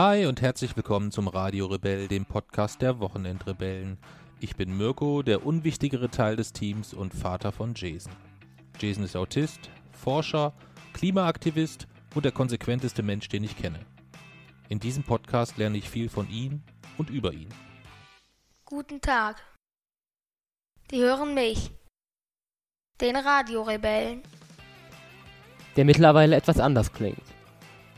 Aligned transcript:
Hi 0.00 0.26
und 0.26 0.40
herzlich 0.40 0.76
willkommen 0.76 1.10
zum 1.10 1.26
Radio 1.26 1.66
Rebell, 1.66 2.06
dem 2.06 2.24
Podcast 2.24 2.80
der 2.82 3.00
Wochenendrebellen. 3.00 3.98
Ich 4.38 4.54
bin 4.54 4.76
Mirko, 4.76 5.24
der 5.24 5.44
unwichtigere 5.44 6.08
Teil 6.08 6.36
des 6.36 6.52
Teams 6.52 6.94
und 6.94 7.12
Vater 7.12 7.50
von 7.50 7.74
Jason. 7.74 8.12
Jason 8.78 9.02
ist 9.02 9.16
Autist, 9.16 9.58
Forscher, 9.90 10.52
Klimaaktivist 10.92 11.88
und 12.14 12.24
der 12.24 12.30
konsequenteste 12.30 13.02
Mensch, 13.02 13.28
den 13.28 13.42
ich 13.42 13.56
kenne. 13.56 13.80
In 14.68 14.78
diesem 14.78 15.02
Podcast 15.02 15.56
lerne 15.56 15.78
ich 15.78 15.90
viel 15.90 16.08
von 16.08 16.30
ihm 16.30 16.62
und 16.96 17.10
über 17.10 17.32
ihn. 17.32 17.48
Guten 18.66 19.00
Tag. 19.00 19.42
Die 20.92 20.98
hören 21.00 21.34
mich. 21.34 21.72
Den 23.00 23.16
Radiorebellen. 23.16 24.22
der 25.74 25.84
mittlerweile 25.84 26.36
etwas 26.36 26.60
anders 26.60 26.92
klingt. 26.92 27.37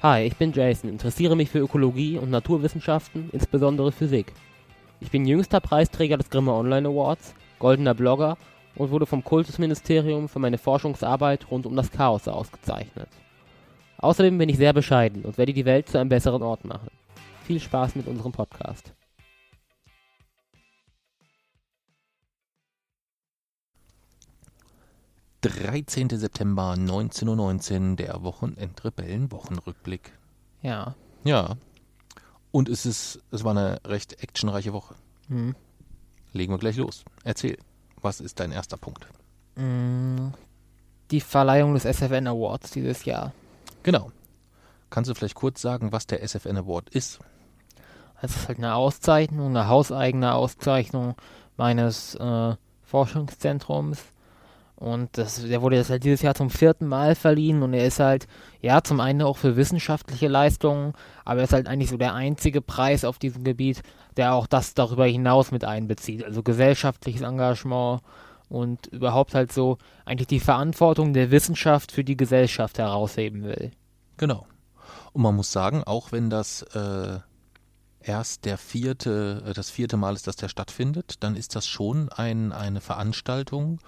Hi, 0.02 0.22
ich 0.22 0.36
bin 0.36 0.52
Jason, 0.52 0.88
interessiere 0.88 1.36
mich 1.36 1.50
für 1.50 1.58
Ökologie 1.58 2.16
und 2.16 2.30
Naturwissenschaften, 2.30 3.28
insbesondere 3.34 3.92
Physik. 3.92 4.32
Ich 4.98 5.10
bin 5.10 5.27
jüngster 5.27 5.60
Preisträger 5.60 6.16
des 6.16 6.30
Grimme 6.30 6.54
Online 6.54 6.88
Awards, 6.88 7.34
goldener 7.58 7.92
Blogger 7.92 8.38
und 8.77 8.92
wurde 8.92 9.05
vom 9.05 9.22
Kultusministerium 9.22 10.30
für 10.30 10.38
meine 10.38 10.56
Forschungsarbeit 10.56 11.50
rund 11.50 11.66
um 11.66 11.77
das 11.77 11.91
Chaos 11.91 12.27
ausgezeichnet. 12.28 13.10
Außerdem 13.98 14.38
bin 14.38 14.48
ich 14.48 14.56
sehr 14.56 14.72
bescheiden 14.72 15.22
und 15.22 15.36
werde 15.36 15.52
die 15.52 15.66
Welt 15.66 15.91
zu 15.91 15.98
einem 15.98 16.08
besseren 16.08 16.42
Ort 16.42 16.64
machen. 16.64 16.88
Viel 17.44 17.60
Spaß 17.60 17.94
mit 17.94 18.06
unserem 18.06 18.32
Podcast. 18.32 18.94
13. 25.42 26.10
September 26.10 26.72
1919, 26.72 27.96
der 27.96 28.22
Wochenendrebellen-Wochenrückblick. 28.22 30.12
Ja. 30.62 30.94
Ja. 31.24 31.56
Und 32.52 32.68
es 32.68 32.84
ist, 32.86 33.20
es 33.30 33.44
war 33.44 33.52
eine 33.52 33.80
recht 33.84 34.22
actionreiche 34.22 34.72
Woche. 34.72 34.94
Hm. 35.28 35.55
Legen 36.32 36.52
wir 36.52 36.58
gleich 36.58 36.77
los. 36.77 37.05
Erzähl, 37.24 37.56
was 38.00 38.20
ist 38.20 38.41
dein 38.41 38.52
erster 38.52 38.77
Punkt? 38.77 39.06
Mm, 39.56 40.28
Die 41.10 41.20
Verleihung 41.20 41.75
des 41.75 41.84
SFN 41.84 42.27
Awards 42.27 42.70
dieses 42.70 43.04
Jahr. 43.04 43.32
Genau. 43.82 44.12
Kannst 44.91 45.10
du 45.10 45.14
vielleicht 45.14 45.34
kurz 45.36 45.60
sagen, 45.62 45.92
was 45.92 46.06
der 46.06 46.22
SFN 46.27 46.56
Award 46.58 46.91
ist? 46.91 47.20
Es 48.22 48.36
ist 48.36 48.48
halt 48.48 48.58
eine 48.58 48.75
Auszeichnung, 48.75 49.48
eine 49.48 49.69
hauseigene 49.69 50.34
Auszeichnung 50.34 51.14
meines 51.56 52.14
äh, 52.16 52.54
Forschungszentrums. 52.82 54.02
Und 54.81 55.19
das, 55.19 55.47
der 55.47 55.61
wurde 55.61 55.77
jetzt 55.77 55.91
halt 55.91 56.05
dieses 56.05 56.23
Jahr 56.23 56.34
zum 56.34 56.48
vierten 56.48 56.86
Mal 56.86 57.14
verliehen 57.14 57.62
und 57.62 57.75
er 57.75 57.86
ist 57.86 58.00
halt, 58.00 58.27
ja, 58.62 58.83
zum 58.83 58.98
einen 58.98 59.20
auch 59.20 59.37
für 59.37 59.55
wissenschaftliche 59.55 60.27
Leistungen, 60.27 60.95
aber 61.27 61.41
er 61.41 61.45
ist 61.45 61.53
halt 61.53 61.69
eigentlich 61.69 61.91
so 61.91 61.98
der 61.98 62.14
einzige 62.14 62.62
Preis 62.62 63.05
auf 63.05 63.19
diesem 63.19 63.45
Gebiet, 63.45 63.83
der 64.17 64.33
auch 64.33 64.47
das 64.47 64.72
darüber 64.72 65.05
hinaus 65.05 65.50
mit 65.50 65.67
einbezieht. 65.67 66.25
Also 66.25 66.42
gesellschaftliches 66.42 67.20
Engagement 67.20 68.00
und 68.48 68.87
überhaupt 68.87 69.34
halt 69.34 69.53
so 69.53 69.77
eigentlich 70.06 70.28
die 70.28 70.41
Verantwortung 70.41 71.12
der 71.12 71.31
Wissenschaft 71.31 71.92
für 71.92 72.03
die 72.03 72.17
Gesellschaft 72.17 72.78
herausheben 72.78 73.42
will. 73.42 73.72
Genau. 74.17 74.47
Und 75.12 75.20
man 75.20 75.37
muss 75.37 75.53
sagen, 75.53 75.84
auch 75.84 76.11
wenn 76.11 76.31
das 76.31 76.62
äh, 76.75 77.19
erst 78.00 78.47
der 78.47 78.56
vierte, 78.56 79.42
äh, 79.47 79.53
das 79.53 79.69
vierte 79.69 79.98
Mal 79.98 80.15
ist, 80.15 80.27
dass 80.27 80.37
der 80.37 80.48
stattfindet, 80.48 81.22
dann 81.22 81.37
ist 81.37 81.55
das 81.55 81.67
schon 81.67 82.09
ein, 82.09 82.53
eine 82.53 82.81
Veranstaltung, 82.81 83.78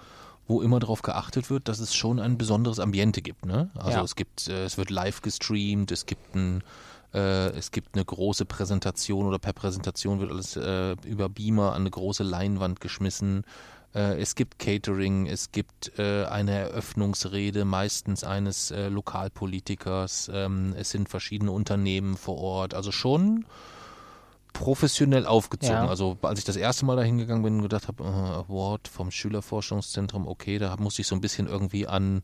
wo 0.47 0.61
immer 0.61 0.79
darauf 0.79 1.01
geachtet 1.01 1.49
wird, 1.49 1.67
dass 1.67 1.79
es 1.79 1.95
schon 1.95 2.19
ein 2.19 2.37
besonderes 2.37 2.79
Ambiente 2.79 3.21
gibt. 3.21 3.45
Ne? 3.45 3.69
Also 3.75 3.99
Ja. 3.99 4.03
es 4.03 4.15
gibt, 4.15 4.47
äh, 4.47 4.65
es 4.65 4.77
wird 4.77 4.89
live 4.89 5.21
gestreamt, 5.21 5.91
es 5.91 6.05
gibt 6.05 6.35
ein 6.35 6.63
äh, 7.13 7.49
es 7.55 7.69
gibt 7.71 7.95
eine 7.95 8.03
große 8.03 8.45
Präsentation 8.45 9.27
oder 9.27 9.37
per 9.37 9.53
Präsentation 9.53 10.19
wird 10.19 10.31
alles 10.31 10.55
äh, 10.55 10.95
über 11.05 11.29
Beamer 11.29 11.73
an 11.73 11.81
eine 11.81 11.91
große 11.91 12.23
Leinwand 12.23 12.81
geschmissen. 12.81 13.43
Äh, 13.93 14.19
es 14.19 14.33
gibt 14.33 14.57
Catering, 14.57 15.27
es 15.27 15.51
gibt 15.51 15.91
äh, 15.99 16.25
eine 16.25 16.53
Eröffnungsrede, 16.53 17.65
meistens 17.65 18.23
eines 18.23 18.73
Lokalpolitikers. 18.75 20.31
Ähm, 20.33 20.73
es 20.75 20.89
sind 20.89 21.07
verschiedene 21.07 21.51
Unternehmen 21.51 22.17
vor 22.17 22.37
Ort. 22.37 22.73
Also 22.73 22.91
schon 22.91 23.45
professionell 24.53 25.25
aufgezogen. 25.25 25.75
Ja. 25.83 25.87
Also 25.87 26.17
als 26.21 26.39
ich 26.39 26.45
das 26.45 26.55
erste 26.55 26.85
Mal 26.85 26.95
dahin 26.95 27.17
gegangen 27.17 27.43
bin 27.43 27.55
und 27.55 27.61
gedacht 27.63 27.87
habe, 27.87 28.03
äh, 28.03 28.07
Award 28.07 28.87
vom 28.87 29.11
Schülerforschungszentrum, 29.11 30.27
okay, 30.27 30.59
da 30.59 30.75
musste 30.77 31.01
ich 31.01 31.07
so 31.07 31.15
ein 31.15 31.21
bisschen 31.21 31.47
irgendwie 31.47 31.87
an 31.87 32.21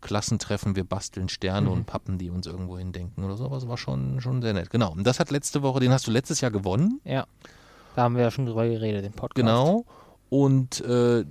Klassentreffen, 0.00 0.76
wir 0.76 0.84
basteln 0.84 1.28
Sterne 1.28 1.68
Mhm. 1.68 1.72
und 1.72 1.86
Pappen, 1.86 2.18
die 2.18 2.30
uns 2.30 2.46
irgendwo 2.46 2.78
hindenken 2.78 3.24
oder 3.24 3.36
so. 3.36 3.46
Aber 3.46 3.56
es 3.56 3.66
war 3.66 3.76
schon, 3.78 4.20
schon 4.20 4.42
sehr 4.42 4.52
nett. 4.52 4.70
Genau. 4.70 4.92
Und 4.92 5.04
das 5.06 5.18
hat 5.18 5.30
letzte 5.30 5.62
Woche, 5.62 5.80
den 5.80 5.92
hast 5.92 6.06
du 6.06 6.10
letztes 6.10 6.40
Jahr 6.40 6.50
gewonnen. 6.50 7.00
Ja, 7.04 7.26
da 7.96 8.02
haben 8.02 8.14
wir 8.16 8.22
ja 8.22 8.30
schon 8.30 8.46
drüber 8.46 8.66
geredet, 8.68 9.04
im 9.04 9.12
Podcast. 9.12 9.36
Genau. 9.36 9.84
Und 10.28 10.80
äh, 10.82 11.24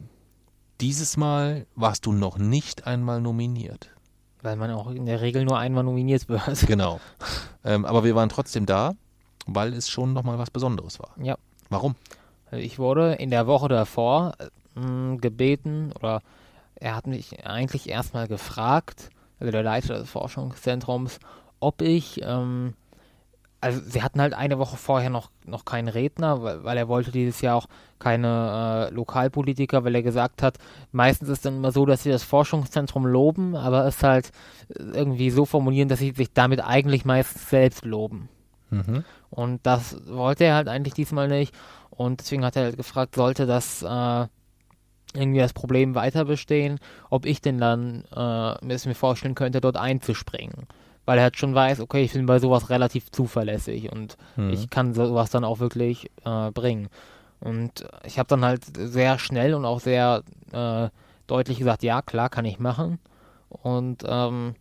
dieses 0.81 1.17
Mal 1.17 1.67
warst 1.75 2.05
du 2.05 2.11
noch 2.13 2.37
nicht 2.37 2.87
einmal 2.87 3.21
nominiert. 3.21 3.89
Weil 4.41 4.55
man 4.57 4.71
auch 4.71 4.89
in 4.89 5.05
der 5.05 5.21
Regel 5.21 5.45
nur 5.45 5.57
einmal 5.57 5.83
nominiert 5.83 6.27
wird. 6.27 6.65
Genau. 6.67 6.99
ähm, 7.63 7.85
aber 7.85 8.03
wir 8.03 8.15
waren 8.15 8.29
trotzdem 8.29 8.65
da, 8.65 8.93
weil 9.47 9.73
es 9.73 9.89
schon 9.89 10.13
nochmal 10.13 10.37
was 10.37 10.51
Besonderes 10.51 10.99
war. 10.99 11.11
Ja. 11.21 11.37
Warum? 11.69 11.95
Ich 12.51 12.79
wurde 12.79 13.13
in 13.13 13.29
der 13.29 13.47
Woche 13.47 13.67
davor 13.67 14.33
äh, 14.39 14.79
mh, 14.79 15.17
gebeten, 15.17 15.91
oder 15.93 16.21
er 16.75 16.95
hat 16.95 17.07
mich 17.07 17.45
eigentlich 17.45 17.89
erstmal 17.89 18.27
gefragt, 18.27 19.09
also 19.39 19.51
der 19.51 19.63
Leiter 19.63 19.99
des 19.99 20.09
Forschungszentrums, 20.09 21.19
ob 21.59 21.81
ich, 21.81 22.21
ähm, 22.23 22.73
also 23.61 23.79
sie 23.79 24.03
hatten 24.03 24.21
halt 24.21 24.33
eine 24.33 24.59
Woche 24.59 24.75
vorher 24.75 25.09
noch, 25.09 25.31
noch 25.45 25.65
keinen 25.65 25.87
Redner, 25.87 26.43
weil, 26.43 26.63
weil 26.63 26.77
er 26.77 26.87
wollte 26.89 27.11
dieses 27.11 27.41
Jahr 27.41 27.55
auch 27.55 27.67
keine 27.99 28.89
äh, 28.89 28.93
Lokalpolitiker, 28.93 29.85
weil 29.85 29.95
er 29.95 30.03
gesagt 30.03 30.43
hat, 30.43 30.57
meistens 30.91 31.29
ist 31.29 31.45
dann 31.45 31.55
immer 31.55 31.71
so, 31.71 31.85
dass 31.85 32.03
sie 32.03 32.11
das 32.11 32.23
Forschungszentrum 32.23 33.05
loben, 33.05 33.55
aber 33.55 33.85
es 33.85 34.03
halt 34.03 34.31
irgendwie 34.77 35.29
so 35.29 35.45
formulieren, 35.45 35.87
dass 35.87 35.99
sie 35.99 36.11
sich 36.11 36.33
damit 36.33 36.61
eigentlich 36.61 37.05
meistens 37.05 37.49
selbst 37.49 37.85
loben. 37.85 38.27
Mhm. 38.73 39.03
Und 39.29 39.65
das 39.65 39.97
wollte 40.07 40.43
er 40.45 40.55
halt 40.55 40.67
eigentlich 40.67 40.93
diesmal 40.93 41.27
nicht. 41.27 41.53
Und 41.89 42.19
deswegen 42.21 42.43
hat 42.45 42.55
er 42.55 42.63
halt 42.63 42.77
gefragt, 42.77 43.15
sollte 43.15 43.45
das 43.45 43.81
äh, 43.83 44.27
irgendwie 45.15 45.39
das 45.39 45.53
Problem 45.53 45.95
weiter 45.95 46.25
bestehen, 46.25 46.79
ob 47.09 47.25
ich 47.25 47.41
denn 47.41 47.59
dann 47.59 48.03
äh, 48.15 48.73
es 48.73 48.85
mir 48.85 48.95
vorstellen 48.95 49.35
könnte, 49.35 49.61
dort 49.61 49.77
einzuspringen. 49.77 50.67
Weil 51.05 51.17
er 51.17 51.25
halt 51.25 51.37
schon 51.37 51.53
weiß, 51.53 51.81
okay, 51.81 52.03
ich 52.03 52.13
bin 52.13 52.25
bei 52.25 52.39
sowas 52.39 52.69
relativ 52.69 53.11
zuverlässig 53.11 53.91
und 53.91 54.17
Mhm. 54.37 54.49
ich 54.51 54.69
kann 54.69 54.93
sowas 54.93 55.29
dann 55.29 55.43
auch 55.43 55.59
wirklich 55.59 56.09
äh, 56.25 56.49
bringen. 56.51 56.87
Und 57.41 57.85
ich 58.05 58.17
habe 58.19 58.27
dann 58.29 58.45
halt 58.45 58.63
sehr 58.77 59.19
schnell 59.19 59.53
und 59.53 59.65
auch 59.65 59.81
sehr 59.81 60.23
äh, 60.53 60.89
deutlich 61.27 61.59
gesagt, 61.59 61.83
ja, 61.83 62.01
klar, 62.01 62.29
kann 62.29 62.45
ich 62.45 62.57
machen. 62.57 62.99
Und 63.49 64.03
ähm, 64.07 64.55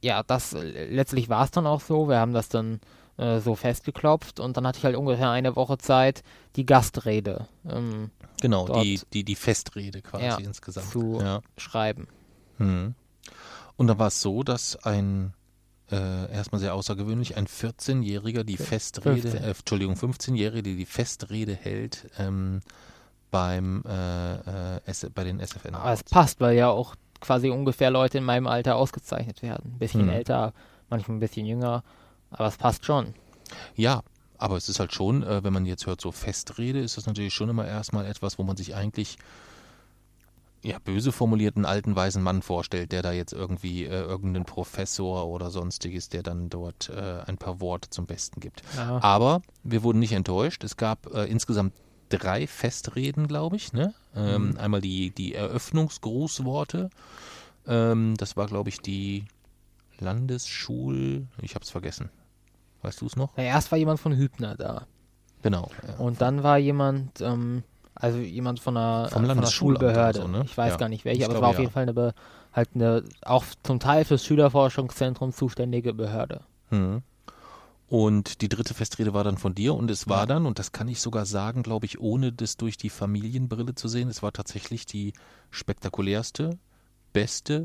ja, 0.00 0.22
das 0.22 0.52
letztlich 0.62 1.28
war 1.28 1.44
es 1.44 1.50
dann 1.50 1.66
auch 1.66 1.80
so. 1.80 2.08
Wir 2.08 2.18
haben 2.20 2.32
das 2.32 2.48
dann 2.48 2.80
äh, 3.18 3.40
so 3.40 3.54
festgeklopft 3.54 4.40
und 4.40 4.56
dann 4.56 4.66
hatte 4.66 4.78
ich 4.78 4.84
halt 4.84 4.96
ungefähr 4.96 5.30
eine 5.30 5.54
Woche 5.56 5.76
Zeit, 5.78 6.22
die 6.56 6.64
Gastrede 6.66 7.46
ähm, 7.68 8.10
Genau, 8.40 8.68
die, 8.82 9.00
die, 9.12 9.24
die 9.24 9.34
Festrede 9.34 10.00
quasi 10.00 10.24
Ja, 10.24 10.36
insgesamt. 10.36 10.86
zu 10.90 11.18
Ja. 11.20 11.40
schreiben. 11.56 12.06
Mhm. 12.58 12.94
Und 13.76 13.86
da 13.88 13.98
war 13.98 14.08
es 14.08 14.20
so, 14.20 14.42
dass 14.42 14.76
ein 14.84 15.34
äh, 15.90 16.30
erstmal 16.32 16.60
sehr 16.60 16.74
außergewöhnlich, 16.74 17.36
ein 17.36 17.46
14-Jähriger 17.46 18.44
die 18.44 18.56
Festrede, 18.58 19.22
15. 19.30 19.42
äh, 19.42 19.50
Entschuldigung, 19.50 19.94
15-Jährige, 19.94 20.62
die 20.62 20.76
die 20.76 20.86
Festrede 20.86 21.54
hält 21.54 22.10
ähm, 22.18 22.60
beim 23.30 23.82
äh, 23.86 24.76
äh, 24.76 24.80
S 24.86 25.06
bei 25.14 25.24
den 25.24 25.40
SFN. 25.40 25.74
Aber 25.74 25.92
es 25.92 26.04
passt, 26.04 26.40
weil 26.40 26.56
ja 26.56 26.68
auch 26.68 26.94
quasi 27.20 27.50
ungefähr 27.50 27.90
Leute 27.90 28.18
in 28.18 28.24
meinem 28.24 28.46
Alter 28.46 28.76
ausgezeichnet 28.76 29.42
werden. 29.42 29.72
Ein 29.74 29.78
bisschen 29.78 30.02
Hm. 30.02 30.10
älter, 30.10 30.52
manchmal 30.90 31.16
ein 31.16 31.20
bisschen 31.20 31.46
jünger, 31.46 31.82
aber 32.30 32.46
es 32.46 32.56
passt 32.56 32.84
schon. 32.84 33.14
Ja, 33.76 34.02
aber 34.36 34.56
es 34.56 34.68
ist 34.68 34.78
halt 34.78 34.92
schon, 34.92 35.22
äh, 35.22 35.42
wenn 35.42 35.52
man 35.52 35.66
jetzt 35.66 35.86
hört, 35.86 36.00
so 36.00 36.12
Festrede, 36.12 36.80
ist 36.80 36.96
das 36.96 37.06
natürlich 37.06 37.34
schon 37.34 37.48
immer 37.48 37.66
erstmal 37.66 38.06
etwas, 38.06 38.38
wo 38.38 38.44
man 38.44 38.56
sich 38.56 38.74
eigentlich, 38.74 39.18
ja, 40.62 40.78
böse 40.78 41.12
formulierten 41.12 41.64
alten 41.64 41.94
weißen 41.94 42.22
Mann 42.22 42.42
vorstellt, 42.42 42.92
der 42.92 43.02
da 43.02 43.12
jetzt 43.12 43.32
irgendwie 43.32 43.84
äh, 43.84 44.00
irgendeinen 44.00 44.44
Professor 44.44 45.26
oder 45.26 45.50
sonstiges, 45.50 46.08
der 46.08 46.22
dann 46.22 46.50
dort 46.50 46.88
äh, 46.90 47.20
ein 47.26 47.38
paar 47.38 47.60
Worte 47.60 47.90
zum 47.90 48.06
Besten 48.06 48.40
gibt. 48.40 48.62
Ja. 48.76 49.02
Aber 49.02 49.42
wir 49.62 49.82
wurden 49.82 49.98
nicht 50.00 50.12
enttäuscht. 50.12 50.62
Es 50.64 50.76
gab 50.76 51.12
äh, 51.14 51.24
insgesamt 51.24 51.72
drei 52.08 52.46
Festreden, 52.46 53.28
glaube 53.28 53.56
ich. 53.56 53.72
Ne? 53.72 53.94
Ähm, 54.14 54.50
Mhm. 54.50 54.58
Einmal 54.58 54.80
die, 54.80 55.10
die 55.10 55.34
Eröffnungsgrußworte. 55.34 56.90
Ähm, 57.66 58.14
das 58.16 58.36
war, 58.36 58.46
glaube 58.46 58.68
ich, 58.68 58.80
die 58.80 59.24
Landesschul... 59.98 61.26
Ich 61.42 61.54
habe 61.54 61.64
es 61.64 61.70
vergessen. 61.70 62.08
Weißt 62.82 63.00
du 63.00 63.06
es 63.06 63.16
noch? 63.16 63.32
Na, 63.36 63.42
erst 63.44 63.70
war 63.72 63.78
jemand 63.78 64.00
von 64.00 64.14
Hübner 64.16 64.56
da. 64.56 64.86
Genau. 65.42 65.70
Ja. 65.86 65.96
Und 65.96 66.20
dann 66.20 66.42
war 66.42 66.58
jemand, 66.58 67.20
ähm, 67.20 67.62
also 67.94 68.18
jemand 68.18 68.60
von 68.60 68.76
einer, 68.76 69.08
von 69.08 69.28
einer 69.28 69.46
Schulbehörde. 69.46 70.22
so, 70.22 70.28
ne? 70.28 70.42
Ich 70.44 70.56
weiß 70.56 70.72
Ja. 70.72 70.76
gar 70.76 70.88
nicht 70.88 71.04
welche, 71.04 71.20
Ich 71.20 71.24
aber 71.24 71.34
es 71.36 71.40
war 71.40 71.48
auf 71.48 71.54
ja. 71.56 71.60
jeden 71.62 71.72
Fall 71.72 71.82
eine, 71.82 71.94
Be 71.94 72.14
halt 72.52 72.70
eine, 72.74 73.04
auch 73.22 73.44
zum 73.62 73.78
Teil 73.80 74.04
fürs 74.04 74.24
Schülerforschungszentrum 74.24 75.32
zuständige 75.32 75.94
Behörde. 75.94 76.40
Hm. 76.70 77.02
Und 77.88 78.42
die 78.42 78.48
dritte 78.50 78.74
Festrede 78.74 79.14
war 79.14 79.24
dann 79.24 79.38
von 79.38 79.54
dir 79.54 79.74
und 79.74 79.90
es 79.90 80.08
war 80.08 80.26
dann, 80.26 80.44
und 80.44 80.58
das 80.58 80.72
kann 80.72 80.88
ich 80.88 81.00
sogar 81.00 81.24
sagen, 81.24 81.62
glaube 81.62 81.86
ich, 81.86 81.98
ohne 82.00 82.32
das 82.32 82.58
durch 82.58 82.76
die 82.76 82.90
Familienbrille 82.90 83.74
zu 83.74 83.88
sehen, 83.88 84.08
es 84.08 84.22
war 84.22 84.32
tatsächlich 84.32 84.84
die 84.84 85.14
spektakulärste, 85.50 86.58
beste, 87.14 87.64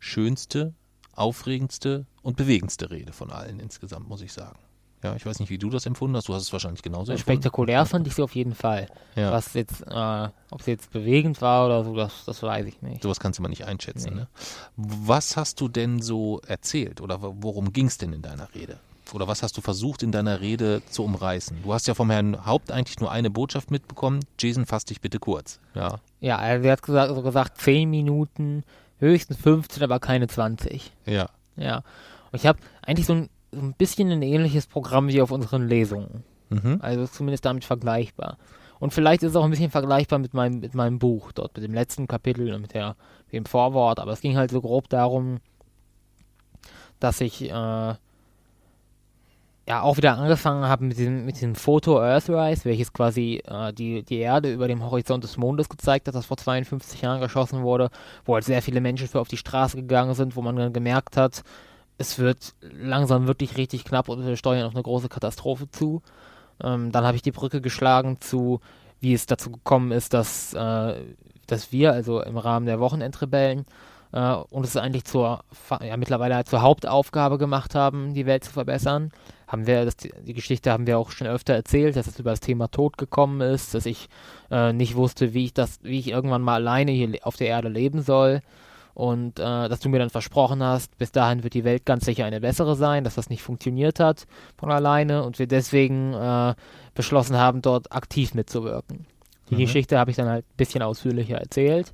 schönste, 0.00 0.74
aufregendste 1.14 2.06
und 2.22 2.36
bewegendste 2.36 2.90
Rede 2.90 3.12
von 3.12 3.30
allen 3.30 3.60
insgesamt, 3.60 4.08
muss 4.08 4.22
ich 4.22 4.32
sagen. 4.32 4.58
Ja, 5.02 5.16
ich 5.16 5.26
weiß 5.26 5.40
nicht, 5.40 5.50
wie 5.50 5.58
du 5.58 5.68
das 5.68 5.84
empfunden 5.84 6.16
hast. 6.16 6.28
Du 6.28 6.34
hast 6.34 6.42
es 6.42 6.52
wahrscheinlich 6.52 6.82
genauso 6.82 7.10
empfunden. 7.10 7.20
Spektakulär 7.20 7.84
fand 7.86 8.06
ich 8.06 8.14
sie 8.14 8.22
auf 8.22 8.36
jeden 8.36 8.54
Fall. 8.54 8.86
Ja. 9.16 9.32
Was 9.32 9.52
jetzt, 9.54 9.82
äh, 9.82 10.28
ob 10.50 10.62
sie 10.62 10.70
jetzt 10.70 10.92
bewegend 10.92 11.40
war 11.42 11.66
oder 11.66 11.84
so, 11.84 11.96
das, 11.96 12.24
das 12.24 12.40
weiß 12.42 12.66
ich 12.66 12.80
nicht. 12.82 13.02
Sowas 13.02 13.18
kannst 13.18 13.38
du 13.38 13.42
mal 13.42 13.48
nicht 13.48 13.64
einschätzen. 13.64 14.10
Nee. 14.10 14.20
Ne? 14.20 14.28
Was 14.76 15.36
hast 15.36 15.60
du 15.60 15.68
denn 15.68 16.00
so 16.00 16.40
erzählt 16.46 17.00
oder 17.00 17.18
worum 17.20 17.72
ging 17.72 17.86
es 17.86 17.98
denn 17.98 18.12
in 18.12 18.22
deiner 18.22 18.54
Rede? 18.54 18.78
Oder 19.12 19.28
was 19.28 19.42
hast 19.42 19.56
du 19.56 19.60
versucht 19.60 20.02
in 20.02 20.12
deiner 20.12 20.40
Rede 20.40 20.82
zu 20.88 21.04
umreißen? 21.04 21.62
Du 21.64 21.74
hast 21.74 21.86
ja 21.86 21.94
vom 21.94 22.08
Herrn 22.08 22.46
Haupt 22.46 22.70
eigentlich 22.70 23.00
nur 23.00 23.10
eine 23.10 23.28
Botschaft 23.30 23.70
mitbekommen. 23.70 24.20
Jason, 24.38 24.66
fass 24.66 24.84
dich 24.84 25.00
bitte 25.00 25.18
kurz. 25.18 25.58
Ja. 25.74 25.98
Ja, 26.20 26.38
also 26.38 26.66
er 26.66 26.72
hat 26.72 26.82
gesagt, 26.82 27.10
also 27.10 27.22
gesagt 27.22 27.60
10 27.60 27.90
Minuten, 27.90 28.62
höchstens 29.02 29.36
15, 29.38 29.82
aber 29.82 30.00
keine 30.00 30.28
20. 30.28 30.92
Ja. 31.04 31.28
Ja. 31.56 31.78
Und 32.30 32.38
ich 32.38 32.46
habe 32.46 32.58
eigentlich 32.80 33.06
so 33.06 33.14
ein, 33.14 33.30
so 33.50 33.60
ein 33.60 33.74
bisschen 33.74 34.10
ein 34.10 34.22
ähnliches 34.22 34.66
Programm 34.66 35.08
wie 35.08 35.20
auf 35.20 35.30
unseren 35.30 35.68
Lesungen. 35.68 36.24
Mhm. 36.48 36.78
Also 36.80 37.06
zumindest 37.06 37.44
damit 37.44 37.64
vergleichbar. 37.64 38.38
Und 38.78 38.92
vielleicht 38.92 39.22
ist 39.22 39.30
es 39.30 39.36
auch 39.36 39.44
ein 39.44 39.50
bisschen 39.50 39.70
vergleichbar 39.70 40.18
mit 40.18 40.34
meinem, 40.34 40.60
mit 40.60 40.74
meinem 40.74 40.98
Buch, 40.98 41.32
dort 41.32 41.54
mit 41.56 41.64
dem 41.64 41.74
letzten 41.74 42.08
Kapitel 42.08 42.52
und 42.54 42.62
mit, 42.62 42.74
der, 42.74 42.96
mit 43.26 43.34
dem 43.34 43.44
Vorwort. 43.44 44.00
Aber 44.00 44.12
es 44.12 44.20
ging 44.20 44.36
halt 44.36 44.50
so 44.50 44.60
grob 44.60 44.88
darum, 44.88 45.38
dass 46.98 47.20
ich 47.20 47.50
äh, 47.50 47.94
ja 49.68 49.82
auch 49.82 49.96
wieder 49.96 50.18
angefangen 50.18 50.64
habe 50.64 50.84
mit 50.84 50.98
diesem, 50.98 51.24
mit 51.24 51.36
diesem 51.36 51.54
Foto 51.54 52.00
Earthrise, 52.00 52.64
welches 52.64 52.92
quasi 52.92 53.42
äh, 53.46 53.72
die, 53.72 54.02
die 54.02 54.18
Erde 54.18 54.52
über 54.52 54.66
dem 54.66 54.82
Horizont 54.82 55.22
des 55.22 55.36
Mondes 55.36 55.68
gezeigt 55.68 56.08
hat, 56.08 56.14
das 56.14 56.26
vor 56.26 56.36
52 56.36 57.02
Jahren 57.02 57.20
geschossen 57.20 57.62
wurde, 57.62 57.90
wo 58.24 58.34
halt 58.34 58.44
sehr 58.44 58.62
viele 58.62 58.80
Menschen 58.80 59.06
für 59.06 59.20
auf 59.20 59.28
die 59.28 59.36
Straße 59.36 59.76
gegangen 59.76 60.14
sind, 60.14 60.34
wo 60.34 60.42
man 60.42 60.56
dann 60.56 60.72
gemerkt 60.72 61.16
hat, 61.16 61.42
es 61.98 62.18
wird 62.18 62.54
langsam 62.60 63.28
wirklich 63.28 63.56
richtig 63.56 63.84
knapp 63.84 64.08
und 64.08 64.26
wir 64.26 64.36
steuern 64.36 64.66
auf 64.66 64.74
eine 64.74 64.82
große 64.82 65.08
Katastrophe 65.08 65.70
zu. 65.70 66.02
Ähm, 66.62 66.90
dann 66.90 67.04
habe 67.04 67.16
ich 67.16 67.22
die 67.22 67.32
Brücke 67.32 67.60
geschlagen 67.60 68.20
zu, 68.20 68.60
wie 69.00 69.14
es 69.14 69.26
dazu 69.26 69.52
gekommen 69.52 69.92
ist, 69.92 70.12
dass, 70.12 70.54
äh, 70.54 70.94
dass 71.46 71.70
wir, 71.70 71.92
also 71.92 72.20
im 72.20 72.36
Rahmen 72.36 72.66
der 72.66 72.80
Wochenendrebellen, 72.80 73.66
äh, 74.12 74.34
uns 74.34 74.68
es 74.68 74.76
eigentlich 74.76 75.04
zur, 75.04 75.44
ja, 75.80 75.96
mittlerweile 75.96 76.44
zur 76.44 76.62
Hauptaufgabe 76.62 77.38
gemacht 77.38 77.74
haben, 77.74 78.14
die 78.14 78.26
Welt 78.26 78.44
zu 78.44 78.52
verbessern. 78.52 79.10
Haben 79.52 79.66
wir, 79.66 79.84
das, 79.84 79.98
die 79.98 80.32
Geschichte 80.32 80.72
haben 80.72 80.86
wir 80.86 80.98
auch 80.98 81.10
schon 81.10 81.26
öfter 81.26 81.52
erzählt, 81.52 81.94
dass 81.96 82.06
es 82.06 82.18
über 82.18 82.30
das 82.30 82.40
Thema 82.40 82.68
Tod 82.68 82.96
gekommen 82.96 83.42
ist, 83.42 83.74
dass 83.74 83.84
ich 83.84 84.08
äh, 84.50 84.72
nicht 84.72 84.96
wusste, 84.96 85.34
wie 85.34 85.44
ich 85.44 85.52
das, 85.52 85.78
wie 85.82 85.98
ich 85.98 86.08
irgendwann 86.08 86.40
mal 86.40 86.54
alleine 86.54 86.90
hier 86.90 87.10
auf 87.22 87.36
der 87.36 87.48
Erde 87.48 87.68
leben 87.68 88.00
soll. 88.00 88.40
Und 88.94 89.38
äh, 89.38 89.68
dass 89.68 89.80
du 89.80 89.90
mir 89.90 89.98
dann 89.98 90.08
versprochen 90.08 90.62
hast, 90.62 90.96
bis 90.96 91.12
dahin 91.12 91.42
wird 91.44 91.52
die 91.52 91.64
Welt 91.64 91.84
ganz 91.84 92.06
sicher 92.06 92.24
eine 92.24 92.40
bessere 92.40 92.76
sein, 92.76 93.04
dass 93.04 93.14
das 93.16 93.28
nicht 93.28 93.42
funktioniert 93.42 94.00
hat 94.00 94.26
von 94.56 94.70
alleine 94.70 95.22
und 95.22 95.38
wir 95.38 95.46
deswegen 95.46 96.14
äh, 96.14 96.54
beschlossen 96.94 97.36
haben, 97.36 97.60
dort 97.60 97.92
aktiv 97.92 98.32
mitzuwirken. 98.34 99.06
Die 99.50 99.56
Mhm. 99.56 99.60
Geschichte 99.60 99.98
habe 99.98 100.10
ich 100.10 100.16
dann 100.16 100.28
halt 100.28 100.46
ein 100.46 100.56
bisschen 100.56 100.82
ausführlicher 100.82 101.36
erzählt 101.36 101.92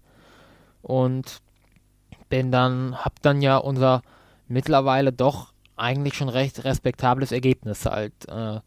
und 0.83 1.41
bin 2.29 2.53
dann, 2.53 2.97
hab 3.05 3.21
dann 3.23 3.43
ja 3.43 3.57
unser 3.57 4.03
mittlerweile 4.49 5.13
doch 5.13 5.53
eigentlich 5.79 6.15
schon 6.15 6.29
recht 6.29 6.65
respektables 6.65 7.33
Ergebnis 7.33 7.87
halt 7.87 8.13
äh, 8.29 8.61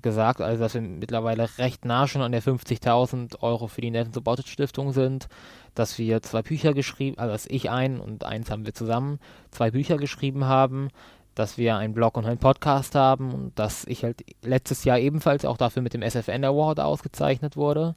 gesagt, 0.00 0.40
also 0.40 0.62
dass 0.62 0.74
wir 0.74 0.80
mittlerweile 0.80 1.48
recht 1.58 1.84
nah 1.84 2.06
schon 2.06 2.22
an 2.22 2.32
der 2.32 2.42
50.000 2.42 3.40
Euro 3.40 3.66
für 3.66 3.80
die 3.80 3.90
Netten 3.90 4.12
Supported 4.12 4.48
Stiftung 4.48 4.92
sind, 4.92 5.28
dass 5.74 5.98
wir 5.98 6.22
zwei 6.22 6.42
Bücher 6.42 6.72
geschrieben, 6.74 7.18
also 7.18 7.32
dass 7.32 7.46
ich 7.46 7.70
ein 7.70 8.00
und 8.00 8.24
eins 8.24 8.50
haben 8.50 8.64
wir 8.64 8.74
zusammen, 8.74 9.18
zwei 9.50 9.70
Bücher 9.70 9.96
geschrieben 9.96 10.44
haben, 10.46 10.88
dass 11.34 11.56
wir 11.56 11.76
einen 11.76 11.94
Blog 11.94 12.16
und 12.16 12.26
einen 12.26 12.38
Podcast 12.38 12.94
haben 12.94 13.32
und 13.32 13.58
dass 13.58 13.84
ich 13.86 14.04
halt 14.04 14.24
letztes 14.42 14.84
Jahr 14.84 14.98
ebenfalls 14.98 15.44
auch 15.44 15.56
dafür 15.56 15.82
mit 15.82 15.94
dem 15.94 16.02
SFN 16.02 16.44
Award 16.44 16.80
ausgezeichnet 16.80 17.56
wurde. 17.56 17.94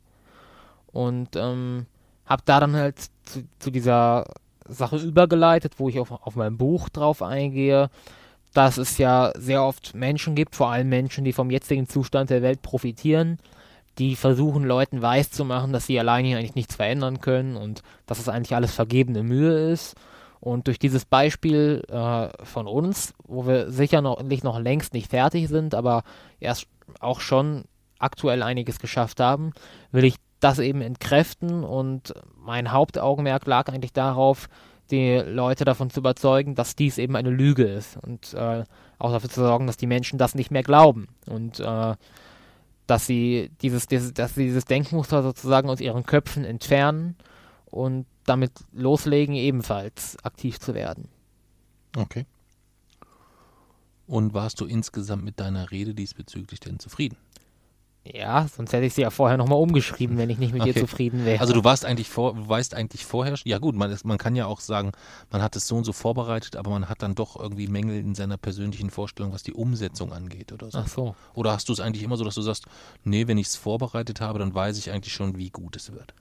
Und 0.87 1.35
ähm, 1.35 1.85
habe 2.25 2.43
da 2.45 2.61
dann 2.61 2.75
halt 2.75 2.97
zu, 3.25 3.43
zu 3.59 3.71
dieser 3.71 4.25
Sache 4.67 4.97
übergeleitet, 4.97 5.73
wo 5.77 5.89
ich 5.89 5.99
auf, 5.99 6.11
auf 6.11 6.35
mein 6.35 6.57
Buch 6.57 6.87
drauf 6.89 7.21
eingehe, 7.21 7.89
dass 8.55 8.77
es 8.77 8.97
ja 8.97 9.33
sehr 9.35 9.63
oft 9.63 9.93
Menschen 9.93 10.33
gibt, 10.33 10.55
vor 10.55 10.71
allem 10.71 10.87
Menschen, 10.87 11.25
die 11.25 11.33
vom 11.33 11.51
jetzigen 11.51 11.89
Zustand 11.89 12.29
der 12.29 12.41
Welt 12.41 12.61
profitieren, 12.61 13.37
die 13.97 14.15
versuchen 14.15 14.63
Leuten 14.63 15.01
weiszumachen, 15.01 15.73
dass 15.73 15.85
sie 15.85 15.99
alleine 15.99 16.29
hier 16.29 16.37
eigentlich 16.37 16.55
nichts 16.55 16.75
verändern 16.75 17.19
können 17.19 17.57
und 17.57 17.83
dass 18.05 18.17
es 18.17 18.29
eigentlich 18.29 18.55
alles 18.55 18.73
vergebene 18.73 19.23
Mühe 19.23 19.71
ist. 19.71 19.95
Und 20.39 20.67
durch 20.67 20.79
dieses 20.79 21.03
Beispiel 21.03 21.83
äh, 21.89 22.29
von 22.45 22.67
uns, 22.67 23.13
wo 23.25 23.45
wir 23.45 23.71
sicher 23.71 24.01
noch, 24.01 24.23
nicht 24.23 24.45
noch 24.45 24.57
längst 24.57 24.93
nicht 24.93 25.09
fertig 25.09 25.49
sind, 25.49 25.75
aber 25.75 26.03
erst 26.39 26.67
auch 27.01 27.19
schon 27.19 27.65
aktuell 27.99 28.41
einiges 28.41 28.79
geschafft 28.79 29.19
haben, 29.19 29.51
will 29.91 30.05
ich 30.05 30.15
das 30.39 30.59
eben 30.59 30.81
entkräften 30.81 31.65
und 31.65 32.13
mein 32.37 32.71
Hauptaugenmerk 32.71 33.47
lag 33.47 33.67
eigentlich 33.67 33.93
darauf, 33.93 34.47
die 34.91 35.17
Leute 35.17 35.65
davon 35.65 35.89
zu 35.89 35.99
überzeugen, 35.99 36.55
dass 36.55 36.75
dies 36.75 36.97
eben 36.97 37.15
eine 37.15 37.29
Lüge 37.29 37.63
ist 37.63 37.97
und 37.97 38.33
äh, 38.33 38.63
auch 38.99 39.11
dafür 39.11 39.29
zu 39.29 39.41
sorgen, 39.41 39.67
dass 39.67 39.77
die 39.77 39.87
Menschen 39.87 40.19
das 40.19 40.35
nicht 40.35 40.51
mehr 40.51 40.63
glauben 40.63 41.07
und 41.27 41.59
äh, 41.59 41.95
dass 42.87 43.07
sie 43.07 43.49
dieses, 43.61 43.87
dieses, 43.87 44.13
dass 44.13 44.35
sie 44.35 44.45
dieses 44.45 44.65
Denkmuster 44.65 45.23
sozusagen 45.23 45.69
aus 45.69 45.81
ihren 45.81 46.05
Köpfen 46.05 46.45
entfernen 46.45 47.15
und 47.65 48.05
damit 48.25 48.51
loslegen, 48.71 49.35
ebenfalls 49.35 50.17
aktiv 50.23 50.59
zu 50.59 50.73
werden. 50.73 51.09
Okay. 51.97 52.25
Und 54.07 54.33
warst 54.33 54.61
du 54.61 54.65
insgesamt 54.65 55.23
mit 55.23 55.39
deiner 55.39 55.71
Rede 55.71 55.95
diesbezüglich 55.95 56.59
denn 56.59 56.79
zufrieden? 56.79 57.17
Ja, 58.07 58.47
sonst 58.47 58.71
hätte 58.71 58.85
ich 58.85 58.93
sie 58.93 59.01
ja 59.01 59.09
vorher 59.09 59.35
nochmal 59.35 59.57
umgeschrieben, 59.57 60.19
wenn 60.19 60.29
ich 60.29 60.37
nicht 60.37 60.53
mit 60.53 60.61
Okay. 60.61 60.73
ihr 60.75 60.79
zufrieden 60.79 61.25
wäre. 61.25 61.39
Also 61.41 61.53
du 61.53 61.63
warst 61.63 61.85
eigentlich 61.85 62.07
vor, 62.07 62.35
du 62.35 62.47
weißt 62.47 62.75
eigentlich 62.75 63.03
vorher, 63.03 63.35
ja 63.45 63.57
gut, 63.57 63.75
man, 63.75 63.89
ist, 63.89 64.05
man 64.05 64.19
kann 64.19 64.35
ja 64.35 64.45
auch 64.45 64.59
sagen, 64.59 64.91
man 65.31 65.41
hat 65.41 65.55
es 65.55 65.67
so 65.67 65.75
und 65.75 65.85
so 65.85 65.91
vorbereitet, 65.91 66.55
aber 66.55 66.69
man 66.69 66.87
hat 66.87 67.01
dann 67.01 67.15
doch 67.15 67.35
irgendwie 67.35 67.67
Mängel 67.67 67.97
in 67.99 68.13
seiner 68.13 68.37
persönlichen 68.37 68.91
Vorstellung, 68.91 69.33
was 69.33 69.41
die 69.41 69.53
Umsetzung 69.53 70.13
angeht 70.13 70.53
oder 70.53 70.69
so. 70.69 70.77
Ach 70.77 70.87
so. 70.87 71.15
Oder 71.33 71.53
hast 71.53 71.67
du 71.67 71.73
es 71.73 71.79
eigentlich 71.79 72.03
immer 72.03 72.15
so, 72.15 72.23
dass 72.23 72.35
du 72.35 72.43
sagst, 72.43 72.65
nee, 73.03 73.27
wenn 73.27 73.39
ich 73.39 73.47
es 73.47 73.55
vorbereitet 73.55 74.21
habe, 74.21 74.37
dann 74.37 74.53
weiß 74.53 74.77
ich 74.77 74.91
eigentlich 74.91 75.13
schon, 75.13 75.37
wie 75.37 75.49
gut 75.49 75.75
es 75.75 75.91
wird. 75.91 76.13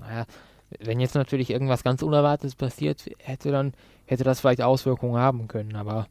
Naja, 0.00 0.26
wenn 0.80 0.98
jetzt 0.98 1.14
natürlich 1.14 1.50
irgendwas 1.50 1.84
ganz 1.84 2.02
Unerwartetes 2.02 2.56
passiert, 2.56 3.08
hätte 3.18 3.52
dann, 3.52 3.72
hätte 4.06 4.24
das 4.24 4.40
vielleicht 4.40 4.62
Auswirkungen 4.62 5.20
haben 5.20 5.46
können, 5.46 5.76
aber 5.76 6.08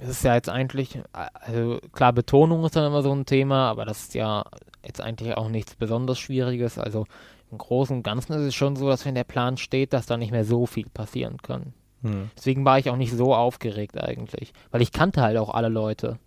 es 0.00 0.08
ist 0.08 0.24
ja 0.24 0.34
jetzt 0.34 0.48
eigentlich, 0.48 1.00
also 1.12 1.78
klar, 1.92 2.12
Betonung 2.12 2.64
ist 2.64 2.76
dann 2.76 2.86
immer 2.86 3.02
so 3.02 3.12
ein 3.14 3.26
Thema, 3.26 3.70
aber 3.70 3.84
das 3.84 4.02
ist 4.02 4.14
ja 4.14 4.44
jetzt 4.84 5.00
eigentlich 5.00 5.36
auch 5.36 5.48
nichts 5.48 5.74
besonders 5.74 6.18
Schwieriges. 6.18 6.78
Also 6.78 7.06
im 7.50 7.58
Großen 7.58 7.96
und 7.96 8.02
Ganzen 8.02 8.32
ist 8.32 8.42
es 8.42 8.54
schon 8.54 8.76
so, 8.76 8.88
dass 8.88 9.04
wenn 9.04 9.14
der 9.14 9.24
Plan 9.24 9.56
steht, 9.56 9.92
dass 9.92 10.06
da 10.06 10.16
nicht 10.16 10.32
mehr 10.32 10.44
so 10.44 10.66
viel 10.66 10.88
passieren 10.88 11.38
kann. 11.38 11.74
Hm. 12.02 12.30
Deswegen 12.36 12.64
war 12.64 12.78
ich 12.78 12.90
auch 12.90 12.96
nicht 12.96 13.12
so 13.12 13.34
aufgeregt 13.34 13.98
eigentlich, 13.98 14.52
weil 14.70 14.82
ich 14.82 14.92
kannte 14.92 15.22
halt 15.22 15.36
auch 15.38 15.54
alle 15.54 15.68
Leute. 15.68 16.18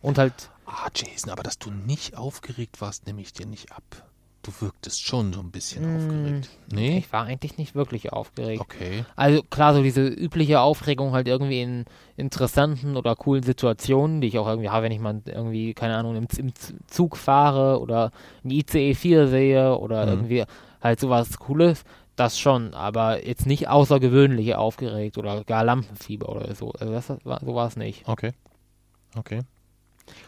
Und 0.00 0.16
halt, 0.18 0.50
Ah, 0.70 0.90
Jason, 0.94 1.30
aber 1.30 1.42
dass 1.42 1.58
du 1.58 1.70
nicht 1.70 2.16
aufgeregt 2.18 2.82
warst, 2.82 3.06
nehme 3.06 3.22
ich 3.22 3.32
dir 3.32 3.46
nicht 3.46 3.72
ab. 3.72 3.82
Du 4.48 4.64
wirktest 4.66 5.02
schon 5.04 5.32
so 5.34 5.40
ein 5.40 5.50
bisschen 5.50 5.84
Mm, 5.84 5.96
aufgeregt. 5.96 6.48
Nee? 6.72 6.98
ich 6.98 7.12
war 7.12 7.24
eigentlich 7.24 7.58
nicht 7.58 7.74
wirklich 7.74 8.12
aufgeregt. 8.14 8.62
Okay. 8.62 9.04
Also 9.14 9.42
klar, 9.42 9.74
so 9.74 9.82
diese 9.82 10.06
übliche 10.06 10.60
Aufregung 10.60 11.12
halt 11.12 11.28
irgendwie 11.28 11.60
in 11.60 11.84
interessanten 12.16 12.96
oder 12.96 13.14
coolen 13.14 13.42
Situationen, 13.42 14.22
die 14.22 14.28
ich 14.28 14.38
auch 14.38 14.46
irgendwie 14.48 14.70
habe, 14.70 14.84
wenn 14.84 14.92
ich 14.92 15.00
mal 15.00 15.20
irgendwie, 15.26 15.74
keine 15.74 15.96
Ahnung, 15.96 16.16
im, 16.16 16.26
im 16.38 16.52
Zug 16.86 17.18
fahre 17.18 17.78
oder 17.80 18.10
ein 18.42 18.50
ICE 18.50 18.94
4 18.94 19.28
sehe 19.28 19.76
oder 19.78 20.04
Mhm. 20.04 20.08
irgendwie 20.12 20.44
halt 20.80 20.98
sowas 20.98 21.38
Cooles, 21.38 21.84
das 22.16 22.38
schon, 22.38 22.72
aber 22.72 23.26
jetzt 23.26 23.44
nicht 23.44 23.68
außergewöhnlich 23.68 24.54
aufgeregt 24.54 25.18
oder 25.18 25.44
gar 25.44 25.62
Lampenfieber 25.62 26.28
oder 26.28 26.54
so. 26.54 26.72
Also 26.72 26.92
das 26.94 27.10
war, 27.24 27.40
so 27.44 27.54
war 27.54 27.66
es 27.68 27.76
nicht. 27.76 28.08
Okay. 28.08 28.32
Okay. 29.14 29.42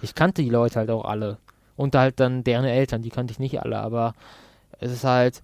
Ich 0.02 0.14
kannte 0.14 0.42
die 0.42 0.50
Leute 0.50 0.76
halt 0.80 0.90
auch 0.90 1.06
alle. 1.06 1.38
Und 1.80 1.94
halt 1.94 2.20
dann 2.20 2.44
deren 2.44 2.66
Eltern, 2.66 3.00
die 3.02 3.08
kannte 3.10 3.32
ich 3.32 3.38
nicht 3.38 3.62
alle, 3.62 3.78
aber 3.78 4.12
es 4.78 4.92
ist 4.92 5.04
halt, 5.04 5.42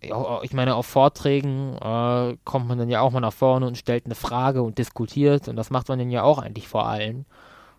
ich 0.00 0.52
meine, 0.52 0.74
auf 0.74 0.86
Vorträgen 0.86 1.76
äh, 1.76 2.36
kommt 2.44 2.66
man 2.66 2.78
dann 2.78 2.88
ja 2.90 3.00
auch 3.02 3.12
mal 3.12 3.20
nach 3.20 3.32
vorne 3.32 3.66
und 3.66 3.78
stellt 3.78 4.06
eine 4.06 4.14
Frage 4.16 4.62
und 4.62 4.78
diskutiert 4.78 5.46
und 5.48 5.56
das 5.56 5.70
macht 5.70 5.88
man 5.88 5.98
dann 5.98 6.10
ja 6.10 6.22
auch 6.24 6.38
eigentlich 6.38 6.66
vor 6.66 6.86
allen. 6.88 7.24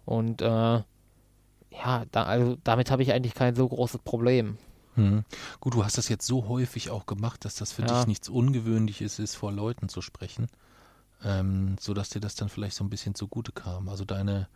Und 0.05 0.41
äh, 0.41 0.45
ja, 0.45 2.03
da, 2.11 2.23
also 2.23 2.57
damit 2.63 2.91
habe 2.91 3.01
ich 3.03 3.11
eigentlich 3.11 3.33
kein 3.33 3.55
so 3.55 3.67
großes 3.67 4.01
Problem. 4.03 4.57
Hm. 4.95 5.23
Gut, 5.59 5.73
du 5.73 5.83
hast 5.83 5.97
das 5.97 6.09
jetzt 6.09 6.25
so 6.27 6.47
häufig 6.47 6.89
auch 6.91 7.05
gemacht, 7.05 7.43
dass 7.45 7.55
das 7.55 7.71
für 7.73 7.81
Ja. 7.81 7.87
dich 7.87 8.07
nichts 8.07 8.29
Ungewöhnliches 8.29 9.19
ist, 9.19 9.35
vor 9.35 9.51
Leuten 9.51 9.89
zu 9.89 10.01
sprechen. 10.01 10.47
ähm, 11.23 11.75
sodass 11.79 12.09
dir 12.09 12.19
das 12.19 12.35
dann 12.35 12.49
vielleicht 12.49 12.75
so 12.75 12.83
ein 12.83 12.89
bisschen 12.89 13.15
zugute 13.15 13.51
kam. 13.51 13.89
Also 13.89 14.05
deine 14.05 14.47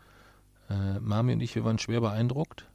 äh, 0.69 0.99
Mami 0.99 1.33
und 1.33 1.41
ich, 1.41 1.53
wir 1.55 1.63
waren 1.63 1.77
schwer 1.79 2.01
beeindruckt. 2.01 2.65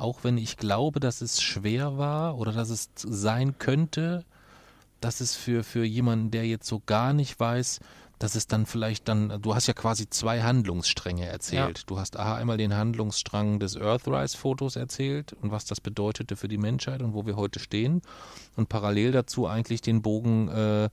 Auch 0.00 0.24
wenn 0.24 0.38
ich 0.38 0.56
glaube, 0.56 0.98
dass 1.00 1.20
es 1.20 1.42
schwer 1.42 1.98
war 1.98 2.38
oder 2.38 2.52
dass 2.52 2.70
es 2.70 2.90
sein 2.96 3.58
könnte, 3.58 4.24
dass 5.00 5.20
es 5.20 5.34
für, 5.34 5.62
für 5.64 5.84
jemanden, 5.84 6.30
der 6.30 6.46
jetzt 6.46 6.66
so 6.66 6.82
gar 6.84 7.12
nicht 7.12 7.38
weiß, 7.38 7.80
dass 8.20 8.34
es 8.34 8.46
dann 8.46 8.66
vielleicht 8.66 9.08
dann, 9.08 9.40
du 9.40 9.54
hast 9.54 9.66
ja 9.66 9.72
quasi 9.72 10.08
zwei 10.08 10.42
Handlungsstränge 10.42 11.24
erzählt. 11.24 11.78
Ja. 11.78 11.84
Du 11.86 11.98
hast 11.98 12.18
aha, 12.18 12.36
einmal 12.36 12.58
den 12.58 12.76
Handlungsstrang 12.76 13.58
des 13.58 13.76
Earthrise-Fotos 13.76 14.76
erzählt 14.76 15.32
und 15.32 15.50
was 15.50 15.64
das 15.64 15.80
bedeutete 15.80 16.36
für 16.36 16.48
die 16.48 16.58
Menschheit 16.58 17.00
und 17.00 17.14
wo 17.14 17.24
wir 17.24 17.36
heute 17.36 17.60
stehen. 17.60 18.02
Und 18.56 18.68
parallel 18.68 19.12
dazu 19.12 19.46
eigentlich 19.46 19.80
den 19.80 20.02
Bogen, 20.02 20.48
äh, 20.48 20.90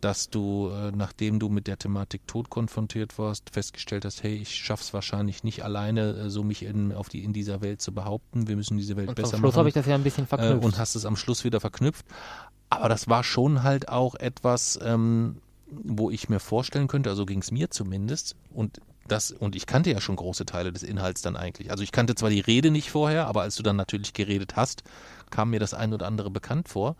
dass 0.00 0.30
du, 0.30 0.70
äh, 0.70 0.92
nachdem 0.92 1.40
du 1.40 1.48
mit 1.48 1.66
der 1.66 1.76
Thematik 1.76 2.28
Tod 2.28 2.48
konfrontiert 2.48 3.18
warst, 3.18 3.50
festgestellt 3.50 4.04
hast, 4.04 4.22
hey, 4.22 4.34
ich 4.34 4.54
schaff's 4.54 4.94
wahrscheinlich 4.94 5.42
nicht 5.42 5.64
alleine, 5.64 6.10
äh, 6.12 6.30
so 6.30 6.44
mich 6.44 6.62
in, 6.62 6.92
auf 6.92 7.08
die, 7.08 7.24
in 7.24 7.32
dieser 7.32 7.60
Welt 7.60 7.80
zu 7.80 7.92
behaupten. 7.92 8.46
Wir 8.46 8.54
müssen 8.54 8.76
diese 8.76 8.96
Welt 8.96 9.08
und 9.08 9.14
besser 9.16 9.32
machen. 9.32 9.34
Am 9.36 9.40
Schluss 9.40 9.56
habe 9.56 9.68
ich 9.68 9.74
das 9.74 9.86
ja 9.86 9.96
ein 9.96 10.04
bisschen 10.04 10.28
verknüpft. 10.28 10.62
Äh, 10.62 10.64
und 10.64 10.78
hast 10.78 10.94
es 10.94 11.04
am 11.04 11.16
Schluss 11.16 11.42
wieder 11.42 11.60
verknüpft. 11.60 12.06
Aber 12.70 12.88
das 12.88 13.08
war 13.08 13.24
schon 13.24 13.64
halt 13.64 13.88
auch 13.88 14.14
etwas, 14.14 14.78
ähm, 14.80 15.38
wo 15.70 16.10
ich 16.10 16.28
mir 16.28 16.38
vorstellen 16.38 16.86
könnte, 16.86 17.10
also 17.10 17.26
ging 17.26 17.40
es 17.40 17.50
mir 17.50 17.70
zumindest, 17.70 18.36
und 18.50 18.80
das, 19.08 19.32
und 19.32 19.56
ich 19.56 19.66
kannte 19.66 19.90
ja 19.90 20.00
schon 20.00 20.16
große 20.16 20.46
Teile 20.46 20.72
des 20.72 20.82
Inhalts 20.82 21.22
dann 21.22 21.36
eigentlich. 21.36 21.70
Also 21.70 21.82
ich 21.82 21.90
kannte 21.90 22.14
zwar 22.14 22.30
die 22.30 22.40
Rede 22.40 22.70
nicht 22.70 22.90
vorher, 22.90 23.26
aber 23.26 23.42
als 23.42 23.56
du 23.56 23.62
dann 23.62 23.76
natürlich 23.76 24.12
geredet 24.12 24.54
hast, 24.54 24.84
kam 25.30 25.50
mir 25.50 25.58
das 25.58 25.74
ein 25.74 25.92
oder 25.92 26.06
andere 26.06 26.30
bekannt 26.30 26.68
vor, 26.68 26.96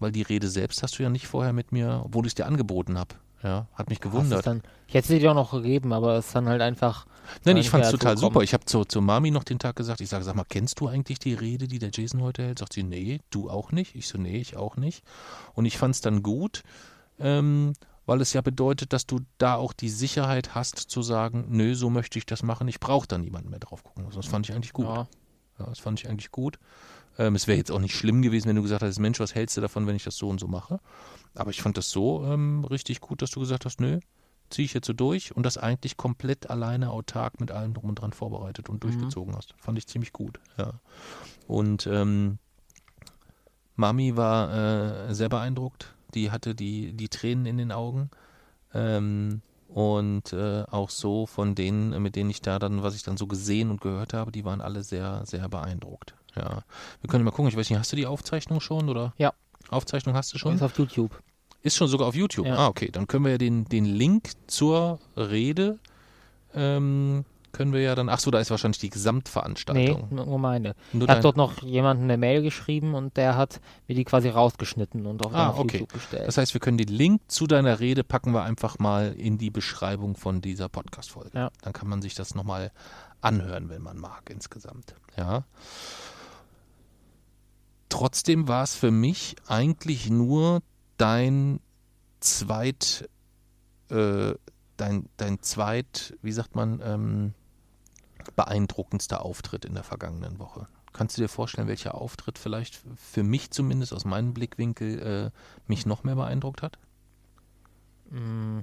weil 0.00 0.12
die 0.12 0.22
Rede 0.22 0.48
selbst 0.48 0.82
hast 0.82 0.98
du 0.98 1.02
ja 1.02 1.10
nicht 1.10 1.26
vorher 1.26 1.52
mit 1.52 1.72
mir, 1.72 2.02
obwohl 2.04 2.26
ich 2.26 2.30
es 2.30 2.34
dir 2.34 2.46
angeboten 2.46 2.98
habe. 2.98 3.14
Ja, 3.42 3.68
hat 3.74 3.88
mich 3.88 4.00
gewundert. 4.00 4.46
Dann, 4.46 4.62
ich 4.88 4.94
hätte 4.94 5.08
sie 5.08 5.20
dir 5.20 5.30
auch 5.30 5.36
noch 5.36 5.52
gegeben, 5.52 5.92
aber 5.92 6.16
es 6.16 6.26
ist 6.26 6.34
dann 6.34 6.48
halt 6.48 6.60
einfach. 6.60 7.06
Nein, 7.44 7.56
ich 7.56 7.70
fand 7.70 7.84
es 7.84 7.90
total 7.90 8.16
super. 8.16 8.42
Ich 8.42 8.52
habe 8.52 8.64
zur, 8.64 8.88
zur 8.88 9.02
Mami 9.02 9.30
noch 9.30 9.44
den 9.44 9.60
Tag 9.60 9.76
gesagt, 9.76 10.00
ich 10.00 10.08
sage, 10.08 10.24
sag 10.24 10.34
mal, 10.34 10.44
kennst 10.48 10.80
du 10.80 10.88
eigentlich 10.88 11.18
die 11.20 11.34
Rede, 11.34 11.68
die 11.68 11.78
der 11.78 11.90
Jason 11.92 12.20
heute 12.20 12.42
hält? 12.42 12.58
Sagt 12.58 12.72
sie, 12.72 12.82
nee, 12.82 13.20
du 13.30 13.48
auch 13.48 13.70
nicht. 13.70 13.94
Ich 13.94 14.08
so, 14.08 14.18
nee, 14.18 14.38
ich 14.38 14.56
auch 14.56 14.76
nicht. 14.76 15.04
Und 15.54 15.66
ich 15.66 15.78
fand 15.78 15.94
es 15.94 16.00
dann 16.00 16.22
gut, 16.22 16.62
ähm, 17.20 17.74
weil 18.06 18.20
es 18.20 18.32
ja 18.32 18.40
bedeutet, 18.40 18.92
dass 18.92 19.06
du 19.06 19.20
da 19.36 19.54
auch 19.54 19.72
die 19.72 19.90
Sicherheit 19.90 20.56
hast 20.56 20.76
zu 20.78 21.02
sagen, 21.02 21.46
nö, 21.50 21.74
so 21.74 21.90
möchte 21.90 22.18
ich 22.18 22.26
das 22.26 22.42
machen, 22.42 22.66
ich 22.66 22.80
brauche 22.80 23.06
da 23.06 23.18
niemanden 23.18 23.50
mehr 23.50 23.60
drauf 23.60 23.84
gucken. 23.84 24.06
Das 24.12 24.26
fand 24.26 24.48
ich 24.48 24.54
eigentlich 24.54 24.72
gut. 24.72 24.86
Ja. 24.86 25.06
ja 25.60 25.66
das 25.66 25.78
fand 25.78 26.00
ich 26.00 26.08
eigentlich 26.08 26.32
gut. 26.32 26.58
Ähm, 27.18 27.34
es 27.34 27.46
wäre 27.46 27.58
jetzt 27.58 27.70
auch 27.70 27.80
nicht 27.80 27.96
schlimm 27.96 28.22
gewesen, 28.22 28.48
wenn 28.48 28.56
du 28.56 28.62
gesagt 28.62 28.82
hättest, 28.82 29.00
Mensch, 29.00 29.20
was 29.20 29.34
hältst 29.34 29.56
du 29.56 29.60
davon, 29.60 29.86
wenn 29.86 29.96
ich 29.96 30.04
das 30.04 30.16
so 30.16 30.28
und 30.28 30.38
so 30.38 30.46
mache? 30.46 30.80
Aber 31.34 31.50
ich 31.50 31.60
fand 31.60 31.76
das 31.76 31.90
so 31.90 32.24
ähm, 32.24 32.64
richtig 32.64 33.00
gut, 33.00 33.22
dass 33.22 33.30
du 33.30 33.40
gesagt 33.40 33.64
hast, 33.64 33.80
nö, 33.80 34.00
ziehe 34.50 34.64
ich 34.64 34.74
jetzt 34.74 34.86
so 34.86 34.92
durch 34.92 35.36
und 35.36 35.44
das 35.44 35.58
eigentlich 35.58 35.96
komplett 35.96 36.48
alleine 36.48 36.90
autark 36.90 37.40
mit 37.40 37.50
allem 37.50 37.74
drum 37.74 37.90
und 37.90 37.96
dran 37.96 38.12
vorbereitet 38.12 38.68
und 38.68 38.76
mhm. 38.76 38.90
durchgezogen 38.90 39.36
hast. 39.36 39.54
Fand 39.58 39.76
ich 39.76 39.86
ziemlich 39.86 40.12
gut, 40.12 40.40
ja. 40.56 40.72
Und 41.46 41.86
ähm, 41.86 42.38
Mami 43.76 44.16
war 44.16 45.08
äh, 45.08 45.14
sehr 45.14 45.28
beeindruckt 45.28 45.94
die 46.14 46.30
hatte 46.30 46.54
die, 46.54 46.92
die 46.92 47.08
Tränen 47.08 47.46
in 47.46 47.58
den 47.58 47.72
Augen. 47.72 48.10
Ähm, 48.74 49.42
und 49.68 50.32
äh, 50.32 50.64
auch 50.70 50.90
so 50.90 51.26
von 51.26 51.54
denen, 51.54 52.02
mit 52.02 52.16
denen 52.16 52.30
ich 52.30 52.40
da 52.40 52.58
dann, 52.58 52.82
was 52.82 52.94
ich 52.94 53.02
dann 53.02 53.18
so 53.18 53.26
gesehen 53.26 53.70
und 53.70 53.80
gehört 53.80 54.14
habe, 54.14 54.32
die 54.32 54.44
waren 54.44 54.60
alle 54.60 54.82
sehr, 54.82 55.24
sehr 55.26 55.48
beeindruckt. 55.48 56.14
Ja. 56.38 56.62
Wir 57.00 57.08
können 57.08 57.24
mal 57.24 57.30
gucken, 57.30 57.48
ich 57.48 57.56
weiß 57.56 57.68
nicht, 57.70 57.78
hast 57.78 57.92
du 57.92 57.96
die 57.96 58.06
Aufzeichnung 58.06 58.60
schon 58.60 58.88
oder? 58.88 59.12
Ja. 59.18 59.32
Aufzeichnung 59.70 60.14
hast 60.14 60.32
du 60.32 60.38
schon? 60.38 60.54
Ist 60.54 60.62
auf 60.62 60.78
YouTube. 60.78 61.20
Ist 61.62 61.76
schon 61.76 61.88
sogar 61.88 62.08
auf 62.08 62.14
YouTube. 62.14 62.46
Ja. 62.46 62.56
Ah, 62.56 62.68
okay. 62.68 62.90
Dann 62.90 63.06
können 63.06 63.24
wir 63.24 63.32
ja 63.32 63.38
den, 63.38 63.64
den 63.64 63.84
Link 63.84 64.30
zur 64.46 65.00
Rede 65.16 65.78
ähm, 66.54 67.24
können 67.52 67.72
wir 67.72 67.80
ja 67.80 67.94
dann. 67.94 68.08
Ach 68.08 68.18
so, 68.18 68.30
da 68.30 68.40
ist 68.40 68.50
wahrscheinlich 68.50 68.78
die 68.78 68.90
Gesamtveranstaltung. 68.90 70.08
Nee, 70.10 70.24
nur 70.24 70.38
meine. 70.38 70.74
Nur 70.92 71.04
ich 71.04 71.10
habe 71.10 71.22
dort 71.22 71.36
noch 71.36 71.62
jemanden 71.62 72.04
eine 72.04 72.16
Mail 72.16 72.42
geschrieben 72.42 72.94
und 72.94 73.16
der 73.16 73.36
hat 73.36 73.60
mir 73.86 73.94
die 73.94 74.04
quasi 74.04 74.28
rausgeschnitten 74.28 75.06
und 75.06 75.24
auf, 75.24 75.34
ah, 75.34 75.54
okay. 75.56 75.78
YouTube 75.78 75.92
gestellt. 75.94 76.28
Das 76.28 76.36
heißt, 76.36 76.54
wir 76.54 76.60
können 76.60 76.78
den 76.78 76.88
Link 76.88 77.22
zu 77.28 77.46
deiner 77.46 77.80
Rede 77.80 78.04
packen 78.04 78.32
wir 78.32 78.42
einfach 78.42 78.78
mal 78.78 79.12
in 79.12 79.38
die 79.38 79.50
Beschreibung 79.50 80.14
von 80.14 80.40
dieser 80.40 80.68
Podcast-Folge. 80.68 81.30
Ja. 81.34 81.50
Dann 81.62 81.72
kann 81.72 81.88
man 81.88 82.02
sich 82.02 82.14
das 82.14 82.34
nochmal 82.34 82.70
anhören, 83.20 83.68
wenn 83.70 83.82
man 83.82 83.98
mag, 83.98 84.30
insgesamt. 84.30 84.94
Ja. 85.16 85.44
Trotzdem 87.88 88.48
war 88.48 88.64
es 88.64 88.74
für 88.74 88.90
mich 88.90 89.36
eigentlich 89.46 90.10
nur 90.10 90.60
dein 90.98 91.60
zweit 92.20 93.08
äh, 93.90 94.34
dein, 94.78 95.08
dein 95.16 95.40
zweit, 95.42 96.16
wie 96.22 96.32
sagt 96.32 96.54
man, 96.54 96.80
ähm, 96.82 97.34
beeindruckendster 98.36 99.24
Auftritt 99.24 99.64
in 99.64 99.74
der 99.74 99.84
vergangenen 99.84 100.38
Woche? 100.38 100.66
Kannst 100.92 101.16
du 101.16 101.22
dir 101.22 101.28
vorstellen, 101.28 101.68
welcher 101.68 101.94
Auftritt 101.94 102.38
vielleicht 102.38 102.80
für 102.96 103.22
mich 103.22 103.50
zumindest 103.50 103.92
aus 103.92 104.04
meinem 104.04 104.32
Blickwinkel 104.32 104.98
äh, 105.00 105.30
mich 105.66 105.84
noch 105.84 106.02
mehr 106.02 106.16
beeindruckt 106.16 106.62
hat? 106.62 106.78
Mm, 108.10 108.60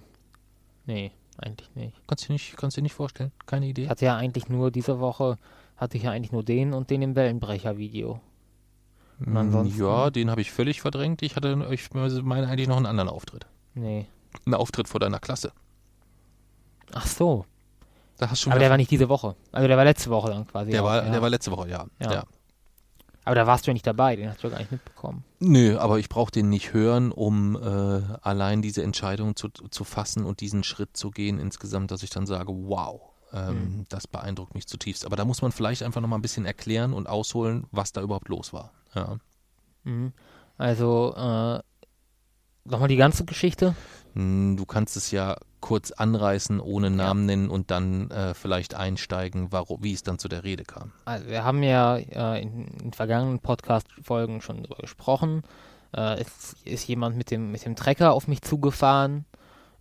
nee, 0.86 1.12
eigentlich 1.38 1.74
nicht. 1.76 2.02
Kannst 2.08 2.28
du 2.28 2.34
nicht, 2.34 2.58
kannst 2.58 2.78
du 2.78 2.82
dir 2.82 2.84
nicht 2.84 2.94
vorstellen? 2.94 3.32
Keine 3.46 3.68
Idee? 3.68 3.84
Ich 3.84 3.90
hatte 3.90 4.06
ja 4.06 4.16
eigentlich 4.16 4.50
nur 4.50 4.72
diese 4.72 5.00
Woche, 5.00 5.38
hatte 5.78 5.98
ich 5.98 6.04
ja 6.04 6.12
eigentlich 6.12 6.32
nur 6.32 6.44
den 6.44 6.74
und 6.74 6.90
den 6.90 7.02
im 7.02 7.16
Wellenbrecher-Video. 7.16 8.20
Mm, 9.20 9.66
ja, 9.78 10.10
den 10.10 10.30
habe 10.30 10.42
ich 10.42 10.52
völlig 10.52 10.82
verdrängt. 10.82 11.22
Ich 11.22 11.36
hatte, 11.36 11.68
ich 11.72 11.94
meine 12.24 12.48
eigentlich 12.48 12.68
noch 12.68 12.78
einen 12.78 12.86
anderen 12.86 13.10
Auftritt. 13.10 13.46
Nee. 13.74 14.08
Ein 14.46 14.54
Auftritt 14.54 14.88
vor 14.88 15.00
deiner 15.00 15.20
Klasse. 15.20 15.52
Ach 16.94 17.08
so. 17.08 17.46
Da 18.18 18.30
hast 18.30 18.42
schon 18.42 18.52
Aber 18.52 18.60
der 18.60 18.70
war 18.70 18.78
nicht 18.78 18.92
diese 18.92 19.10
Woche. 19.10 19.36
Also 19.52 19.68
der 19.68 19.78
war 19.78 19.84
letzte 19.84 20.10
Woche 20.10 20.30
dann 20.30 20.48
quasi. 20.48 20.72
Der, 20.72 20.82
auch, 20.82 20.88
war, 20.88 21.06
ja. 21.06 21.12
der 21.12 21.22
war 21.22 21.30
letzte 21.30 21.52
Woche, 21.52 21.70
ja. 21.70 21.86
Ja. 22.00 22.12
ja. 22.12 22.24
Aber 23.26 23.36
da 23.36 23.48
warst 23.48 23.66
du 23.66 23.72
ja 23.72 23.74
nicht 23.74 23.88
dabei, 23.88 24.16
den 24.16 24.30
hast 24.30 24.44
du 24.44 24.48
ja 24.48 24.52
gar 24.52 24.60
nicht 24.60 24.72
mitbekommen. 24.72 25.24
Nö, 25.40 25.78
aber 25.80 25.98
ich 25.98 26.10
brauche 26.10 26.32
den 26.32 26.50
nicht 26.50 26.74
hören, 26.74 27.12
um 27.12 27.56
äh, 27.56 28.02
allein 28.22 28.62
diese 28.62 28.84
Entscheidung 28.84 29.36
zu, 29.36 29.50
zu 29.50 29.84
fassen 29.84 30.24
und 30.24 30.42
diesen 30.42 30.64
Schritt 30.64 30.96
zu 30.96 31.10
gehen 31.10 31.40
insgesamt, 31.40 31.90
dass 31.90 32.04
ich 32.04 32.12
dann 32.12 32.28
sage, 32.28 32.54
wow, 32.54 33.02
ähm, 33.34 33.54
mhm. 33.54 33.86
das 33.90 34.06
beeindruckt 34.06 34.54
mich 34.54 34.68
zutiefst. 34.68 35.06
Aber 35.06 35.16
da 35.16 35.26
muss 35.26 35.42
man 35.42 35.52
vielleicht 35.52 35.82
einfach 35.82 36.02
nochmal 36.02 36.20
ein 36.20 36.22
bisschen 36.22 36.46
erklären 36.46 36.94
und 36.94 37.10
ausholen, 37.10 37.66
was 37.72 37.92
da 37.92 38.02
überhaupt 38.02 38.30
los 38.30 38.54
war. 38.54 38.72
Ja. 38.96 39.18
Mhm. 39.84 40.14
Also, 40.58 41.14
äh, 41.16 41.60
nochmal 42.64 42.88
die 42.88 42.96
ganze 42.96 43.26
Geschichte? 43.26 43.76
Hm, 44.14 44.56
du 44.58 44.66
kannst 44.66 44.96
es 44.98 45.12
ja 45.12 45.38
kurz 45.60 45.92
anreißen, 45.92 46.60
ohne 46.60 46.90
Namen 46.90 47.26
nennen 47.26 47.50
und 47.50 47.72
dann 47.72 48.12
äh, 48.12 48.34
vielleicht 48.34 48.76
einsteigen, 48.76 49.52
warum, 49.52 49.84
wie 49.84 49.94
es 49.94 50.04
dann 50.04 50.20
zu 50.20 50.28
der 50.28 50.44
Rede 50.44 50.64
kam. 50.64 50.92
Also 51.06 51.28
wir 51.28 51.44
haben 51.44 51.64
ja 51.64 51.98
äh, 51.98 52.42
in, 52.42 52.68
in, 52.68 52.94
vergangenen 52.94 53.40
Podcast-Folgen 53.40 54.42
schon 54.42 54.58
darüber 54.58 54.78
gesprochen. 54.78 55.42
Äh, 55.92 56.22
es 56.22 56.56
ist 56.64 56.88
jemand 56.88 57.18
mit 57.18 57.32
dem, 57.32 57.52
mit 57.52 57.66
dem 57.66 57.76
Trecker 57.76 58.14
auf 58.14 58.28
mich 58.28 58.44
zugefahren, 58.44 59.26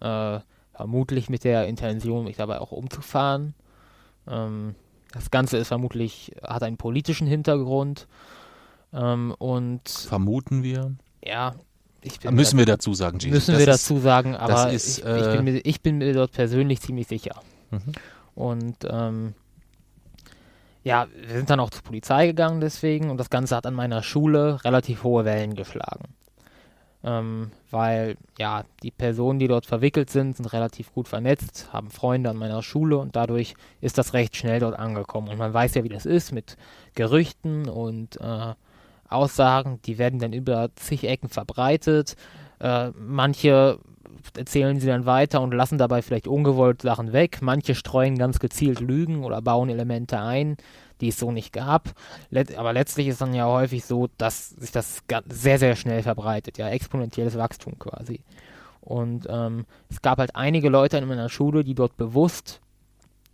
äh, 0.00 0.40
vermutlich 0.72 1.28
mit 1.28 1.44
der 1.44 1.66
Intention, 1.66 2.24
mich 2.24 2.36
dabei 2.36 2.60
auch 2.60 2.72
umzufahren. 2.72 3.54
Ähm, 4.26 4.74
das 5.12 5.30
Ganze 5.30 5.58
ist 5.58 5.68
vermutlich, 5.68 6.34
hat 6.42 6.62
einen 6.62 6.78
politischen 6.78 7.26
Hintergrund. 7.26 8.08
Ähm, 8.94 9.34
und 9.38 9.88
vermuten 9.88 10.62
wir. 10.62 10.94
Ja, 11.24 11.54
müssen 12.30 12.58
wir 12.58 12.66
dazu 12.66 12.94
sagen, 12.94 13.18
Jesus. 13.18 13.34
Müssen 13.34 13.52
das 13.52 13.66
wir 13.66 13.72
ist, 13.72 13.82
dazu 13.90 13.98
sagen, 13.98 14.36
aber 14.36 14.70
ist, 14.70 14.98
ich, 14.98 15.04
ich, 15.04 15.04
bin 15.04 15.14
äh, 15.14 15.42
mir, 15.42 15.60
ich, 15.64 15.80
bin 15.80 15.98
mir, 15.98 16.12
dort 16.12 16.32
persönlich 16.32 16.80
ziemlich 16.80 17.08
sicher. 17.08 17.40
Mhm. 17.70 17.92
Und 18.34 18.76
ähm, 18.88 19.34
ja, 20.84 21.06
wir 21.26 21.36
sind 21.36 21.50
dann 21.50 21.60
auch 21.60 21.70
zur 21.70 21.82
Polizei 21.82 22.26
gegangen 22.26 22.60
deswegen 22.60 23.10
und 23.10 23.18
das 23.18 23.30
Ganze 23.30 23.56
hat 23.56 23.66
an 23.66 23.74
meiner 23.74 24.02
Schule 24.02 24.62
relativ 24.64 25.02
hohe 25.02 25.24
Wellen 25.24 25.54
geschlagen. 25.54 26.14
Ähm, 27.02 27.50
weil 27.70 28.16
ja, 28.38 28.64
die 28.82 28.90
Personen, 28.90 29.38
die 29.38 29.48
dort 29.48 29.66
verwickelt 29.66 30.08
sind, 30.08 30.36
sind 30.36 30.52
relativ 30.52 30.92
gut 30.92 31.08
vernetzt, 31.08 31.68
haben 31.72 31.90
Freunde 31.90 32.30
an 32.30 32.36
meiner 32.36 32.62
Schule 32.62 32.98
und 32.98 33.16
dadurch 33.16 33.54
ist 33.80 33.98
das 33.98 34.14
recht 34.14 34.36
schnell 34.36 34.60
dort 34.60 34.78
angekommen. 34.78 35.28
Und 35.28 35.38
man 35.38 35.52
weiß 35.52 35.74
ja, 35.74 35.84
wie 35.84 35.90
das 35.90 36.06
ist 36.06 36.32
mit 36.32 36.56
Gerüchten 36.94 37.68
und 37.68 38.18
äh, 38.20 38.54
Aussagen, 39.14 39.80
die 39.84 39.98
werden 39.98 40.18
dann 40.18 40.32
über 40.32 40.70
zig 40.76 41.04
Ecken 41.04 41.28
verbreitet. 41.28 42.16
Äh, 42.60 42.90
manche 42.98 43.78
erzählen 44.36 44.80
sie 44.80 44.86
dann 44.86 45.06
weiter 45.06 45.40
und 45.40 45.52
lassen 45.52 45.78
dabei 45.78 46.02
vielleicht 46.02 46.26
ungewollt 46.26 46.82
Sachen 46.82 47.12
weg. 47.12 47.38
Manche 47.42 47.74
streuen 47.74 48.18
ganz 48.18 48.38
gezielt 48.38 48.80
Lügen 48.80 49.24
oder 49.24 49.42
bauen 49.42 49.68
Elemente 49.68 50.18
ein, 50.20 50.56
die 51.00 51.08
es 51.08 51.18
so 51.18 51.30
nicht 51.30 51.52
gab. 51.52 51.94
Let 52.30 52.56
aber 52.56 52.72
letztlich 52.72 53.08
ist 53.08 53.20
dann 53.20 53.34
ja 53.34 53.46
häufig 53.46 53.84
so, 53.84 54.08
dass 54.18 54.50
sich 54.50 54.72
das 54.72 55.02
sehr, 55.28 55.58
sehr 55.58 55.76
schnell 55.76 56.02
verbreitet. 56.02 56.58
Ja, 56.58 56.68
exponentielles 56.68 57.36
Wachstum 57.36 57.78
quasi. 57.78 58.20
Und 58.80 59.26
ähm, 59.30 59.64
es 59.88 60.02
gab 60.02 60.18
halt 60.18 60.36
einige 60.36 60.68
Leute 60.68 60.98
in 60.98 61.08
meiner 61.08 61.28
Schule, 61.28 61.64
die 61.64 61.74
dort 61.74 61.96
bewusst 61.96 62.60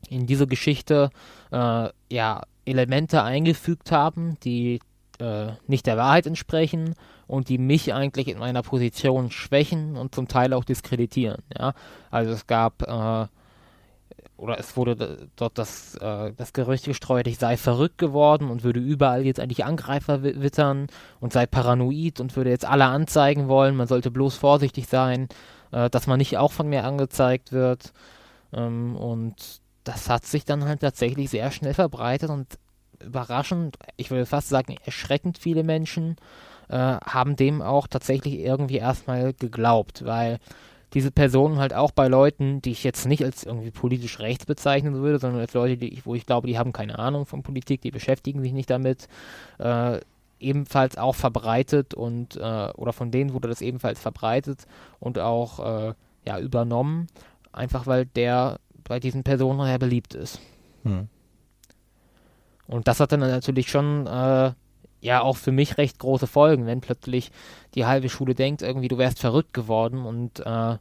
in 0.09 0.27
diese 0.27 0.47
Geschichte 0.47 1.11
äh, 1.51 1.89
ja 2.11 2.43
Elemente 2.65 3.23
eingefügt 3.23 3.91
haben, 3.91 4.39
die 4.45 4.81
äh, 5.21 5.53
nicht 5.67 5.87
der 5.87 5.97
Wahrheit 5.97 6.27
entsprechen 6.27 6.95
und 7.27 7.49
die 7.49 7.59
mich 7.59 7.93
eigentlich 7.95 8.29
in 8.29 8.39
meiner 8.39 8.63
Position 8.63 9.31
schwächen 9.31 9.97
und 9.97 10.15
zum 10.15 10.29
Teil 10.29 10.53
auch 10.53 10.65
diskreditieren. 10.65 11.43
Ja? 11.57 11.75
Also 12.11 12.33
es 12.33 12.47
gab 12.47 12.83
äh, 12.83 13.27
oder 14.41 14.59
es 14.59 14.77
wurde 14.77 15.29
dort 15.37 15.59
das, 15.59 15.95
äh, 15.97 16.33
das 16.37 16.53
Gerücht 16.53 16.87
gestreut, 16.87 17.27
ich 17.27 17.39
sei 17.39 17.57
verrückt 17.57 17.99
geworden 17.99 18.51
und 18.51 18.65
würde 18.65 18.81
überall 18.81 19.27
jetzt 19.27 19.39
eigentlich 19.39 19.65
Angreifer 19.65 20.23
wittern 20.23 20.87
und 21.21 21.33
sei 21.33 21.47
paranoid 21.47 22.21
und 22.21 22.35
würde 22.37 22.51
jetzt 22.51 22.65
alle 22.65 22.87
anzeigen 22.87 23.49
wollen, 23.49 23.77
man 23.77 23.87
sollte 23.87 24.11
bloß 24.11 24.37
vorsichtig 24.37 24.87
sein, 24.89 25.29
äh, 25.73 25.91
dass 25.91 26.07
man 26.07 26.19
nicht 26.19 26.39
auch 26.39 26.53
von 26.53 26.69
mir 26.69 26.85
angezeigt 26.85 27.53
wird. 27.53 27.93
Ähm, 28.53 28.97
und 28.97 29.61
das 29.85 30.09
hat 30.09 30.25
sich 30.25 30.45
dann 30.45 30.65
halt 30.65 30.81
tatsächlich 30.81 31.31
sehr 31.31 31.51
schnell 31.51 31.75
verbreitet 31.75 32.31
und 32.31 32.59
überraschend, 33.05 33.79
ich 33.97 34.11
würde 34.11 34.27
fast 34.27 34.49
sagen, 34.49 34.77
erschreckend 34.85 35.39
viele 35.39 35.63
Menschen 35.63 36.17
äh, 36.69 36.77
haben 36.77 37.37
dem 37.37 37.63
auch 37.63 37.87
tatsächlich 37.87 38.39
irgendwie 38.39 38.77
erstmal 38.77 39.33
geglaubt, 39.35 40.05
weil 40.05 40.39
diese 40.95 41.11
Personen 41.11 41.59
halt 41.59 41.73
auch 41.73 41.93
bei 41.93 42.09
Leuten, 42.09 42.63
die 42.63 42.73
ich 42.73 42.83
jetzt 42.83 43.07
nicht 43.07 43.25
als 43.25 43.45
irgendwie 43.45 43.71
politisch 43.71 44.19
rechts 44.19 44.45
bezeichnen 44.45 44.95
würde, 44.95 45.19
sondern 45.19 45.41
als 45.41 45.55
Leute, 45.55 45.77
die 45.77 45.93
ich, 45.93 46.05
wo 46.05 46.15
ich 46.15 46.27
glaube, 46.27 46.49
die 46.49 46.59
haben 46.59 46.73
keine 46.73 46.99
Ahnung 46.99 47.27
von 47.27 47.43
Politik, 47.43 47.81
die 47.83 47.91
beschäftigen 47.91 48.43
sich 48.43 48.53
nicht 48.53 48.71
damit, 48.71 49.09
äh, 49.59 50.01
ebenfalls 50.41 50.97
auch 50.97 51.15
verbreitet 51.15 51.95
und 51.95 52.37
äh, 52.37 52.71
oder 52.75 52.93
von 52.93 53.11
denen 53.11 53.35
wurde 53.35 53.49
das 53.49 53.61
ebenfalls 53.61 54.01
verbreitet 54.01 54.67
und 54.99 55.19
auch 55.19 55.89
äh, 55.91 55.95
ja 56.27 56.39
übernommen, 56.41 57.07
einfach 57.53 57.87
weil 57.87 58.07
der 58.07 58.59
bei 58.85 58.99
diesen 58.99 59.23
Personen 59.23 59.65
sehr 59.65 59.79
beliebt 59.79 60.15
ist. 60.15 60.41
Hm. 60.83 61.09
Und 62.71 62.87
das 62.87 63.01
hat 63.01 63.13
dann 63.13 63.21
natürlich 63.21 63.69
schon 63.69 64.07
äh, 64.07 64.53
ja 65.01 65.23
auch 65.23 65.37
für 65.37 65.53
mich 65.53 65.77
recht 65.77 65.99
große 65.99 66.27
Folgen, 66.27 66.67
wenn 66.67 66.81
plötzlich 66.81 67.33
die 67.75 67.85
halbe 67.85 68.09
Schule 68.09 68.35
denkt, 68.35 68.63
irgendwie 68.63 68.89
du 68.89 68.97
wärst 68.97 69.19
verrückt 69.19 69.53
geworden 69.53 70.05
und 70.05 70.41
äh, 70.41 70.77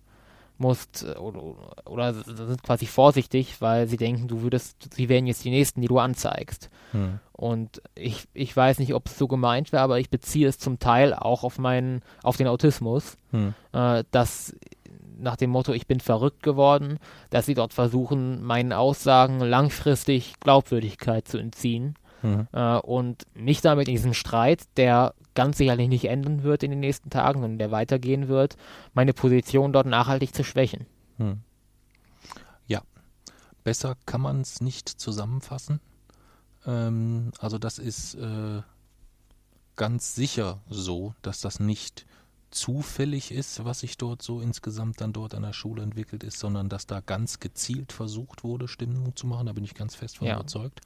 musst 0.60 1.04
äh, 1.04 1.18
oder, 1.18 1.56
oder, 1.86 2.14
sind 2.14 2.62
quasi 2.62 2.86
vorsichtig, 2.86 3.56
weil 3.60 3.88
sie 3.88 3.98
denken, 3.98 4.28
du 4.28 4.42
würdest, 4.42 4.94
sie 4.94 5.10
wären 5.10 5.26
jetzt 5.26 5.44
die 5.44 5.50
Nächsten, 5.50 5.82
die 5.82 5.88
du 5.88 5.98
anzeigst. 5.98 6.70
Hm. 6.92 7.20
Und 7.32 7.82
ich, 7.96 8.28
ich 8.34 8.56
weiß 8.56 8.80
nicht, 8.80 8.94
ob 8.94 9.08
es 9.08 9.18
so 9.18 9.28
gemeint 9.28 9.72
wäre, 9.72 9.82
aber 9.82 10.00
ich 10.00 10.10
beziehe 10.10 10.48
es 10.48 10.60
zum 10.60 10.78
Teil 10.78 11.14
auch 11.14 11.44
auf 11.44 11.58
meinen, 11.58 12.02
auf 12.22 12.38
den 12.38 12.48
Autismus, 12.48 13.18
hm. 13.32 13.56
äh, 13.72 14.04
dass 14.12 14.54
nach 15.20 15.36
dem 15.36 15.50
Motto, 15.50 15.74
ich 15.74 15.88
bin 15.88 16.00
verrückt 16.00 16.44
geworden, 16.44 16.98
dass 17.30 17.46
sie 17.46 17.54
dort 17.54 17.74
versuchen, 17.74 18.44
meinen 18.44 18.74
Aussagen 18.74 19.40
langfristig 19.40 20.40
Glaubwürdigkeit 20.40 21.28
zu 21.28 21.38
entziehen 21.38 21.96
Mhm. 22.22 22.48
Äh, 22.52 22.78
und 22.78 23.26
mich 23.34 23.62
damit 23.62 23.88
in 23.88 23.96
diesem 23.96 24.14
Streit, 24.14 24.64
der 24.78 25.14
ganz 25.36 25.58
sicherlich 25.58 25.88
nicht 25.88 26.06
enden 26.06 26.44
wird 26.44 26.64
in 26.64 26.72
den 26.72 26.80
nächsten 26.80 27.10
Tagen, 27.10 27.42
sondern 27.42 27.60
der 27.60 27.72
weitergehen 27.72 28.28
wird, 28.28 28.58
meine 28.94 29.14
Position 29.14 29.74
dort 29.74 29.88
nachhaltig 29.88 30.34
zu 30.34 30.44
schwächen. 30.44 30.86
Mhm. 31.18 31.42
Ja, 32.68 32.82
besser 33.64 33.96
kann 34.06 34.22
man 34.22 34.42
es 34.42 34.62
nicht 34.62 34.90
zusammenfassen. 34.90 35.80
Ähm, 36.66 37.32
also 37.40 37.58
das 37.58 37.80
ist 37.80 38.16
äh, 38.16 38.62
ganz 39.76 40.16
sicher 40.16 40.62
so, 40.70 41.14
dass 41.22 41.40
das 41.40 41.60
nicht 41.60 42.06
zufällig 42.52 43.32
ist, 43.32 43.64
was 43.66 43.82
sich 43.82 43.98
dort 43.98 44.22
so 44.22 44.42
insgesamt 44.42 45.02
dann 45.02 45.14
dort 45.14 45.34
an 45.36 45.44
der 45.44 45.54
Schule 45.54 45.82
entwickelt 45.82 46.24
ist, 46.24 46.40
sondern 46.40 46.70
dass 46.70 46.88
da 46.88 47.00
ganz 47.02 47.40
gezielt 47.40 47.92
versucht 47.92 48.44
wurde, 48.44 48.68
Stimmung 48.68 49.16
zu 49.16 49.28
machen. 49.28 49.48
Da 49.48 49.54
bin 49.54 49.64
ich 49.64 49.76
ganz 49.76 49.96
fest 49.96 50.18
von 50.18 50.28
ja. 50.28 50.36
überzeugt. 50.36 50.82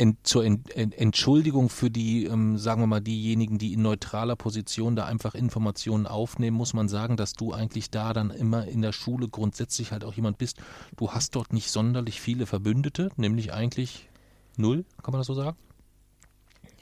Ent, 0.00 0.18
zur 0.22 0.44
Ent, 0.44 0.70
Ent, 0.76 0.96
Entschuldigung 0.96 1.68
für 1.68 1.90
die, 1.90 2.24
ähm, 2.24 2.56
sagen 2.56 2.80
wir 2.80 2.86
mal, 2.86 3.00
diejenigen, 3.00 3.58
die 3.58 3.72
in 3.72 3.82
neutraler 3.82 4.36
Position 4.36 4.94
da 4.94 5.06
einfach 5.06 5.34
Informationen 5.34 6.06
aufnehmen, 6.06 6.56
muss 6.56 6.72
man 6.72 6.88
sagen, 6.88 7.16
dass 7.16 7.32
du 7.32 7.52
eigentlich 7.52 7.90
da 7.90 8.12
dann 8.12 8.30
immer 8.30 8.64
in 8.66 8.80
der 8.80 8.92
Schule 8.92 9.28
grundsätzlich 9.28 9.90
halt 9.90 10.04
auch 10.04 10.14
jemand 10.14 10.38
bist. 10.38 10.58
Du 10.96 11.10
hast 11.10 11.34
dort 11.34 11.52
nicht 11.52 11.72
sonderlich 11.72 12.20
viele 12.20 12.46
Verbündete, 12.46 13.10
nämlich 13.16 13.52
eigentlich 13.52 14.08
null, 14.56 14.84
kann 15.02 15.12
man 15.12 15.20
das 15.20 15.26
so 15.26 15.34
sagen? 15.34 15.56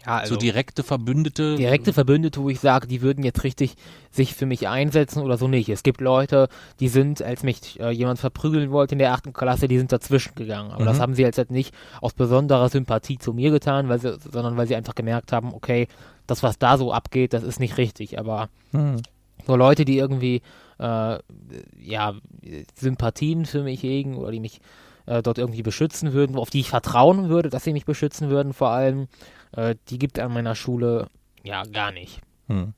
Ja, 0.07 0.19
also 0.19 0.35
so 0.35 0.41
direkte 0.41 0.85
Verbündete. 0.85 1.57
Direkte 1.57 1.93
Verbündete, 1.93 2.41
wo 2.41 2.49
ich 2.49 2.61
sage, 2.61 2.87
die 2.87 3.03
würden 3.03 3.25
jetzt 3.25 3.43
richtig 3.43 3.75
sich 4.11 4.35
für 4.35 4.47
mich 4.47 4.69
einsetzen 4.69 5.21
oder 5.21 5.37
so 5.37 5.49
nicht. 5.49 5.69
Es 5.69 5.83
gibt 5.83 6.01
Leute, 6.01 6.49
die 6.79 6.89
sind, 6.89 7.21
als 7.23 7.43
mich 7.43 7.81
äh, 7.81 7.91
jemand 7.91 8.21
verprügeln 8.21 8.71
wollte 8.71 8.95
in 8.95 9.01
der 9.01 9.13
achten 9.13 9.33
Klasse, 9.33 9.67
die 9.67 9.79
sind 9.79 9.91
dazwischen 9.91 10.37
gegangen. 10.37 10.71
Aber 10.71 10.83
mhm. 10.83 10.87
das 10.87 11.01
haben 11.01 11.15
sie 11.15 11.23
jetzt 11.23 11.39
halt 11.39 11.51
nicht 11.51 11.75
aus 12.01 12.15
besonderer 12.15 12.69
Sympathie 12.69 13.19
zu 13.19 13.33
mir 13.33 13.51
getan, 13.51 13.89
weil 13.89 13.99
sie, 13.99 14.17
sondern 14.33 14.57
weil 14.57 14.69
sie 14.69 14.77
einfach 14.77 14.95
gemerkt 14.95 15.33
haben, 15.33 15.53
okay, 15.53 15.89
das, 16.29 16.45
was 16.45 16.59
da 16.59 16.79
so 16.79 16.93
abgeht, 16.93 17.33
das 17.33 17.43
ist 17.43 17.59
nicht 17.59 17.77
richtig. 17.77 18.19
Aber 18.19 18.49
mhm. 18.71 19.03
so 19.45 19.57
Leute, 19.57 19.85
die 19.85 19.99
irgendwie 19.99 20.41
äh, 20.79 21.19
ja, 21.81 22.15
Sympathien 22.77 23.45
für 23.45 23.65
mich 23.65 23.83
hegen 23.83 24.17
oder 24.17 24.31
die 24.31 24.41
mich 24.41 24.61
äh, 25.07 25.23
dort 25.23 25.39
irgendwie 25.39 25.63
beschützen 25.63 26.13
würden, 26.13 26.37
auf 26.37 26.51
die 26.51 26.61
ich 26.61 26.69
vertrauen 26.69 27.29
würde, 27.29 27.49
dass 27.49 27.65
sie 27.65 27.73
mich 27.73 27.87
beschützen 27.87 28.29
würden, 28.29 28.53
vor 28.53 28.71
allem, 28.71 29.09
äh, 29.57 29.75
die 29.89 29.99
gibt 29.99 30.19
an 30.19 30.33
meiner 30.33 30.55
Schule 30.55 31.09
ja 31.43 31.65
gar 31.65 31.91
nicht. 31.91 32.21
Hm. 32.47 32.75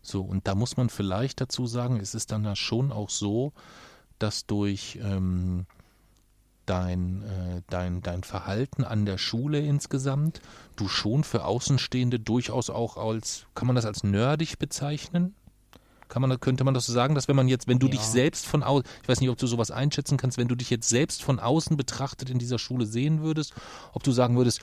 So, 0.00 0.22
und 0.22 0.46
da 0.46 0.54
muss 0.54 0.76
man 0.76 0.88
vielleicht 0.88 1.40
dazu 1.40 1.66
sagen, 1.66 1.98
es 1.98 2.14
ist 2.14 2.30
dann 2.30 2.44
ja 2.44 2.54
schon 2.54 2.92
auch 2.92 3.10
so, 3.10 3.52
dass 4.18 4.46
durch 4.46 4.98
ähm, 5.02 5.66
dein, 6.64 7.22
äh, 7.22 7.62
dein, 7.68 8.02
dein 8.02 8.22
Verhalten 8.22 8.84
an 8.84 9.04
der 9.04 9.18
Schule 9.18 9.60
insgesamt 9.60 10.40
du 10.76 10.88
schon 10.88 11.24
für 11.24 11.44
Außenstehende 11.44 12.20
durchaus 12.20 12.70
auch 12.70 12.96
als, 12.96 13.46
kann 13.54 13.66
man 13.66 13.76
das 13.76 13.86
als 13.86 14.04
nerdig 14.04 14.58
bezeichnen? 14.58 15.34
Kann 16.08 16.22
man, 16.22 16.38
könnte 16.38 16.62
man 16.62 16.74
das 16.74 16.86
so 16.86 16.92
sagen, 16.92 17.16
dass 17.16 17.26
wenn 17.26 17.34
man 17.34 17.48
jetzt, 17.48 17.66
wenn 17.66 17.80
du 17.80 17.86
ja. 17.86 17.92
dich 17.92 18.02
selbst 18.02 18.46
von 18.46 18.62
außen, 18.62 18.86
ich 19.02 19.08
weiß 19.08 19.20
nicht, 19.20 19.30
ob 19.30 19.38
du 19.38 19.48
sowas 19.48 19.72
einschätzen 19.72 20.16
kannst, 20.16 20.38
wenn 20.38 20.46
du 20.46 20.54
dich 20.54 20.70
jetzt 20.70 20.88
selbst 20.88 21.24
von 21.24 21.40
außen 21.40 21.76
betrachtet 21.76 22.30
in 22.30 22.38
dieser 22.38 22.60
Schule 22.60 22.86
sehen 22.86 23.22
würdest, 23.22 23.54
ob 23.92 24.04
du 24.04 24.12
sagen 24.12 24.36
würdest, 24.36 24.60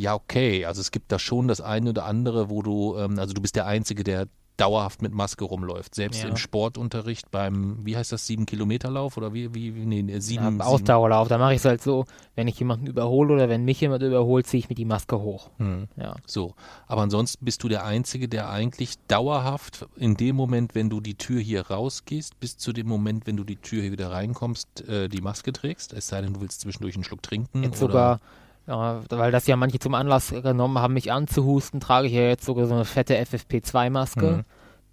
ja, 0.00 0.14
okay, 0.14 0.64
also 0.64 0.80
es 0.80 0.90
gibt 0.90 1.12
da 1.12 1.18
schon 1.18 1.46
das 1.46 1.60
eine 1.60 1.90
oder 1.90 2.06
andere, 2.06 2.48
wo 2.48 2.62
du, 2.62 2.96
ähm, 2.96 3.18
also 3.18 3.34
du 3.34 3.42
bist 3.42 3.54
der 3.56 3.66
Einzige, 3.66 4.02
der 4.02 4.26
dauerhaft 4.56 5.00
mit 5.00 5.12
Maske 5.12 5.44
rumläuft. 5.44 5.94
Selbst 5.94 6.22
ja. 6.22 6.28
im 6.28 6.36
Sportunterricht 6.36 7.30
beim, 7.30 7.84
wie 7.84 7.96
heißt 7.96 8.12
das, 8.12 8.26
sieben 8.26 8.44
Kilometer 8.44 8.90
Lauf 8.90 9.16
oder 9.16 9.32
wie, 9.32 9.54
wie, 9.54 9.70
nee, 9.70 10.20
sieben. 10.20 10.58
Ja, 10.58 10.64
Ausdauerlauf, 10.64 11.28
da 11.28 11.38
mache 11.38 11.54
ich 11.54 11.60
es 11.60 11.64
halt 11.64 11.82
so, 11.82 12.04
wenn 12.34 12.46
ich 12.46 12.58
jemanden 12.58 12.86
überhole 12.86 13.32
oder 13.32 13.48
wenn 13.48 13.64
mich 13.64 13.80
jemand 13.80 14.02
überholt, 14.02 14.46
ziehe 14.46 14.58
ich 14.58 14.68
mir 14.68 14.74
die 14.74 14.84
Maske 14.84 15.18
hoch. 15.20 15.50
Hm. 15.56 15.88
Ja. 15.96 16.16
So, 16.26 16.54
aber 16.86 17.02
ansonsten 17.02 17.42
bist 17.44 17.62
du 17.62 17.68
der 17.68 17.84
Einzige, 17.86 18.28
der 18.28 18.50
eigentlich 18.50 18.96
dauerhaft 19.08 19.86
in 19.96 20.16
dem 20.16 20.36
Moment, 20.36 20.74
wenn 20.74 20.90
du 20.90 21.00
die 21.00 21.14
Tür 21.14 21.40
hier 21.40 21.68
rausgehst, 21.68 22.38
bis 22.38 22.58
zu 22.58 22.74
dem 22.74 22.86
Moment, 22.86 23.26
wenn 23.26 23.38
du 23.38 23.44
die 23.44 23.56
Tür 23.56 23.80
hier 23.80 23.92
wieder 23.92 24.10
reinkommst, 24.10 24.86
äh, 24.88 25.08
die 25.08 25.22
Maske 25.22 25.52
trägst. 25.52 25.94
Es 25.94 26.08
sei 26.08 26.20
denn, 26.20 26.34
du 26.34 26.42
willst 26.42 26.60
zwischendurch 26.60 26.96
einen 26.96 27.04
Schluck 27.04 27.22
trinken. 27.22 27.62
Jetzt 27.62 27.82
oder 27.82 27.92
sogar 27.92 28.20
ja, 28.70 29.02
weil 29.08 29.32
das 29.32 29.46
ja 29.48 29.56
manche 29.56 29.80
zum 29.80 29.94
Anlass 29.94 30.30
genommen 30.30 30.78
haben, 30.78 30.94
mich 30.94 31.10
anzuhusten, 31.10 31.80
trage 31.80 32.06
ich 32.06 32.12
ja 32.12 32.22
jetzt 32.22 32.44
sogar 32.44 32.66
so 32.66 32.74
eine 32.74 32.84
fette 32.84 33.20
FFP2-Maske, 33.20 34.30
mhm. 34.30 34.44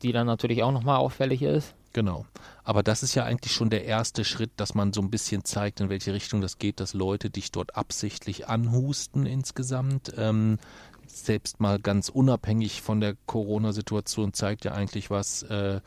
die 0.02 0.12
dann 0.12 0.26
natürlich 0.26 0.64
auch 0.64 0.72
nochmal 0.72 0.98
auffällig 0.98 1.44
ist. 1.44 1.76
Genau. 1.94 2.26
Aber 2.64 2.82
das 2.84 3.04
ist 3.04 3.14
ja 3.16 3.24
eigentlich 3.24 3.54
schon 3.54 3.70
der 3.70 3.86
erste 3.86 4.26
Schritt, 4.26 4.52
dass 4.58 4.74
man 4.74 4.94
so 4.94 5.02
ein 5.02 5.12
bisschen 5.12 5.46
zeigt, 5.46 5.80
in 5.80 5.90
welche 5.90 6.14
Richtung 6.14 6.42
das 6.42 6.58
geht, 6.58 6.80
dass 6.80 6.94
Leute 6.94 7.30
dich 7.30 7.52
dort 7.52 7.76
absichtlich 7.76 8.48
anhusten 8.48 9.26
insgesamt. 9.26 10.12
Ähm, 10.18 10.58
selbst 11.06 11.60
mal 11.60 11.80
ganz 11.80 12.10
unabhängig 12.10 12.82
von 12.82 13.00
der 13.00 13.16
Corona-Situation 13.28 14.34
zeigt 14.34 14.66
ja 14.66 14.74
eigentlich 14.74 15.10
was, 15.10 15.44
äh, 15.44 15.82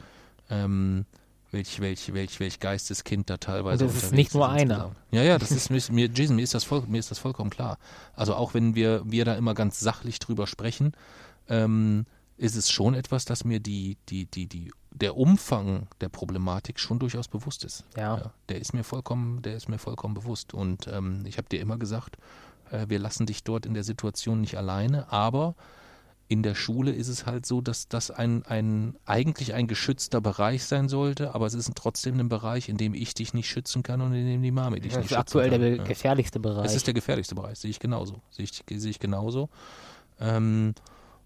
ähm, 0.48 1.06
welch, 1.52 1.80
welch, 1.80 2.12
welch, 2.12 2.40
welch 2.40 2.60
Geisteskind 2.60 3.28
da 3.30 3.36
teilweise 3.36 3.84
Und 3.84 3.94
das 3.94 4.04
ist 4.04 4.12
nicht 4.12 4.34
nur 4.34 4.48
einer. 4.48 4.94
Ja, 5.10 5.22
ja, 5.22 5.38
das 5.38 5.50
ist 5.50 5.70
mir, 5.70 6.08
Jason, 6.12 6.36
mir 6.36 6.42
ist 6.42 6.54
das 6.54 6.64
voll, 6.64 6.82
mir 6.86 6.98
ist 6.98 7.10
das 7.10 7.18
vollkommen 7.18 7.50
klar. 7.50 7.78
Also 8.14 8.34
auch 8.34 8.54
wenn 8.54 8.74
wir, 8.74 9.02
wir 9.04 9.24
da 9.24 9.34
immer 9.34 9.54
ganz 9.54 9.80
sachlich 9.80 10.18
drüber 10.18 10.46
sprechen, 10.46 10.92
ähm, 11.48 12.06
ist 12.36 12.56
es 12.56 12.70
schon 12.70 12.94
etwas, 12.94 13.24
dass 13.24 13.44
mir 13.44 13.60
die, 13.60 13.98
die, 14.08 14.26
die, 14.26 14.46
die, 14.46 14.72
der 14.90 15.16
Umfang 15.16 15.88
der 16.00 16.08
Problematik 16.08 16.80
schon 16.80 16.98
durchaus 16.98 17.28
bewusst 17.28 17.64
ist. 17.64 17.84
Ja. 17.96 18.16
ja 18.16 18.32
der 18.48 18.60
ist 18.60 18.72
mir 18.72 18.84
vollkommen, 18.84 19.42
der 19.42 19.56
ist 19.56 19.68
mir 19.68 19.78
vollkommen 19.78 20.14
bewusst. 20.14 20.54
Und 20.54 20.86
ähm, 20.86 21.24
ich 21.26 21.36
habe 21.36 21.48
dir 21.48 21.60
immer 21.60 21.76
gesagt, 21.76 22.16
äh, 22.70 22.86
wir 22.88 22.98
lassen 22.98 23.26
dich 23.26 23.44
dort 23.44 23.66
in 23.66 23.74
der 23.74 23.84
Situation 23.84 24.40
nicht 24.40 24.56
alleine, 24.56 25.12
aber 25.12 25.54
in 26.30 26.44
der 26.44 26.54
Schule 26.54 26.92
ist 26.92 27.08
es 27.08 27.26
halt 27.26 27.44
so, 27.44 27.60
dass 27.60 27.88
das 27.88 28.12
ein, 28.12 28.46
ein 28.46 28.96
eigentlich 29.04 29.52
ein 29.52 29.66
geschützter 29.66 30.20
Bereich 30.20 30.62
sein 30.62 30.88
sollte, 30.88 31.34
aber 31.34 31.46
es 31.46 31.54
ist 31.54 31.72
trotzdem 31.74 32.20
ein 32.20 32.28
Bereich, 32.28 32.68
in 32.68 32.76
dem 32.76 32.94
ich 32.94 33.14
dich 33.14 33.34
nicht 33.34 33.48
schützen 33.48 33.82
kann 33.82 34.00
und 34.00 34.14
in 34.14 34.24
dem 34.26 34.40
die 34.40 34.52
Mami 34.52 34.78
dich 34.78 34.92
das 34.92 35.00
nicht 35.00 35.08
schützen 35.08 35.14
kann. 35.16 35.24
Das 35.24 35.34
ist 35.34 35.36
aktuell 35.36 35.76
der 35.76 35.84
gefährlichste 35.84 36.38
Bereich. 36.38 36.66
Es 36.66 36.76
ist 36.76 36.86
der 36.86 36.94
gefährlichste 36.94 37.34
Bereich, 37.34 37.58
sehe 37.58 37.70
ich 37.70 37.80
genauso. 37.80 38.22
Sehe 38.30 38.44
ich, 38.44 38.62
sehe 38.80 38.90
ich 38.90 39.00
genauso. 39.00 39.48
Ähm, 40.20 40.76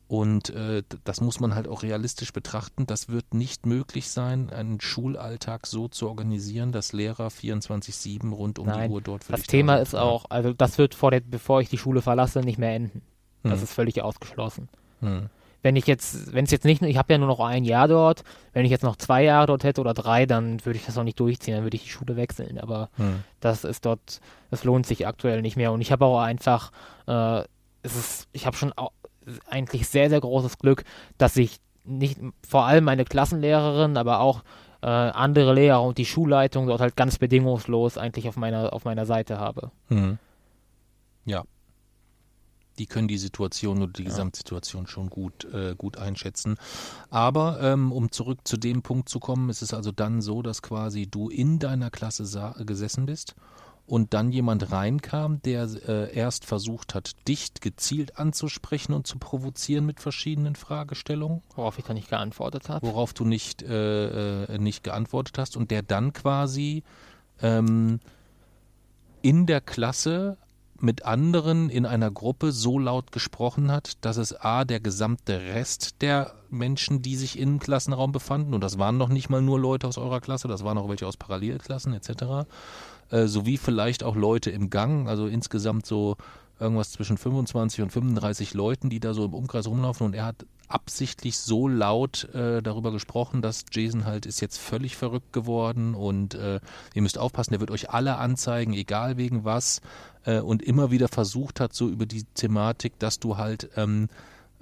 und 0.09 0.49
äh, 0.49 0.83
das 1.05 1.21
muss 1.21 1.38
man 1.38 1.55
halt 1.55 1.69
auch 1.69 1.83
realistisch 1.83 2.33
betrachten. 2.33 2.87
Das 2.87 3.11
wird 3.11 3.35
nicht 3.35 3.67
möglich 3.67 4.09
sein, 4.09 4.49
einen 4.49 4.81
Schulalltag 4.81 5.67
so 5.67 5.87
zu 5.87 6.09
organisieren, 6.09 6.73
dass 6.73 6.95
Lehrer 6.95 7.29
24-7 7.29 8.31
rund 8.31 8.59
um 8.59 8.69
Nein, 8.69 8.88
die 8.88 8.95
Uhr 8.95 9.03
dort 9.03 9.25
für 9.25 9.33
Das 9.33 9.43
Thema 9.43 9.77
ist 9.77 9.95
auch, 9.95 10.25
also 10.31 10.55
das 10.55 10.79
wird 10.79 10.95
vor 10.95 11.11
der, 11.11 11.21
bevor 11.21 11.61
ich 11.61 11.69
die 11.69 11.79
Schule 11.79 12.01
verlasse, 12.01 12.40
nicht 12.40 12.59
mehr 12.59 12.75
enden. 12.75 13.03
Das 13.43 13.61
ist 13.61 13.75
völlig 13.75 14.01
ausgeschlossen. 14.01 14.71
Wenn 15.62 15.77
ich 15.77 15.87
jetzt, 15.87 16.35
wenn 16.35 16.45
es 16.45 16.51
jetzt 16.51 16.64
nicht, 16.64 16.83
ich 16.83 16.99
habe 16.99 17.12
ja 17.14 17.19
nur 17.19 17.29
noch 17.29 17.40
ein 17.40 17.64
Jahr 17.64 17.88
dort, 17.88 18.23
wenn 18.53 18.67
ich 18.67 18.71
jetzt 18.71 18.83
noch 18.83 18.97
zwei 18.97 19.25
Jahre 19.25 19.47
dort 19.47 19.64
hätte 19.64 19.81
oder 19.81 19.95
drei, 19.95 20.27
dann 20.27 20.62
würde 20.64 20.79
ich 20.79 20.85
das 20.85 20.99
auch 20.99 21.05
nicht 21.05 21.19
durchziehen, 21.19 21.55
dann 21.55 21.64
würde 21.64 21.77
ich 21.77 21.85
die 21.85 21.88
Schule 21.88 22.17
wechseln. 22.17 22.59
Aber 22.59 22.90
das 23.40 23.64
ist 23.64 23.87
dort, 23.87 24.21
das 24.51 24.64
lohnt 24.64 24.85
sich 24.85 25.07
aktuell 25.07 25.40
nicht 25.40 25.57
mehr. 25.57 25.73
Und 25.73 25.81
ich 25.81 25.90
habe 25.90 26.05
auch 26.05 26.21
einfach, 26.21 26.71
äh, 27.07 27.45
es 27.83 27.97
ist, 27.97 28.29
ich 28.33 28.45
habe 28.45 28.57
schon 28.57 28.75
auch 28.75 28.93
eigentlich 29.49 29.88
sehr, 29.88 30.11
sehr 30.11 30.21
großes 30.21 30.59
Glück, 30.59 30.85
dass 31.17 31.37
ich 31.38 31.61
nicht, 31.85 32.19
vor 32.47 32.64
allem 32.64 32.85
meine 32.85 33.05
Klassenlehrerin, 33.05 33.97
aber 33.97 34.21
auch 34.21 34.43
äh, 34.83 34.87
andere 34.87 35.55
Lehrer 35.55 35.83
und 35.83 35.99
die 35.99 36.07
Schulleitung 36.07 36.67
dort 36.67 36.81
halt 36.81 36.97
ganz 36.97 37.19
bedingungslos 37.19 37.97
eigentlich 37.99 38.29
auf 38.29 38.37
meiner, 38.37 38.73
auf 38.73 38.85
meiner 38.85 39.07
Seite 39.07 39.38
habe. 39.38 39.71
Mhm. 39.88 40.19
Ja. 41.25 41.45
Die 42.79 42.87
können 42.87 43.09
die 43.09 43.19
Situation 43.19 43.83
oder 43.83 43.93
die 43.93 44.05
Gesamtsituation 44.05 44.87
schon 44.87 45.11
gut, 45.11 45.45
äh, 45.53 45.75
gut 45.77 45.97
einschätzen. 45.97 46.57
Aber 47.11 47.61
ähm, 47.61 47.93
um 47.93 48.11
zurück 48.11 48.41
zu 48.45 48.57
dem 48.57 48.83
Punkt 48.83 49.09
zu 49.09 49.21
kommen, 49.21 49.49
ist 49.51 49.63
es 49.63 49.75
also 49.75 49.93
dann 49.93 50.21
so, 50.21 50.43
dass 50.43 50.63
quasi 50.63 51.07
du 51.07 51.29
in 51.29 51.59
deiner 51.59 51.91
Klasse 51.91 52.25
gesessen 52.65 53.07
bist 53.07 53.35
und 53.87 54.15
dann 54.15 54.33
jemand 54.33 54.73
reinkam, 54.73 55.43
der 55.43 55.69
äh, 55.87 56.15
erst 56.15 56.47
versucht 56.47 56.95
hat, 56.95 57.13
dich 57.29 57.53
gezielt 57.61 58.19
anzusprechen 58.19 58.95
und 58.95 59.07
zu 59.07 59.19
provozieren 59.19 59.85
mit 59.85 60.01
verschiedenen 60.01 60.57
Fragestellungen. 60.57 61.43
Worauf 61.55 61.79
ich 61.79 61.85
dann 61.85 61.97
nicht 61.97 62.09
geantwortet 62.09 62.69
habe. 62.69 62.87
Worauf 62.87 63.13
du 63.13 63.25
nicht, 63.25 63.63
äh, 63.63 64.45
äh, 64.45 64.59
nicht 64.59 64.85
geantwortet 64.85 65.39
hast 65.39 65.57
und 65.57 65.71
der 65.71 65.83
dann 65.83 66.13
quasi 66.13 66.83
ähm, 67.43 68.01
in 69.21 69.47
der 69.47 69.61
Klasse 69.61 70.39
mit 70.81 71.05
anderen 71.05 71.71
in 71.71 71.87
einer 71.87 72.11
Gruppe 72.11 72.53
so 72.53 72.79
laut 72.79 73.13
gesprochen 73.13 73.71
hat, 73.71 74.05
dass 74.05 74.17
es 74.17 74.35
A, 74.39 74.65
der 74.65 74.81
gesamte 74.81 75.41
Rest 75.41 76.03
der 76.03 76.35
Menschen, 76.51 77.03
die 77.03 77.17
sich 77.17 77.39
im 77.39 77.59
Klassenraum 77.59 78.13
befanden, 78.13 78.55
und 78.55 78.63
das 78.63 78.79
waren 78.79 78.97
noch 78.97 79.09
nicht 79.09 79.29
mal 79.29 79.43
nur 79.43 79.59
Leute 79.59 79.87
aus 79.87 79.99
eurer 79.99 80.21
Klasse, 80.21 80.49
das 80.49 80.65
waren 80.65 80.79
auch 80.79 80.89
welche 80.89 81.07
aus 81.07 81.17
Parallelklassen 81.17 81.93
etc., 81.95 82.47
äh, 83.11 83.27
sowie 83.27 83.57
vielleicht 83.57 84.03
auch 84.03 84.17
Leute 84.17 84.51
im 84.51 84.71
Gang, 84.71 85.09
also 85.09 85.27
insgesamt 85.27 85.87
so 85.87 86.17
irgendwas 86.61 86.93
zwischen 86.93 87.19
25 87.19 87.83
und 87.83 87.91
35 87.91 88.55
Leuten, 88.55 88.91
die 88.91 89.01
da 89.01 89.15
so 89.15 89.25
im 89.25 89.35
Umkreis 89.35 89.67
rumlaufen 89.67 90.07
und 90.07 90.15
er 90.15 90.27
hat 90.27 90.47
absichtlich 90.68 91.38
so 91.38 91.68
laut 91.68 92.29
äh, 92.35 92.62
darüber 92.62 92.92
gesprochen, 92.92 93.42
dass 93.42 93.64
Jason 93.70 94.05
halt 94.05 94.27
ist 94.27 94.40
jetzt 94.40 94.59
völlig 94.59 94.96
verrückt 94.96 95.33
geworden 95.33 95.94
und 95.94 96.35
äh, 96.35 96.61
ihr 96.94 97.03
müsst 97.03 97.18
aufpassen, 97.18 97.53
der 97.53 97.61
wird 97.61 97.70
euch 97.70 97.90
alle 97.90 98.16
anzeigen, 98.16 98.72
egal 98.72 99.16
wegen 99.16 99.44
was 99.44 99.81
äh, 100.24 100.40
und 100.40 100.62
immer 100.62 100.90
wieder 100.90 101.09
versucht 101.09 101.61
hat 101.61 101.74
so 101.74 101.88
über 101.88 102.07
die 102.07 102.24
Thematik, 102.35 102.98
dass 102.98 103.20
du 103.20 103.37
halt 103.37 103.70
ähm, 103.77 104.09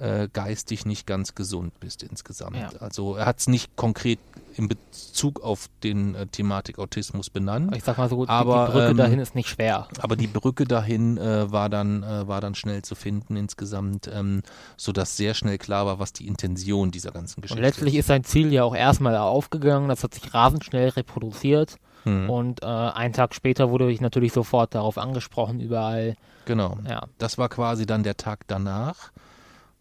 äh, 0.03 0.29
geistig 0.33 0.85
nicht 0.85 1.07
ganz 1.07 1.35
gesund 1.35 1.79
bist 1.79 2.03
insgesamt. 2.03 2.57
Ja. 2.57 2.71
Also 2.81 3.15
er 3.15 3.27
hat 3.27 3.39
es 3.39 3.47
nicht 3.47 3.77
konkret 3.77 4.19
in 4.55 4.69
Bezug 4.69 5.43
auf 5.43 5.69
den 5.83 6.15
äh, 6.15 6.27
Thematik 6.27 6.79
Autismus 6.79 7.31
benannt. 7.31 7.75
Ich 7.77 7.85
sag 7.85 7.99
mal 7.99 8.09
so, 8.09 8.17
gut, 8.17 8.29
Aber, 8.29 8.67
die 8.67 8.73
Brücke 8.73 8.91
ähm, 8.91 8.97
dahin 8.97 9.19
ist 9.21 9.35
nicht 9.35 9.49
schwer. 9.49 9.89
Aber 10.01 10.17
die 10.17 10.27
Brücke 10.27 10.65
dahin 10.65 11.19
äh, 11.19 11.51
war 11.53 11.69
dann 11.69 12.03
äh, 12.03 12.27
war 12.27 12.41
dann 12.41 12.55
schnell 12.55 12.83
zu 12.83 12.95
finden 12.95 13.37
insgesamt, 13.37 14.11
ähm, 14.13 14.43
so 14.77 14.93
dass 14.93 15.17
sehr 15.17 15.35
schnell 15.35 15.59
klar 15.59 15.87
war, 15.87 15.99
was 15.99 16.13
die 16.13 16.27
Intention 16.27 16.91
dieser 16.91 17.13
ganzen 17.13 17.39
Und 17.39 17.43
Geschichte 17.43 17.63
letztlich 17.63 17.95
ist 17.95 18.09
sein 18.09 18.25
Ziel 18.25 18.53
ja 18.53 18.65
auch 18.65 18.75
erstmal 18.75 19.17
aufgegangen, 19.17 19.89
das 19.89 20.03
hat 20.03 20.15
sich 20.15 20.35
rasend 20.35 20.65
schnell 20.65 20.89
reproduziert. 20.89 21.77
Hm. 22.03 22.29
Und 22.29 22.63
äh, 22.63 22.67
einen 22.67 23.15
Tag 23.15 23.35
später 23.35 23.71
wurde 23.71 23.91
ich 23.91 24.01
natürlich 24.01 24.33
sofort 24.33 24.75
darauf 24.75 24.99
angesprochen, 24.99 25.61
überall. 25.61 26.17
Genau. 26.45 26.77
Ja. 26.89 27.07
Das 27.19 27.39
war 27.39 27.49
quasi 27.49 27.87
dann 27.87 28.03
der 28.03 28.17
Tag 28.17 28.41
danach, 28.49 29.13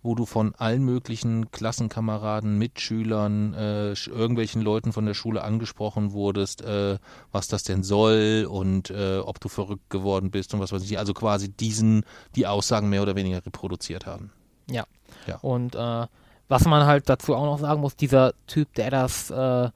wo 0.04 0.16
du 0.16 0.26
von 0.26 0.56
allen 0.56 0.84
möglichen 0.84 1.52
Klassenkameraden, 1.52 2.58
Mitschülern, 2.58 3.54
äh, 3.54 3.94
irgendwelchen 3.94 4.62
Leuten 4.62 4.94
von 4.94 5.06
der 5.06 5.14
Schule 5.14 5.44
angesprochen 5.44 6.12
wurdest, 6.12 6.62
äh, 6.64 6.98
was 7.32 7.48
das 7.48 7.64
denn 7.64 7.84
soll 7.84 8.48
und 8.50 8.90
äh, 8.90 9.20
ob 9.20 9.40
du 9.40 9.48
verrückt 9.48 9.90
geworden 9.90 10.32
bist 10.32 10.54
und 10.54 10.60
was 10.60 10.72
weiß 10.72 10.84
ich. 10.84 10.98
Also 10.98 11.14
quasi 11.14 11.50
diesen, 11.50 12.04
die 12.36 12.48
Aussagen 12.48 12.90
mehr 12.90 13.04
oder 13.04 13.16
weniger 13.16 13.46
reproduziert 13.46 14.06
haben. 14.06 14.32
Ja. 14.70 14.86
Ja. 15.28 15.38
Und 15.42 15.76
äh, 15.76 16.08
was 16.48 16.66
man 16.66 16.86
halt 16.86 17.08
dazu 17.08 17.36
auch 17.36 17.46
noch 17.46 17.60
sagen 17.60 17.82
muss, 17.82 17.96
dieser 17.96 18.34
Typ, 18.48 18.74
der 18.74 18.90
das 18.90 19.30
äh, 19.30 19.70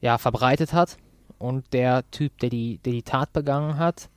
ja 0.00 0.18
verbreitet 0.18 0.72
hat 0.72 0.96
und 1.38 1.72
der 1.72 2.08
Typ, 2.10 2.38
der 2.38 2.50
die, 2.50 2.78
der 2.78 2.92
die 2.92 3.02
Tat 3.02 3.32
begangen 3.32 3.78
hat, 3.78 4.10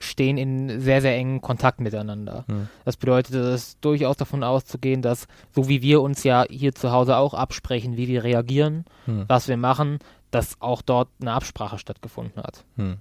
stehen 0.00 0.36
in 0.38 0.80
sehr, 0.80 1.00
sehr 1.00 1.14
engen 1.16 1.40
Kontakt 1.40 1.80
miteinander. 1.80 2.44
Hm. 2.48 2.68
Das 2.84 2.96
bedeutet, 2.96 3.34
es 3.34 3.62
ist 3.68 3.78
durchaus 3.82 4.16
davon 4.16 4.42
auszugehen, 4.42 5.02
dass, 5.02 5.28
so 5.54 5.68
wie 5.68 5.82
wir 5.82 6.00
uns 6.02 6.24
ja 6.24 6.44
hier 6.50 6.74
zu 6.74 6.90
Hause 6.90 7.16
auch 7.16 7.34
absprechen, 7.34 7.96
wie 7.96 8.08
wir 8.08 8.24
reagieren, 8.24 8.84
Hm. 9.04 9.24
was 9.28 9.46
wir 9.48 9.56
machen, 9.56 9.98
dass 10.30 10.60
auch 10.60 10.82
dort 10.82 11.08
eine 11.20 11.32
Absprache 11.32 11.78
stattgefunden 11.78 12.42
hat. 12.42 12.64
Hm. 12.76 12.96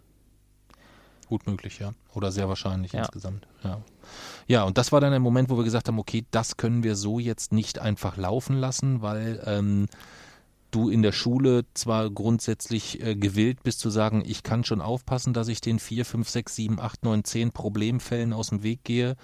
Gut 1.27 1.45
möglich, 1.45 1.77
ja. 1.79 1.91
Oder 2.15 2.31
sehr 2.31 2.49
wahrscheinlich 2.49 2.91
Ja. 2.93 3.01
insgesamt. 3.01 3.45
Ja. 3.63 3.77
ja, 4.47 4.63
und 4.63 4.77
das 4.79 4.91
war 4.91 4.99
dann 4.99 5.11
der 5.11 5.19
Moment, 5.19 5.49
wo 5.49 5.57
wir 5.57 5.63
gesagt 5.63 5.87
haben, 5.87 5.99
okay, 5.99 6.25
das 6.31 6.57
können 6.57 6.81
wir 6.83 6.95
so 6.95 7.19
jetzt 7.19 7.53
nicht 7.53 7.77
einfach 7.79 8.17
laufen 8.17 8.55
lassen, 8.57 9.01
weil 9.03 9.41
ähm, 9.45 9.85
du 10.71 10.89
in 10.89 11.01
der 11.01 11.11
Schule 11.11 11.65
zwar 11.73 12.09
grundsätzlich 12.09 13.01
äh, 13.01 13.15
gewillt 13.15 13.63
bist 13.63 13.79
zu 13.79 13.89
sagen, 13.89 14.23
ich 14.25 14.43
kann 14.43 14.63
schon 14.63 14.81
aufpassen, 14.81 15.33
dass 15.33 15.47
ich 15.47 15.61
den 15.61 15.79
4, 15.79 16.05
5, 16.05 16.29
6, 16.29 16.55
7, 16.55 16.79
8, 16.79 17.03
9, 17.03 17.23
10 17.23 17.51
Problemfällen 17.51 18.33
aus 18.33 18.49
dem 18.49 18.63
Weg 18.63 18.83
gehe, 18.83 19.15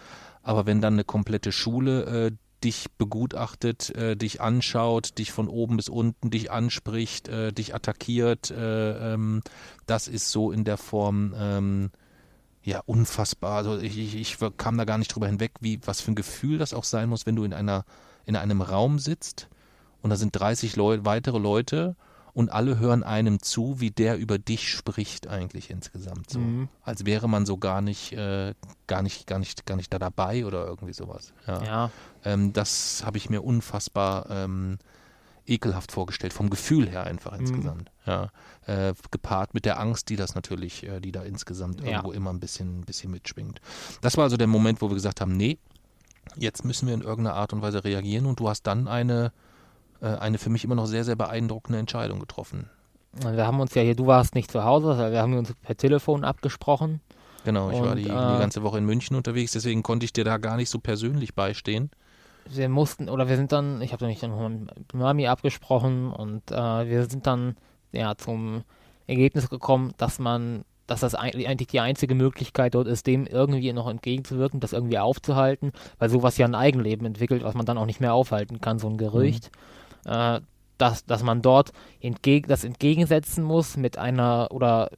aber 0.43 0.65
wenn 0.65 0.81
dann 0.81 0.93
eine 0.93 1.03
komplette 1.03 1.51
Schule 1.51 2.03
äh, 2.05 2.31
dich 2.63 2.87
begutachtet, 2.97 3.95
äh, 3.95 4.15
dich 4.15 4.41
anschaut, 4.41 5.17
dich 5.17 5.31
von 5.31 5.47
oben 5.47 5.77
bis 5.77 5.89
unten, 5.89 6.31
dich 6.31 6.51
anspricht, 6.51 7.27
äh, 7.27 7.53
dich 7.53 7.75
attackiert, 7.75 8.49
äh, 8.51 9.13
ähm, 9.13 9.41
das 9.85 10.07
ist 10.07 10.31
so 10.31 10.51
in 10.51 10.63
der 10.63 10.77
Form 10.77 11.35
ähm, 11.37 11.91
ja 12.63 12.81
unfassbar. 12.85 13.57
Also 13.57 13.77
ich, 13.77 13.97
ich, 13.97 14.15
ich 14.15 14.37
kam 14.57 14.77
da 14.77 14.85
gar 14.85 14.97
nicht 14.97 15.13
drüber 15.13 15.27
hinweg, 15.27 15.51
wie 15.59 15.79
was 15.85 16.01
für 16.01 16.11
ein 16.11 16.15
Gefühl 16.15 16.57
das 16.57 16.73
auch 16.73 16.85
sein 16.85 17.09
muss, 17.09 17.25
wenn 17.25 17.35
du 17.35 17.43
in 17.43 17.53
einer 17.53 17.85
in 18.25 18.35
einem 18.35 18.61
Raum 18.61 18.97
sitzt 18.97 19.49
und 20.05 20.11
da 20.11 20.15
sind 20.17 20.31
30 20.39 20.75
Leu 20.75 20.99
weitere 21.03 21.39
Leute 21.39 21.95
und 22.33 22.51
alle 22.51 22.77
hören 22.77 23.01
einem 23.03 23.41
zu, 23.41 23.79
wie 23.79 23.89
der 23.89 24.17
über 24.19 24.37
dich 24.37 24.69
spricht 24.69 25.25
eigentlich 25.27 25.71
insgesamt 25.71 26.29
so, 26.29 26.37
Mhm. 26.39 26.69
als 26.83 27.05
wäre 27.05 27.27
man 27.27 27.45
so 27.47 27.57
gar 27.57 27.81
nicht 27.81 28.11
äh, 28.13 28.53
gar 28.85 29.01
nicht 29.01 29.25
gar 29.25 29.39
nicht 29.39 29.65
gar 29.65 29.75
nicht 29.77 29.91
da 29.91 29.97
dabei 29.97 30.45
oder 30.45 30.67
irgendwie 30.67 30.93
sowas. 30.93 31.33
Ja. 31.47 31.63
Ja, 31.63 31.91
Ähm, 32.23 32.53
das 32.53 33.03
habe 33.03 33.17
ich 33.17 33.29
mir 33.31 33.41
unfassbar 33.43 34.29
ähm, 34.29 34.77
ekelhaft 35.47 35.91
vorgestellt, 35.91 36.33
vom 36.33 36.49
Gefühl 36.51 36.87
her 36.89 37.05
einfach 37.05 37.31
Mhm. 37.33 37.39
insgesamt. 37.39 37.91
Ja. 38.05 38.29
Äh, 38.67 38.93
gepaart 39.11 39.53
mit 39.55 39.65
der 39.65 39.79
Angst, 39.79 40.09
die 40.09 40.15
das 40.15 40.35
natürlich, 40.35 40.83
äh, 40.83 40.99
die 40.99 41.11
da 41.11 41.23
insgesamt 41.23 41.81
Ja. 41.81 41.87
irgendwo 41.87 42.11
immer 42.11 42.31
ein 42.31 42.39
bisschen, 42.39 42.79
ein 42.81 42.85
bisschen 42.85 43.09
mitschwingt. 43.11 43.59
Das 44.01 44.17
war 44.17 44.23
also 44.25 44.37
der 44.37 44.47
Moment, 44.47 44.81
wo 44.81 44.89
wir 44.89 44.95
gesagt 44.95 45.19
haben, 45.21 45.35
nee, 45.35 45.57
jetzt 46.35 46.65
müssen 46.65 46.87
wir 46.87 46.93
in 46.95 47.01
irgendeiner 47.01 47.37
Art 47.37 47.53
und 47.53 47.61
Weise 47.61 47.83
reagieren 47.83 48.25
und 48.25 48.39
du 48.39 48.49
hast 48.49 48.63
dann 48.63 48.87
eine, 48.87 49.31
eine 50.01 50.37
für 50.37 50.49
mich 50.49 50.63
immer 50.63 50.75
noch 50.75 50.85
sehr, 50.85 51.03
sehr 51.03 51.15
beeindruckende 51.15 51.79
Entscheidung 51.79 52.19
getroffen. 52.19 52.69
wir 53.13 53.47
haben 53.47 53.59
uns 53.59 53.73
ja 53.75 53.81
hier, 53.81 53.95
du 53.95 54.07
warst 54.07 54.35
nicht 54.35 54.51
zu 54.51 54.63
Hause, 54.63 54.97
wir 55.11 55.21
haben 55.21 55.37
uns 55.37 55.53
per 55.61 55.77
Telefon 55.77 56.23
abgesprochen. 56.23 57.01
Genau, 57.45 57.69
ich 57.69 57.79
war 57.79 57.91
Und, 57.91 57.97
die, 57.97 58.03
die 58.03 58.09
äh, 58.09 58.39
ganze 58.39 58.63
Woche 58.63 58.79
in 58.79 58.85
München 58.85 59.15
unterwegs, 59.15 59.51
deswegen 59.51 59.83
konnte 59.83 60.05
ich 60.05 60.13
dir 60.13 60.23
da 60.23 60.37
gar 60.37 60.57
nicht 60.57 60.69
so 60.69 60.79
persönlich 60.79 61.35
beistehen. 61.35 61.91
wir 62.49 62.69
mussten, 62.69 63.07
oder 63.07 63.29
wir 63.29 63.35
sind 63.35 63.51
dann, 63.51 63.81
ich 63.81 63.93
habe 63.93 64.05
mich 64.07 64.19
dann 64.19 64.63
mit 64.65 64.93
Mami 64.93 65.27
abgesprochen 65.27 66.11
und 66.11 66.51
äh, 66.51 66.55
wir 66.89 67.05
sind 67.05 67.27
dann 67.27 67.55
ja 67.91 68.15
zum 68.17 68.63
Ergebnis 69.07 69.49
gekommen, 69.49 69.93
dass 69.97 70.17
man, 70.19 70.65
dass 70.87 70.99
das 71.01 71.15
eigentlich 71.15 71.47
eigentlich 71.47 71.67
die 71.67 71.79
einzige 71.79 72.15
Möglichkeit 72.15 72.73
dort 72.73 72.87
ist, 72.87 73.07
dem 73.07 73.27
irgendwie 73.27 73.71
noch 73.73 73.87
entgegenzuwirken, 73.87 74.59
das 74.59 74.73
irgendwie 74.73 74.97
aufzuhalten, 74.97 75.71
weil 75.99 76.09
sowas 76.09 76.37
ja 76.37 76.47
ein 76.47 76.55
Eigenleben 76.55 77.05
entwickelt, 77.05 77.43
was 77.43 77.53
man 77.53 77.65
dann 77.65 77.77
auch 77.77 77.85
nicht 77.85 78.01
mehr 78.01 78.13
aufhalten 78.13 78.59
kann, 78.59 78.79
so 78.79 78.87
ein 78.87 78.97
Gerücht. 78.97 79.51
Äh, 80.05 80.41
dass, 80.77 81.05
dass 81.05 81.23
man 81.23 81.41
dort 81.41 81.71
entgeg 82.01 82.47
das 82.47 82.63
entgegensetzen 82.63 83.43
muss 83.43 83.77
mit 83.77 83.97
einer 83.97 84.49
oder 84.51 84.89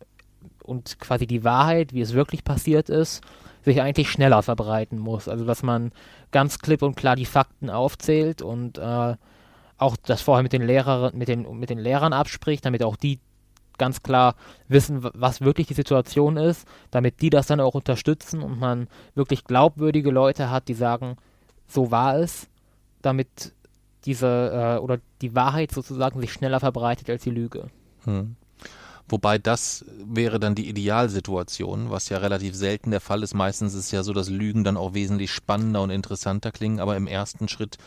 und 0.63 0.99
quasi 0.99 1.27
die 1.27 1.43
Wahrheit, 1.43 1.93
wie 1.93 2.01
es 2.01 2.13
wirklich 2.13 2.43
passiert 2.43 2.89
ist, 2.89 3.21
sich 3.63 3.81
eigentlich 3.81 4.09
schneller 4.09 4.43
verbreiten 4.43 4.99
muss. 4.99 5.27
Also 5.27 5.45
dass 5.45 5.63
man 5.63 5.91
ganz 6.31 6.59
klipp 6.59 6.81
und 6.81 6.95
klar 6.95 7.15
die 7.15 7.25
Fakten 7.25 7.69
aufzählt 7.69 8.41
und 8.41 8.77
äh, 8.77 9.15
auch 9.77 9.95
das 10.03 10.21
vorher 10.21 10.43
mit 10.43 10.53
den 10.53 10.63
Lehrern, 10.65 11.15
mit 11.17 11.27
den, 11.27 11.59
mit 11.59 11.69
den 11.69 11.79
Lehrern 11.79 12.11
abspricht, 12.11 12.65
damit 12.65 12.83
auch 12.83 12.95
die 12.95 13.19
ganz 13.77 14.01
klar 14.01 14.35
wissen, 14.67 15.07
was 15.13 15.41
wirklich 15.41 15.67
die 15.67 15.75
Situation 15.75 16.35
ist, 16.35 16.67
damit 16.89 17.21
die 17.21 17.29
das 17.29 17.47
dann 17.47 17.59
auch 17.59 17.75
unterstützen 17.75 18.41
und 18.41 18.59
man 18.59 18.87
wirklich 19.13 19.43
glaubwürdige 19.43 20.09
Leute 20.09 20.49
hat, 20.49 20.67
die 20.67 20.73
sagen, 20.73 21.15
so 21.67 21.91
war 21.91 22.17
es, 22.17 22.49
damit 23.01 23.53
diese 24.07 24.77
äh, 24.77 24.81
oder 24.81 24.99
die 25.21 25.35
Wahrheit 25.35 25.71
sozusagen 25.71 26.19
sich 26.19 26.33
schneller 26.33 26.59
verbreitet 26.59 27.09
als 27.09 27.23
die 27.23 27.29
Lüge. 27.29 27.67
Hm. 28.05 28.35
Wobei 29.09 29.37
das 29.37 29.85
wäre 30.03 30.39
dann 30.39 30.55
die 30.55 30.67
Idealsituation, 30.67 31.89
was 31.89 32.09
ja 32.09 32.17
relativ 32.17 32.55
selten 32.55 32.91
der 32.91 32.99
Fall 32.99 33.23
ist. 33.23 33.33
Meistens 33.33 33.73
ist 33.73 33.85
es 33.85 33.91
ja 33.91 34.03
so, 34.03 34.11
dass 34.11 34.29
Lügen 34.29 34.65
dann 34.65 34.75
auch 34.75 34.93
wesentlich 34.93 35.31
spannender 35.31 35.81
und 35.81 35.91
interessanter 35.91 36.51
klingen, 36.51 36.79
aber 36.79 36.97
im 36.97 37.07
ersten 37.07 37.47
Schritt 37.47 37.77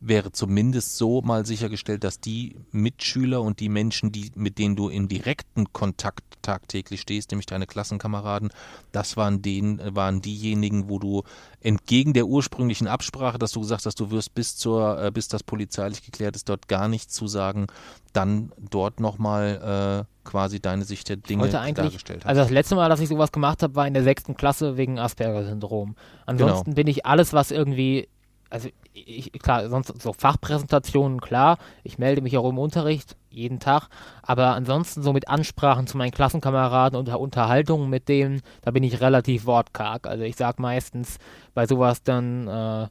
wäre 0.00 0.32
zumindest 0.32 0.96
so 0.96 1.20
mal 1.20 1.44
sichergestellt, 1.44 2.04
dass 2.04 2.20
die 2.20 2.56
Mitschüler 2.72 3.42
und 3.42 3.60
die 3.60 3.68
Menschen, 3.68 4.12
die, 4.12 4.32
mit 4.34 4.58
denen 4.58 4.74
du 4.74 4.88
in 4.88 5.08
direkten 5.08 5.72
Kontakt 5.74 6.29
tagtäglich 6.42 7.00
stehst, 7.00 7.30
nämlich 7.30 7.46
deine 7.46 7.66
Klassenkameraden, 7.66 8.50
das 8.92 9.16
waren 9.16 9.42
den, 9.42 9.80
waren 9.94 10.20
diejenigen, 10.20 10.88
wo 10.88 10.98
du 10.98 11.22
entgegen 11.60 12.12
der 12.12 12.26
ursprünglichen 12.26 12.86
Absprache, 12.86 13.38
dass 13.38 13.52
du 13.52 13.60
gesagt 13.60 13.86
hast, 13.86 14.00
du 14.00 14.10
wirst 14.10 14.34
bis 14.34 14.56
zur, 14.56 15.02
äh, 15.02 15.10
bis 15.10 15.28
das 15.28 15.42
polizeilich 15.42 16.04
geklärt 16.04 16.36
ist, 16.36 16.48
dort 16.48 16.68
gar 16.68 16.88
nichts 16.88 17.14
zu 17.14 17.26
sagen, 17.26 17.66
dann 18.12 18.52
dort 18.58 19.00
nochmal 19.00 20.06
äh, 20.06 20.28
quasi 20.28 20.60
deine 20.60 20.84
Sicht 20.84 21.08
der 21.08 21.16
Dinge 21.16 21.48
dargestellt 21.48 22.24
hast. 22.24 22.28
Also 22.28 22.42
das 22.42 22.50
letzte 22.50 22.74
Mal, 22.74 22.88
dass 22.88 23.00
ich 23.00 23.08
sowas 23.08 23.32
gemacht 23.32 23.62
habe, 23.62 23.74
war 23.74 23.86
in 23.86 23.94
der 23.94 24.02
sechsten 24.02 24.36
Klasse 24.36 24.76
wegen 24.76 24.98
Asperger-Syndrom. 24.98 25.96
Ansonsten 26.26 26.70
genau. 26.70 26.74
bin 26.74 26.86
ich 26.86 27.06
alles, 27.06 27.32
was 27.32 27.50
irgendwie 27.50 28.08
also 28.50 28.68
ich, 28.92 29.32
klar, 29.32 29.68
sonst 29.68 30.02
so 30.02 30.12
Fachpräsentationen, 30.12 31.20
klar, 31.20 31.58
ich 31.84 31.98
melde 31.98 32.20
mich 32.20 32.36
auch 32.36 32.48
im 32.48 32.58
Unterricht, 32.58 33.16
jeden 33.30 33.60
Tag, 33.60 33.88
aber 34.22 34.48
ansonsten 34.48 35.02
so 35.02 35.12
mit 35.12 35.28
Ansprachen 35.28 35.86
zu 35.86 35.96
meinen 35.96 36.10
Klassenkameraden 36.10 36.98
und 36.98 37.08
Unterhaltungen 37.08 37.88
mit 37.88 38.08
denen, 38.08 38.42
da 38.62 38.72
bin 38.72 38.82
ich 38.82 39.00
relativ 39.00 39.46
wortkarg. 39.46 40.08
Also 40.08 40.24
ich 40.24 40.36
sage 40.36 40.60
meistens 40.60 41.18
bei 41.54 41.66
sowas 41.66 42.02
dann, 42.02 42.48
äh, 42.48 42.88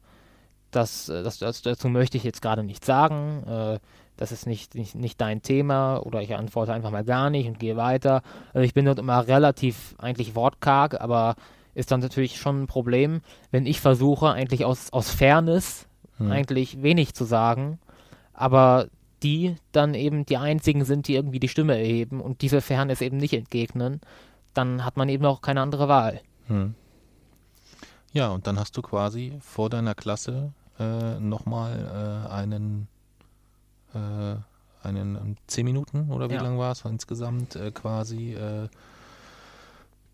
das, 0.71 1.07
das, 1.07 1.39
das, 1.39 1.61
dazu 1.61 1.89
möchte 1.89 2.17
ich 2.17 2.23
jetzt 2.23 2.41
gerade 2.41 2.63
nicht 2.63 2.85
sagen, 2.85 3.43
äh, 3.45 3.79
das 4.15 4.31
ist 4.31 4.47
nicht, 4.47 4.75
nicht, 4.75 4.95
nicht 4.95 5.19
dein 5.19 5.41
Thema 5.41 5.97
oder 5.97 6.21
ich 6.21 6.35
antworte 6.35 6.73
einfach 6.73 6.91
mal 6.91 7.05
gar 7.05 7.29
nicht 7.29 7.47
und 7.47 7.59
gehe 7.59 7.77
weiter. 7.77 8.21
Also 8.53 8.65
ich 8.65 8.73
bin 8.73 8.85
dort 8.85 8.99
immer 8.99 9.27
relativ 9.27 9.95
eigentlich 9.97 10.35
wortkarg, 10.35 10.99
aber 10.99 11.35
ist 11.79 11.91
dann 11.91 12.01
natürlich 12.01 12.37
schon 12.37 12.63
ein 12.63 12.67
Problem, 12.67 13.21
wenn 13.51 13.65
ich 13.65 13.79
versuche, 13.79 14.29
eigentlich 14.29 14.65
aus, 14.65 14.91
aus 14.91 15.09
Fairness 15.09 15.87
hm. 16.17 16.29
eigentlich 16.29 16.83
wenig 16.83 17.13
zu 17.13 17.23
sagen, 17.23 17.79
aber 18.33 18.87
die 19.23 19.55
dann 19.71 19.93
eben 19.93 20.25
die 20.25 20.37
einzigen 20.37 20.83
sind, 20.85 21.07
die 21.07 21.15
irgendwie 21.15 21.39
die 21.39 21.47
Stimme 21.47 21.77
erheben 21.77 22.21
und 22.21 22.41
diese 22.41 22.61
Fairness 22.61 23.01
eben 23.01 23.17
nicht 23.17 23.33
entgegnen, 23.33 24.01
dann 24.53 24.83
hat 24.83 24.97
man 24.97 25.09
eben 25.09 25.25
auch 25.25 25.41
keine 25.41 25.61
andere 25.61 25.87
Wahl. 25.87 26.21
Hm. 26.47 26.75
Ja, 28.11 28.29
und 28.29 28.45
dann 28.47 28.59
hast 28.59 28.75
du 28.75 28.81
quasi 28.81 29.37
vor 29.39 29.69
deiner 29.69 29.95
Klasse 29.95 30.53
äh, 30.79 31.19
nochmal 31.19 32.25
äh, 32.27 32.31
einen, 32.31 32.87
äh, 33.93 34.35
einen 34.85 35.37
zehn 35.47 35.65
Minuten 35.65 36.11
oder 36.11 36.29
wie 36.29 36.35
ja. 36.35 36.41
lang 36.41 36.57
war 36.57 36.71
es 36.71 36.83
insgesamt 36.83 37.55
äh, 37.55 37.71
quasi 37.71 38.33
äh, 38.33 38.67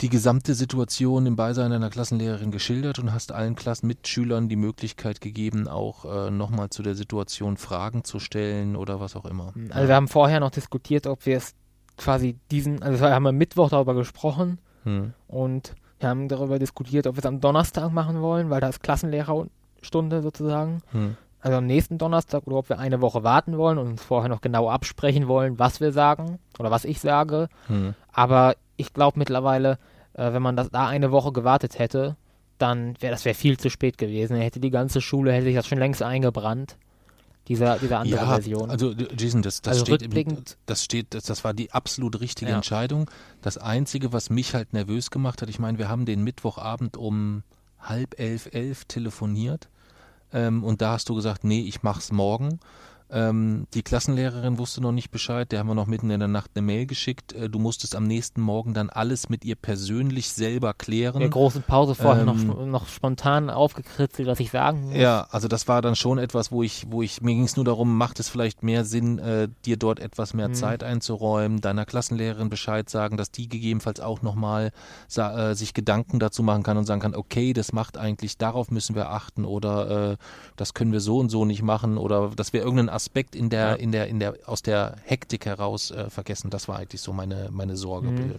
die 0.02 0.10
gesamte 0.10 0.56
Situation 0.56 1.26
im 1.26 1.36
Beisein 1.36 1.72
deiner 1.72 1.90
Klassenlehrerin 1.90 2.52
geschildert 2.52 3.00
und 3.00 3.14
hast 3.14 3.32
allen 3.32 3.56
Klassenmitschülern 3.56 4.50
die 4.50 4.58
Möglichkeit 4.58 5.22
gegeben, 5.22 5.68
auch 5.68 6.06
äh, 6.06 6.32
nochmal 6.32 6.70
zu 6.70 6.84
der 6.84 6.96
Situation 6.96 7.56
Fragen 7.58 8.04
zu 8.04 8.20
stellen 8.20 8.76
oder 8.76 9.00
was 9.00 9.16
auch 9.16 9.26
immer. 9.26 9.54
Also 9.70 9.84
ja. 9.84 9.88
wir 9.88 9.96
haben 9.96 10.08
vorher 10.08 10.40
noch 10.42 10.52
diskutiert, 10.52 11.08
ob 11.08 11.26
wir 11.26 11.38
es 11.38 11.56
quasi 11.98 12.38
diesen, 12.52 12.84
also 12.84 13.02
wir 13.02 13.12
haben 13.12 13.28
am 13.28 13.38
Mittwoch 13.38 13.70
darüber 13.70 13.94
gesprochen 13.94 14.60
hm. 14.84 15.14
und 15.28 15.76
wir 16.00 16.10
haben 16.10 16.28
darüber 16.28 16.60
diskutiert, 16.60 17.08
ob 17.08 17.16
wir 17.16 17.20
es 17.20 17.26
am 17.26 17.40
Donnerstag 17.40 17.92
machen 17.92 18.22
wollen, 18.22 18.50
weil 18.50 18.60
da 18.60 18.68
ist 18.68 18.84
Klassenlehrerstunde 18.84 20.22
sozusagen. 20.22 20.82
Hm. 20.92 21.16
Also 21.40 21.58
am 21.58 21.68
nächsten 21.68 22.00
Donnerstag 22.00 22.48
oder 22.48 22.58
ob 22.58 22.70
wir 22.70 22.80
eine 22.80 23.02
Woche 23.02 23.24
warten 23.24 23.58
wollen 23.58 23.78
und 23.78 23.88
uns 23.88 24.04
vorher 24.04 24.30
noch 24.30 24.42
genau 24.42 24.68
absprechen 24.68 25.28
wollen, 25.28 25.58
was 25.60 25.80
wir 25.80 25.92
sagen 25.92 26.40
oder 26.60 26.72
was 26.72 26.86
ich 26.86 27.00
sage. 27.00 27.48
Hm. 27.68 27.94
Aber 28.12 28.56
ich 28.78 28.94
glaube 28.94 29.20
mittlerweile, 29.20 29.78
äh, 30.14 30.34
wenn 30.34 30.42
man 30.42 30.56
das 30.56 30.70
da 30.70 30.88
eine 30.88 31.12
Woche 31.12 31.32
gewartet 31.32 31.80
hätte, 31.80 32.16
dann 32.58 32.96
wäre 33.02 33.12
das 33.12 33.26
wäre 33.26 33.36
viel 33.36 33.58
zu 33.58 33.70
spät 33.70 33.98
gewesen. 33.98 34.38
Hätte 34.38 34.60
die 34.60 34.70
ganze 34.70 35.02
Schule 35.02 35.34
hätte 35.34 35.46
sich 35.46 35.56
das 35.56 35.68
schon 35.68 35.80
längst 35.80 36.02
eingebrannt. 36.02 36.78
Dieser, 37.48 37.78
diese 37.78 37.98
andere 37.98 38.22
ja, 38.22 38.26
Version. 38.26 38.72
Also 38.72 38.92
Jason, 38.92 39.44
das, 39.44 39.62
das 39.62 39.82
also 39.82 39.96
steht 39.96 40.16
im, 40.16 40.38
das 40.66 40.84
steht, 40.84 41.14
das, 41.14 41.26
das 41.26 41.44
war 41.44 41.54
die 41.54 41.72
absolut 41.72 42.20
richtige 42.20 42.50
ja. 42.50 42.56
Entscheidung. 42.56 43.08
Das 43.44 43.60
Einzige, 43.60 44.12
was 44.14 44.32
mich 44.32 44.56
halt 44.56 44.74
nervös 44.74 45.12
gemacht 45.12 45.44
hat, 45.44 45.50
ich 45.50 45.60
meine, 45.60 45.78
wir 45.78 45.88
haben 45.88 46.06
den 46.06 46.24
Mittwochabend 46.24 46.98
um 46.98 47.44
halb 47.80 48.20
elf, 48.20 48.50
elf 48.52 48.86
telefoniert 48.86 49.70
ähm, 50.34 50.64
und 50.64 50.82
da 50.82 50.94
hast 50.94 51.10
du 51.10 51.14
gesagt, 51.14 51.44
nee, 51.44 51.62
ich 51.62 51.84
mach's 51.84 52.12
morgen. 52.12 52.60
Ähm, 53.16 53.66
die 53.74 53.82
Klassenlehrerin 53.82 54.58
wusste 54.58 54.82
noch 54.82 54.92
nicht 54.92 55.10
Bescheid, 55.10 55.50
der 55.50 55.60
haben 55.60 55.68
wir 55.68 55.74
noch 55.74 55.88
mitten 55.88 56.10
in 56.10 56.20
der 56.20 56.28
Nacht 56.28 56.52
eine 56.54 56.66
Mail 56.66 56.86
geschickt. 56.86 57.32
Äh, 57.32 57.50
du 57.50 57.60
musstest 57.60 57.96
am 57.96 58.04
nächsten 58.04 58.42
Morgen 58.42 58.74
dann 58.74 58.90
alles 58.90 59.30
mit 59.30 59.46
ihr 59.46 59.56
persönlich 59.56 60.30
selber 60.30 60.74
klären. 60.74 61.16
In 61.16 61.22
der 61.22 61.30
großen 61.30 61.64
Pause 61.64 61.96
vorher 61.96 62.28
ähm, 62.28 62.48
noch, 62.48 62.66
noch 62.66 62.88
spontan 62.90 63.50
aufgekritzelt, 63.50 64.28
was 64.28 64.42
ich 64.42 64.52
sagen 64.52 64.88
muss. 64.88 64.98
Ja, 64.98 65.28
also 65.32 65.48
das 65.48 65.70
war 65.70 65.82
dann 65.82 65.96
schon 65.96 66.18
etwas, 66.18 66.52
wo 66.52 66.62
ich, 66.62 66.88
wo 66.90 67.02
ich, 67.02 67.22
mir 67.22 67.34
ging 67.34 67.46
es 67.46 67.56
nur 67.56 67.64
darum, 67.64 67.98
macht 67.98 68.20
es 68.20 68.28
vielleicht 68.28 68.64
mehr 68.64 68.84
Sinn, 68.84 69.18
äh, 69.20 69.48
dir 69.64 69.78
dort 69.78 70.02
etwas 70.02 70.34
mehr 70.34 70.50
mhm. 70.50 70.56
Zeit 70.56 70.84
einzuräumen, 70.84 71.62
deiner 71.62 71.86
Klassenlehrerin 71.86 72.50
Bescheid 72.50 72.90
sagen, 72.90 73.16
dass 73.16 73.32
die 73.32 73.48
gegebenenfalls 73.48 74.02
auch 74.02 74.24
nochmal 74.24 74.72
äh, 75.16 75.54
sich 75.56 75.74
Gedanken 75.74 76.20
dazu 76.20 76.44
machen 76.44 76.64
kann 76.64 76.76
und 76.78 76.86
sagen 76.86 77.00
kann, 77.00 77.16
okay, 77.16 77.54
das 77.54 77.72
macht 77.72 77.98
eigentlich, 77.98 78.38
darauf 78.38 78.72
müssen 78.72 78.94
wir 78.94 79.10
achten 79.10 79.46
oder 79.46 80.12
äh, 80.12 80.18
das 80.58 80.74
können 80.74 80.92
wir 80.92 81.00
so 81.00 81.20
und 81.20 81.30
so 81.30 81.46
nicht 81.46 81.62
machen 81.62 81.98
oder 81.98 82.32
dass 82.36 82.52
wir 82.52 82.60
irgendeinen 82.60 82.90
Aspekt 82.90 83.05
in 83.36 83.50
der, 83.50 83.70
ja. 83.70 83.74
in 83.74 83.92
der, 83.92 84.08
in 84.08 84.20
der, 84.20 84.36
aus 84.46 84.62
der 84.62 84.96
Hektik 85.04 85.46
heraus 85.46 85.92
äh, 85.92 86.10
vergessen. 86.10 86.50
Das 86.50 86.68
war 86.68 86.78
eigentlich 86.78 87.02
so 87.02 87.14
meine, 87.14 87.50
meine 87.52 87.76
Sorge. 87.78 88.10
Mhm. 88.10 88.36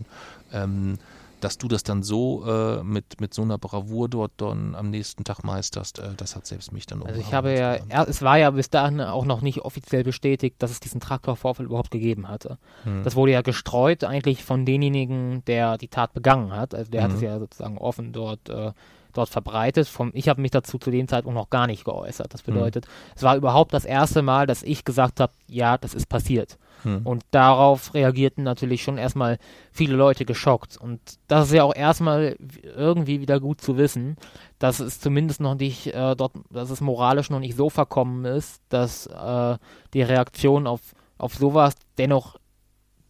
Ähm, 0.52 0.98
dass 1.40 1.58
du 1.58 1.68
das 1.68 1.82
dann 1.82 2.02
so 2.02 2.44
äh, 2.46 2.82
mit, 2.82 3.20
mit 3.20 3.34
so 3.34 3.42
einer 3.42 3.58
Bravour 3.58 4.08
dort 4.08 4.32
dann 4.38 4.74
am 4.74 4.90
nächsten 4.90 5.24
Tag 5.24 5.44
meisterst, 5.44 5.98
äh, 5.98 6.14
das 6.16 6.34
hat 6.34 6.46
selbst 6.46 6.72
mich 6.72 6.86
dann 6.86 7.02
Also 7.02 7.20
ich 7.20 7.32
habe 7.32 7.52
ja, 7.52 7.74
er, 7.88 8.08
es 8.08 8.22
war 8.22 8.38
ja 8.38 8.50
bis 8.50 8.70
dahin 8.70 9.00
auch 9.00 9.24
noch 9.24 9.42
nicht 9.42 9.60
offiziell 9.60 10.02
bestätigt, 10.02 10.56
dass 10.58 10.70
es 10.70 10.80
diesen 10.80 11.00
Traktorvorfall 11.00 11.66
überhaupt 11.66 11.90
gegeben 11.90 12.28
hatte. 12.28 12.58
Hm. 12.84 13.02
Das 13.04 13.16
wurde 13.16 13.32
ja 13.32 13.42
gestreut 13.42 14.04
eigentlich 14.04 14.44
von 14.44 14.64
denjenigen, 14.64 15.44
der 15.44 15.78
die 15.78 15.88
Tat 15.88 16.14
begangen 16.14 16.52
hat. 16.52 16.74
Also 16.74 16.90
der 16.90 17.04
hm. 17.04 17.10
hat 17.10 17.16
es 17.16 17.22
ja 17.22 17.38
sozusagen 17.38 17.78
offen 17.78 18.12
dort 18.12 18.48
äh, 18.48 18.72
dort 19.16 19.28
verbreitet. 19.28 19.88
Vom, 19.88 20.10
ich 20.14 20.28
habe 20.28 20.40
mich 20.40 20.50
dazu 20.50 20.78
zu 20.78 20.90
dem 20.90 21.08
Zeitpunkt 21.08 21.36
noch 21.36 21.50
gar 21.50 21.66
nicht 21.66 21.84
geäußert. 21.84 22.32
Das 22.32 22.46
mhm. 22.46 22.52
bedeutet, 22.52 22.86
mhm. 22.86 23.12
es 23.16 23.22
war 23.22 23.36
überhaupt 23.36 23.72
das 23.72 23.84
erste 23.84 24.22
Mal, 24.22 24.46
dass 24.46 24.62
ich 24.62 24.84
gesagt 24.84 25.20
habe, 25.20 25.32
ja, 25.48 25.78
das 25.78 25.94
ist 25.94 26.08
passiert. 26.08 26.58
Mhm. 26.84 27.00
Und 27.04 27.24
darauf 27.30 27.94
reagierten 27.94 28.44
natürlich 28.44 28.82
schon 28.82 28.98
erstmal 28.98 29.38
viele 29.72 29.96
Leute 29.96 30.24
geschockt. 30.24 30.76
Und 30.76 31.00
das 31.26 31.46
ist 31.46 31.54
ja 31.54 31.64
auch 31.64 31.74
erstmal 31.74 32.36
irgendwie 32.62 33.20
wieder 33.20 33.40
gut 33.40 33.60
zu 33.60 33.76
wissen, 33.76 34.16
dass 34.58 34.80
es 34.80 35.00
zumindest 35.00 35.40
noch 35.40 35.54
nicht 35.54 35.88
äh, 35.88 36.14
dort, 36.16 36.32
dass 36.50 36.70
es 36.70 36.80
moralisch 36.80 37.30
noch 37.30 37.40
nicht 37.40 37.56
so 37.56 37.70
verkommen 37.70 38.24
ist, 38.24 38.62
dass 38.68 39.06
äh, 39.06 39.58
die 39.94 40.02
Reaktion 40.02 40.66
auf, 40.66 40.94
auf 41.18 41.34
sowas 41.34 41.74
dennoch 41.98 42.38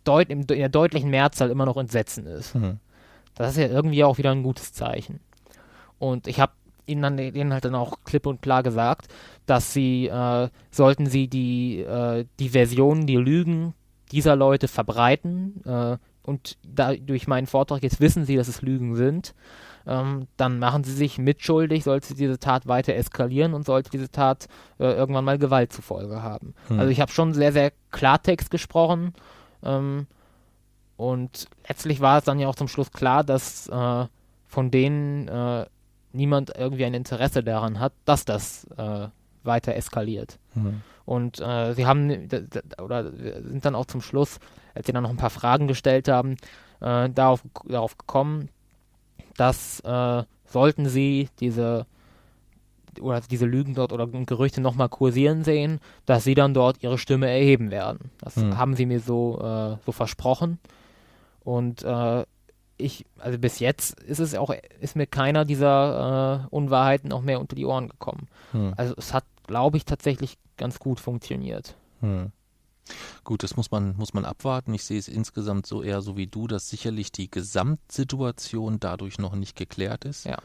deut 0.04 0.30
in 0.30 0.46
der 0.46 0.68
deutlichen 0.68 1.10
Mehrzahl 1.10 1.50
immer 1.50 1.66
noch 1.66 1.76
Entsetzen 1.76 2.26
ist. 2.26 2.54
Mhm. 2.54 2.78
Das 3.34 3.50
ist 3.50 3.58
ja 3.58 3.68
irgendwie 3.68 4.04
auch 4.04 4.18
wieder 4.18 4.30
ein 4.30 4.42
gutes 4.42 4.72
Zeichen. 4.72 5.20
Und 5.98 6.26
ich 6.26 6.40
habe 6.40 6.52
ihnen 6.86 7.02
dann 7.02 7.16
denen 7.16 7.52
halt 7.52 7.64
dann 7.64 7.74
auch 7.74 7.98
klipp 8.04 8.26
und 8.26 8.42
klar 8.42 8.62
gesagt, 8.62 9.08
dass 9.46 9.72
sie, 9.72 10.06
äh, 10.06 10.48
sollten 10.70 11.06
sie 11.06 11.28
die, 11.28 11.80
äh, 11.80 12.24
die 12.38 12.50
Versionen, 12.50 13.06
die 13.06 13.16
Lügen 13.16 13.74
dieser 14.12 14.36
Leute 14.36 14.68
verbreiten 14.68 15.62
äh, 15.64 15.96
und 16.22 16.58
da, 16.66 16.94
durch 16.94 17.28
meinen 17.28 17.46
Vortrag 17.46 17.82
jetzt 17.82 18.00
wissen 18.00 18.24
sie, 18.24 18.36
dass 18.36 18.48
es 18.48 18.62
Lügen 18.62 18.94
sind, 18.96 19.34
ähm, 19.86 20.26
dann 20.36 20.58
machen 20.58 20.84
sie 20.84 20.92
sich 20.92 21.18
mitschuldig, 21.18 21.84
sollte 21.84 22.14
diese 22.14 22.38
Tat 22.38 22.66
weiter 22.66 22.94
eskalieren 22.94 23.54
und 23.54 23.64
sollte 23.64 23.90
diese 23.90 24.10
Tat 24.10 24.46
äh, 24.78 24.92
irgendwann 24.92 25.24
mal 25.24 25.38
Gewalt 25.38 25.72
zufolge 25.72 26.22
haben. 26.22 26.54
Hm. 26.68 26.80
Also 26.80 26.90
ich 26.90 27.00
habe 27.00 27.12
schon 27.12 27.34
sehr, 27.34 27.52
sehr 27.52 27.72
Klartext 27.92 28.50
gesprochen 28.50 29.12
ähm, 29.62 30.06
und 30.96 31.48
letztlich 31.68 32.00
war 32.00 32.18
es 32.18 32.24
dann 32.24 32.38
ja 32.38 32.48
auch 32.48 32.56
zum 32.56 32.68
Schluss 32.68 32.90
klar, 32.90 33.22
dass 33.22 33.68
äh, 33.68 34.06
von 34.46 34.70
denen 34.70 35.28
äh, 35.28 35.66
niemand 36.16 36.52
irgendwie 36.56 36.84
ein 36.84 36.94
Interesse 36.94 37.42
daran 37.42 37.80
hat, 37.80 37.92
dass 38.04 38.24
das 38.24 38.66
äh, 38.76 39.08
weiter 39.44 39.74
eskaliert. 39.74 40.38
Mhm. 40.54 40.82
Und 41.04 41.40
äh, 41.40 41.74
sie 41.74 41.86
haben 41.86 42.28
oder 42.82 43.12
sind 43.12 43.64
dann 43.64 43.76
auch 43.76 43.86
zum 43.86 44.00
Schluss, 44.00 44.40
als 44.74 44.86
sie 44.86 44.92
dann 44.92 45.04
noch 45.04 45.10
ein 45.10 45.16
paar 45.16 45.30
Fragen 45.30 45.68
gestellt 45.68 46.08
haben, 46.08 46.36
äh, 46.80 47.08
darauf, 47.08 47.42
darauf 47.64 47.96
gekommen, 47.96 48.48
dass 49.36 49.80
äh, 49.80 50.24
sollten 50.44 50.88
sie 50.88 51.28
diese 51.40 51.86
oder 53.00 53.20
diese 53.20 53.46
Lügen 53.46 53.74
dort 53.74 53.92
oder 53.92 54.06
Gerüchte 54.06 54.60
nochmal 54.60 54.88
kursieren 54.88 55.44
sehen, 55.44 55.80
dass 56.06 56.24
sie 56.24 56.34
dann 56.34 56.54
dort 56.54 56.82
ihre 56.82 56.98
Stimme 56.98 57.28
erheben 57.28 57.70
werden. 57.70 58.10
Das 58.20 58.36
mhm. 58.36 58.56
haben 58.56 58.74
sie 58.74 58.86
mir 58.86 59.00
so, 59.00 59.38
äh, 59.38 59.76
so 59.84 59.92
versprochen. 59.92 60.58
Und 61.44 61.82
äh, 61.82 62.24
ich, 62.78 63.06
also 63.18 63.38
bis 63.38 63.58
jetzt 63.58 64.00
ist 64.00 64.18
es 64.18 64.34
auch, 64.34 64.54
ist 64.80 64.96
mir 64.96 65.06
keiner 65.06 65.44
dieser 65.44 66.44
äh, 66.44 66.54
Unwahrheiten 66.54 67.12
auch 67.12 67.22
mehr 67.22 67.40
unter 67.40 67.56
die 67.56 67.64
Ohren 67.64 67.88
gekommen. 67.88 68.28
Hm. 68.52 68.74
Also 68.76 68.94
es 68.96 69.12
hat, 69.12 69.24
glaube 69.46 69.76
ich, 69.76 69.84
tatsächlich 69.84 70.38
ganz 70.56 70.78
gut 70.78 71.00
funktioniert. 71.00 71.76
Hm. 72.00 72.32
Gut, 73.24 73.42
das 73.42 73.56
muss 73.56 73.70
man, 73.70 73.96
muss 73.96 74.14
man 74.14 74.24
abwarten. 74.24 74.72
Ich 74.74 74.84
sehe 74.84 74.98
es 74.98 75.08
insgesamt 75.08 75.66
so 75.66 75.82
eher 75.82 76.02
so 76.02 76.16
wie 76.16 76.26
du, 76.26 76.46
dass 76.46 76.68
sicherlich 76.68 77.10
die 77.10 77.30
Gesamtsituation 77.30 78.78
dadurch 78.78 79.18
noch 79.18 79.34
nicht 79.34 79.56
geklärt 79.56 80.04
ist. 80.04 80.24
Ja. 80.24 80.38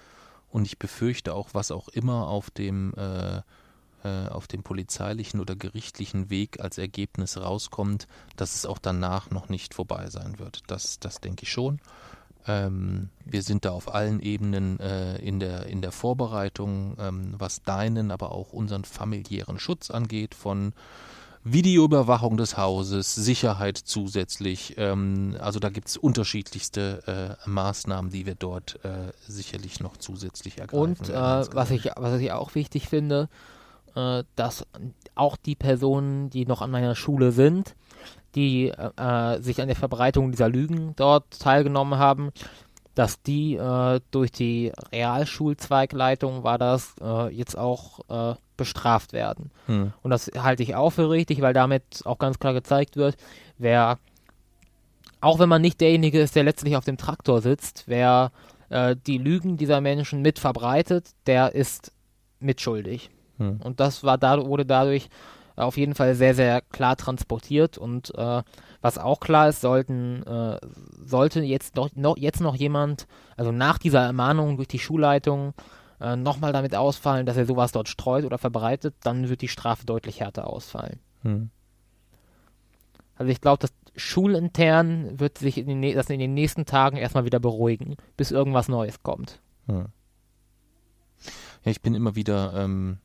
Und 0.49 0.65
ich 0.65 0.79
befürchte 0.79 1.33
auch, 1.33 1.49
was 1.53 1.71
auch 1.71 1.87
immer 1.89 2.27
auf 2.27 2.49
dem, 2.49 2.93
äh, 2.95 3.41
äh, 4.03 4.27
auf 4.29 4.47
dem 4.47 4.63
polizeilichen 4.63 5.39
oder 5.39 5.55
gerichtlichen 5.55 6.29
Weg 6.29 6.59
als 6.59 6.77
Ergebnis 6.77 7.37
rauskommt, 7.37 8.07
dass 8.35 8.55
es 8.55 8.65
auch 8.65 8.79
danach 8.79 9.29
noch 9.29 9.47
nicht 9.47 9.73
vorbei 9.73 10.09
sein 10.09 10.39
wird. 10.39 10.63
Das, 10.67 10.99
das 10.99 11.21
denke 11.21 11.43
ich 11.43 11.51
schon. 11.51 11.79
Ähm, 12.47 13.09
wir 13.25 13.43
sind 13.43 13.65
da 13.65 13.71
auf 13.71 13.93
allen 13.93 14.19
Ebenen 14.19 14.79
äh, 14.79 15.17
in, 15.17 15.39
der, 15.39 15.65
in 15.67 15.81
der 15.81 15.91
Vorbereitung, 15.91 16.95
ähm, 16.99 17.33
was 17.37 17.63
deinen, 17.63 18.11
aber 18.11 18.31
auch 18.31 18.53
unseren 18.53 18.83
familiären 18.83 19.59
Schutz 19.59 19.91
angeht, 19.91 20.35
von 20.35 20.73
Videoüberwachung 21.43 22.37
des 22.37 22.57
Hauses, 22.57 23.15
Sicherheit 23.15 23.77
zusätzlich. 23.77 24.75
Ähm, 24.77 25.35
also 25.39 25.59
da 25.59 25.69
gibt 25.69 25.87
es 25.87 25.97
unterschiedlichste 25.97 27.37
äh, 27.45 27.49
Maßnahmen, 27.49 28.11
die 28.11 28.25
wir 28.25 28.35
dort 28.35 28.79
äh, 28.83 29.11
sicherlich 29.27 29.79
noch 29.79 29.97
zusätzlich 29.97 30.59
ergreifen. 30.59 30.79
Und 30.79 31.09
äh, 31.09 31.13
was, 31.13 31.71
ich, 31.71 31.89
was 31.95 32.19
ich 32.19 32.31
auch 32.31 32.53
wichtig 32.53 32.87
finde, 32.87 33.27
äh, 33.95 34.23
dass 34.35 34.65
auch 35.15 35.35
die 35.35 35.55
Personen, 35.55 36.29
die 36.29 36.45
noch 36.45 36.61
an 36.61 36.71
meiner 36.71 36.95
Schule 36.95 37.31
sind, 37.31 37.75
die 38.35 38.69
äh, 38.69 39.41
sich 39.41 39.61
an 39.61 39.67
der 39.67 39.75
Verbreitung 39.75 40.31
dieser 40.31 40.49
Lügen 40.49 40.93
dort 40.95 41.39
teilgenommen 41.39 41.99
haben, 41.99 42.31
dass 42.95 43.21
die 43.21 43.55
äh, 43.55 43.99
durch 44.11 44.31
die 44.31 44.71
Realschulzweigleitung 44.91 46.43
war 46.43 46.57
das 46.57 46.95
äh, 47.01 47.33
jetzt 47.33 47.57
auch 47.57 47.99
äh, 48.09 48.35
bestraft 48.57 49.13
werden. 49.13 49.51
Hm. 49.67 49.93
Und 50.03 50.11
das 50.11 50.29
halte 50.37 50.63
ich 50.63 50.75
auch 50.75 50.91
für 50.91 51.09
richtig, 51.09 51.41
weil 51.41 51.53
damit 51.53 51.83
auch 52.05 52.19
ganz 52.19 52.37
klar 52.39 52.53
gezeigt 52.53 52.97
wird, 52.97 53.15
wer, 53.57 53.97
auch 55.21 55.39
wenn 55.39 55.49
man 55.49 55.61
nicht 55.61 55.79
derjenige 55.79 56.19
ist, 56.19 56.35
der 56.35 56.43
letztlich 56.43 56.75
auf 56.75 56.85
dem 56.85 56.97
Traktor 56.97 57.41
sitzt, 57.41 57.85
wer 57.87 58.31
äh, 58.69 58.95
die 59.07 59.17
Lügen 59.17 59.57
dieser 59.57 59.79
Menschen 59.79 60.21
mit 60.21 60.37
verbreitet, 60.37 61.11
der 61.27 61.55
ist 61.55 61.93
mitschuldig. 62.39 63.09
Hm. 63.37 63.61
Und 63.63 63.79
das 63.79 64.03
war 64.03 64.17
da, 64.17 64.45
wurde 64.45 64.65
dadurch 64.65 65.09
auf 65.55 65.77
jeden 65.77 65.95
Fall 65.95 66.15
sehr, 66.15 66.33
sehr 66.35 66.61
klar 66.61 66.95
transportiert 66.95 67.77
und 67.77 68.13
äh, 68.15 68.43
was 68.81 68.97
auch 68.97 69.19
klar 69.19 69.49
ist, 69.49 69.61
sollten, 69.61 70.23
äh, 70.23 70.59
sollte 71.03 71.41
jetzt 71.41 71.75
noch, 71.75 71.89
noch, 71.95 72.17
jetzt 72.17 72.41
noch 72.41 72.55
jemand, 72.55 73.07
also 73.37 73.51
nach 73.51 73.77
dieser 73.77 74.01
Ermahnung 74.01 74.57
durch 74.57 74.67
die 74.67 74.79
Schulleitung, 74.79 75.53
äh, 75.99 76.15
nochmal 76.15 76.51
damit 76.51 76.75
ausfallen, 76.75 77.25
dass 77.25 77.37
er 77.37 77.45
sowas 77.45 77.71
dort 77.71 77.89
streut 77.89 78.25
oder 78.25 78.37
verbreitet, 78.37 78.95
dann 79.03 79.29
wird 79.29 79.41
die 79.41 79.47
Strafe 79.47 79.85
deutlich 79.85 80.19
härter 80.19 80.47
ausfallen. 80.47 80.99
Hm. 81.21 81.51
Also 83.15 83.31
ich 83.31 83.39
glaube, 83.39 83.59
dass 83.59 83.71
schulintern 83.95 85.19
wird 85.19 85.37
sich 85.37 85.57
in 85.57 85.81
den, 85.81 85.95
das 85.95 86.09
in 86.09 86.19
den 86.19 86.33
nächsten 86.33 86.65
Tagen 86.65 86.97
erstmal 86.97 87.25
wieder 87.25 87.39
beruhigen, 87.39 87.97
bis 88.17 88.31
irgendwas 88.31 88.67
Neues 88.67 89.03
kommt. 89.03 89.41
Hm. 89.67 89.87
Ja, 91.63 91.71
ich 91.71 91.81
bin 91.81 91.93
immer 91.93 92.15
wieder, 92.15 92.53
ähm, 92.55 92.97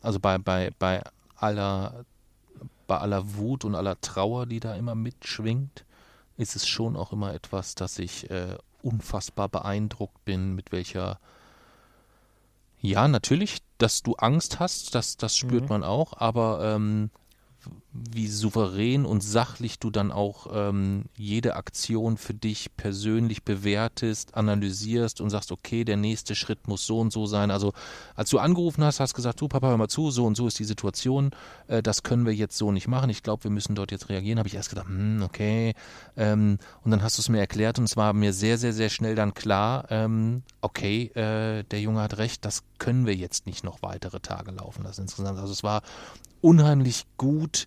also 0.00 0.20
bei, 0.20 0.38
bei, 0.38 0.72
bei 0.78 1.02
aller, 1.36 2.04
bei 2.86 2.98
aller 2.98 3.34
Wut 3.34 3.64
und 3.64 3.74
aller 3.74 4.00
Trauer, 4.00 4.46
die 4.46 4.60
da 4.60 4.74
immer 4.74 4.94
mitschwingt, 4.94 5.84
ist 6.36 6.56
es 6.56 6.66
schon 6.66 6.96
auch 6.96 7.12
immer 7.12 7.34
etwas, 7.34 7.74
dass 7.74 7.98
ich 7.98 8.30
äh, 8.30 8.56
unfassbar 8.82 9.48
beeindruckt 9.48 10.24
bin, 10.24 10.54
mit 10.54 10.72
welcher 10.72 11.18
ja, 12.82 13.08
natürlich, 13.08 13.58
dass 13.78 14.02
du 14.02 14.14
Angst 14.14 14.58
hast, 14.58 14.94
das, 14.94 15.16
das 15.16 15.36
spürt 15.36 15.64
mhm. 15.64 15.68
man 15.68 15.84
auch, 15.84 16.14
aber 16.16 16.74
ähm, 16.74 17.10
wie 17.92 18.28
souverän 18.28 19.04
und 19.04 19.22
sachlich 19.22 19.80
du 19.80 19.90
dann 19.90 20.12
auch 20.12 20.46
ähm, 20.52 21.06
jede 21.16 21.56
Aktion 21.56 22.16
für 22.16 22.34
dich 22.34 22.76
persönlich 22.76 23.42
bewertest, 23.42 24.36
analysierst 24.36 25.20
und 25.20 25.30
sagst, 25.30 25.50
okay, 25.50 25.84
der 25.84 25.96
nächste 25.96 26.36
Schritt 26.36 26.68
muss 26.68 26.86
so 26.86 27.00
und 27.00 27.12
so 27.12 27.26
sein. 27.26 27.50
Also 27.50 27.72
als 28.14 28.30
du 28.30 28.38
angerufen 28.38 28.84
hast, 28.84 29.00
hast 29.00 29.14
gesagt, 29.14 29.40
du 29.40 29.48
Papa, 29.48 29.68
hör 29.68 29.76
mal 29.76 29.88
zu, 29.88 30.12
so 30.12 30.24
und 30.24 30.36
so 30.36 30.46
ist 30.46 30.58
die 30.60 30.64
Situation, 30.64 31.30
äh, 31.66 31.82
das 31.82 32.04
können 32.04 32.26
wir 32.26 32.34
jetzt 32.34 32.56
so 32.56 32.70
nicht 32.70 32.86
machen. 32.86 33.10
Ich 33.10 33.24
glaube, 33.24 33.44
wir 33.44 33.50
müssen 33.50 33.74
dort 33.74 33.90
jetzt 33.90 34.08
reagieren. 34.08 34.38
Habe 34.38 34.48
ich 34.48 34.54
erst 34.54 34.70
gedacht, 34.70 34.86
hm, 34.86 35.22
okay. 35.22 35.74
Ähm, 36.16 36.58
und 36.84 36.92
dann 36.92 37.02
hast 37.02 37.18
du 37.18 37.22
es 37.22 37.28
mir 37.28 37.40
erklärt 37.40 37.78
und 37.80 37.86
es 37.86 37.96
war 37.96 38.12
mir 38.12 38.32
sehr, 38.32 38.56
sehr, 38.56 38.72
sehr 38.72 38.88
schnell 38.88 39.16
dann 39.16 39.34
klar, 39.34 39.86
ähm, 39.90 40.42
okay, 40.60 41.06
äh, 41.14 41.64
der 41.64 41.80
Junge 41.80 42.02
hat 42.02 42.18
recht, 42.18 42.44
das 42.44 42.62
können 42.78 43.04
wir 43.04 43.16
jetzt 43.16 43.46
nicht 43.46 43.64
noch 43.64 43.82
weitere 43.82 44.20
Tage 44.20 44.52
laufen 44.52 44.84
lassen. 44.84 45.02
Insgesamt. 45.02 45.38
Also 45.38 45.52
es 45.52 45.64
war 45.64 45.82
unheimlich 46.40 47.06
gut, 47.16 47.66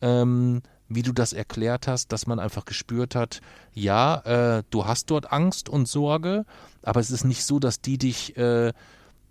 ähm, 0.00 0.62
wie 0.90 1.02
du 1.02 1.12
das 1.12 1.32
erklärt 1.32 1.86
hast, 1.86 2.12
dass 2.12 2.26
man 2.26 2.38
einfach 2.38 2.64
gespürt 2.64 3.14
hat, 3.14 3.40
ja, 3.72 4.58
äh, 4.58 4.62
du 4.70 4.86
hast 4.86 5.10
dort 5.10 5.32
Angst 5.32 5.68
und 5.68 5.86
Sorge, 5.86 6.44
aber 6.82 7.00
es 7.00 7.10
ist 7.10 7.24
nicht 7.24 7.44
so, 7.44 7.60
dass 7.60 7.80
die 7.80 7.96
dich, 7.96 8.36
äh, 8.36 8.72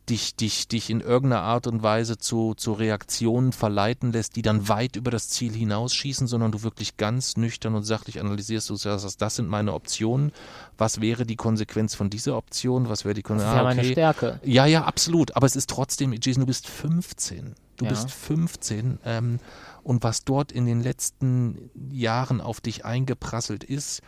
dich, 0.10 0.36
dich, 0.36 0.70
dich 0.70 0.90
in 0.90 1.02
irgendeiner 1.02 1.44
Art 1.44 1.68
und 1.68 1.84
Weise 1.84 2.18
zu, 2.18 2.56
zu 2.56 2.74
Reaktionen 2.74 3.52
verleiten 3.52 4.14
lässt, 4.14 4.38
die 4.38 4.42
dann 4.42 4.70
weit 4.70 4.96
über 4.96 5.12
das 5.12 5.30
Ziel 5.30 5.54
hinausschießen, 5.54 6.28
sondern 6.28 6.52
du 6.52 6.64
wirklich 6.64 6.96
ganz 6.96 7.36
nüchtern 7.36 7.76
und 7.76 7.84
sachlich 7.84 8.22
analysierst, 8.22 8.70
du 8.70 8.76
sagst, 8.76 9.22
das 9.22 9.36
sind 9.36 9.50
meine 9.50 9.74
Optionen, 9.74 10.32
was 10.78 11.02
wäre 11.02 11.26
die 11.26 11.36
Konsequenz 11.36 11.94
von 11.94 12.10
dieser 12.10 12.38
Option, 12.38 12.90
was 12.90 13.04
wäre 13.04 13.14
die 13.14 13.22
Konsequenz? 13.22 13.76
Das 13.76 13.86
ist 13.86 13.98
ja 13.98 14.06
ah, 14.08 14.12
okay. 14.12 14.16
meine 14.16 14.30
Stärke. 14.32 14.40
Ja, 14.50 14.66
ja, 14.66 14.86
absolut, 14.86 15.36
aber 15.36 15.46
es 15.46 15.58
ist 15.58 15.70
trotzdem, 15.70 16.14
Jason, 16.14 16.42
du 16.42 16.48
bist 16.48 16.68
15. 16.68 17.56
Du 17.80 17.86
ja. 17.86 17.92
bist 17.92 18.12
15 18.12 19.00
ähm, 19.06 19.40
und 19.84 20.04
was 20.04 20.26
dort 20.26 20.52
in 20.52 20.66
den 20.66 20.82
letzten 20.82 21.72
Jahren 21.90 22.42
auf 22.42 22.60
dich 22.60 22.84
eingeprasselt 22.84 23.64
ist, 23.64 24.02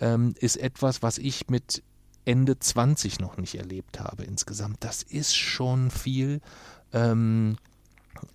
ähm, 0.00 0.34
ist 0.40 0.56
etwas, 0.56 1.02
was 1.02 1.18
ich 1.18 1.48
mit 1.48 1.82
Ende 2.24 2.58
20 2.58 3.20
noch 3.20 3.36
nicht 3.36 3.54
erlebt 3.54 4.00
habe 4.00 4.24
insgesamt. 4.24 4.78
Das 4.80 5.02
ist 5.02 5.36
schon 5.36 5.90
viel. 5.90 6.40
Ähm, 6.94 7.56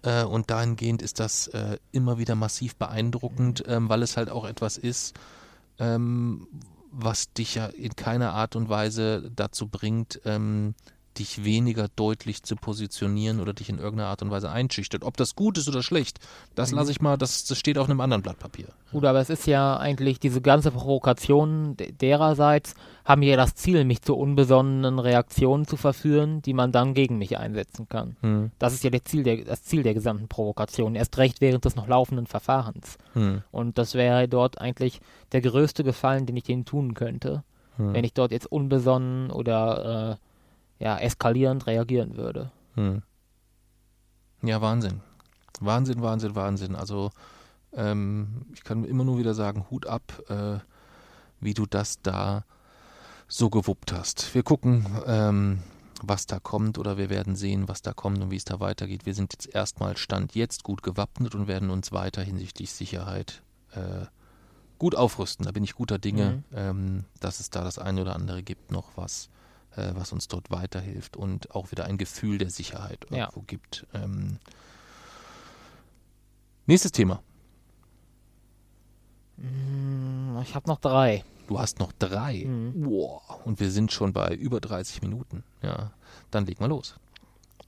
äh, 0.04 0.24
und 0.24 0.52
dahingehend 0.52 1.02
ist 1.02 1.20
das 1.20 1.48
äh, 1.48 1.80
immer 1.92 2.20
wieder 2.20 2.36
massiv 2.36 2.76
beeindruckend, 2.76 3.64
ähm, 3.68 3.90
weil 3.90 4.04
es 4.04 4.16
halt 4.16 4.30
auch 4.30 4.46
etwas 4.46 4.78
ist, 4.78 5.16
ähm, 5.80 6.48
was 6.92 7.34
dich 7.34 7.56
ja 7.56 7.66
in 7.66 7.96
keiner 7.96 8.34
Art 8.34 8.56
und 8.56 8.70
Weise 8.70 9.32
dazu 9.36 9.68
bringt, 9.68 10.22
ähm, 10.26 10.76
dich 11.20 11.44
weniger 11.44 11.88
deutlich 11.96 12.44
zu 12.44 12.56
positionieren 12.56 13.40
oder 13.40 13.54
dich 13.54 13.70
in 13.70 13.78
irgendeiner 13.78 14.10
Art 14.10 14.22
und 14.22 14.32
Weise 14.32 14.50
einschüchtert. 14.50 15.04
Ob 15.04 15.18
das 15.18 15.36
gut 15.36 15.58
ist 15.58 15.68
oder 15.68 15.84
schlecht, 15.84 16.20
das 16.56 16.72
mhm. 16.72 16.78
lasse 16.78 16.92
ich 16.92 17.02
mal, 17.02 17.18
das, 17.18 17.46
das 17.46 17.58
steht 17.58 17.78
auf 17.78 17.90
einem 17.90 18.02
anderen 18.02 18.24
Blatt 18.24 18.40
Papier. 18.40 18.68
Gut, 18.92 19.06
aber 19.06 19.20
es 19.20 19.30
ist 19.30 19.48
ja 19.48 19.78
eigentlich 19.78 20.20
diese 20.20 20.42
ganze 20.42 20.72
Provokation 20.72 21.76
dererseits 22.02 22.76
haben 23.06 23.22
ja 23.22 23.36
das 23.36 23.56
Ziel, 23.56 23.84
mich 23.84 24.02
zu 24.02 24.16
unbesonnenen 24.16 25.00
Reaktionen 25.00 25.66
zu 25.66 25.76
verführen, 25.76 26.42
die 26.42 26.54
man 26.54 26.72
dann 26.72 26.94
gegen 26.94 27.18
mich 27.18 27.38
einsetzen 27.38 27.90
kann. 27.90 28.16
Mhm. 28.22 28.52
Das 28.60 28.74
ist 28.74 28.84
ja 28.84 28.90
das 28.90 29.04
Ziel, 29.04 29.24
der, 29.24 29.44
das 29.44 29.64
Ziel 29.64 29.84
der 29.84 29.94
gesamten 29.94 30.28
Provokation, 30.28 30.96
erst 30.96 31.18
recht 31.18 31.42
während 31.42 31.66
des 31.66 31.76
noch 31.76 31.88
laufenden 31.88 32.28
Verfahrens. 32.28 32.98
Mhm. 33.14 33.44
Und 33.52 33.78
das 33.78 33.96
wäre 33.96 34.28
dort 34.28 34.62
eigentlich 34.62 35.02
der 35.32 35.42
größte 35.42 35.84
Gefallen, 35.84 36.26
den 36.26 36.38
ich 36.38 36.44
denen 36.44 36.66
tun 36.66 36.94
könnte, 36.94 37.44
hm. 37.78 37.94
wenn 37.94 38.04
ich 38.04 38.14
dort 38.14 38.32
jetzt 38.32 38.52
unbesonnen 38.52 39.32
oder 39.32 40.20
äh, 40.20 40.33
ja, 40.84 40.98
eskalierend 40.98 41.66
reagieren 41.66 42.18
würde. 42.18 42.52
Hm. 42.76 43.04
Ja, 44.42 44.62
Wahnsinn. 44.62 45.00
Wahnsinn, 45.62 46.02
Wahnsinn, 46.02 46.36
Wahnsinn. 46.36 46.76
Also 46.76 47.12
ähm, 47.72 48.48
ich 48.54 48.66
kann 48.66 48.84
immer 48.84 49.06
nur 49.06 49.18
wieder 49.18 49.34
sagen, 49.34 49.66
Hut 49.72 49.88
ab, 49.88 50.22
äh, 50.28 50.60
wie 51.40 51.54
du 51.54 51.66
das 51.66 52.02
da 52.02 52.44
so 53.30 53.50
gewuppt 53.50 53.94
hast. 53.94 54.36
Wir 54.36 54.44
gucken, 54.44 54.86
ähm, 55.06 55.60
was 56.02 56.26
da 56.26 56.40
kommt 56.40 56.78
oder 56.78 56.98
wir 56.98 57.10
werden 57.10 57.38
sehen, 57.38 57.70
was 57.70 57.82
da 57.82 57.94
kommt 57.94 58.22
und 58.22 58.30
wie 58.30 58.36
es 58.36 58.44
da 58.44 58.60
weitergeht. 58.60 59.06
Wir 59.06 59.14
sind 59.14 59.32
jetzt 59.32 59.56
erstmal 59.56 59.96
Stand 59.96 60.36
jetzt 60.36 60.64
gut 60.64 60.84
gewappnet 60.84 61.34
und 61.34 61.48
werden 61.48 61.70
uns 61.70 61.94
weiter 61.94 62.22
hinsichtlich 62.22 62.74
Sicherheit 62.74 63.42
äh, 63.72 64.06
gut 64.80 64.96
aufrüsten. 64.96 65.46
Da 65.46 65.54
bin 65.54 65.64
ich 65.64 65.76
guter 65.76 65.98
Dinge, 65.98 66.44
mhm. 66.50 66.58
ähm, 66.58 67.06
dass 67.22 67.40
es 67.40 67.50
da 67.50 67.64
das 67.64 67.80
eine 67.80 68.02
oder 68.02 68.18
andere 68.18 68.44
gibt 68.44 68.70
noch, 68.70 68.98
was 68.98 69.30
äh, 69.76 69.92
was 69.96 70.12
uns 70.12 70.28
dort 70.28 70.52
weiterhilft 70.52 71.18
und 71.18 71.52
auch 71.52 71.72
wieder 71.72 71.86
ein 71.86 71.98
Gefühl 71.98 72.38
der 72.38 72.50
Sicherheit 72.50 73.06
irgendwo 73.06 73.40
ja. 73.40 73.46
gibt. 73.48 73.86
Ähm, 73.94 74.40
nächstes 76.66 76.92
Thema. 76.92 77.22
Mm, 79.38 80.38
ich 80.42 80.56
habe 80.56 80.70
noch 80.70 80.80
drei. 80.80 81.24
Du 81.48 81.60
hast 81.60 81.80
noch 81.80 81.92
drei. 81.94 82.46
Mhm. 82.46 82.86
Wow. 82.86 83.46
Und 83.46 83.60
wir 83.60 83.70
sind 83.70 83.92
schon 83.92 84.14
bei 84.14 84.34
über 84.34 84.60
30 84.60 85.02
Minuten. 85.02 85.44
Ja, 85.62 85.92
dann 86.32 86.46
leg 86.46 86.60
mal 86.60 86.70
los. 86.70 86.96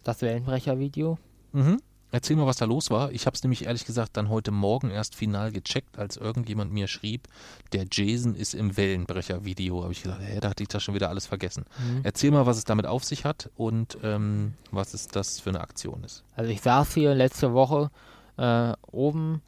Das 0.03 0.21
Wellenbrecher-Video. 0.21 1.17
Mhm. 1.51 1.81
Erzähl 2.15 2.37
mal, 2.37 2.45
was 2.45 2.55
da 2.55 2.63
los 2.63 2.91
war. 2.91 3.11
Ich 3.11 3.25
habe 3.25 3.35
es 3.35 3.43
nämlich 3.43 3.65
ehrlich 3.65 3.83
gesagt 3.83 4.15
dann 4.15 4.29
heute 4.29 4.51
Morgen 4.51 4.89
erst 4.89 5.15
final 5.15 5.51
gecheckt, 5.51 5.99
als 5.99 6.15
irgendjemand 6.15 6.71
mir 6.71 6.87
schrieb, 6.87 7.27
der 7.73 7.87
Jason 7.91 8.35
ist 8.35 8.53
im 8.53 8.77
Wellenbrecher-Video. 8.77 9.83
Habe 9.83 9.91
ich 9.91 10.01
gesagt, 10.01 10.21
hä, 10.21 10.39
da 10.39 10.51
hatte 10.51 10.63
ich 10.63 10.69
das 10.69 10.81
schon 10.81 10.95
wieder 10.95 11.09
alles 11.09 11.25
vergessen. 11.25 11.65
Mhm. 11.77 11.99
Erzähl 12.03 12.31
mal, 12.31 12.45
was 12.45 12.55
es 12.55 12.63
damit 12.63 12.85
auf 12.85 13.03
sich 13.03 13.25
hat 13.25 13.49
und 13.57 13.97
ähm, 14.01 14.53
was 14.71 14.93
es 14.93 15.09
das 15.09 15.41
für 15.41 15.49
eine 15.49 15.59
Aktion 15.59 16.05
ist. 16.05 16.23
Also 16.37 16.49
ich 16.51 16.61
saß 16.61 16.93
hier 16.93 17.13
letzte 17.15 17.51
Woche 17.51 17.91
äh, 18.37 18.71
oben 18.89 19.41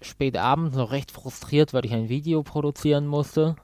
spät 0.00 0.38
abends 0.38 0.74
noch 0.74 0.90
recht 0.90 1.10
frustriert, 1.10 1.74
weil 1.74 1.84
ich 1.84 1.92
ein 1.92 2.08
Video 2.08 2.42
produzieren 2.42 3.06
musste 3.06 3.56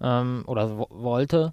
ähm, 0.00 0.44
oder 0.46 0.78
wo 0.78 0.86
wollte, 0.90 1.52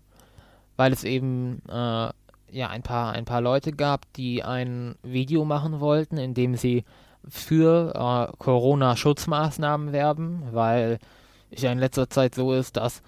weil 0.78 0.94
es 0.94 1.04
eben 1.04 1.64
äh, 1.68 2.10
ja 2.56 2.70
ein 2.70 2.84
paar 2.84 3.14
ein 3.14 3.26
paar 3.26 3.42
Leute 3.42 3.72
gab, 3.72 4.12
die 4.14 4.44
ein 4.44 4.96
Video 5.04 5.46
machen 5.46 5.80
wollten, 5.80 6.18
in 6.18 6.34
dem 6.34 6.56
sie 6.56 6.86
für 7.28 7.94
äh, 7.96 8.38
Corona-Schutzmaßnahmen 8.38 9.92
werben, 9.92 10.44
weil 10.52 11.00
es 11.52 11.62
ja 11.62 11.72
in 11.72 11.80
letzter 11.80 12.10
Zeit 12.10 12.36
so 12.36 12.54
ist, 12.54 12.78
dass 12.78 13.02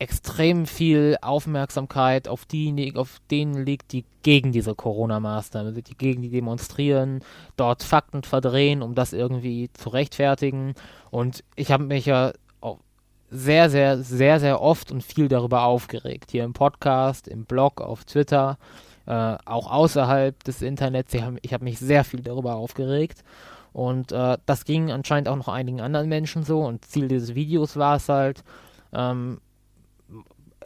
extrem 0.00 0.66
viel 0.66 1.16
Aufmerksamkeit 1.22 2.28
auf 2.28 2.44
die, 2.44 2.92
auf 2.96 3.18
denen 3.30 3.64
liegt, 3.64 3.92
die 3.92 4.04
gegen 4.22 4.52
diese 4.52 4.74
Corona-Maßnahmen 4.74 5.74
sind, 5.74 5.88
die 5.88 5.96
gegen 5.96 6.22
die 6.22 6.30
demonstrieren, 6.30 7.20
dort 7.56 7.82
Fakten 7.82 8.22
verdrehen, 8.22 8.82
um 8.82 8.94
das 8.94 9.12
irgendwie 9.12 9.70
zu 9.72 9.88
rechtfertigen. 9.88 10.74
Und 11.10 11.42
ich 11.56 11.72
habe 11.72 11.84
mich 11.84 12.06
ja 12.06 12.32
sehr, 13.30 13.68
sehr, 13.70 13.98
sehr, 13.98 14.40
sehr 14.40 14.60
oft 14.60 14.90
und 14.90 15.02
viel 15.02 15.28
darüber 15.28 15.64
aufgeregt. 15.64 16.30
Hier 16.30 16.44
im 16.44 16.52
Podcast, 16.52 17.28
im 17.28 17.44
Blog, 17.44 17.80
auf 17.80 18.04
Twitter, 18.04 18.58
äh, 19.08 19.36
auch 19.46 19.70
außerhalb 19.70 20.44
des 20.44 20.60
Internets. 20.60 21.14
Ich 21.14 21.22
habe 21.22 21.38
hab 21.46 21.62
mich 21.62 21.78
sehr 21.78 22.04
viel 22.04 22.20
darüber 22.20 22.56
aufgeregt. 22.56 23.24
Und 23.72 24.12
äh, 24.12 24.36
das 24.44 24.64
ging 24.64 24.90
anscheinend 24.92 25.28
auch 25.28 25.36
noch 25.36 25.48
einigen 25.48 25.80
anderen 25.80 26.08
Menschen 26.08 26.42
so. 26.42 26.60
Und 26.60 26.84
Ziel 26.84 27.08
dieses 27.08 27.34
Videos 27.34 27.76
war 27.76 27.96
es 27.96 28.08
halt, 28.08 28.44
ähm, 28.92 29.40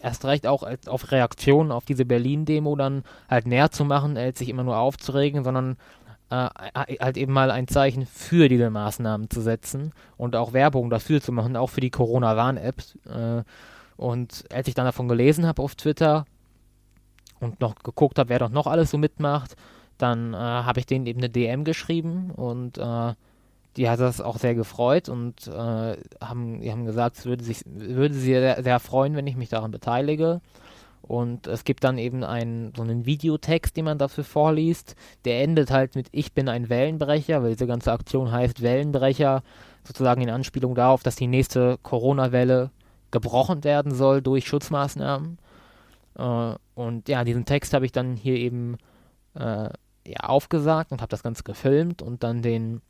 erst 0.01 0.25
recht 0.25 0.47
auch 0.49 0.65
als, 0.65 0.89
auf 0.89 1.13
Reaktionen 1.13 1.71
auf 1.71 1.85
diese 1.85 2.05
Berlin-Demo 2.05 2.75
dann 2.75 3.05
halt 3.31 3.47
näher 3.47 3.71
zu 3.71 3.85
machen, 3.85 4.17
als 4.17 4.41
sich 4.41 4.49
immer 4.49 4.65
nur 4.65 4.77
aufzuregen, 4.77 5.45
sondern 5.45 5.77
äh, 6.31 6.49
halt 6.75 7.17
eben 7.17 7.33
mal 7.33 7.53
ein 7.53 7.69
Zeichen 7.69 8.07
für 8.07 8.49
diese 8.49 8.71
Maßnahmen 8.71 9.31
zu 9.31 9.41
setzen 9.41 9.93
und 10.17 10.35
auch 10.35 10.53
Werbung 10.53 10.91
dafür 10.91 11.21
zu 11.21 11.31
machen, 11.31 11.57
auch 11.57 11.71
für 11.71 11.81
die 11.81 11.91
Corona-Warn-Apps. 11.91 12.99
Äh, 13.07 13.45
und 13.97 14.45
als 14.53 14.67
ich 14.67 14.75
dann 14.75 14.87
davon 14.87 15.07
gelesen 15.07 15.47
habe 15.47 15.63
auf 15.63 15.77
Twitter 15.77 16.25
und 17.43 17.61
noch 17.61 17.75
geguckt 17.77 18.19
habe, 18.19 18.31
wer 18.31 18.39
doch 18.39 18.51
noch 18.51 18.67
alles 18.67 18.91
so 18.91 18.99
mitmacht, 18.99 19.57
dann 19.99 20.35
äh, 20.35 20.37
habe 20.37 20.81
ich 20.81 20.87
denen 20.87 21.07
eben 21.07 21.21
eine 21.21 21.29
DM 21.29 21.65
geschrieben 21.65 22.31
und 22.31 22.79
äh, 22.79 23.15
die 23.77 23.89
hat 23.89 24.01
das 24.01 24.21
auch 24.21 24.39
sehr 24.39 24.55
gefreut 24.55 25.09
und 25.09 25.47
äh, 25.47 25.97
haben, 26.21 26.61
die 26.61 26.71
haben 26.71 26.85
gesagt, 26.85 27.19
es 27.19 27.27
würde, 27.27 27.45
sich, 27.45 27.63
würde 27.67 28.15
sie 28.15 28.21
sehr, 28.21 28.63
sehr 28.63 28.81
freuen, 28.81 29.17
wenn 29.17 29.27
ich 29.27 29.37
mich 29.37 29.49
daran 29.49 29.71
beteilige. 29.71 30.41
Und 31.03 31.49
es 31.49 31.65
gibt 31.65 31.83
dann 31.83 31.99
eben 31.99 32.23
einen, 32.23 32.73
so 32.77 32.83
einen 32.83 33.07
Videotext, 33.07 33.77
den 33.77 33.87
man 33.87 33.99
dafür 33.99 34.23
vorliest. 34.23 34.95
Der 35.25 35.43
endet 35.43 35.71
halt 35.71 35.97
mit 35.97 36.07
Ich 36.13 36.33
bin 36.33 36.49
ein 36.49 36.69
Wellenbrecher, 36.69 37.43
weil 37.43 37.53
diese 37.53 37.67
ganze 37.67 37.93
Aktion 37.93 38.31
heißt 38.31 38.63
Wellenbrecher, 38.63 39.43
sozusagen 39.85 40.23
in 40.23 40.31
Anspielung 40.31 40.75
darauf, 40.77 41.03
dass 41.03 41.17
die 41.17 41.27
nächste 41.27 41.79
Corona-Welle 41.83 42.71
gebrochen 43.11 43.65
werden 43.65 43.93
soll 43.93 44.23
durch 44.23 44.47
Schutzmaßnahmen. 44.47 45.39
Äh, 46.19 46.55
und 46.75 47.09
ja, 47.09 47.25
diesen 47.25 47.45
Text 47.45 47.75
habe 47.75 47.85
ich 47.85 47.93
dann 47.93 48.17
hier 48.17 48.37
eben 48.37 48.77
äh, 49.35 49.69
ja, 50.07 50.21
aufgesagt 50.23 50.93
und 50.93 51.01
habe 51.01 51.11
das 51.11 51.23
Ganze 51.23 51.43
gefilmt 51.43 52.03
und 52.03 52.23
dann 52.23 52.43
den 52.43 52.81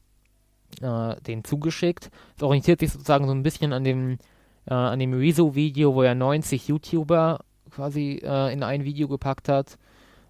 äh, 0.81 1.21
den 1.23 1.45
zugeschickt. 1.45 2.11
Es 2.37 2.43
orientiert 2.43 2.81
sich 2.81 2.93
sozusagen 2.93 3.27
so 3.27 3.33
ein 3.33 3.43
bisschen 3.43 3.73
an 3.73 3.85
dem, 3.85 4.19
äh, 4.67 4.75
an 4.75 4.99
dem 4.99 5.13
Rezo-Video, 5.13 5.95
wo 5.95 6.03
er 6.03 6.15
90 6.15 6.69
YouTuber 6.69 7.41
quasi 7.71 8.21
äh, 8.23 8.53
in 8.53 8.63
ein 8.63 8.85
Video 8.85 9.09
gepackt 9.09 9.49
hat, 9.49 9.79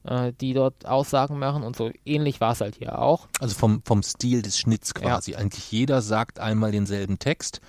äh, 0.04 0.32
die 0.40 0.52
dort 0.54 0.86
Aussagen 0.86 1.38
machen 1.38 1.62
und 1.62 1.76
so 1.76 1.90
ähnlich 2.04 2.40
war 2.40 2.52
es 2.52 2.60
halt 2.60 2.76
hier 2.76 2.98
auch. 2.98 3.28
Also 3.40 3.54
vom, 3.54 3.82
vom 3.84 4.02
Stil 4.02 4.42
des 4.42 4.58
Schnitts 4.58 4.94
quasi. 4.94 5.32
Ja. 5.32 5.38
Eigentlich 5.38 5.70
jeder 5.70 6.02
sagt 6.02 6.40
einmal 6.40 6.72
denselben 6.72 7.18
Text 7.18 7.60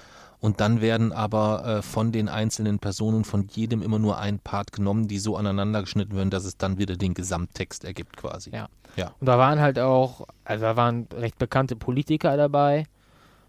und 0.43 0.59
dann 0.59 0.81
werden 0.81 1.13
aber 1.13 1.65
äh, 1.65 1.81
von 1.81 2.11
den 2.11 2.27
einzelnen 2.27 2.77
Personen 2.77 3.23
von 3.23 3.47
jedem 3.47 3.81
immer 3.81 3.97
nur 3.97 4.17
ein 4.17 4.39
Part 4.39 4.73
genommen, 4.73 5.07
die 5.07 5.17
so 5.17 5.37
aneinander 5.37 5.79
geschnitten 5.79 6.17
werden, 6.17 6.31
dass 6.31 6.43
es 6.43 6.57
dann 6.57 6.77
wieder 6.77 6.97
den 6.97 7.13
Gesamttext 7.13 7.85
ergibt 7.85 8.17
quasi. 8.17 8.49
Ja. 8.49 8.67
ja. 8.97 9.13
Und 9.21 9.27
da 9.27 9.37
waren 9.37 9.61
halt 9.61 9.79
auch, 9.79 10.27
also 10.43 10.65
da 10.65 10.75
waren 10.75 11.07
recht 11.15 11.37
bekannte 11.37 11.77
Politiker 11.77 12.35
dabei. 12.35 12.87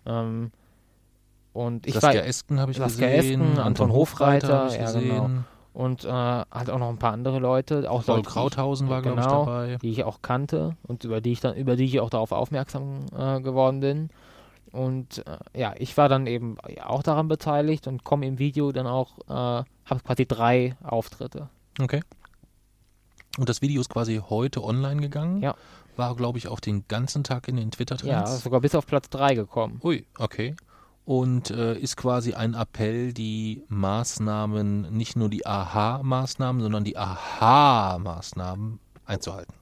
Ähm, 0.07 0.53
und 1.53 1.85
ich 1.85 1.95
Saskia 1.95 2.21
war, 2.21 2.29
Esken 2.29 2.61
habe 2.61 2.71
ich 2.71 2.79
Saskia 2.79 3.17
gesehen, 3.17 3.43
Esken, 3.43 3.59
Anton, 3.59 3.93
Hofreiter, 3.93 4.67
Hofreiter 4.67 5.01
ja, 5.01 5.01
genau. 5.01 5.31
Und 5.73 6.05
äh, 6.05 6.09
halt 6.09 6.71
auch 6.71 6.79
noch 6.79 6.91
ein 6.91 6.99
paar 6.99 7.13
andere 7.13 7.41
Leute. 7.41 7.91
Auch 7.91 8.07
Paul 8.07 8.23
Krauthausen 8.23 8.89
war, 8.89 9.03
genau, 9.03 9.15
glaube 9.17 9.27
ich, 9.27 9.73
dabei. 9.73 9.77
Die 9.79 9.91
ich 9.91 10.05
auch 10.05 10.23
kannte 10.23 10.77
und 10.87 11.03
über 11.03 11.21
die 11.21 11.33
ich 11.33 11.41
dann, 11.41 11.57
über 11.57 11.75
die 11.75 11.87
ich 11.87 11.99
auch 11.99 12.11
darauf 12.11 12.31
aufmerksam 12.31 13.07
äh, 13.19 13.41
geworden 13.41 13.81
bin. 13.81 14.11
Und 14.75 15.25
äh, 15.25 15.39
ja, 15.57 15.73
ich 15.79 15.97
war 15.97 16.09
dann 16.09 16.27
eben 16.27 16.57
auch 16.83 17.05
daran 17.05 17.29
beteiligt 17.29 17.87
und 17.87 18.03
komme 18.03 18.27
im 18.27 18.41
Video 18.41 18.73
dann 18.73 18.89
auch, 18.89 19.19
äh, 19.29 19.33
habe 19.33 20.01
quasi 20.05 20.27
drei 20.27 20.77
Auftritte. 20.83 21.49
Okay. 21.81 22.01
Und 23.39 23.49
das 23.49 23.63
Video 23.63 23.81
ist 23.81 23.89
quasi 23.89 24.21
heute 24.29 24.65
online 24.65 25.01
gegangen? 25.01 25.41
Ja. 25.43 25.55
War, 25.97 26.17
glaube 26.17 26.39
ich, 26.39 26.49
auch 26.49 26.59
den 26.59 26.89
ganzen 26.89 27.23
Tag 27.23 27.47
in 27.47 27.55
den 27.55 27.71
Twitter-Trends? 27.71 28.11
Ja, 28.11 28.27
sogar 28.27 28.61
bis 28.61 28.75
auf 28.75 28.85
Platz 28.85 29.09
3 29.11 29.37
gekommen. 29.37 29.81
Ui, 29.85 30.05
okay. 30.19 30.57
Und 31.05 31.53
äh, 31.53 31.79
ist 31.79 31.97
quasi 31.97 32.35
ein 32.35 32.55
Appell, 32.55 33.13
die 33.13 33.63
Maßnahmen, 33.69 34.93
nicht 34.93 35.15
nur 35.15 35.29
die 35.29 35.47
Aha-Maßnahmen, 35.47 36.61
sondern 36.61 36.83
die 36.83 36.97
Aha-Maßnahmen 36.97 38.81
einzuhalten. 39.05 39.55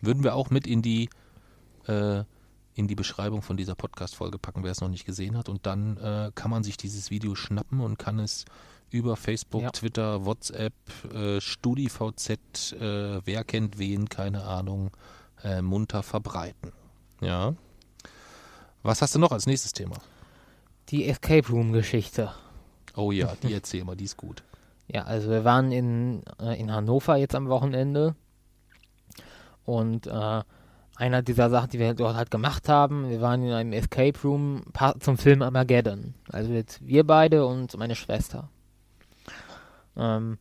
Würden 0.00 0.24
wir 0.24 0.34
auch 0.34 0.48
mit 0.48 0.66
in 0.66 0.80
die 0.80 1.10
äh, 1.88 2.24
in 2.74 2.88
die 2.88 2.94
Beschreibung 2.94 3.42
von 3.42 3.56
dieser 3.56 3.74
Podcast-Folge 3.74 4.38
packen, 4.38 4.64
wer 4.64 4.72
es 4.72 4.80
noch 4.80 4.88
nicht 4.88 5.04
gesehen 5.04 5.36
hat. 5.36 5.48
Und 5.48 5.66
dann 5.66 5.96
äh, 5.96 6.32
kann 6.34 6.50
man 6.50 6.64
sich 6.64 6.76
dieses 6.76 7.10
Video 7.10 7.34
schnappen 7.34 7.80
und 7.80 7.98
kann 7.98 8.18
es 8.18 8.44
über 8.90 9.16
Facebook, 9.16 9.62
ja. 9.62 9.70
Twitter, 9.70 10.24
WhatsApp, 10.24 10.72
äh, 11.12 11.40
StudiVZ, 11.40 12.72
äh, 12.72 13.20
wer 13.24 13.44
kennt 13.44 13.78
wen, 13.78 14.08
keine 14.08 14.44
Ahnung, 14.44 14.90
äh, 15.42 15.62
munter 15.62 16.02
verbreiten. 16.02 16.72
Ja. 17.20 17.54
Was 18.82 19.02
hast 19.02 19.14
du 19.14 19.18
noch 19.18 19.32
als 19.32 19.46
nächstes 19.46 19.72
Thema? 19.72 19.96
Die 20.90 21.08
Escape 21.08 21.48
Room-Geschichte. 21.48 22.32
Oh 22.96 23.12
ja, 23.12 23.34
die 23.42 23.52
erzähl 23.52 23.84
mal, 23.84 23.96
die 23.96 24.04
ist 24.04 24.16
gut. 24.16 24.42
Ja, 24.86 25.04
also 25.04 25.30
wir 25.30 25.44
waren 25.44 25.72
in, 25.72 26.22
äh, 26.40 26.60
in 26.60 26.70
Hannover 26.70 27.16
jetzt 27.16 27.34
am 27.34 27.48
Wochenende 27.48 28.14
und 29.64 30.06
äh, 30.06 30.42
einer 30.96 31.22
dieser 31.22 31.50
Sachen, 31.50 31.70
die 31.70 31.78
wir 31.78 31.94
dort 31.94 32.16
halt 32.16 32.30
gemacht 32.30 32.68
haben. 32.68 33.08
Wir 33.10 33.20
waren 33.20 33.42
in 33.42 33.52
einem 33.52 33.72
Escape 33.72 34.18
Room 34.22 34.62
zum 35.00 35.18
Film 35.18 35.42
Armageddon. 35.42 36.14
Also 36.30 36.52
jetzt 36.52 36.86
wir 36.86 37.04
beide 37.04 37.46
und 37.46 37.76
meine 37.76 37.94
Schwester. 37.94 38.48
Ähm, 39.96 40.38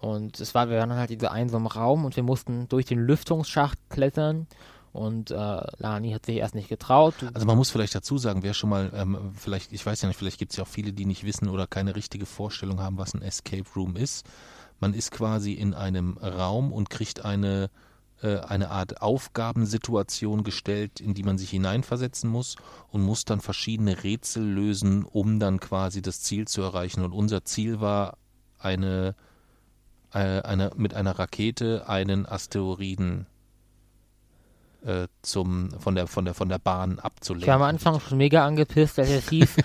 und 0.00 0.38
es 0.38 0.54
war, 0.54 0.70
wir 0.70 0.78
waren 0.78 0.92
halt 0.92 1.10
in 1.10 1.18
diesem 1.18 1.32
einsamen 1.32 1.66
Raum 1.66 2.04
und 2.04 2.14
wir 2.16 2.22
mussten 2.22 2.68
durch 2.68 2.86
den 2.86 3.00
Lüftungsschacht 3.00 3.78
klettern. 3.90 4.46
Und 4.92 5.30
äh, 5.30 5.60
Lani 5.78 6.12
hat 6.12 6.26
sich 6.26 6.36
erst 6.36 6.54
nicht 6.54 6.68
getraut. 6.68 7.14
Also 7.34 7.46
man 7.46 7.56
muss 7.56 7.70
vielleicht 7.70 7.94
dazu 7.94 8.18
sagen, 8.18 8.42
wer 8.42 8.54
schon 8.54 8.70
mal, 8.70 8.90
ähm, 8.94 9.32
vielleicht, 9.34 9.72
ich 9.72 9.84
weiß 9.84 10.02
ja 10.02 10.08
nicht, 10.08 10.16
vielleicht 10.16 10.38
gibt 10.38 10.52
es 10.52 10.56
ja 10.56 10.64
auch 10.64 10.68
viele, 10.68 10.92
die 10.92 11.04
nicht 11.04 11.24
wissen 11.24 11.48
oder 11.48 11.66
keine 11.66 11.94
richtige 11.94 12.26
Vorstellung 12.26 12.80
haben, 12.80 12.98
was 12.98 13.14
ein 13.14 13.22
Escape 13.22 13.68
Room 13.76 13.96
ist. 13.96 14.26
Man 14.80 14.94
ist 14.94 15.10
quasi 15.10 15.52
in 15.52 15.74
einem 15.74 16.16
Raum 16.18 16.72
und 16.72 16.88
kriegt 16.88 17.24
eine 17.24 17.68
eine 18.26 18.70
Art 18.70 19.00
Aufgabensituation 19.00 20.42
gestellt, 20.42 21.00
in 21.00 21.14
die 21.14 21.22
man 21.22 21.38
sich 21.38 21.50
hineinversetzen 21.50 22.28
muss 22.28 22.56
und 22.90 23.02
muss 23.02 23.24
dann 23.24 23.40
verschiedene 23.40 24.02
Rätsel 24.02 24.44
lösen, 24.44 25.04
um 25.04 25.38
dann 25.38 25.60
quasi 25.60 26.02
das 26.02 26.20
Ziel 26.22 26.48
zu 26.48 26.62
erreichen. 26.62 27.04
Und 27.04 27.12
unser 27.12 27.44
Ziel 27.44 27.80
war 27.80 28.18
eine, 28.58 29.14
äh, 30.12 30.40
eine 30.40 30.72
mit 30.76 30.94
einer 30.94 31.18
Rakete 31.18 31.88
einen 31.88 32.26
Asteroiden 32.26 33.26
äh, 34.84 35.06
zum, 35.22 35.70
von, 35.78 35.94
der, 35.94 36.06
von, 36.06 36.24
der, 36.24 36.34
von 36.34 36.48
der 36.48 36.58
Bahn 36.58 36.98
abzulenken. 36.98 37.44
Ich 37.44 37.48
war 37.48 37.56
am 37.56 37.62
Anfang 37.62 38.00
schon 38.00 38.18
mega 38.18 38.46
angepisst, 38.46 38.98
als 38.98 39.10
es 39.10 39.28
hieß, 39.28 39.56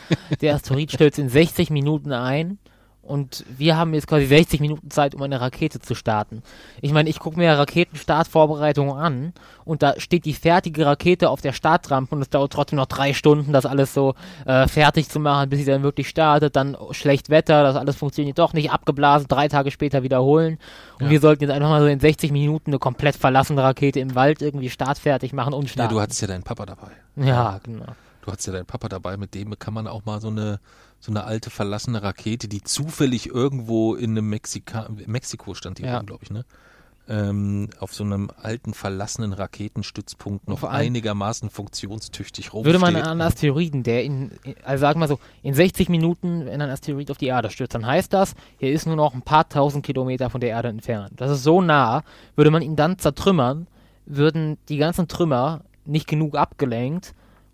der 0.41 0.55
Asteroid 0.55 0.91
stürzt 0.91 1.19
in 1.19 1.29
60 1.29 1.69
Minuten 1.69 2.11
ein 2.11 2.59
und 3.03 3.43
wir 3.57 3.75
haben 3.75 3.93
jetzt 3.93 4.07
quasi 4.07 4.25
60 4.25 4.61
Minuten 4.61 4.89
Zeit, 4.89 5.13
um 5.13 5.21
eine 5.21 5.41
Rakete 5.41 5.79
zu 5.79 5.93
starten. 5.93 6.41
Ich 6.81 6.93
meine, 6.93 7.09
ich 7.09 7.19
gucke 7.19 7.37
mir 7.37 7.51
Raketenstartvorbereitungen 7.51 8.95
an 8.95 9.33
und 9.65 9.83
da 9.83 9.99
steht 9.99 10.23
die 10.23 10.33
fertige 10.33 10.85
Rakete 10.85 11.29
auf 11.29 11.41
der 11.41 11.51
Startrampe 11.51 12.15
und 12.15 12.21
es 12.21 12.29
dauert 12.29 12.53
trotzdem 12.53 12.77
noch 12.77 12.85
drei 12.85 13.13
Stunden, 13.13 13.51
das 13.51 13.65
alles 13.65 13.93
so 13.93 14.15
äh, 14.45 14.69
fertig 14.69 15.09
zu 15.09 15.19
machen, 15.19 15.49
bis 15.49 15.59
sie 15.59 15.65
dann 15.65 15.83
wirklich 15.83 16.07
startet. 16.07 16.55
Dann 16.55 16.77
schlecht 16.91 17.29
Wetter, 17.29 17.63
das 17.63 17.75
alles 17.75 17.97
funktioniert 17.97 18.39
doch 18.39 18.53
nicht, 18.53 18.71
abgeblasen, 18.71 19.27
drei 19.27 19.49
Tage 19.49 19.71
später 19.71 20.03
wiederholen. 20.03 20.57
Und 20.99 21.07
ja. 21.07 21.11
wir 21.11 21.19
sollten 21.19 21.43
jetzt 21.43 21.51
einfach 21.51 21.69
mal 21.69 21.81
so 21.81 21.87
in 21.87 21.99
60 21.99 22.31
Minuten 22.31 22.71
eine 22.71 22.79
komplett 22.79 23.17
verlassene 23.17 23.61
Rakete 23.61 23.99
im 23.99 24.15
Wald 24.15 24.41
irgendwie 24.41 24.69
startfertig 24.69 25.33
machen 25.33 25.53
und 25.53 25.69
starten. 25.69 25.91
Ja, 25.91 25.97
du 25.97 26.01
hattest 26.01 26.21
ja 26.21 26.27
deinen 26.29 26.43
Papa 26.43 26.65
dabei. 26.65 26.91
Ja, 27.17 27.59
genau. 27.63 27.87
Du 28.21 28.31
hattest 28.31 28.47
ja 28.47 28.53
deinen 28.53 28.65
Papa 28.65 28.87
dabei, 28.87 29.17
mit 29.17 29.35
dem 29.35 29.59
kann 29.59 29.73
man 29.73 29.87
auch 29.87 30.05
mal 30.05 30.21
so 30.21 30.29
eine 30.29 30.61
so 31.03 31.11
eine 31.11 31.25
alte 31.25 31.49
verlassene 31.49 32.01
Rakete, 32.01 32.47
die 32.47 32.61
zufällig 32.63 33.27
irgendwo 33.27 33.93
in 33.93 34.11
einem 34.11 34.29
Mexika 34.29 34.87
Mexiko 35.05 35.53
stand 35.53 35.79
die, 35.79 35.83
ja. 35.83 36.01
glaube 36.01 36.23
ich, 36.23 36.31
ne? 36.31 36.45
ähm, 37.09 37.69
auf 37.81 37.93
so 37.93 38.05
einem 38.05 38.31
alten 38.41 38.73
verlassenen 38.73 39.33
Raketenstützpunkt 39.33 40.47
noch 40.47 40.63
einigermaßen 40.63 41.49
funktionstüchtig 41.49 42.53
rumsteht. 42.53 42.65
Würde 42.65 42.79
man 42.79 42.95
einen 42.95 43.19
Asteroiden, 43.19 43.83
der 43.83 44.05
in, 44.05 44.31
in- 44.45 44.55
also 44.63 44.79
sagen 44.79 45.01
wir 45.01 45.09
so, 45.09 45.19
in 45.41 45.53
60 45.53 45.89
Minuten, 45.89 46.45
wenn 46.45 46.61
ein 46.61 46.69
Asteroid 46.69 47.11
auf 47.11 47.17
die 47.17 47.25
Erde 47.27 47.49
stürzt, 47.49 47.75
dann 47.75 47.85
heißt 47.85 48.13
das, 48.13 48.35
er 48.59 48.71
ist 48.71 48.85
nur 48.87 48.95
noch 48.95 49.13
ein 49.13 49.23
paar 49.23 49.49
tausend 49.49 49.85
Kilometer 49.85 50.29
von 50.29 50.39
der 50.39 50.51
Erde 50.51 50.69
entfernt. 50.69 51.11
Das 51.17 51.29
ist 51.29 51.43
so 51.43 51.61
nah, 51.61 52.03
würde 52.37 52.51
man 52.51 52.61
ihn 52.61 52.77
dann 52.77 52.97
zertrümmern, 52.97 53.67
würden 54.05 54.57
die 54.69 54.77
ganzen 54.77 55.09
Trümmer 55.09 55.65
nicht 55.83 56.07
genug 56.07 56.37
abgelenkt, 56.37 57.13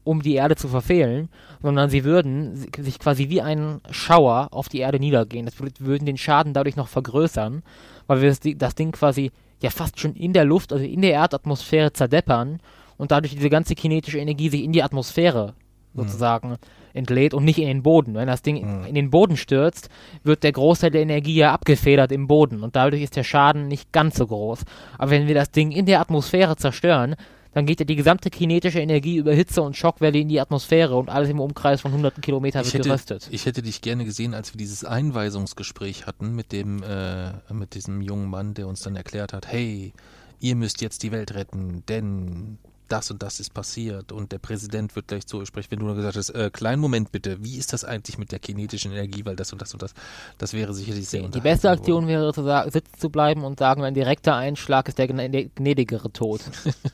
um 0.09 0.21
die 0.21 0.33
Erde 0.35 0.55
zu 0.55 0.67
verfehlen, 0.67 1.29
sondern 1.61 1.89
sie 1.89 2.03
würden 2.03 2.55
si- 2.55 2.69
sich 2.79 2.97
quasi 2.99 3.29
wie 3.29 3.41
ein 3.41 3.79
Schauer 3.91 4.47
auf 4.51 4.67
die 4.69 4.79
Erde 4.79 4.99
niedergehen. 4.99 5.45
Das 5.45 5.55
würd- 5.57 5.79
würden 5.79 6.05
den 6.05 6.17
Schaden 6.17 6.53
dadurch 6.53 6.75
noch 6.75 6.87
vergrößern, 6.87 7.61
weil 8.07 8.21
wir 8.21 8.29
das, 8.29 8.39
Di- 8.39 8.57
das 8.57 8.75
Ding 8.75 8.91
quasi 8.91 9.31
ja 9.61 9.69
fast 9.69 9.99
schon 9.99 10.15
in 10.15 10.33
der 10.33 10.45
Luft, 10.45 10.73
also 10.73 10.83
in 10.85 11.01
der 11.01 11.11
Erdatmosphäre 11.11 11.93
zerdeppern 11.93 12.59
und 12.97 13.11
dadurch 13.11 13.35
diese 13.35 13.49
ganze 13.49 13.75
kinetische 13.75 14.17
Energie 14.19 14.49
sich 14.49 14.63
in 14.63 14.71
die 14.71 14.81
Atmosphäre 14.83 15.53
sozusagen 15.93 16.57
entlädt 16.93 17.33
und 17.33 17.43
nicht 17.45 17.59
in 17.59 17.67
den 17.67 17.83
Boden. 17.83 18.13
Wenn 18.15 18.27
das 18.27 18.41
Ding 18.41 18.55
Mhm. 18.79 18.85
in 18.85 18.95
den 18.95 19.09
Boden 19.11 19.37
stürzt, 19.37 19.89
wird 20.23 20.43
der 20.43 20.51
Großteil 20.53 20.91
der 20.91 21.01
Energie 21.01 21.35
ja 21.35 21.51
abgefedert 21.53 22.11
im 22.11 22.27
Boden 22.27 22.63
und 22.63 22.75
dadurch 22.75 23.01
ist 23.03 23.15
der 23.15 23.23
Schaden 23.23 23.67
nicht 23.67 23.91
ganz 23.91 24.15
so 24.17 24.25
groß. 24.27 24.65
Aber 24.97 25.11
wenn 25.11 25.27
wir 25.27 25.35
das 25.35 25.51
Ding 25.51 25.71
in 25.71 25.85
der 25.85 25.99
Atmosphäre 26.01 26.55
zerstören, 26.55 27.15
dann 27.53 27.65
geht 27.65 27.79
ja 27.79 27.85
die 27.85 27.95
gesamte 27.95 28.29
kinetische 28.29 28.79
Energie 28.79 29.17
über 29.17 29.33
Hitze 29.33 29.61
und 29.61 29.75
Schockwelle 29.75 30.19
in 30.19 30.29
die 30.29 30.39
Atmosphäre 30.39 30.95
und 30.95 31.09
alles 31.09 31.29
im 31.29 31.39
Umkreis 31.39 31.81
von 31.81 31.91
hunderten 31.91 32.21
Kilometern 32.21 32.63
wird 32.63 32.73
hätte, 32.73 32.89
geröstet. 32.89 33.27
ich 33.31 33.45
hätte 33.45 33.61
dich 33.61 33.81
gerne 33.81 34.05
gesehen, 34.05 34.33
als 34.33 34.53
wir 34.53 34.57
dieses 34.57 34.85
Einweisungsgespräch 34.85 36.05
hatten 36.05 36.35
mit 36.35 36.51
dem, 36.51 36.83
äh, 36.83 37.31
mit 37.51 37.73
diesem 37.73 38.01
jungen 38.01 38.29
Mann, 38.29 38.53
der 38.53 38.67
uns 38.67 38.81
dann 38.81 38.95
erklärt 38.95 39.33
hat, 39.33 39.47
hey, 39.47 39.93
ihr 40.39 40.55
müsst 40.55 40.81
jetzt 40.81 41.03
die 41.03 41.11
Welt 41.11 41.33
retten, 41.33 41.83
denn 41.87 42.59
das 42.91 43.09
und 43.11 43.21
das 43.23 43.39
ist 43.39 43.53
passiert 43.53 44.11
und 44.11 44.31
der 44.31 44.39
Präsident 44.39 44.95
wird 44.95 45.07
gleich 45.07 45.25
zu 45.27 45.37
euch 45.39 45.47
sprechen, 45.47 45.71
wenn 45.71 45.79
du 45.79 45.85
nur 45.85 45.95
gesagt 45.95 46.17
hast, 46.17 46.29
äh, 46.31 46.49
kleinen 46.51 46.81
Moment 46.81 47.11
bitte, 47.11 47.43
wie 47.43 47.57
ist 47.57 47.71
das 47.73 47.83
eigentlich 47.85 48.17
mit 48.17 48.31
der 48.31 48.39
kinetischen 48.39 48.91
Energie, 48.91 49.23
weil 49.25 49.35
das 49.35 49.51
und 49.53 49.61
das 49.61 49.73
und 49.73 49.81
das, 49.81 49.93
das 50.37 50.53
wäre 50.53 50.73
sicherlich 50.73 51.07
sehr 51.07 51.27
Die 51.27 51.39
beste 51.39 51.69
Aktion 51.69 52.07
wäre 52.07 52.33
zu 52.33 52.43
sagen, 52.43 52.69
sitzen 52.71 52.99
zu 52.99 53.09
bleiben 53.09 53.43
und 53.43 53.59
sagen, 53.59 53.83
ein 53.83 53.93
direkter 53.93 54.35
Einschlag 54.35 54.87
ist 54.87 54.97
der 54.97 55.07
gnä- 55.09 55.49
gnädigere 55.55 56.11
Tod. 56.11 56.41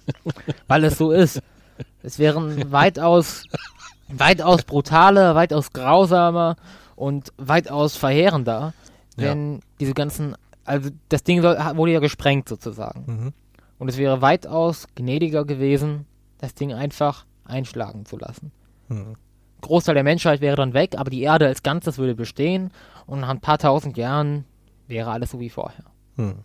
Weil 0.68 0.84
es 0.84 0.98
so 0.98 1.12
ist. 1.12 1.42
Es 2.04 2.20
wären 2.20 2.72
weitaus, 2.72 3.44
weitaus 4.08 4.64
brutaler, 4.64 5.36
weitaus 5.36 5.74
grausamer 5.74 6.56
und 6.96 7.34
weitaus 7.38 7.96
verheerender, 7.98 8.74
Ja. 9.18 9.30
wenn 9.32 9.62
diese 9.80 9.94
ganzen, 9.94 10.36
also 10.64 10.90
das 11.10 11.24
Ding 11.24 11.42
soll, 11.42 11.58
wurde 11.76 11.92
ja 11.94 12.00
gesprengt 12.00 12.48
sozusagen. 12.50 13.04
Mhm. 13.08 13.34
Und 13.78 13.90
es 13.90 13.98
wäre 13.98 14.22
weitaus 14.22 14.88
gnädiger 14.96 15.46
gewesen, 15.46 16.06
das 16.38 16.54
Ding 16.54 16.74
einfach 16.74 17.26
einschlagen 17.44 18.06
zu 18.06 18.18
lassen. 18.18 18.52
Mhm. 18.88 19.16
Großteil 19.62 19.96
der 19.96 20.04
Menschheit 20.04 20.42
wäre 20.42 20.56
dann 20.56 20.74
weg, 20.74 20.96
aber 20.98 21.10
die 21.10 21.22
Erde 21.22 21.48
als 21.48 21.64
Ganzes 21.64 21.98
würde 21.98 22.16
bestehen 22.16 22.72
und 23.08 23.22
nach 23.22 23.30
ein 23.30 23.42
paar 23.42 23.58
tausend 23.58 23.98
Jahren 23.98 24.46
wäre 24.88 25.12
alles 25.12 25.32
so 25.32 25.40
wie 25.40 25.50
vorher. 25.50 25.86
Hm. 26.18 26.36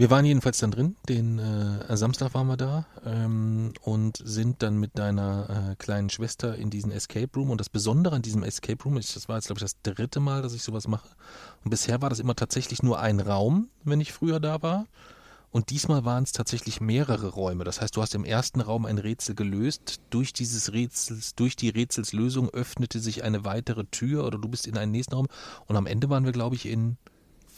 Wir 0.00 0.08
waren 0.08 0.24
jedenfalls 0.24 0.56
dann 0.56 0.70
drin, 0.70 0.96
den 1.10 1.38
äh, 1.38 1.94
Samstag 1.94 2.32
waren 2.32 2.46
wir 2.46 2.56
da 2.56 2.86
ähm, 3.04 3.74
und 3.82 4.16
sind 4.24 4.62
dann 4.62 4.78
mit 4.78 4.96
deiner 4.98 5.72
äh, 5.72 5.76
kleinen 5.76 6.08
Schwester 6.08 6.56
in 6.56 6.70
diesen 6.70 6.90
Escape 6.90 7.28
Room. 7.36 7.50
Und 7.50 7.60
das 7.60 7.68
Besondere 7.68 8.16
an 8.16 8.22
diesem 8.22 8.42
Escape 8.42 8.82
Room 8.82 8.96
ist, 8.96 9.14
das 9.14 9.28
war 9.28 9.36
jetzt 9.36 9.48
glaube 9.48 9.58
ich 9.58 9.64
das 9.64 9.76
dritte 9.82 10.18
Mal, 10.18 10.40
dass 10.40 10.54
ich 10.54 10.62
sowas 10.62 10.88
mache. 10.88 11.10
Und 11.64 11.70
bisher 11.70 12.00
war 12.00 12.08
das 12.08 12.18
immer 12.18 12.34
tatsächlich 12.34 12.82
nur 12.82 12.98
ein 12.98 13.20
Raum, 13.20 13.68
wenn 13.84 14.00
ich 14.00 14.14
früher 14.14 14.40
da 14.40 14.62
war. 14.62 14.86
Und 15.50 15.68
diesmal 15.68 16.02
waren 16.06 16.24
es 16.24 16.32
tatsächlich 16.32 16.80
mehrere 16.80 17.28
Räume. 17.28 17.64
Das 17.64 17.82
heißt, 17.82 17.94
du 17.94 18.00
hast 18.00 18.14
im 18.14 18.24
ersten 18.24 18.62
Raum 18.62 18.86
ein 18.86 18.96
Rätsel 18.96 19.34
gelöst. 19.34 20.00
Durch 20.08 20.32
dieses 20.32 20.72
Rätsels, 20.72 21.34
durch 21.34 21.56
die 21.56 21.68
Rätselslösung 21.68 22.48
öffnete 22.48 23.00
sich 23.00 23.22
eine 23.22 23.44
weitere 23.44 23.84
Tür 23.84 24.24
oder 24.24 24.38
du 24.38 24.48
bist 24.48 24.66
in 24.66 24.78
einen 24.78 24.92
nächsten 24.92 25.14
Raum. 25.14 25.26
Und 25.66 25.76
am 25.76 25.84
Ende 25.84 26.08
waren 26.08 26.24
wir, 26.24 26.32
glaube 26.32 26.56
ich, 26.56 26.64
in 26.64 26.96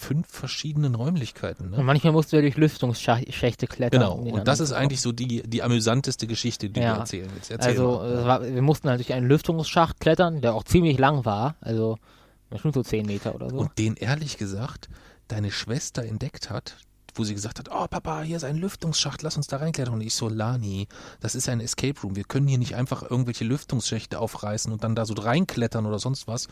fünf 0.02 0.26
verschiedenen 0.28 0.94
Räumlichkeiten. 0.94 1.66
Und 1.66 1.70
Ne? 1.78 1.82
manchmal 1.84 2.12
musst 2.12 2.32
du 2.32 2.36
ja 2.36 2.42
durch 2.42 2.56
Lüftungsschächte 2.56 3.66
klettern. 3.66 4.00
Genau. 4.00 4.14
um 4.14 4.32
Und 4.32 4.48
das 4.48 4.60
ist 4.60 4.72
eigentlich 4.72 5.00
so 5.00 5.12
die, 5.12 5.42
die 5.42 5.62
amüsanteste 5.62 6.26
Geschichte, 6.26 6.68
die 6.70 6.80
Ja. 6.80 6.94
du 6.94 7.00
erzählen 7.00 7.30
willst. 7.34 7.50
Erzähl 7.50 7.70
Also, 7.70 8.00
war, 8.00 8.42
wir 8.42 8.62
mussten 8.62 8.88
halt 8.88 8.98
durch 9.00 9.12
einen 9.12 9.26
Lüftungsschacht 9.28 10.00
klettern, 10.00 10.40
der 10.40 10.54
auch 10.54 10.64
ziemlich 10.64 10.98
lang 10.98 11.24
war. 11.24 11.54
Also, 11.60 11.98
bestimmt 12.50 12.74
so 12.74 12.82
10 12.82 13.06
Meter 13.06 13.34
oder 13.34 13.48
so. 13.50 13.56
Und 13.56 13.78
den 13.78 13.94
ehrlich 13.96 14.36
gesagt 14.36 14.88
deine 15.28 15.50
Schwester 15.50 16.04
entdeckt 16.04 16.50
hat, 16.50 16.76
wo 17.14 17.24
sie 17.24 17.34
gesagt 17.34 17.58
hat, 17.58 17.68
oh 17.70 17.86
Papa, 17.88 18.22
hier 18.22 18.36
ist 18.38 18.44
ein 18.44 18.56
Lüftungsschacht, 18.56 19.22
lass 19.22 19.36
uns 19.36 19.46
da 19.46 19.58
reinklettern. 19.58 19.94
Und 19.94 20.00
ich 20.00 20.14
so, 20.14 20.28
Lani, 20.28 20.88
das 21.20 21.34
ist 21.34 21.48
ein 21.48 21.60
Escape 21.60 22.00
Room. 22.02 22.16
Wir 22.16 22.24
können 22.24 22.48
hier 22.48 22.58
nicht 22.58 22.74
einfach 22.74 23.02
irgendwelche 23.08 23.44
Lüftungsschächte 23.44 24.18
aufreißen 24.18 24.72
und 24.72 24.82
dann 24.82 24.94
da 24.94 25.04
so 25.04 25.14
reinklettern 25.14 25.84
oder 25.86 25.98
sonst 25.98 26.26
was. 26.26 26.48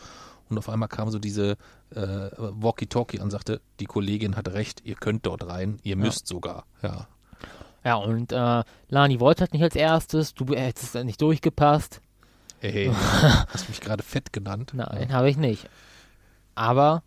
Und 0.51 0.57
auf 0.57 0.69
einmal 0.69 0.89
kam 0.89 1.09
so 1.09 1.17
diese 1.17 1.51
äh, 1.95 2.29
Walkie-Talkie 2.37 3.19
und 3.19 3.31
sagte, 3.31 3.61
die 3.79 3.85
Kollegin 3.85 4.35
hat 4.35 4.49
recht, 4.49 4.81
ihr 4.85 4.95
könnt 4.95 5.25
dort 5.25 5.47
rein, 5.47 5.79
ihr 5.83 5.95
müsst 5.95 6.27
sogar. 6.27 6.65
Ja. 6.83 7.07
ja, 7.83 7.95
und 7.95 8.31
äh, 8.31 8.63
Lani 8.89 9.19
wollte 9.19 9.41
halt 9.41 9.53
nicht 9.53 9.63
als 9.63 9.75
erstes, 9.75 10.33
du 10.33 10.45
hättest 10.53 10.93
nicht 10.95 11.21
durchgepasst. 11.21 12.01
Hey, 12.59 12.91
hast 13.47 13.69
mich 13.69 13.81
gerade 13.81 14.03
fett 14.03 14.31
genannt. 14.33 14.71
Nein, 14.75 15.11
habe 15.13 15.29
ich 15.29 15.37
nicht. 15.37 15.67
Aber, 16.53 17.01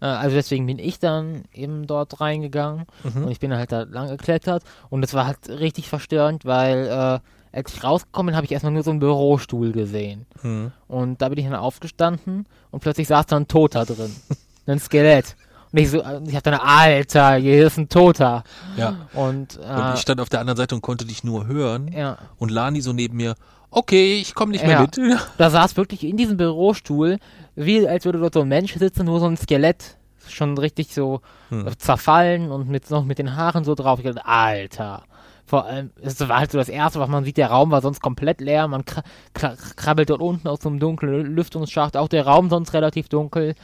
äh, 0.00 0.06
also 0.06 0.34
deswegen 0.34 0.66
bin 0.66 0.78
ich 0.78 0.98
dann 0.98 1.44
eben 1.52 1.86
dort 1.86 2.20
reingegangen 2.20 2.86
Mhm. 3.04 3.24
und 3.24 3.30
ich 3.30 3.40
bin 3.40 3.54
halt 3.54 3.72
da 3.72 3.82
lang 3.82 4.08
geklettert 4.08 4.64
und 4.88 5.04
es 5.04 5.14
war 5.14 5.26
halt 5.26 5.48
richtig 5.48 5.88
verstörend, 5.88 6.44
weil 6.44 6.86
äh, 6.86 7.20
als 7.52 7.74
ich 7.74 7.82
rausgekommen 7.84 8.28
bin, 8.32 8.36
habe 8.36 8.44
ich 8.46 8.52
erstmal 8.52 8.72
nur 8.72 8.82
so 8.82 8.90
einen 8.90 9.00
Bürostuhl 9.00 9.72
gesehen. 9.72 10.26
Mhm. 10.42 10.72
Und 10.88 11.20
da 11.22 11.28
bin 11.28 11.38
ich 11.38 11.44
dann 11.44 11.54
aufgestanden 11.54 12.46
und 12.70 12.80
plötzlich 12.80 13.08
saß 13.08 13.26
da 13.26 13.36
ein 13.36 13.48
Toter 13.48 13.84
drin. 13.84 14.14
ein 14.66 14.78
Skelett. 14.78 15.36
Und 15.72 15.78
ich 15.78 15.90
so, 15.90 16.00
äh, 16.00 16.20
ich 16.26 16.34
hab 16.36 16.42
dann, 16.42 16.54
Alter, 16.54 17.34
hier 17.36 17.66
ist 17.66 17.76
ein 17.78 17.88
Toter. 17.88 18.42
Ja. 18.76 19.06
Und, 19.14 19.58
äh, 19.58 19.72
Und 19.74 19.94
ich 19.94 20.00
stand 20.00 20.20
auf 20.20 20.28
der 20.28 20.40
anderen 20.40 20.56
Seite 20.56 20.74
und 20.74 20.80
konnte 20.82 21.04
dich 21.04 21.22
nur 21.24 21.46
hören. 21.46 21.92
ja, 21.92 22.18
Und 22.38 22.50
Lani 22.50 22.80
so 22.80 22.92
neben 22.92 23.16
mir, 23.16 23.34
okay, 23.70 24.14
ich 24.20 24.34
komme 24.34 24.52
nicht 24.52 24.62
mehr 24.66 24.72
Ja. 24.72 24.80
mit. 24.82 24.98
da 25.38 25.50
saß 25.50 25.76
wirklich 25.76 26.04
in 26.04 26.16
diesem 26.16 26.36
Bürostuhl, 26.36 27.18
wie 27.54 27.86
als 27.86 28.04
würde 28.04 28.18
dort 28.18 28.34
so 28.34 28.40
ein 28.40 28.48
Mensch 28.48 28.74
sitzen, 28.74 29.04
nur 29.06 29.20
so 29.20 29.26
ein 29.26 29.36
Skelett. 29.36 29.96
Schon 30.28 30.56
richtig 30.58 30.94
so 30.94 31.20
Hm. 31.48 31.66
zerfallen 31.78 32.50
und 32.52 32.68
mit, 32.68 32.88
noch 32.90 33.04
mit 33.04 33.18
den 33.18 33.34
Haaren 33.36 33.64
so 33.64 33.74
drauf. 33.74 33.98
Ich 34.00 34.04
dachte, 34.06 34.24
Alter. 34.26 35.02
Vor 35.50 35.64
allem, 35.64 35.90
es 36.00 36.20
war 36.28 36.38
halt 36.38 36.52
so 36.52 36.58
das 36.58 36.68
Erste, 36.68 37.00
was 37.00 37.08
man 37.08 37.24
sieht, 37.24 37.36
der 37.36 37.48
Raum 37.48 37.72
war 37.72 37.82
sonst 37.82 38.00
komplett 38.00 38.40
leer. 38.40 38.68
Man 38.68 38.84
kra 38.84 39.02
kra 39.34 39.56
krabbelt 39.74 40.08
dort 40.08 40.20
unten 40.20 40.46
aus 40.46 40.60
so 40.62 40.68
einem 40.68 40.78
dunklen 40.78 41.34
Lüftungsschacht. 41.34 41.96
Auch 41.96 42.06
der 42.06 42.24
Raum 42.24 42.50
sonst 42.50 42.72
relativ 42.72 43.08
dunkel. 43.08 43.56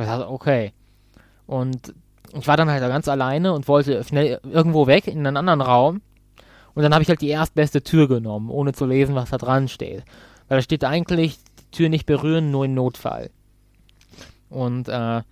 Ich 0.00 0.04
dachte, 0.04 0.28
okay. 0.28 0.72
Und 1.46 1.94
ich 2.36 2.48
war 2.48 2.56
dann 2.56 2.68
halt 2.68 2.82
da 2.82 2.88
ganz 2.88 3.06
alleine 3.06 3.52
und 3.52 3.68
wollte 3.68 4.02
schnell 4.02 4.40
irgendwo 4.42 4.88
weg 4.88 5.06
in 5.06 5.24
einen 5.24 5.36
anderen 5.36 5.60
Raum. 5.60 6.00
Und 6.74 6.82
dann 6.82 6.92
habe 6.92 7.04
ich 7.04 7.08
halt 7.08 7.20
die 7.20 7.28
erstbeste 7.28 7.84
Tür 7.84 8.08
genommen, 8.08 8.50
ohne 8.50 8.72
zu 8.72 8.84
lesen, 8.84 9.14
was 9.14 9.30
da 9.30 9.38
dran 9.38 9.68
steht. 9.68 10.02
Weil 10.48 10.58
da 10.58 10.62
steht 10.62 10.82
eigentlich, 10.82 11.38
die 11.38 11.70
Tür 11.70 11.88
nicht 11.88 12.04
berühren, 12.04 12.50
nur 12.50 12.64
in 12.64 12.74
Notfall. 12.74 13.30
Und 14.50 14.88
äh, 14.88 15.22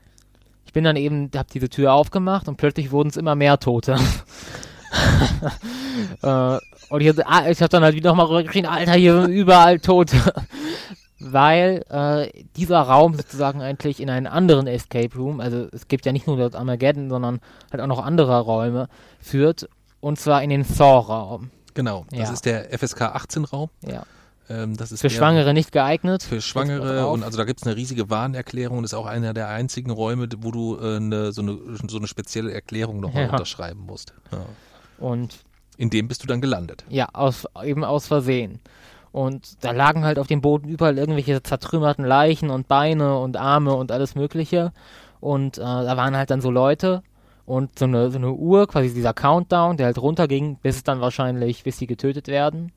ich 0.67 0.73
bin 0.73 0.85
dann 0.85 0.95
eben, 0.95 1.33
hab 1.35 1.49
diese 1.49 1.69
Tür 1.69 1.95
aufgemacht 1.95 2.47
und 2.47 2.59
plötzlich 2.59 2.93
wurden 2.93 3.09
es 3.09 3.17
immer 3.17 3.35
mehr 3.35 3.59
Tote. 3.59 3.99
äh, 6.23 6.59
und 6.89 7.01
ich, 7.01 7.27
ah, 7.27 7.49
ich 7.49 7.61
habe 7.61 7.69
dann 7.69 7.83
halt 7.85 7.95
wieder 7.95 8.15
nochmal 8.15 8.43
geschrien, 8.45 8.67
Alter, 8.67 8.93
hier 8.95 9.23
sind 9.23 9.33
überall 9.33 9.79
Tote. 9.81 10.17
Weil 11.23 11.85
äh, 11.91 12.45
dieser 12.57 12.81
Raum 12.81 13.15
sozusagen 13.15 13.61
eigentlich 13.61 14.01
in 14.01 14.09
einen 14.09 14.27
anderen 14.27 14.67
Escape 14.67 15.15
Room, 15.17 15.41
also 15.41 15.69
es 15.71 15.87
gibt 15.87 16.07
ja 16.07 16.13
nicht 16.13 16.27
nur 16.27 16.39
das 16.39 16.55
Armageddon, 16.55 17.11
sondern 17.11 17.41
halt 17.71 17.83
auch 17.83 17.87
noch 17.87 18.03
andere 18.05 18.41
Räume, 18.41 18.89
führt. 19.21 19.69
Und 20.01 20.19
zwar 20.19 20.43
in 20.43 20.49
den 20.49 20.65
Saw-Raum. 20.65 21.51
Genau, 21.75 22.07
das 22.11 22.19
Ja. 22.29 22.33
ist 22.33 22.47
der 22.47 22.73
FSK 22.79 23.03
18 23.03 23.45
Raum. 23.45 23.69
Ja. 23.87 24.05
Ähm, 24.49 24.79
das 24.79 24.93
ist 24.93 25.03
Für 25.03 25.11
Schwangere 25.11 25.53
nicht 25.53 25.73
geeignet. 25.73 26.23
Für 26.23 26.41
Schwangere 26.41 27.07
und 27.09 27.23
also 27.23 27.37
da 27.37 27.45
gibt 27.45 27.61
es 27.61 27.67
eine 27.67 27.77
riesige 27.77 28.09
Warnerklärung 28.09 28.79
und 28.79 28.85
ist 28.85 28.95
auch 28.95 29.05
einer 29.07 29.35
der 29.35 29.49
einzigen 29.49 29.91
Räume, 29.91 30.27
wo 30.39 30.51
du 30.51 30.79
äh, 30.81 30.97
eine, 30.97 31.33
so, 31.33 31.43
eine, 31.43 31.59
so 31.87 31.99
eine 31.99 32.07
spezielle 32.07 32.51
Erklärung 32.53 32.99
nochmal 33.01 33.27
Ja. 33.27 33.31
unterschreiben 33.33 33.85
musst. 33.85 34.15
Ja. 34.33 34.39
Und 34.99 35.41
In 35.81 35.89
dem 35.89 36.09
bist 36.09 36.23
du 36.23 36.27
dann 36.27 36.43
gelandet. 36.43 36.85
Ja, 36.91 37.09
aus, 37.15 37.47
eben 37.65 37.85
aus 37.85 38.07
Versehen. 38.07 38.61
Und 39.13 39.65
da 39.65 39.71
lagen 39.71 40.05
halt 40.05 40.19
auf 40.19 40.27
dem 40.27 40.43
Boden 40.43 40.69
überall 40.69 40.99
irgendwelche 40.99 41.43
zertrümmerten 41.43 42.05
Leichen 42.05 42.51
und 42.51 42.69
Beine 42.69 43.17
und 43.17 43.39
Arme 43.39 43.73
und 43.73 43.91
alles 43.91 44.15
Mögliche. 44.15 44.73
Und 45.21 45.57
äh, 45.57 45.63
da 45.63 45.97
waren 45.97 46.15
halt 46.15 46.31
dann 46.31 46.43
so 46.43 46.51
Leute 46.51 47.03
und 47.47 47.79
so 47.79 47.87
eine, 47.87 48.11
so 48.11 48.19
eine 48.19 48.31
Uhr, 48.31 48.67
quasi 48.67 48.93
dieser 48.93 49.15
Countdown, 49.15 49.79
der 49.79 49.87
halt 49.87 49.97
runterging, 49.97 50.59
bis 50.61 50.77
es 50.77 50.85
dann 50.85 51.01
wahrscheinlich, 51.01 51.65
bis 51.65 51.79
sie 51.79 51.87
getötet 51.87 52.29
werden. 52.29 52.73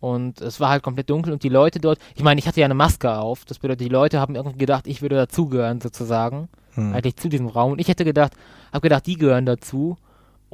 Und 0.00 0.40
es 0.40 0.60
war 0.60 0.70
halt 0.70 0.82
komplett 0.82 1.10
dunkel 1.10 1.34
und 1.34 1.42
die 1.42 1.50
Leute 1.50 1.78
dort, 1.78 1.98
ich 2.14 2.22
meine, 2.22 2.38
ich 2.38 2.48
hatte 2.48 2.60
ja 2.60 2.64
eine 2.64 2.74
Maske 2.74 3.18
auf, 3.18 3.44
das 3.44 3.58
bedeutet, 3.58 3.82
die 3.82 3.92
Leute 3.92 4.18
haben 4.18 4.34
irgendwie 4.34 4.58
gedacht, 4.58 4.86
ich 4.86 5.02
würde 5.02 5.16
dazugehören 5.16 5.82
sozusagen. 5.82 6.48
hm. 6.74 6.94
eigentlich 6.94 7.16
zu 7.16 7.28
diesem 7.28 7.48
Raum. 7.48 7.72
Und 7.72 7.80
ich 7.80 7.88
hätte 7.88 8.06
gedacht, 8.06 8.32
habe 8.72 8.80
gedacht, 8.80 9.06
die 9.06 9.16
gehören 9.16 9.44
dazu. 9.44 9.98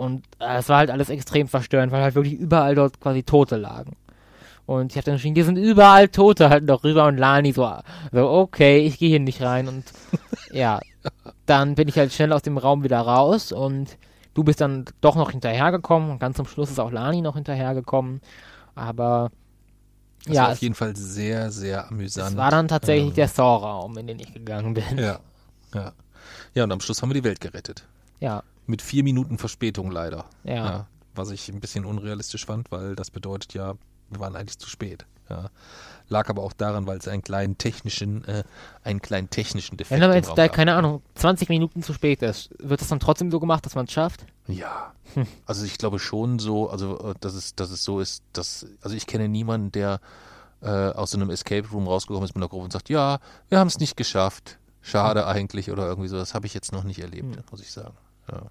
Und 0.01 0.25
äh, 0.39 0.57
es 0.57 0.71
war 0.71 0.79
halt 0.79 0.91
alles 0.91 1.11
extrem 1.11 1.47
verstörend, 1.47 1.93
weil 1.93 2.03
halt 2.03 2.15
wirklich 2.15 2.33
überall 2.33 2.75
dort 2.75 3.01
quasi 3.01 3.23
Tote 3.23 3.57
lagen. 3.57 3.97
Und 4.65 4.93
ich 4.93 4.97
habe 4.97 5.05
dann 5.05 5.17
geschrieben, 5.17 5.35
hier 5.35 5.45
sind 5.45 5.59
überall 5.59 6.09
Tote 6.09 6.49
halt 6.49 6.65
noch 6.65 6.85
rüber 6.85 7.05
und 7.05 7.19
Lani 7.19 7.53
so, 7.53 7.71
so 8.11 8.31
okay, 8.31 8.79
ich 8.79 8.99
gehe 8.99 9.11
hier 9.11 9.21
nicht 9.21 9.43
rein. 9.43 9.69
Und 9.69 9.85
ja, 10.53 10.81
dann 11.45 11.75
bin 11.75 11.87
ich 11.87 11.99
halt 11.99 12.15
schnell 12.15 12.33
aus 12.33 12.41
dem 12.41 12.57
Raum 12.57 12.83
wieder 12.83 12.99
raus 12.99 13.53
und 13.53 13.99
du 14.33 14.43
bist 14.43 14.63
dann 14.63 14.87
doch 15.03 15.17
noch 15.17 15.33
hinterhergekommen 15.33 16.13
und 16.13 16.19
ganz 16.19 16.39
zum 16.39 16.47
Schluss 16.47 16.71
ist 16.71 16.81
auch 16.81 16.93
Lani 16.93 17.21
noch 17.21 17.35
hinterhergekommen. 17.35 18.23
Aber 18.75 19.31
das 20.25 20.35
ja, 20.35 20.43
war 20.45 20.53
auf 20.53 20.63
jeden 20.63 20.75
Fall 20.75 20.97
sehr, 20.97 21.51
sehr 21.51 21.89
amüsant. 21.89 22.31
Es 22.31 22.37
war 22.39 22.51
dann 22.51 22.69
tatsächlich 22.69 23.09
ähm, 23.09 23.15
der 23.17 23.29
Saw-Raum, 23.29 23.99
in 23.99 24.07
den 24.07 24.19
ich 24.19 24.33
gegangen 24.33 24.73
bin. 24.73 24.97
Ja, 24.97 25.21
ja. 25.75 25.93
Ja, 26.55 26.65
und 26.65 26.73
am 26.73 26.81
Schluss 26.81 27.03
haben 27.03 27.11
wir 27.11 27.21
die 27.21 27.25
Welt 27.25 27.41
gerettet. 27.43 27.85
Ja. 28.19 28.43
Mit 28.71 28.83
vier 28.83 29.03
Minuten 29.05 29.39
Verspätung 29.39 29.91
leider. 29.91 30.27
Ja. 30.45 30.55
ja. 30.55 30.87
Was 31.15 31.31
ich 31.31 31.49
ein 31.49 31.61
bisschen 31.61 31.85
unrealistisch 31.85 32.47
fand, 32.47 32.71
weil 32.71 32.95
das 32.95 33.11
bedeutet 33.11 33.53
ja, 33.53 33.75
wir 34.11 34.21
waren 34.21 34.37
eigentlich 34.37 34.59
zu 34.59 34.69
spät. 34.69 35.07
Ja. 35.29 35.51
Lag 36.09 36.29
aber 36.29 36.43
auch 36.43 36.53
daran, 36.53 36.87
weil 36.87 36.99
es 36.99 37.07
einen 37.07 37.23
kleinen 37.23 37.57
technischen, 37.57 38.25
äh, 38.25 38.43
einen 38.83 39.01
kleinen 39.01 39.31
technischen 39.31 39.77
Defekt 39.77 40.01
Wenn 40.01 40.05
aber 40.05 40.17
jetzt 40.17 40.37
da, 40.37 40.49
keine 40.49 40.75
Ahnung, 40.75 41.03
20 41.15 41.49
Minuten 41.49 41.83
zu 41.85 41.93
spät 41.93 42.21
ist, 42.23 42.51
wird 42.59 42.83
es 42.83 42.89
dann 42.89 42.99
trotzdem 42.99 43.31
so 43.31 43.39
gemacht, 43.39 43.65
dass 43.65 43.77
man 43.77 43.87
es 43.87 43.93
schafft? 43.93 44.27
Ja. 44.49 44.93
Hm. 45.15 45.27
Also 45.47 45.65
ich 45.65 45.79
glaube 45.79 46.01
schon 46.01 46.41
so, 46.41 46.69
also 46.69 47.11
äh, 47.11 47.15
dass 47.21 47.35
es, 47.35 47.55
dass 47.55 47.71
es 47.71 47.85
so 47.85 48.01
ist, 48.01 48.25
dass, 48.33 48.67
also 48.83 48.97
ich 48.97 49.07
kenne 49.07 49.29
niemanden, 49.29 49.71
der 49.71 50.01
äh, 50.63 50.69
aus 50.69 51.13
so 51.13 51.19
einem 51.19 51.31
Escape 51.31 51.69
Room 51.69 51.87
rausgekommen 51.87 52.25
ist 52.25 52.35
mit 52.35 52.43
einer 52.43 52.49
Gruppe 52.49 52.65
und 52.65 52.73
sagt, 52.73 52.89
ja, 52.89 53.21
wir 53.49 53.59
haben 53.59 53.69
es 53.69 53.79
nicht 53.79 53.97
geschafft. 53.97 54.59
Schade 54.83 55.27
eigentlich 55.27 55.71
oder 55.71 55.87
irgendwie 55.87 56.09
so. 56.09 56.17
Das 56.17 56.35
habe 56.35 56.47
ich 56.47 56.55
jetzt 56.55 56.73
noch 56.73 56.85
nicht 56.85 57.01
erlebt, 57.01 57.37
hm. 57.37 57.45
muss 57.51 57.61
ich 57.61 57.71
sagen. 57.71 57.95
Ja, 58.31 58.43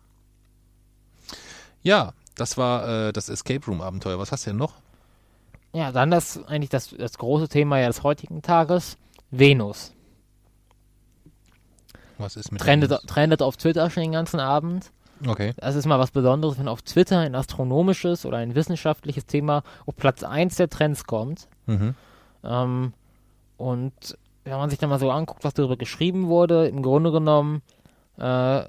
ja 1.83 2.13
das 2.39 2.57
war 2.57 3.07
äh, 3.07 3.13
das 3.13 3.29
Escape 3.29 3.65
Room 3.65 3.81
Abenteuer. 3.81 4.17
Was 4.17 4.31
hast 4.31 4.45
du 4.45 4.51
denn 4.51 4.57
noch? 4.57 4.75
Ja, 5.73 5.91
dann 5.91 6.09
das 6.09 6.43
eigentlich 6.45 6.69
das, 6.69 6.95
das 6.97 7.17
große 7.17 7.49
Thema 7.49 7.79
ja 7.79 7.87
des 7.87 8.01
heutigen 8.03 8.41
Tages, 8.41 8.97
Venus. 9.29 9.93
Was 12.17 12.35
ist 12.35 12.51
mit 12.51 12.61
trendet, 12.61 12.89
Venus? 12.89 13.05
trendet 13.05 13.41
auf 13.41 13.57
Twitter 13.57 13.89
schon 13.89 14.03
den 14.03 14.11
ganzen 14.13 14.39
Abend. 14.39 14.91
Okay. 15.27 15.53
Das 15.57 15.75
ist 15.75 15.85
mal 15.85 15.99
was 15.99 16.11
Besonderes, 16.11 16.57
wenn 16.57 16.69
auf 16.69 16.81
Twitter 16.81 17.19
ein 17.19 17.35
astronomisches 17.35 18.25
oder 18.25 18.37
ein 18.37 18.55
wissenschaftliches 18.55 19.25
Thema 19.25 19.63
auf 19.85 19.95
Platz 19.95 20.23
1 20.23 20.55
der 20.55 20.69
Trends 20.69 21.03
kommt. 21.03 21.47
Mhm. 21.65 21.93
Ähm, 22.43 22.93
und 23.57 24.17
wenn 24.45 24.53
man 24.53 24.69
sich 24.69 24.79
dann 24.79 24.89
mal 24.89 24.99
so 24.99 25.11
anguckt, 25.11 25.43
was 25.43 25.53
darüber 25.53 25.75
geschrieben 25.75 26.27
wurde, 26.29 26.67
im 26.67 26.81
Grunde 26.81 27.11
genommen 27.11 27.61
äh, 28.17 28.63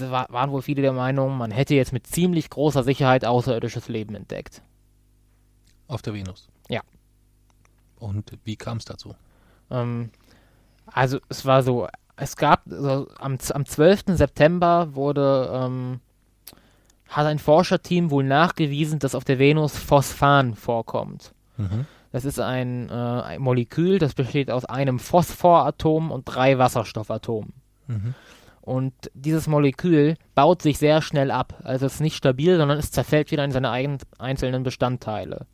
waren 0.00 0.50
wohl 0.50 0.62
viele 0.62 0.82
der 0.82 0.92
Meinung, 0.92 1.36
man 1.36 1.50
hätte 1.50 1.74
jetzt 1.74 1.92
mit 1.92 2.06
ziemlich 2.06 2.50
großer 2.50 2.82
Sicherheit 2.82 3.24
außerirdisches 3.24 3.88
Leben 3.88 4.14
entdeckt. 4.14 4.62
Auf 5.88 6.02
der 6.02 6.14
Venus. 6.14 6.48
Ja. 6.68 6.80
Und 7.98 8.32
wie 8.44 8.56
kam 8.56 8.78
es 8.78 8.84
dazu? 8.84 9.14
Ähm, 9.70 10.10
also 10.86 11.18
es 11.28 11.44
war 11.44 11.62
so, 11.62 11.88
es 12.16 12.36
gab 12.36 12.62
also 12.70 13.08
am, 13.18 13.38
am 13.52 13.66
12. 13.66 14.04
September 14.08 14.94
wurde 14.94 15.50
ähm, 15.52 16.00
hat 17.08 17.26
ein 17.26 17.38
Forscherteam 17.38 18.10
wohl 18.10 18.24
nachgewiesen, 18.24 18.98
dass 18.98 19.14
auf 19.14 19.24
der 19.24 19.38
Venus 19.38 19.76
Phosphan 19.76 20.54
vorkommt. 20.54 21.32
Mhm. 21.58 21.86
Das 22.10 22.24
ist 22.24 22.40
ein, 22.40 22.88
äh, 22.88 22.92
ein, 22.92 23.40
Molekül, 23.40 23.98
das 23.98 24.14
besteht 24.14 24.50
aus 24.50 24.64
einem 24.64 24.98
Phosphoratom 24.98 26.10
und 26.10 26.24
drei 26.24 26.58
Wasserstoffatomen. 26.58 27.52
Mhm. 27.86 28.14
Und 28.62 28.94
dieses 29.12 29.48
Molekül 29.48 30.16
baut 30.36 30.62
sich 30.62 30.78
sehr 30.78 31.02
schnell 31.02 31.30
ab. 31.30 31.60
Also 31.64 31.86
es 31.86 31.94
ist 31.94 32.00
nicht 32.00 32.16
stabil, 32.16 32.56
sondern 32.56 32.78
es 32.78 32.92
zerfällt 32.92 33.30
wieder 33.32 33.44
in 33.44 33.50
seine 33.50 33.70
eigenen 33.70 33.98
einzelnen 34.18 34.62
Bestandteile. 34.62 35.46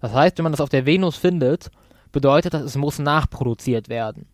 Das 0.00 0.12
heißt, 0.12 0.38
wenn 0.38 0.44
man 0.44 0.52
das 0.52 0.60
auf 0.60 0.68
der 0.68 0.86
Venus 0.86 1.16
findet, 1.16 1.70
bedeutet 2.12 2.54
das, 2.54 2.62
es 2.62 2.76
muss 2.76 3.00
nachproduziert 3.00 3.88
werden. 3.88 4.26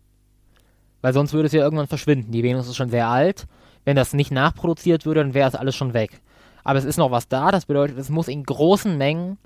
Weil 1.01 1.13
sonst 1.13 1.33
würde 1.33 1.47
es 1.47 1.53
ja 1.53 1.63
irgendwann 1.63 1.87
verschwinden. 1.87 2.31
Die 2.31 2.43
Venus 2.43 2.67
ist 2.67 2.75
schon 2.75 2.91
sehr 2.91 3.07
alt. 3.07 3.47
Wenn 3.85 3.95
das 3.95 4.13
nicht 4.13 4.31
nachproduziert 4.31 5.07
würde, 5.07 5.21
dann 5.21 5.33
wäre 5.33 5.49
es 5.49 5.55
alles 5.55 5.75
schon 5.75 5.95
weg. 5.95 6.21
Aber 6.63 6.77
es 6.77 6.85
ist 6.85 6.97
noch 6.97 7.09
was 7.09 7.27
da, 7.27 7.49
das 7.49 7.65
bedeutet, 7.65 7.97
es 7.97 8.09
muss 8.09 8.27
in 8.27 8.43
großen 8.43 8.95
Mengen 8.99 9.39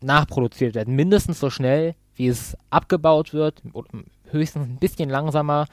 nachproduziert 0.00 0.74
werden. 0.74 0.96
Mindestens 0.96 1.38
so 1.38 1.50
schnell, 1.50 1.94
wie 2.14 2.28
es 2.28 2.56
abgebaut 2.70 3.34
wird, 3.34 3.62
höchstens 4.30 4.66
ein 4.66 4.78
bisschen 4.78 5.10
langsamer, 5.10 5.66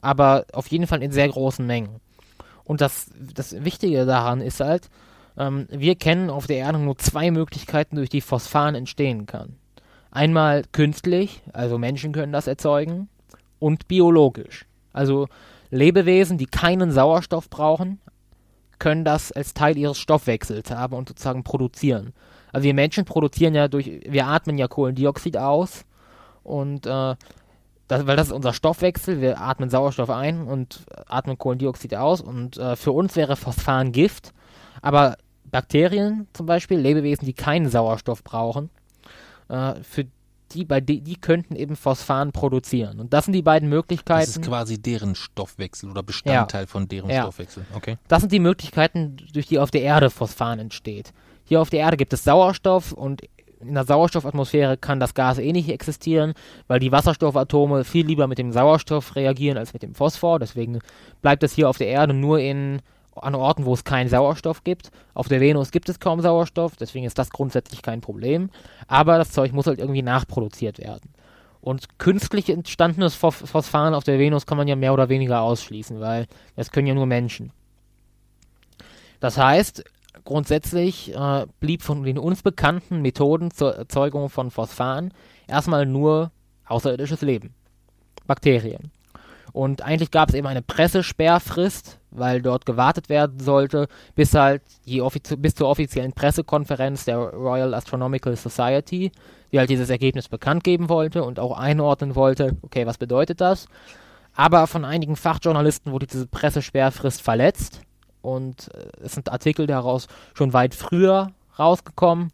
aber 0.00 0.46
auf 0.52 0.68
jeden 0.68 0.86
Fall 0.86 1.02
in 1.02 1.12
sehr 1.12 1.28
großen 1.28 1.66
Mengen. 1.66 2.00
Und 2.64 2.80
das, 2.80 3.10
das 3.34 3.64
Wichtige 3.64 4.06
daran 4.06 4.40
ist 4.40 4.60
halt, 4.60 4.88
ähm, 5.38 5.66
wir 5.70 5.94
kennen 5.94 6.30
auf 6.30 6.46
der 6.46 6.58
Erde 6.58 6.78
nur 6.78 6.98
zwei 6.98 7.30
Möglichkeiten, 7.30 7.96
durch 7.96 8.08
die 8.08 8.20
Phosphan 8.20 8.74
entstehen 8.74 9.26
kann. 9.26 9.56
Einmal 10.10 10.64
künstlich, 10.72 11.42
also 11.52 11.78
Menschen 11.78 12.12
können 12.12 12.32
das 12.32 12.46
erzeugen, 12.46 13.08
und 13.58 13.88
biologisch. 13.88 14.66
Also 14.92 15.28
Lebewesen, 15.70 16.38
die 16.38 16.46
keinen 16.46 16.90
Sauerstoff 16.90 17.50
brauchen, 17.50 18.00
können 18.78 19.04
das 19.04 19.32
als 19.32 19.54
Teil 19.54 19.76
ihres 19.76 19.98
Stoffwechsels 19.98 20.70
haben 20.70 20.94
und 20.94 21.08
sozusagen 21.08 21.44
produzieren. 21.44 22.12
Also 22.52 22.64
wir 22.64 22.74
Menschen 22.74 23.04
produzieren 23.04 23.54
ja 23.54 23.68
durch, 23.68 24.00
wir 24.06 24.26
atmen 24.26 24.58
ja 24.58 24.68
Kohlendioxid 24.68 25.36
aus 25.36 25.84
und 26.42 26.86
äh, 26.86 27.16
das, 27.88 28.06
weil 28.06 28.16
das 28.16 28.28
ist 28.28 28.32
unser 28.32 28.52
Stoffwechsel, 28.52 29.20
wir 29.20 29.40
atmen 29.40 29.70
Sauerstoff 29.70 30.10
ein 30.10 30.42
und 30.46 30.80
atmen 31.06 31.38
Kohlendioxid 31.38 31.94
aus 31.94 32.20
und 32.20 32.56
äh, 32.56 32.76
für 32.76 32.92
uns 32.92 33.16
wäre 33.16 33.36
Phosphan 33.36 33.92
Gift, 33.92 34.32
aber 34.82 35.16
Bakterien 35.44 36.26
zum 36.32 36.46
Beispiel, 36.46 36.78
Lebewesen, 36.78 37.26
die 37.26 37.32
keinen 37.32 37.68
Sauerstoff 37.68 38.24
brauchen, 38.24 38.70
äh, 39.48 39.74
für 39.82 40.06
die, 40.52 40.64
bei 40.64 40.80
die, 40.80 41.00
die 41.00 41.16
könnten 41.16 41.56
eben 41.56 41.76
Phosphan 41.76 42.32
produzieren. 42.32 43.00
Und 43.00 43.12
das 43.12 43.24
sind 43.24 43.34
die 43.34 43.42
beiden 43.42 43.68
Möglichkeiten. 43.68 44.26
Das 44.26 44.36
ist 44.36 44.42
quasi 44.42 44.80
deren 44.80 45.14
Stoffwechsel 45.14 45.90
oder 45.90 46.02
Bestandteil 46.02 46.62
ja. 46.62 46.66
von 46.66 46.88
deren 46.88 47.10
ja. 47.10 47.22
Stoffwechsel. 47.22 47.66
Okay. 47.74 47.98
Das 48.08 48.20
sind 48.20 48.32
die 48.32 48.38
Möglichkeiten, 48.38 49.16
durch 49.32 49.46
die 49.46 49.58
auf 49.58 49.70
der 49.70 49.82
Erde 49.82 50.10
Phosphan 50.10 50.58
entsteht. 50.58 51.12
Hier 51.44 51.60
auf 51.60 51.70
der 51.70 51.80
Erde 51.80 51.96
gibt 51.96 52.12
es 52.12 52.24
Sauerstoff 52.24 52.92
und 52.92 53.22
in 53.60 53.74
der 53.74 53.84
Sauerstoffatmosphäre 53.84 54.76
kann 54.76 55.00
das 55.00 55.14
Gas 55.14 55.38
eh 55.38 55.52
nicht 55.52 55.68
existieren, 55.68 56.34
weil 56.68 56.80
die 56.80 56.92
Wasserstoffatome 56.92 57.84
viel 57.84 58.06
lieber 58.06 58.26
mit 58.26 58.38
dem 58.38 58.52
Sauerstoff 58.52 59.16
reagieren 59.16 59.58
als 59.58 59.72
mit 59.72 59.82
dem 59.82 59.94
Phosphor. 59.94 60.38
Deswegen 60.38 60.80
bleibt 61.22 61.42
es 61.42 61.54
hier 61.54 61.68
auf 61.68 61.78
der 61.78 61.88
Erde 61.88 62.14
nur 62.14 62.38
in 62.38 62.80
an 63.14 63.34
Orten, 63.34 63.64
wo 63.64 63.72
es 63.72 63.84
keinen 63.84 64.08
Sauerstoff 64.08 64.62
gibt. 64.62 64.90
Auf 65.14 65.28
der 65.28 65.40
Venus 65.40 65.70
gibt 65.70 65.88
es 65.88 66.00
kaum 66.00 66.20
Sauerstoff, 66.20 66.76
deswegen 66.76 67.06
ist 67.06 67.18
das 67.18 67.30
grundsätzlich 67.30 67.82
kein 67.82 68.02
Problem. 68.02 68.50
Aber 68.88 69.18
das 69.18 69.32
Zeug 69.32 69.52
muss 69.52 69.66
halt 69.66 69.78
irgendwie 69.78 70.02
nachproduziert 70.02 70.78
werden. 70.78 71.10
Und 71.60 71.98
künstlich 71.98 72.50
entstandenes 72.50 73.14
Phosphan 73.14 73.94
auf 73.94 74.04
der 74.04 74.18
Venus 74.18 74.46
kann 74.46 74.58
man 74.58 74.68
ja 74.68 74.76
mehr 74.76 74.92
oder 74.92 75.08
weniger 75.08 75.40
ausschließen, 75.40 75.98
weil 75.98 76.26
das 76.54 76.70
können 76.70 76.86
ja 76.86 76.94
nur 76.94 77.06
Menschen. 77.06 77.52
Das 79.18 79.38
heißt, 79.38 79.82
grundsätzlich 80.26 81.14
äh, 81.14 81.46
blieb 81.60 81.82
von 81.82 82.02
den 82.02 82.18
uns 82.18 82.42
bekannten 82.42 83.00
Methoden 83.00 83.50
zur 83.50 83.74
Erzeugung 83.74 84.28
von 84.28 84.50
Phosphan 84.50 85.14
erstmal 85.46 85.86
nur 85.86 86.30
außerirdisches 86.66 87.22
Leben. 87.22 87.54
Bakterien. 88.26 88.90
Und 89.52 89.80
eigentlich 89.80 90.10
gab 90.10 90.28
es 90.28 90.34
eben 90.34 90.46
eine 90.46 90.60
Pressesperrfrist, 90.60 91.98
weil 92.10 92.42
dort 92.42 92.66
gewartet 92.66 93.08
werden 93.08 93.40
sollte, 93.40 93.88
bis 94.14 94.34
halt 94.34 94.60
bis 95.38 95.54
zur 95.54 95.68
offiziellen 95.68 96.12
Pressekonferenz 96.12 97.06
der 97.06 97.16
Royal 97.16 97.72
Astronomical 97.72 98.36
Society, 98.36 99.12
die 99.52 99.58
halt 99.58 99.70
dieses 99.70 99.88
Ergebnis 99.88 100.28
bekannt 100.28 100.62
geben 100.62 100.90
wollte 100.90 101.24
und 101.24 101.38
auch 101.38 101.56
einordnen 101.56 102.14
wollte, 102.16 102.56
okay, 102.60 102.86
was 102.86 102.98
bedeutet 102.98 103.40
das? 103.40 103.66
Aber 104.34 104.66
von 104.66 104.84
einigen 104.84 105.16
Fachjournalisten 105.16 105.92
wurde 105.92 106.06
diese 106.06 106.26
Pressesperrfrist 106.26 107.22
verletzt 107.22 107.80
und 108.26 108.74
äh, 108.74 109.04
es 109.04 109.12
sind 109.12 109.30
Artikel 109.30 109.66
daraus 109.66 110.08
schon 110.34 110.52
weit 110.52 110.74
früher 110.74 111.30
rausgekommen 111.58 112.32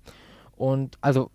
und 0.57 0.97
also 1.01 1.31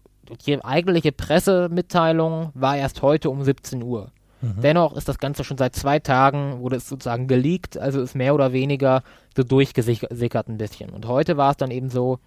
die 0.45 0.61
eigentliche 0.63 1.11
Pressemitteilung 1.11 2.51
war 2.53 2.75
erst 2.75 3.01
heute 3.01 3.29
um 3.29 3.43
17 3.43 3.81
Uhr. 3.81 4.11
Mhm. 4.41 4.61
Dennoch 4.61 4.95
ist 4.95 5.07
das 5.07 5.19
Ganze 5.19 5.43
schon 5.43 5.57
seit 5.57 5.75
zwei 5.75 5.99
Tagen, 5.99 6.59
wurde 6.59 6.75
es 6.75 6.89
sozusagen 6.89 7.27
geleakt, 7.27 7.77
also 7.77 8.01
ist 8.01 8.15
mehr 8.15 8.33
oder 8.35 8.51
weniger 8.51 9.03
so 9.35 9.43
durchgesickert 9.43 10.49
ein 10.49 10.57
bisschen. 10.57 10.89
Und 10.89 11.07
heute 11.07 11.37
war 11.37 11.51
es 11.51 11.57
dann 11.57 11.71
eben 11.71 11.89
so, 11.89 12.19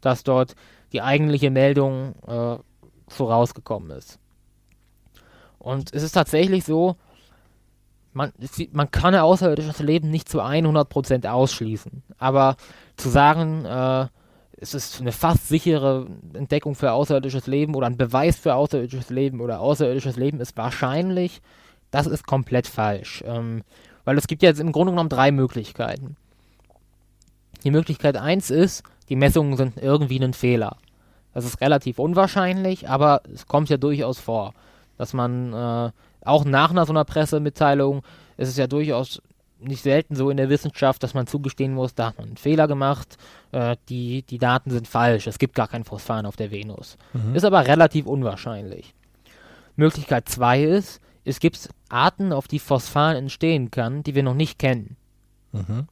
dass 0.00 0.22
dort 0.22 0.54
die 0.92 1.02
eigentliche 1.02 1.50
Meldung 1.50 2.14
äh, 2.26 2.56
so 3.08 3.24
rausgekommen 3.24 3.90
ist. 3.90 4.18
Und 5.58 5.92
es 5.92 6.02
ist 6.02 6.12
tatsächlich 6.12 6.64
so, 6.64 6.96
man, 8.12 8.32
man 8.72 8.90
kann 8.90 9.14
außerirdisches 9.14 9.78
Leben 9.80 10.10
nicht 10.10 10.28
zu 10.28 10.40
100% 10.42 11.28
ausschließen. 11.28 12.02
Aber 12.18 12.56
zu 12.96 13.08
sagen, 13.08 13.64
äh, 13.64 14.06
es 14.60 14.74
ist 14.74 15.00
eine 15.00 15.12
fast 15.12 15.48
sichere 15.48 16.06
Entdeckung 16.34 16.74
für 16.74 16.92
außerirdisches 16.92 17.46
Leben 17.46 17.74
oder 17.74 17.86
ein 17.86 17.96
Beweis 17.96 18.36
für 18.36 18.54
außerirdisches 18.54 19.10
Leben 19.10 19.40
oder 19.40 19.60
außerirdisches 19.60 20.16
Leben 20.16 20.40
ist 20.40 20.56
wahrscheinlich, 20.56 21.40
das 21.90 22.06
ist 22.06 22.26
komplett 22.26 22.66
falsch. 22.66 23.24
Ähm, 23.26 23.62
Weil 24.04 24.18
es 24.18 24.26
gibt 24.26 24.42
jetzt 24.42 24.60
im 24.60 24.72
Grunde 24.72 24.92
genommen 24.92 25.08
drei 25.08 25.32
Möglichkeiten. 25.32 26.16
Die 27.64 27.70
Möglichkeit 27.70 28.16
1 28.16 28.50
ist, 28.50 28.82
die 29.08 29.16
Messungen 29.16 29.56
sind 29.56 29.76
irgendwie 29.76 30.22
ein 30.22 30.34
Fehler. 30.34 30.76
Das 31.32 31.44
ist 31.44 31.60
relativ 31.60 31.98
unwahrscheinlich, 31.98 32.88
aber 32.88 33.22
es 33.32 33.46
kommt 33.46 33.68
ja 33.68 33.76
durchaus 33.76 34.18
vor, 34.18 34.52
dass 34.98 35.12
man 35.12 35.52
äh, 35.52 35.90
auch 36.22 36.44
nach 36.44 36.70
einer 36.70 36.86
so 36.86 36.92
einer 36.92 37.04
Pressemitteilung, 37.04 38.02
ist 38.36 38.48
es 38.48 38.56
ja 38.56 38.66
durchaus 38.66 39.22
nicht 39.60 39.82
selten 39.82 40.14
so 40.16 40.30
in 40.30 40.36
der 40.36 40.48
Wissenschaft, 40.48 41.02
dass 41.02 41.14
man 41.14 41.26
zugestehen 41.26 41.74
muss, 41.74 41.94
da 41.94 42.06
hat 42.06 42.18
man 42.18 42.28
einen 42.28 42.36
Fehler 42.36 42.66
gemacht, 42.66 43.16
äh, 43.52 43.76
die, 43.88 44.22
die 44.22 44.38
Daten 44.38 44.70
sind 44.70 44.88
falsch, 44.88 45.26
es 45.26 45.38
gibt 45.38 45.54
gar 45.54 45.68
kein 45.68 45.84
Phosphan 45.84 46.26
auf 46.26 46.36
der 46.36 46.50
Venus. 46.50 46.96
Mhm. 47.12 47.34
Ist 47.34 47.44
aber 47.44 47.66
relativ 47.66 48.06
unwahrscheinlich. 48.06 48.94
Möglichkeit 49.76 50.28
2 50.28 50.64
ist, 50.64 51.00
es 51.24 51.40
gibt 51.40 51.68
Arten, 51.88 52.32
auf 52.32 52.48
die 52.48 52.58
Phosphan 52.58 53.16
entstehen 53.16 53.70
kann, 53.70 54.02
die 54.02 54.14
wir 54.14 54.22
noch 54.22 54.34
nicht 54.34 54.58
kennen. 54.58 54.96
Mhm. 55.52 55.86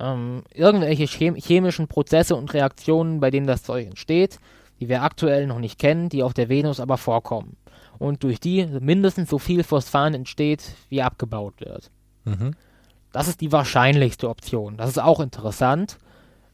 Ähm, 0.00 0.42
irgendwelche 0.54 1.06
chem 1.06 1.34
chemischen 1.34 1.88
Prozesse 1.88 2.36
und 2.36 2.54
Reaktionen, 2.54 3.20
bei 3.20 3.30
denen 3.30 3.46
das 3.46 3.64
Zeug 3.64 3.86
entsteht, 3.86 4.38
die 4.80 4.88
wir 4.88 5.02
aktuell 5.02 5.46
noch 5.46 5.58
nicht 5.58 5.78
kennen, 5.78 6.08
die 6.08 6.22
auf 6.22 6.34
der 6.34 6.48
Venus 6.48 6.80
aber 6.80 6.96
vorkommen. 6.96 7.56
Und 7.98 8.22
durch 8.22 8.40
die 8.40 8.66
mindestens 8.66 9.28
so 9.28 9.38
viel 9.38 9.64
Phosphan 9.64 10.14
entsteht, 10.14 10.74
wie 10.88 11.02
abgebaut 11.02 11.54
wird. 11.60 11.90
Mhm. 12.24 12.54
Das 13.12 13.28
ist 13.28 13.40
die 13.40 13.52
wahrscheinlichste 13.52 14.28
Option. 14.28 14.76
Das 14.76 14.90
ist 14.90 14.98
auch 14.98 15.20
interessant, 15.20 15.98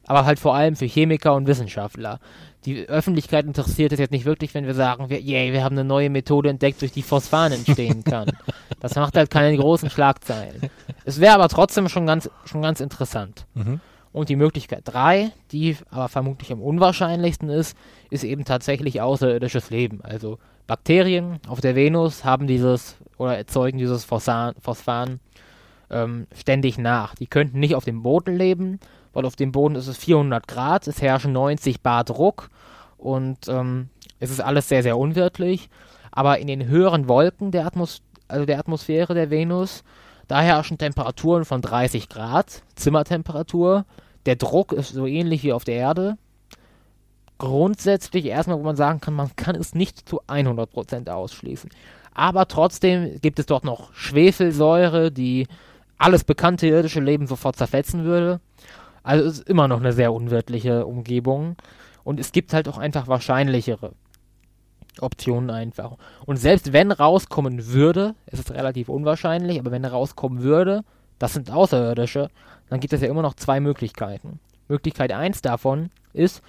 aber 0.07 0.25
halt 0.25 0.39
vor 0.39 0.55
allem 0.55 0.77
für 0.77 0.87
Chemiker 0.87 1.35
und 1.35 1.47
Wissenschaftler. 1.47 2.21
Die 2.65 2.89
Öffentlichkeit 2.89 3.45
interessiert 3.45 3.93
es 3.93 3.99
jetzt 3.99 4.13
nicht 4.13 4.25
wirklich, 4.25 4.55
wenn 4.55 4.67
wir 4.67 4.75
sagen, 4.75 5.11
wir, 5.11 5.21
yay, 5.21 5.53
wir 5.53 5.63
haben 5.63 5.75
eine 5.75 5.85
neue 5.85 6.09
Methode 6.09 6.49
entdeckt, 6.49 6.81
durch 6.81 6.93
die 6.93 7.03
Phosphan 7.03 7.53
entstehen 7.53 8.05
kann. 8.05 8.31
das 8.81 8.95
macht 8.95 9.17
halt 9.17 9.31
keine 9.31 9.57
großen 9.57 9.91
Schlagzeilen. 9.91 10.71
Es 11.05 11.21
wäre 11.21 11.35
aber 11.35 11.49
trotzdem 11.49 11.89
schon 11.89 12.07
ganz, 12.07 12.31
schon 12.47 12.63
ganz 12.63 12.81
interessant. 12.81 13.47
Mhm. 13.55 13.81
Und 14.13 14.29
die 14.29 14.37
Möglichkeit 14.37 14.83
3, 14.85 15.33
die 15.51 15.77
aber 15.91 16.09
vermutlich 16.09 16.53
am 16.53 16.63
unwahrscheinlichsten 16.63 17.51
ist, 17.51 17.77
ist 18.11 18.23
eben 18.23 18.45
tatsächlich 18.45 19.01
außerirdisches 19.01 19.71
Leben. 19.71 20.01
Also 20.03 20.39
Bakterien 20.67 21.41
auf 21.49 21.61
der 21.61 21.75
Venus 21.75 22.25
haben 22.25 22.47
dieses 22.47 22.97
oder 23.19 23.37
erzeugen 23.37 23.79
dieses 23.79 24.05
Phosphan, 24.05 24.55
Phosphan 24.61 25.21
ähm, 25.91 26.27
ständig 26.35 26.79
nach. 26.79 27.15
Die 27.15 27.27
könnten 27.27 27.61
nicht 27.61 27.75
auf 27.75 27.85
dem 27.85 28.03
Boden 28.03 28.37
leben, 28.37 28.81
weil 29.13 29.27
auf 29.27 29.37
dem 29.37 29.53
Boden 29.53 29.77
ist 29.77 29.87
es 29.87 29.99
400 29.99 30.49
Grad, 30.49 30.89
es 30.89 31.03
herrschen 31.03 31.33
90 31.33 31.81
Bar 31.83 32.05
Druck 32.05 32.51
und 32.97 33.49
ähm, 33.49 33.89
es 34.21 34.31
ist 34.31 34.41
alles 34.41 34.69
sehr, 34.69 34.83
sehr 34.83 34.97
unwirtlich. 34.97 35.69
Aber 36.11 36.39
in 36.39 36.47
den 36.47 36.67
höheren 36.67 37.09
Wolken 37.09 37.51
der, 37.51 37.67
Atmos 37.67 38.03
also 38.29 38.47
der 38.47 38.59
Atmosphäre 38.59 39.15
der 39.15 39.31
Venus, 39.31 39.85
da 40.29 40.41
herrschen 40.41 40.79
Temperaturen 40.79 41.45
von 41.45 41.61
30 41.61 42.09
Grad, 42.09 42.63
Zimmertemperatur. 42.77 43.85
Der 44.25 44.37
Druck 44.37 44.73
ist 44.73 44.91
so 44.91 45.07
ähnlich 45.07 45.43
wie 45.43 45.53
auf 45.53 45.65
der 45.65 45.75
Erde. 45.75 46.17
Grundsätzlich 47.39 48.27
erstmal, 48.27 48.59
wo 48.59 48.63
man 48.63 48.77
sagen 48.77 49.01
kann, 49.01 49.15
man 49.15 49.35
kann 49.37 49.57
es 49.57 49.75
nicht 49.75 50.09
zu 50.09 50.23
100% 50.23 51.11
ausschließen. 51.11 51.71
Aber 52.15 52.47
trotzdem 52.47 53.21
gibt 53.21 53.39
es 53.39 53.47
dort 53.47 53.65
noch 53.65 53.93
Schwefelsäure, 53.93 55.11
die 55.11 55.49
alles 55.99 56.25
bekannte 56.25 56.67
irdische 56.67 57.01
Leben 57.01 57.27
sofort 57.27 57.57
zerfetzen 57.57 58.05
würde. 58.05 58.41
Also 59.03 59.27
es 59.27 59.39
ist 59.39 59.49
immer 59.49 59.69
noch 59.69 59.81
eine 59.81 59.93
sehr 59.93 60.13
unwirtliche 60.13 60.87
Umgebung. 60.87 61.57
Und 62.05 62.21
es 62.21 62.33
gibt 62.33 62.53
halt 62.53 62.69
auch 62.69 62.79
einfach 62.79 63.09
wahrscheinlichere 63.09 63.93
Optionen 65.01 65.51
einfach. 65.51 65.97
Und 66.25 66.37
selbst 66.37 66.73
wenn 66.73 66.93
rauskommen 66.93 67.67
würde, 67.69 68.15
es 68.27 68.39
ist 68.39 68.53
relativ 68.53 68.89
unwahrscheinlich, 68.89 69.59
aber 69.59 69.73
wenn 69.73 69.85
rauskommen 69.85 70.43
würde, 70.43 70.85
das 71.19 71.33
sind 71.33 71.51
Außerirdische, 71.51 72.29
dann 72.69 72.81
gibt 72.81 72.93
es 72.93 73.01
ja 73.01 73.09
immer 73.09 73.23
noch 73.23 73.35
zwei 73.35 73.61
Möglichkeiten. 73.61 74.41
Möglichkeit 74.69 75.13
1 75.13 75.43
davon 75.43 75.91
ist, 76.13 76.43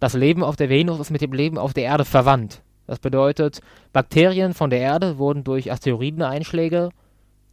das 0.00 0.14
Leben 0.14 0.42
auf 0.42 0.56
der 0.56 0.68
Venus 0.68 1.00
ist 1.00 1.10
mit 1.10 1.20
dem 1.20 1.32
Leben 1.32 1.58
auf 1.58 1.74
der 1.74 1.84
Erde 1.84 2.04
verwandt. 2.04 2.62
Das 2.86 2.98
bedeutet, 2.98 3.60
Bakterien 3.92 4.54
von 4.54 4.70
der 4.70 4.80
Erde 4.80 5.18
wurden 5.18 5.44
durch 5.44 5.70
Asteroideneinschläge 5.70 6.90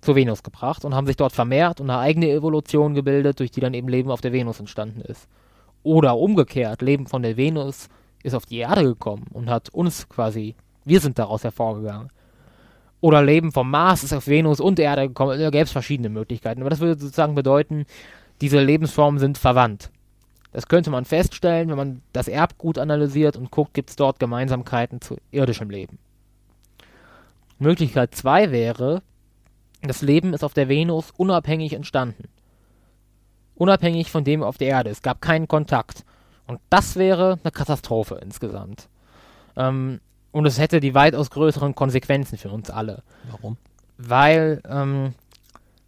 zur 0.01 0.15
Venus 0.15 0.43
gebracht 0.43 0.85
und 0.85 0.95
haben 0.95 1.07
sich 1.07 1.17
dort 1.17 1.33
vermehrt 1.33 1.81
und 1.81 1.89
eine 1.89 1.99
eigene 1.99 2.29
Evolution 2.29 2.93
gebildet, 2.93 3.39
durch 3.39 3.51
die 3.51 3.59
dann 3.59 3.73
eben 3.73 3.89
Leben 3.89 4.11
auf 4.11 4.21
der 4.21 4.31
Venus 4.31 4.59
entstanden 4.59 5.01
ist. 5.01 5.27
Oder 5.83 6.17
umgekehrt, 6.17 6.81
Leben 6.81 7.07
von 7.07 7.21
der 7.21 7.37
Venus 7.37 7.89
ist 8.23 8.33
auf 8.33 8.45
die 8.45 8.57
Erde 8.57 8.83
gekommen 8.83 9.25
und 9.33 9.49
hat 9.49 9.69
uns 9.69 10.07
quasi, 10.07 10.55
wir 10.83 10.99
sind 10.99 11.19
daraus 11.19 11.43
hervorgegangen. 11.43 12.09
Oder 13.01 13.21
Leben 13.21 13.51
vom 13.51 13.69
Mars 13.69 14.03
ist 14.03 14.13
auf 14.13 14.27
Venus 14.27 14.59
und 14.59 14.79
Erde 14.79 15.07
gekommen, 15.07 15.39
da 15.39 15.49
gäbe 15.49 15.65
es 15.65 15.71
verschiedene 15.71 16.09
Möglichkeiten. 16.09 16.61
Aber 16.61 16.69
das 16.69 16.79
würde 16.79 16.99
sozusagen 16.99 17.35
bedeuten, 17.35 17.85
diese 18.41 18.61
Lebensformen 18.61 19.19
sind 19.19 19.37
verwandt. 19.37 19.91
Das 20.55 20.69
könnte 20.69 20.89
man 20.89 21.03
feststellen, 21.03 21.67
wenn 21.67 21.75
man 21.75 22.01
das 22.13 22.29
Erbgut 22.29 22.77
analysiert 22.77 23.35
und 23.35 23.51
guckt, 23.51 23.73
gibt 23.73 23.89
es 23.89 23.97
dort 23.97 24.19
Gemeinsamkeiten 24.19 25.01
zu 25.01 25.17
irdischem 25.29 25.69
Leben. 25.69 25.99
Möglichkeit 27.59 28.15
2 28.15 28.51
wäre, 28.51 29.01
das 29.81 30.01
Leben 30.01 30.33
ist 30.33 30.45
auf 30.45 30.53
der 30.53 30.69
Venus 30.69 31.11
unabhängig 31.17 31.73
entstanden. 31.73 32.29
Unabhängig 33.55 34.09
von 34.09 34.23
dem 34.23 34.43
auf 34.43 34.57
der 34.57 34.69
Erde. 34.69 34.91
Es 34.91 35.01
gab 35.01 35.19
keinen 35.19 35.49
Kontakt. 35.49 36.05
Und 36.47 36.61
das 36.69 36.95
wäre 36.95 37.37
eine 37.43 37.51
Katastrophe 37.51 38.21
insgesamt. 38.23 38.87
Ähm, 39.57 39.99
und 40.31 40.45
es 40.45 40.57
hätte 40.57 40.79
die 40.79 40.95
weitaus 40.95 41.31
größeren 41.31 41.75
Konsequenzen 41.75 42.37
für 42.37 42.49
uns 42.49 42.69
alle. 42.69 43.03
Warum? 43.29 43.57
Weil 43.97 44.61
ähm, 44.69 45.15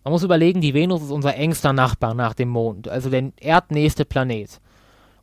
man 0.08 0.14
muss 0.14 0.24
überlegen, 0.24 0.62
die 0.62 0.74
Venus 0.74 1.02
ist 1.02 1.12
unser 1.12 1.36
engster 1.36 1.74
Nachbar 1.74 2.14
nach 2.14 2.34
dem 2.34 2.48
Mond, 2.48 2.88
also 2.88 3.10
der 3.10 3.34
erdnächste 3.42 4.06
Planet. 4.06 4.62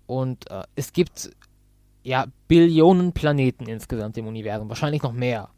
Und 0.07 0.51
äh, 0.51 0.65
es 0.77 0.93
gibt 0.93 1.31
ja 2.03 2.27
Billionen 2.49 3.15
Planeten 3.15 3.67
insgesamt 3.67 4.19
im 4.19 4.27
Universum, 4.27 4.69
wahrscheinlich 4.69 5.03
noch 5.03 5.15
mehr. 5.15 5.49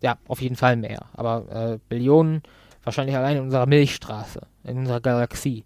Ja, 0.00 0.16
auf 0.26 0.40
jeden 0.40 0.56
Fall 0.56 0.76
mehr. 0.76 1.04
Aber 1.12 1.74
äh, 1.74 1.78
Billionen 1.90 2.42
wahrscheinlich 2.82 3.14
allein 3.14 3.36
in 3.36 3.42
unserer 3.42 3.66
Milchstraße, 3.66 4.40
in 4.64 4.78
unserer 4.78 5.02
Galaxie. 5.02 5.64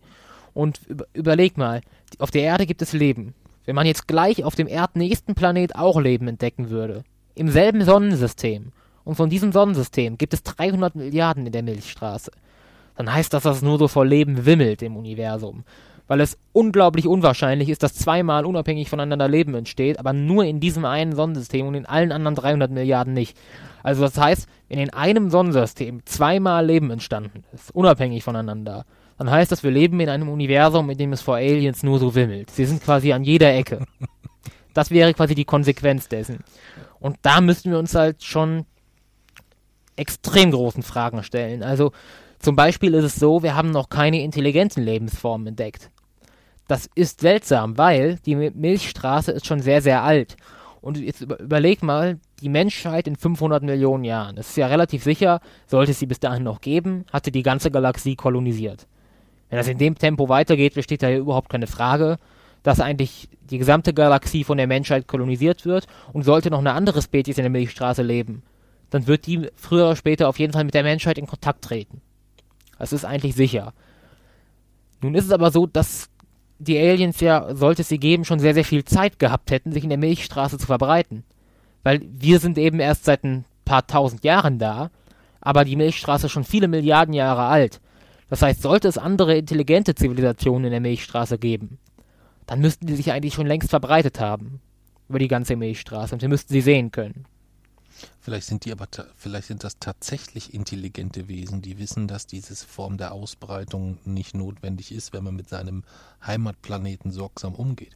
Und 0.53 0.81
über, 0.89 1.07
überleg 1.13 1.57
mal, 1.57 1.83
auf 2.19 2.33
der 2.33 2.43
Erde 2.43 2.67
gibt 2.67 2.83
es 2.83 2.93
Leben. 2.93 3.35
Wenn 3.67 3.77
man 3.77 3.87
jetzt 3.87 4.09
gleich 4.09 4.43
auf 4.43 4.57
dem 4.57 4.67
erdnächsten 4.67 5.37
Planet 5.37 5.77
auch 5.77 6.01
Leben 6.01 6.27
entdecken 6.27 6.71
würde, 6.71 7.05
im 7.37 7.51
selben 7.51 7.85
Sonnensystem, 7.85 8.73
und 9.05 9.15
von 9.15 9.31
diesem 9.31 9.53
Sonnensystem 9.53 10.19
gibt 10.19 10.35
es 10.35 10.43
300 10.43 10.97
Milliarden 10.97 11.47
in 11.47 11.53
der 11.53 11.63
Milchstraße, 11.63 12.33
dann 12.97 13.13
heißt 13.13 13.33
das, 13.33 13.43
dass 13.45 13.59
es 13.59 13.63
nur 13.63 13.79
so 13.79 13.89
vor 13.89 14.05
Leben 14.05 14.47
wimmelt 14.47 14.83
im 14.83 14.97
Universum. 14.97 15.65
Weil 16.09 16.21
es 16.21 16.39
unglaublich 16.53 17.07
unwahrscheinlich 17.07 17.69
ist, 17.69 17.83
dass 17.83 17.95
zweimal 17.95 18.45
unabhängig 18.45 18.89
voneinander 18.89 19.29
Leben 19.29 19.55
entsteht, 19.55 19.99
aber 19.99 20.13
nur 20.13 20.45
in 20.45 20.61
diesem 20.61 20.85
einen 20.85 21.15
Sonnensystem 21.15 21.67
und 21.67 21.75
in 21.75 21.87
allen 21.87 22.13
anderen 22.13 22.37
300 22.37 22.71
Milliarden 22.71 23.13
nicht. 23.13 23.37
Also 23.83 24.03
das 24.03 24.17
heißt, 24.17 24.49
wenn 24.69 24.79
in 24.79 24.91
einem 24.91 25.31
Sonnensystem 25.31 26.03
zweimal 26.05 26.65
Leben 26.65 26.91
entstanden 26.91 27.45
ist, 27.53 27.75
unabhängig 27.75 28.23
voneinander, 28.23 28.85
dann 29.19 29.31
heißt 29.31 29.51
das, 29.51 29.63
wir 29.63 29.71
leben 29.71 29.99
in 30.01 30.09
einem 30.09 30.29
Universum, 30.29 30.91
in 30.91 30.99
dem 30.99 31.13
es 31.13 31.23
vor 31.23 31.37
Aliens 31.37 31.83
nur 31.83 31.99
so 31.99 32.15
wimmelt. 32.15 32.51
Sie 32.51 32.67
sind 32.67 32.83
quasi 32.83 33.13
an 33.13 33.25
jeder 33.25 33.53
Ecke. 33.55 33.85
Das 34.75 34.91
wäre 34.91 35.15
quasi 35.15 35.35
die 35.35 35.47
Konsequenz 35.47 36.07
dessen. 36.07 36.45
Und 37.01 37.17
da 37.23 37.41
müssten 37.41 37.71
wir 37.71 37.79
uns 37.79 37.95
halt 37.95 38.23
schon 38.23 38.67
extrem 39.97 40.51
großen 40.51 40.83
Fragen 40.83 41.23
stellen. 41.23 41.63
Also 41.63 41.93
zum 42.39 42.57
Beispiel 42.57 42.95
ist 42.95 43.05
es 43.05 43.17
so, 43.17 43.43
wir 43.43 43.55
haben 43.55 43.71
noch 43.71 43.89
keine 43.89 44.23
intelligenten 44.23 44.83
Lebensformen 44.83 45.49
entdeckt. 45.49 45.91
Das 46.69 46.89
ist 46.95 47.21
seltsam, 47.21 47.79
weil 47.79 48.17
die 48.27 48.35
Milchstraße 48.35 49.33
ist 49.33 49.47
schon 49.47 49.61
sehr, 49.61 49.83
sehr 49.83 50.03
alt. 50.03 50.37
Und 50.81 50.99
jetzt 50.99 51.23
überleg 51.23 51.83
mal, 51.83 52.19
die 52.41 52.49
Menschheit 52.49 53.09
in 53.09 53.17
500 53.17 53.63
Millionen 53.63 54.05
Jahren. 54.05 54.37
Es 54.37 54.51
ist 54.51 54.57
ja 54.57 54.67
relativ 54.67 55.03
sicher, 55.03 55.41
sollte 55.67 55.93
es 55.93 55.99
sie 55.99 56.07
bis 56.07 56.21
dahin 56.21 56.45
noch 56.45 56.61
geben, 56.61 57.05
hatte 57.13 57.33
die 57.33 57.43
ganze 57.43 57.71
Galaxie 57.71 58.15
kolonisiert. 58.15 58.87
Wenn 59.49 59.59
das 59.59 59.69
in 59.69 59.79
dem 59.79 59.97
Tempo 59.97 60.29
weitergeht, 60.29 60.75
besteht 60.75 61.03
da 61.03 61.09
ja 61.09 61.19
überhaupt 61.19 61.49
keine 61.49 61.67
Frage, 61.67 62.19
dass 62.63 62.81
eigentlich 62.81 63.29
die 63.49 63.59
gesamte 63.59 63.95
Galaxie 63.95 64.43
von 64.43 64.59
der 64.59 64.67
Menschheit 64.67 65.07
kolonisiert 65.07 65.65
wird 65.65 65.87
und 66.13 66.25
sollte 66.25 66.51
noch 66.51 66.59
eine 66.59 66.73
andere 66.73 67.01
Spezies 67.01 67.39
in 67.39 67.45
der 67.45 67.51
Milchstraße 67.51 68.03
leben, 68.03 68.43
dann 68.91 69.07
wird 69.07 69.27
die 69.27 69.49
früher 69.55 69.87
oder 69.87 69.97
später 69.97 70.29
auf 70.29 70.39
jeden 70.39 70.53
Fall 70.53 70.65
mit 70.65 70.75
der 70.75 70.83
Menschheit 70.83 71.19
in 71.19 71.27
Kontakt 71.27 71.63
treten. 71.63 72.01
Das 72.79 72.93
ist 72.93 73.05
eigentlich 73.05 73.35
sicher. 73.35 73.73
Nun 75.01 75.15
ist 75.15 75.27
es 75.27 75.33
aber 75.33 75.51
so, 75.51 75.67
dass 75.67 76.09
die 76.59 76.79
Aliens 76.79 77.21
ja, 77.21 77.55
sollte 77.55 77.83
es 77.83 77.89
sie 77.89 77.99
geben, 77.99 78.25
schon 78.25 78.39
sehr, 78.39 78.55
sehr 78.55 78.65
viel 78.65 78.85
Zeit 78.85 79.19
gehabt 79.19 79.51
hätten, 79.51 79.73
sich 79.73 79.85
in 79.85 79.91
der 79.91 79.99
Milchstraße 79.99 80.59
zu 80.59 80.67
verbreiten. 80.67 81.25
Weil 81.83 82.01
wir 82.03 82.41
sind 82.41 82.59
eben 82.59 82.81
erst 82.81 83.05
seit 83.05 83.25
ein 83.25 83.45
paar 83.65 83.87
tausend 83.87 84.25
Jahren 84.25 84.59
da, 84.59 84.91
aber 85.41 85.65
die 85.65 85.77
Milchstraße 85.77 86.27
ist 86.27 86.33
schon 86.33 86.45
viele 86.45 86.69
Milliarden 86.69 87.15
Jahre 87.15 87.45
alt. 87.45 87.81
Das 88.29 88.43
heißt, 88.43 88.63
sollte 88.63 88.89
es 88.89 88.99
andere 88.99 89.37
intelligente 89.37 89.95
Zivilisationen 89.95 90.65
in 90.65 90.71
der 90.73 90.81
Milchstraße 90.81 91.39
geben, 91.39 91.79
dann 92.47 92.61
müssten 92.61 92.87
die 92.87 92.97
sich 92.97 93.13
eigentlich 93.13 93.35
schon 93.35 93.47
längst 93.47 93.71
verbreitet 93.71 94.19
haben. 94.21 94.61
Über 95.09 95.21
die 95.21 95.29
ganze 95.29 95.55
Milchstraße 95.55 96.15
und 96.15 96.23
wir 96.23 96.29
müssten 96.29 96.53
sie 96.53 96.61
sehen 96.61 96.91
können. 96.91 97.27
Vielleicht 98.21 98.47
sind 98.47 98.65
die 98.65 98.73
aber, 98.73 98.87
vielleicht 99.17 99.49
sind 99.49 99.65
das 99.65 99.79
tatsächlich 99.79 100.55
intelligente 100.55 101.29
Wesen, 101.29 101.63
die 101.63 101.79
wissen, 101.79 102.09
dass 102.09 102.27
diese 102.27 102.55
Form 102.55 102.97
der 102.99 103.13
Ausbreitung 103.13 103.99
nicht 104.05 104.35
notwendig 104.35 104.93
ist, 104.93 105.13
wenn 105.13 105.25
man 105.25 105.37
mit 105.37 105.49
seinem 105.49 105.85
Heimatplaneten 106.27 107.11
sorgsam 107.11 107.55
umgeht. 107.55 107.95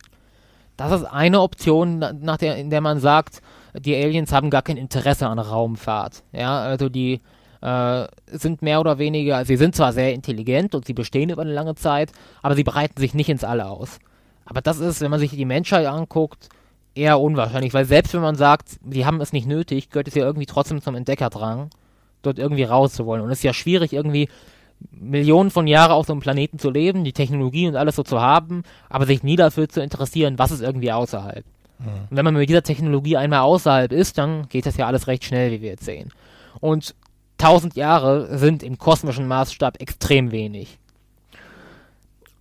Das 0.77 0.93
ist 0.93 1.05
eine 1.05 1.43
Option, 1.43 1.99
nach 1.99 2.39
der, 2.39 2.57
in 2.57 2.71
der 2.71 2.81
man 2.81 3.01
sagt, 3.01 3.43
die 3.75 3.95
Aliens 3.95 4.33
haben 4.33 4.49
gar 4.49 4.63
kein 4.63 4.79
Interesse 4.79 5.27
an 5.27 5.39
Raumfahrt. 5.39 6.23
Ja, 6.33 6.61
also 6.61 6.89
die 6.89 7.21
äh, 7.61 8.07
sind 8.27 8.63
mehr 8.63 8.81
oder 8.81 8.99
weniger, 8.99 9.45
sie 9.45 9.57
sind 9.57 9.75
zwar 9.75 9.93
sehr 9.93 10.15
intelligent 10.15 10.75
und 10.75 10.87
sie 10.87 10.95
bestehen 10.95 11.29
über 11.29 11.43
eine 11.43 11.53
lange 11.53 11.75
Zeit, 11.75 12.13
aber 12.41 12.55
sie 12.55 12.65
breiten 12.65 12.99
sich 12.99 13.13
nicht 13.13 13.29
ins 13.29 13.45
All 13.45 13.61
aus. 13.61 13.99
Aber 14.47 14.63
das 14.63 14.79
ist, 14.79 15.01
wenn 15.01 15.11
man 15.11 15.21
sich 15.21 15.33
die 15.33 15.45
Menschheit 15.45 15.87
anguckt, 15.87 16.49
eher 16.95 17.21
unwahrscheinlich, 17.21 17.75
weil 17.75 17.85
selbst 17.85 18.15
wenn 18.15 18.21
man 18.21 18.35
sagt, 18.35 18.79
sie 18.89 19.07
haben 19.07 19.21
es 19.21 19.33
nicht 19.33 19.47
nötig, 19.47 19.91
gehört 19.91 20.09
es 20.09 20.15
ja 20.15 20.25
irgendwie 20.25 20.47
trotzdem 20.47 20.83
zum 20.83 20.95
Entdeckerdrang, 20.95 21.71
dort 22.23 22.39
irgendwie 22.39 22.65
rauszuwollen. 22.65 23.25
Und 23.25 23.31
es 23.31 23.39
ist 23.39 23.45
ja 23.45 23.55
schwierig, 23.55 23.93
irgendwie 23.93 24.29
Millionen 24.91 25.51
von 25.51 25.67
Jahren 25.67 25.93
auf 25.93 26.07
so 26.07 26.13
einem 26.13 26.23
Planeten 26.23 26.59
zu 26.59 26.71
leben, 26.71 27.05
die 27.05 27.13
Technologie 27.13 27.69
und 27.69 27.77
alles 27.77 27.97
so 27.97 28.03
zu 28.03 28.21
haben, 28.21 28.63
aber 28.89 29.07
sich 29.07 29.23
nie 29.23 29.37
dafür 29.37 29.69
zu 29.69 29.83
interessieren, 29.83 30.39
was 30.39 30.51
ist 30.51 30.63
irgendwie 30.63 30.93
außerhalb. 30.93 31.45
Mhm. 31.79 31.87
Und 32.11 32.17
wenn 32.17 32.25
man 32.25 32.35
mit 32.35 32.49
dieser 32.49 32.63
Technologie 32.63 33.17
einmal 33.17 33.41
außerhalb 33.41 33.93
ist, 33.93 34.19
dann 34.19 34.49
geht 34.49 34.67
das 34.67 34.77
ja 34.77 34.87
alles 34.87 35.07
recht 35.07 35.25
schnell, 35.25 35.53
wie 35.53 35.63
wir 35.63 35.71
jetzt 35.71 35.85
sehen. 35.85 36.13
Und 36.61 36.95
tausend 37.39 37.77
Jahre 37.77 38.39
sind 38.39 38.63
im 38.63 38.79
kosmischen 38.79 39.29
Maßstab 39.29 39.81
extrem 39.81 40.31
wenig. 40.31 40.79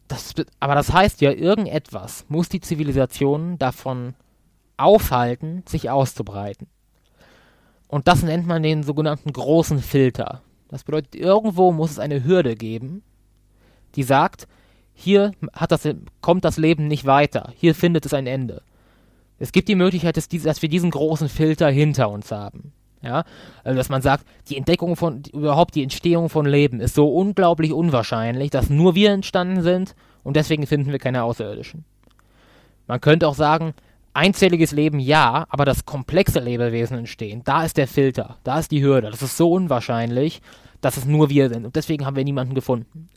Das, 0.08 0.34
aber 0.60 0.76
das 0.76 0.91
heißt 0.91 1.22
ja, 1.22 1.32
irgendetwas 1.32 2.26
muss 2.30 2.50
die 2.50 2.62
Zivilisation 2.62 3.60
davon 3.60 4.16
aufhalten, 4.80 5.64
sich 5.68 5.90
auszubreiten. 5.90 6.68
Und 7.88 8.08
das 8.08 8.24
nennt 8.24 8.46
man 8.46 8.64
den 8.64 8.84
sogenannten 8.84 9.34
großen 9.34 9.80
Filter. 9.80 10.42
Das 10.70 10.84
bedeutet, 10.84 11.16
irgendwo 11.16 11.72
muss 11.72 11.92
es 11.92 12.00
eine 12.00 12.24
Hürde 12.24 12.56
geben, 12.56 13.02
die 13.96 14.04
sagt, 14.04 14.48
hier 14.94 15.32
das, 15.68 15.88
kommt 16.22 16.46
das 16.46 16.58
Leben 16.58 16.88
nicht 16.88 17.06
weiter, 17.06 17.52
hier 17.56 17.74
findet 17.74 18.06
es 18.06 18.14
ein 18.14 18.28
Ende. 18.28 18.62
Es 19.40 19.52
gibt 19.52 19.70
die 19.70 19.76
Möglichkeit, 19.76 20.18
dass, 20.18 20.28
dass 20.28 20.62
wir 20.62 20.70
diesen 20.70 20.92
großen 20.92 21.30
Filter 21.30 21.70
hinter 21.70 22.10
uns 22.10 22.32
haben. 22.32 22.74
Ja, 23.02 23.24
also 23.64 23.78
dass 23.78 23.88
man 23.88 24.02
sagt, 24.02 24.26
die 24.50 24.58
Entdeckung 24.58 24.98
von, 24.98 25.24
überhaupt 25.32 25.74
die 25.76 25.84
Entstehung 25.84 26.28
von 26.28 26.46
Leben 26.46 26.82
ist 26.82 26.96
so 26.96 27.08
unglaublich 27.08 27.72
unwahrscheinlich, 27.72 28.50
dass 28.50 28.70
nur 28.70 28.94
wir 28.94 29.12
entstanden 29.12 29.62
sind 29.62 29.96
und 30.24 30.36
deswegen 30.36 30.68
finden 30.68 30.92
wir 30.92 31.00
keine 31.00 31.24
Außerirdischen. 31.24 31.86
Man 32.88 33.00
könnte 33.00 33.30
auch 33.30 33.36
sagen, 33.36 33.74
einzelliges 34.20 34.74
Leben 34.74 34.99
ja, 34.99 35.45
aber 35.49 35.63
das 35.63 35.86
komplexe 35.86 36.41
Lebewesen 36.41 36.97
entstehen, 36.97 37.41
da 37.45 37.63
ist 37.63 37.78
der 37.78 37.88
Filter, 37.88 38.38
da 38.43 38.59
ist 38.59 38.70
die 38.70 38.84
Hürde. 38.84 39.09
Das 39.09 39.22
ist 39.22 39.38
so 39.38 39.49
unwahrscheinlich, 39.53 40.41
dass 40.82 40.97
es 40.97 41.05
nur 41.05 41.30
wir 41.30 41.47
sind 41.47 41.65
und 41.65 41.78
deswegen 41.78 42.05
haben 42.05 42.17
wir 42.17 42.26
niemanden 42.26 42.53
gefunden. 42.53 43.07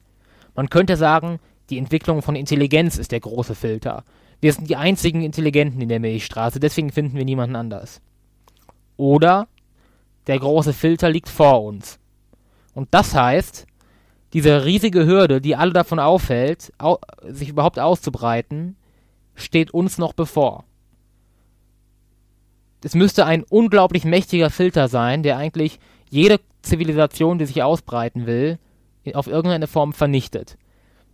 Man 0.54 0.70
könnte 0.70 0.96
sagen, 0.96 1.40
die 1.70 1.78
Entwicklung 1.78 2.22
von 2.22 2.36
Intelligenz 2.36 2.98
ist 2.98 3.10
der 3.10 3.18
große 3.18 3.56
Filter. 3.56 4.04
Wir 4.40 4.52
sind 4.52 4.70
die 4.70 4.76
einzigen 4.76 5.22
Intelligenten 5.22 5.80
in 5.80 5.88
der 5.88 5.98
Milchstraße, 5.98 6.60
deswegen 6.60 6.92
finden 6.92 7.16
wir 7.16 7.24
niemanden 7.24 7.56
anders. 7.56 8.00
Oder 8.96 9.48
der 10.28 10.38
große 10.38 10.72
Filter 10.72 11.10
liegt 11.10 11.28
vor 11.28 11.64
uns. 11.64 11.98
Und 12.74 12.88
das 12.92 13.12
heißt, 13.12 13.66
diese 14.34 14.64
riesige 14.64 15.04
Hürde, 15.04 15.40
die 15.40 15.56
alle 15.56 15.72
davon 15.72 15.98
aufhält, 15.98 16.72
au 16.78 16.98
sich 17.26 17.48
überhaupt 17.48 17.80
auszubreiten, 17.80 18.76
steht 19.34 19.72
uns 19.72 19.98
noch 19.98 20.12
bevor 20.12 20.64
es 22.84 22.94
müsste 22.94 23.26
ein 23.26 23.44
unglaublich 23.44 24.04
mächtiger 24.04 24.50
Filter 24.50 24.88
sein, 24.88 25.22
der 25.22 25.36
eigentlich 25.36 25.78
jede 26.10 26.40
Zivilisation, 26.62 27.38
die 27.38 27.46
sich 27.46 27.62
ausbreiten 27.62 28.26
will, 28.26 28.58
auf 29.14 29.26
irgendeine 29.26 29.66
Form 29.66 29.92
vernichtet. 29.92 30.56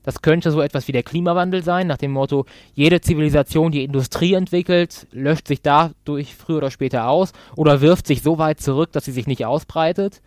Das 0.03 0.23
könnte 0.23 0.51
so 0.51 0.61
etwas 0.61 0.89
wie 0.89 0.93
der 0.93 1.03
Klimawandel 1.03 1.63
sein, 1.63 1.87
nach 1.87 1.99
dem 1.99 2.13
Motto, 2.13 2.47
jede 2.73 3.01
Zivilisation, 3.01 3.73
die 3.73 3.85
Industrie 3.85 4.35
entwickelt, 4.35 5.07
löscht 5.13 5.49
sich 5.49 5.61
dadurch 5.61 6.35
früher 6.35 6.59
oder 6.59 6.71
später 6.71 7.09
aus 7.09 7.33
oder 7.57 7.81
wirft 7.81 8.07
sich 8.07 8.23
so 8.23 8.39
weit 8.39 8.61
zurück, 8.61 8.93
dass 8.93 9.05
sie 9.05 9.13
sich 9.13 9.27
nicht 9.27 9.45
ausbreitet. 9.45 10.23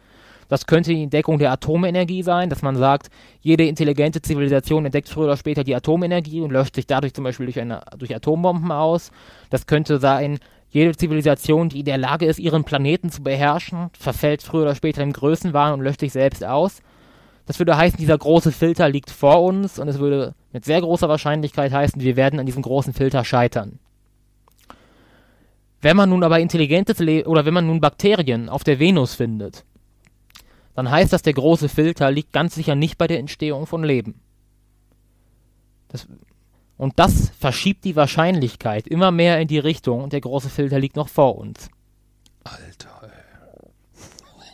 Das 0.49 0.67
könnte 0.67 0.93
die 0.93 1.03
Entdeckung 1.03 1.39
der 1.39 1.51
Atomenergie 1.51 2.23
sein, 2.23 2.49
dass 2.49 2.61
man 2.61 2.75
sagt, 2.75 3.07
jede 3.39 3.65
intelligente 3.65 4.21
Zivilisation 4.21 4.85
entdeckt 4.85 5.07
früher 5.07 5.25
oder 5.25 5.37
später 5.37 5.63
die 5.63 5.73
Atomenergie 5.73 6.41
und 6.41 6.51
löscht 6.51 6.75
sich 6.75 6.85
dadurch 6.85 7.13
zum 7.13 7.23
Beispiel 7.23 7.45
durch, 7.45 7.59
eine, 7.59 7.81
durch 7.97 8.13
Atombomben 8.13 8.71
aus. 8.71 9.11
Das 9.49 9.65
könnte 9.65 9.97
sein, 9.99 10.39
jede 10.71 10.95
Zivilisation, 10.95 11.69
die 11.69 11.79
in 11.79 11.85
der 11.85 11.97
Lage 11.97 12.25
ist, 12.25 12.39
ihren 12.39 12.63
Planeten 12.63 13.11
zu 13.11 13.21
beherrschen, 13.21 13.89
verfällt 13.97 14.41
früher 14.41 14.63
oder 14.63 14.75
später 14.75 15.03
im 15.03 15.11
Größenwahn 15.13 15.73
und 15.73 15.81
löscht 15.81 15.99
sich 15.99 16.13
selbst 16.13 16.43
aus. 16.43 16.81
Das 17.45 17.59
würde 17.59 17.75
heißen, 17.75 17.97
dieser 17.97 18.17
große 18.17 18.53
Filter 18.53 18.87
liegt 18.87 19.11
vor 19.11 19.43
uns 19.43 19.79
und 19.79 19.89
es 19.89 19.99
würde 19.99 20.33
mit 20.53 20.63
sehr 20.63 20.79
großer 20.79 21.09
Wahrscheinlichkeit 21.09 21.73
heißen, 21.73 22.01
wir 22.01 22.15
werden 22.15 22.39
an 22.39 22.45
diesem 22.45 22.61
großen 22.61 22.93
Filter 22.93 23.25
scheitern. 23.25 23.79
Wenn 25.81 25.97
man 25.97 26.09
nun 26.09 26.23
aber 26.23 26.39
intelligentes 26.39 26.99
Le 26.99 27.25
oder 27.27 27.45
wenn 27.45 27.53
man 27.53 27.67
nun 27.67 27.81
Bakterien 27.81 28.47
auf 28.47 28.63
der 28.63 28.79
Venus 28.79 29.13
findet, 29.13 29.65
dann 30.75 30.89
heißt 30.89 31.11
das, 31.11 31.21
der 31.21 31.33
große 31.33 31.67
Filter 31.67 32.11
liegt 32.11 32.31
ganz 32.31 32.55
sicher 32.55 32.75
nicht 32.75 32.97
bei 32.97 33.07
der 33.07 33.19
Entstehung 33.19 33.65
von 33.65 33.83
Leben. 33.83 34.21
Das 35.89 36.07
und 36.81 36.97
das 36.97 37.29
verschiebt 37.39 37.83
die 37.83 37.95
Wahrscheinlichkeit 37.95 38.87
immer 38.87 39.11
mehr 39.11 39.39
in 39.39 39.47
die 39.47 39.59
Richtung 39.59 40.01
und 40.01 40.13
der 40.13 40.21
große 40.21 40.49
Filter 40.49 40.79
liegt 40.79 40.95
noch 40.95 41.09
vor 41.09 41.37
uns. 41.37 41.69
Alter. 42.43 42.89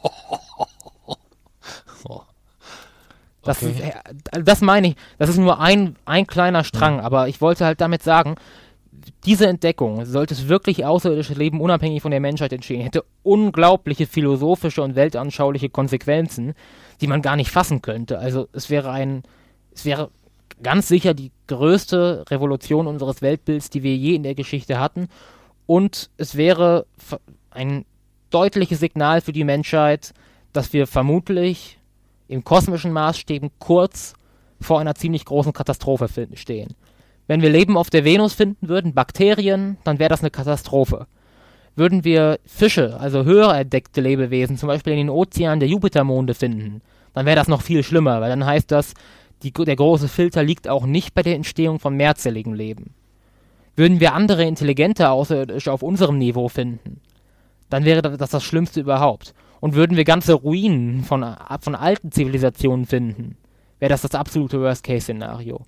Das, 3.44 3.64
okay. 3.64 3.72
ist, 3.72 3.80
äh, 3.80 4.44
das 4.44 4.60
meine 4.60 4.90
ich, 4.90 4.96
das 5.20 5.30
ist 5.30 5.38
nur 5.38 5.62
ein, 5.62 5.96
ein 6.04 6.28
kleiner 6.28 6.66
Strang, 6.66 7.00
aber 7.00 7.30
ich 7.30 7.40
wollte 7.40 7.64
halt 7.64 7.80
damit 7.80 8.04
sagen, 8.04 8.36
diese 9.24 9.48
Entdeckung, 9.48 10.04
sollte 10.04 10.34
es 10.34 10.50
wirklich 10.50 10.84
außerirdisches 10.84 11.38
Leben 11.38 11.62
unabhängig 11.62 12.02
von 12.02 12.12
der 12.12 12.20
Menschheit 12.20 12.52
entstehen, 12.52 12.82
hätte 12.82 13.06
unglaubliche 13.24 14.06
philosophische 14.06 14.82
und 14.82 14.96
weltanschauliche 14.96 15.70
Konsequenzen, 15.70 16.56
die 17.00 17.08
man 17.08 17.22
gar 17.22 17.38
nicht 17.38 17.52
fassen 17.52 17.82
könnte. 17.82 18.20
Also 18.20 18.50
es 18.52 18.70
wäre 18.70 18.92
ein, 18.92 19.24
es 19.74 19.86
wäre 19.86 20.12
ganz 20.62 20.88
sicher 20.88 21.14
die 21.14 21.32
größte 21.48 22.26
Revolution 22.30 22.88
unseres 22.88 23.22
Weltbilds, 23.22 23.70
die 23.70 23.84
wir 23.84 23.96
je 23.96 24.16
in 24.16 24.24
der 24.24 24.36
Geschichte 24.36 24.80
hatten. 24.80 25.08
Und 25.66 26.10
es 26.18 26.36
wäre 26.36 26.86
ein 27.52 27.86
deutliches 28.30 28.80
Signal 28.80 29.22
für 29.22 29.34
die 29.34 29.44
Menschheit, 29.44 30.14
dass 30.54 30.74
wir 30.74 30.88
vermutlich 30.88 31.80
im 32.28 32.44
kosmischen 32.44 32.92
Maßstäben 32.92 33.52
kurz 33.60 34.14
vor 34.60 34.80
einer 34.80 34.96
ziemlich 34.96 35.26
großen 35.26 35.54
Katastrophe 35.54 36.08
stehen. 36.34 36.74
Wenn 37.28 37.42
wir 37.42 37.50
Leben 37.50 37.78
auf 37.78 37.90
der 37.90 38.06
Venus 38.06 38.34
finden 38.34 38.70
würden, 38.70 38.94
Bakterien, 38.94 39.78
dann 39.84 40.00
wäre 40.00 40.10
das 40.10 40.22
eine 40.22 40.32
Katastrophe. 40.32 41.08
Würden 41.76 42.04
wir 42.04 42.40
Fische, 42.46 43.00
also 43.00 43.24
höher 43.24 43.54
entdeckte 43.54 44.02
Lebewesen, 44.02 44.58
zum 44.58 44.68
Beispiel 44.68 44.94
in 44.94 45.00
den 45.00 45.10
Ozeanen 45.10 45.60
der 45.60 45.70
Jupitermonde 45.70 46.34
finden, 46.34 46.82
dann 47.14 47.26
wäre 47.26 47.36
das 47.36 47.48
noch 47.48 47.62
viel 47.62 47.84
schlimmer, 47.84 48.22
weil 48.22 48.30
dann 48.30 48.46
heißt 48.46 48.72
das, 48.72 48.94
die, 49.44 49.52
der 49.52 49.76
große 49.76 50.08
Filter 50.08 50.44
liegt 50.44 50.68
auch 50.68 50.86
nicht 50.86 51.14
bei 51.14 51.24
der 51.24 51.36
Entstehung 51.36 51.80
von 51.80 51.96
mehrzelligem 51.96 52.54
Leben. 52.54 52.94
Würden 53.76 54.00
wir 54.00 54.14
andere 54.14 54.44
intelligente 54.44 55.10
Außerirdische 55.10 55.72
auf 55.72 55.84
unserem 55.84 56.18
Niveau 56.18 56.50
finden, 56.50 57.00
dann 57.70 57.86
wäre 57.86 58.02
das 58.02 58.32
das 58.32 58.44
Schlimmste 58.44 58.80
überhaupt. 58.80 59.34
Und 59.60 59.76
würden 59.76 59.98
wir 59.98 60.04
ganze 60.04 60.34
Ruinen 60.34 61.04
von, 61.04 61.26
von 61.60 61.76
alten 61.76 62.12
Zivilisationen 62.12 62.86
finden, 62.86 63.38
wäre 63.80 63.90
das 63.90 64.02
das 64.02 64.16
absolute 64.16 64.60
Worst-Case-Szenario. 64.60 65.62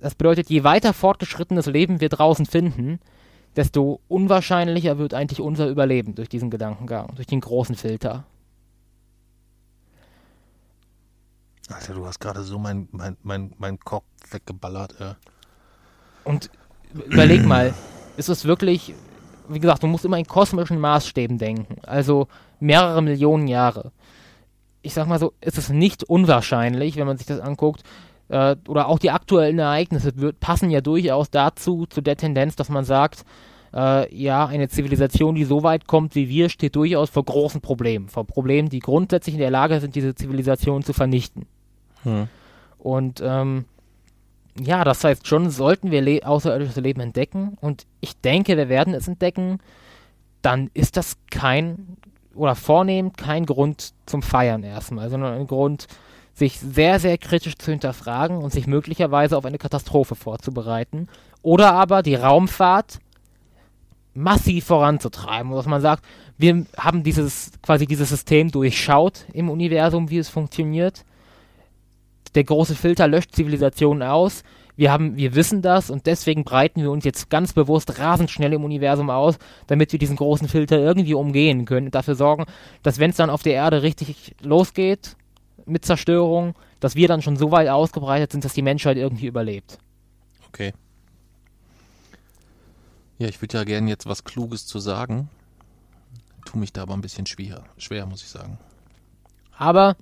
das 0.00 0.14
bedeutet, 0.14 0.48
je 0.48 0.64
weiter 0.64 0.92
fortgeschrittenes 0.92 1.66
Leben 1.66 2.00
wir 2.00 2.08
draußen 2.08 2.46
finden, 2.46 2.98
desto 3.56 4.00
unwahrscheinlicher 4.08 4.98
wird 4.98 5.14
eigentlich 5.14 5.40
unser 5.40 5.68
Überleben 5.68 6.14
durch 6.14 6.28
diesen 6.28 6.50
Gedankengang, 6.50 7.12
durch 7.14 7.26
den 7.26 7.40
großen 7.40 7.76
Filter. 7.76 8.24
Alter, 11.70 11.94
du 11.94 12.06
hast 12.06 12.20
gerade 12.20 12.42
so 12.42 12.58
mein, 12.58 12.88
mein, 12.92 13.16
mein, 13.22 13.54
mein 13.58 13.78
Kopf 13.80 14.04
weggeballert, 14.30 14.94
ey. 15.00 15.12
Und 16.24 16.50
überleg 16.92 17.44
mal, 17.46 17.72
ist 18.16 18.28
es 18.28 18.44
wirklich, 18.44 18.94
wie 19.48 19.60
gesagt, 19.60 19.82
du 19.82 19.86
musst 19.86 20.04
immer 20.04 20.18
in 20.18 20.26
kosmischen 20.26 20.78
Maßstäben 20.78 21.38
denken, 21.38 21.76
also 21.82 22.28
mehrere 22.60 23.02
Millionen 23.02 23.48
Jahre. 23.48 23.92
Ich 24.82 24.92
sag 24.92 25.06
mal 25.06 25.18
so, 25.18 25.32
ist 25.40 25.56
es 25.56 25.70
nicht 25.70 26.04
unwahrscheinlich, 26.04 26.96
wenn 26.96 27.06
man 27.06 27.16
sich 27.16 27.26
das 27.26 27.40
anguckt, 27.40 27.82
äh, 28.28 28.56
oder 28.68 28.88
auch 28.88 28.98
die 28.98 29.10
aktuellen 29.10 29.58
Ereignisse 29.58 30.16
wird, 30.16 30.40
passen 30.40 30.70
ja 30.70 30.82
durchaus 30.82 31.30
dazu, 31.30 31.86
zu 31.86 32.02
der 32.02 32.16
Tendenz, 32.16 32.56
dass 32.56 32.68
man 32.68 32.84
sagt, 32.84 33.24
äh, 33.74 34.14
ja, 34.14 34.46
eine 34.46 34.68
Zivilisation, 34.68 35.34
die 35.34 35.44
so 35.44 35.62
weit 35.62 35.86
kommt 35.86 36.14
wie 36.14 36.28
wir, 36.28 36.48
steht 36.48 36.76
durchaus 36.76 37.10
vor 37.10 37.24
großen 37.24 37.60
Problemen. 37.60 38.08
Vor 38.08 38.26
Problemen, 38.26 38.68
die 38.68 38.78
grundsätzlich 38.78 39.34
in 39.34 39.40
der 39.40 39.50
Lage 39.50 39.80
sind, 39.80 39.94
diese 39.94 40.14
Zivilisation 40.14 40.82
zu 40.82 40.92
vernichten. 40.92 41.46
Hm. 42.04 42.28
Und 42.78 43.22
ähm, 43.24 43.64
ja, 44.60 44.84
das 44.84 45.02
heißt 45.02 45.26
schon, 45.26 45.50
sollten 45.50 45.90
wir 45.90 46.00
le 46.00 46.20
außerirdisches 46.24 46.76
Leben 46.76 47.00
entdecken. 47.00 47.56
Und 47.60 47.86
ich 48.00 48.20
denke, 48.20 48.56
wir 48.56 48.68
werden 48.68 48.94
es 48.94 49.08
entdecken. 49.08 49.58
dann 50.42 50.70
ist 50.74 50.96
das 50.98 51.16
kein 51.30 51.96
oder 52.34 52.54
vornehmend 52.54 53.16
kein 53.16 53.46
Grund 53.46 53.94
zum 54.06 54.22
Feiern 54.22 54.62
erstmal, 54.62 55.08
sondern 55.08 55.34
ein 55.34 55.46
Grund, 55.46 55.86
sich 56.34 56.58
sehr, 56.58 56.98
sehr 56.98 57.16
kritisch 57.16 57.56
zu 57.56 57.70
hinterfragen 57.70 58.38
und 58.38 58.52
sich 58.52 58.66
möglicherweise 58.66 59.36
auf 59.36 59.44
eine 59.44 59.58
Katastrophe 59.58 60.16
vorzubereiten. 60.16 61.08
Oder 61.42 61.72
aber 61.72 62.02
die 62.02 62.16
Raumfahrt 62.16 62.98
massiv 64.14 64.66
voranzutreiben, 64.66 65.52
dass 65.52 65.66
man 65.66 65.80
sagt, 65.80 66.04
wir 66.36 66.66
haben 66.76 67.02
dieses 67.04 67.52
quasi 67.62 67.86
dieses 67.86 68.08
System 68.08 68.50
durchschaut 68.50 69.26
im 69.32 69.48
Universum, 69.48 70.10
wie 70.10 70.18
es 70.18 70.28
funktioniert. 70.28 71.04
Der 72.34 72.44
große 72.44 72.74
Filter 72.74 73.06
löscht 73.08 73.34
Zivilisationen 73.34 74.02
aus. 74.02 74.42
Wir 74.76 74.90
haben, 74.90 75.16
wir 75.16 75.34
wissen 75.36 75.62
das 75.62 75.88
und 75.88 76.06
deswegen 76.06 76.42
breiten 76.42 76.82
wir 76.82 76.90
uns 76.90 77.04
jetzt 77.04 77.30
ganz 77.30 77.52
bewusst 77.52 77.98
rasend 78.00 78.30
schnell 78.30 78.52
im 78.52 78.64
Universum 78.64 79.08
aus, 79.08 79.38
damit 79.68 79.92
wir 79.92 80.00
diesen 80.00 80.16
großen 80.16 80.48
Filter 80.48 80.78
irgendwie 80.78 81.14
umgehen 81.14 81.64
können 81.64 81.86
und 81.86 81.94
dafür 81.94 82.16
sorgen, 82.16 82.46
dass 82.82 82.98
wenn 82.98 83.10
es 83.10 83.16
dann 83.16 83.30
auf 83.30 83.44
der 83.44 83.54
Erde 83.54 83.82
richtig 83.82 84.34
losgeht 84.42 85.16
mit 85.64 85.84
Zerstörung, 85.84 86.54
dass 86.80 86.96
wir 86.96 87.06
dann 87.06 87.22
schon 87.22 87.36
so 87.36 87.52
weit 87.52 87.68
ausgebreitet 87.68 88.32
sind, 88.32 88.44
dass 88.44 88.52
die 88.52 88.62
Menschheit 88.62 88.96
irgendwie 88.96 89.26
überlebt. 89.26 89.78
Okay. 90.48 90.72
Ja, 93.18 93.28
ich 93.28 93.40
würde 93.40 93.58
ja 93.58 93.64
gerne 93.64 93.88
jetzt 93.88 94.06
was 94.06 94.24
Kluges 94.24 94.66
zu 94.66 94.80
sagen. 94.80 95.28
Tu 96.44 96.58
mich 96.58 96.72
da 96.72 96.82
aber 96.82 96.94
ein 96.94 97.00
bisschen 97.00 97.26
schwer, 97.26 97.62
schwer, 97.78 98.06
muss 98.06 98.22
ich 98.22 98.28
sagen. 98.28 98.58
Aber 99.56 99.96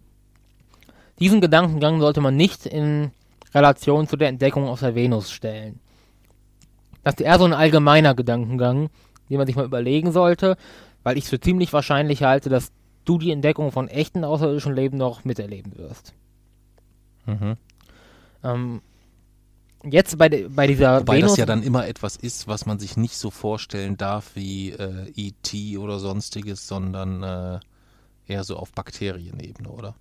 diesen 1.22 1.40
Gedankengang 1.40 2.00
sollte 2.00 2.20
man 2.20 2.34
nicht 2.34 2.66
in 2.66 3.12
Relation 3.54 4.08
zu 4.08 4.16
der 4.16 4.28
Entdeckung 4.28 4.66
auf 4.66 4.80
der 4.80 4.96
Venus 4.96 5.30
stellen. 5.30 5.78
Das 7.04 7.14
ist 7.14 7.20
eher 7.20 7.38
so 7.38 7.44
ein 7.44 7.52
allgemeiner 7.52 8.16
Gedankengang, 8.16 8.90
den 9.30 9.36
man 9.36 9.46
sich 9.46 9.54
mal 9.54 9.64
überlegen 9.64 10.10
sollte, 10.10 10.56
weil 11.04 11.16
ich 11.16 11.24
es 11.24 11.30
für 11.30 11.38
ziemlich 11.38 11.72
wahrscheinlich 11.72 12.24
halte, 12.24 12.48
dass 12.48 12.72
du 13.04 13.18
die 13.18 13.30
Entdeckung 13.30 13.70
von 13.70 13.86
echten 13.86 14.24
außerirdischen 14.24 14.74
Leben 14.74 14.96
noch 14.96 15.24
miterleben 15.24 15.78
wirst. 15.78 16.12
Mhm. 17.26 17.56
Ähm, 18.42 18.82
jetzt 19.84 20.18
bei, 20.18 20.28
de, 20.28 20.48
bei 20.48 20.66
dieser 20.66 21.02
Wobei 21.02 21.18
Venus 21.18 21.32
das 21.32 21.38
ja 21.38 21.46
dann 21.46 21.62
immer 21.62 21.86
etwas 21.86 22.16
ist, 22.16 22.48
was 22.48 22.66
man 22.66 22.80
sich 22.80 22.96
nicht 22.96 23.16
so 23.16 23.30
vorstellen 23.30 23.96
darf 23.96 24.32
wie 24.34 24.70
äh, 24.70 25.12
E.T. 25.14 25.78
oder 25.78 26.00
sonstiges, 26.00 26.66
sondern 26.66 27.22
äh, 27.22 27.60
eher 28.26 28.42
so 28.42 28.56
auf 28.56 28.72
Bakterienebene, 28.72 29.68
oder? 29.68 29.94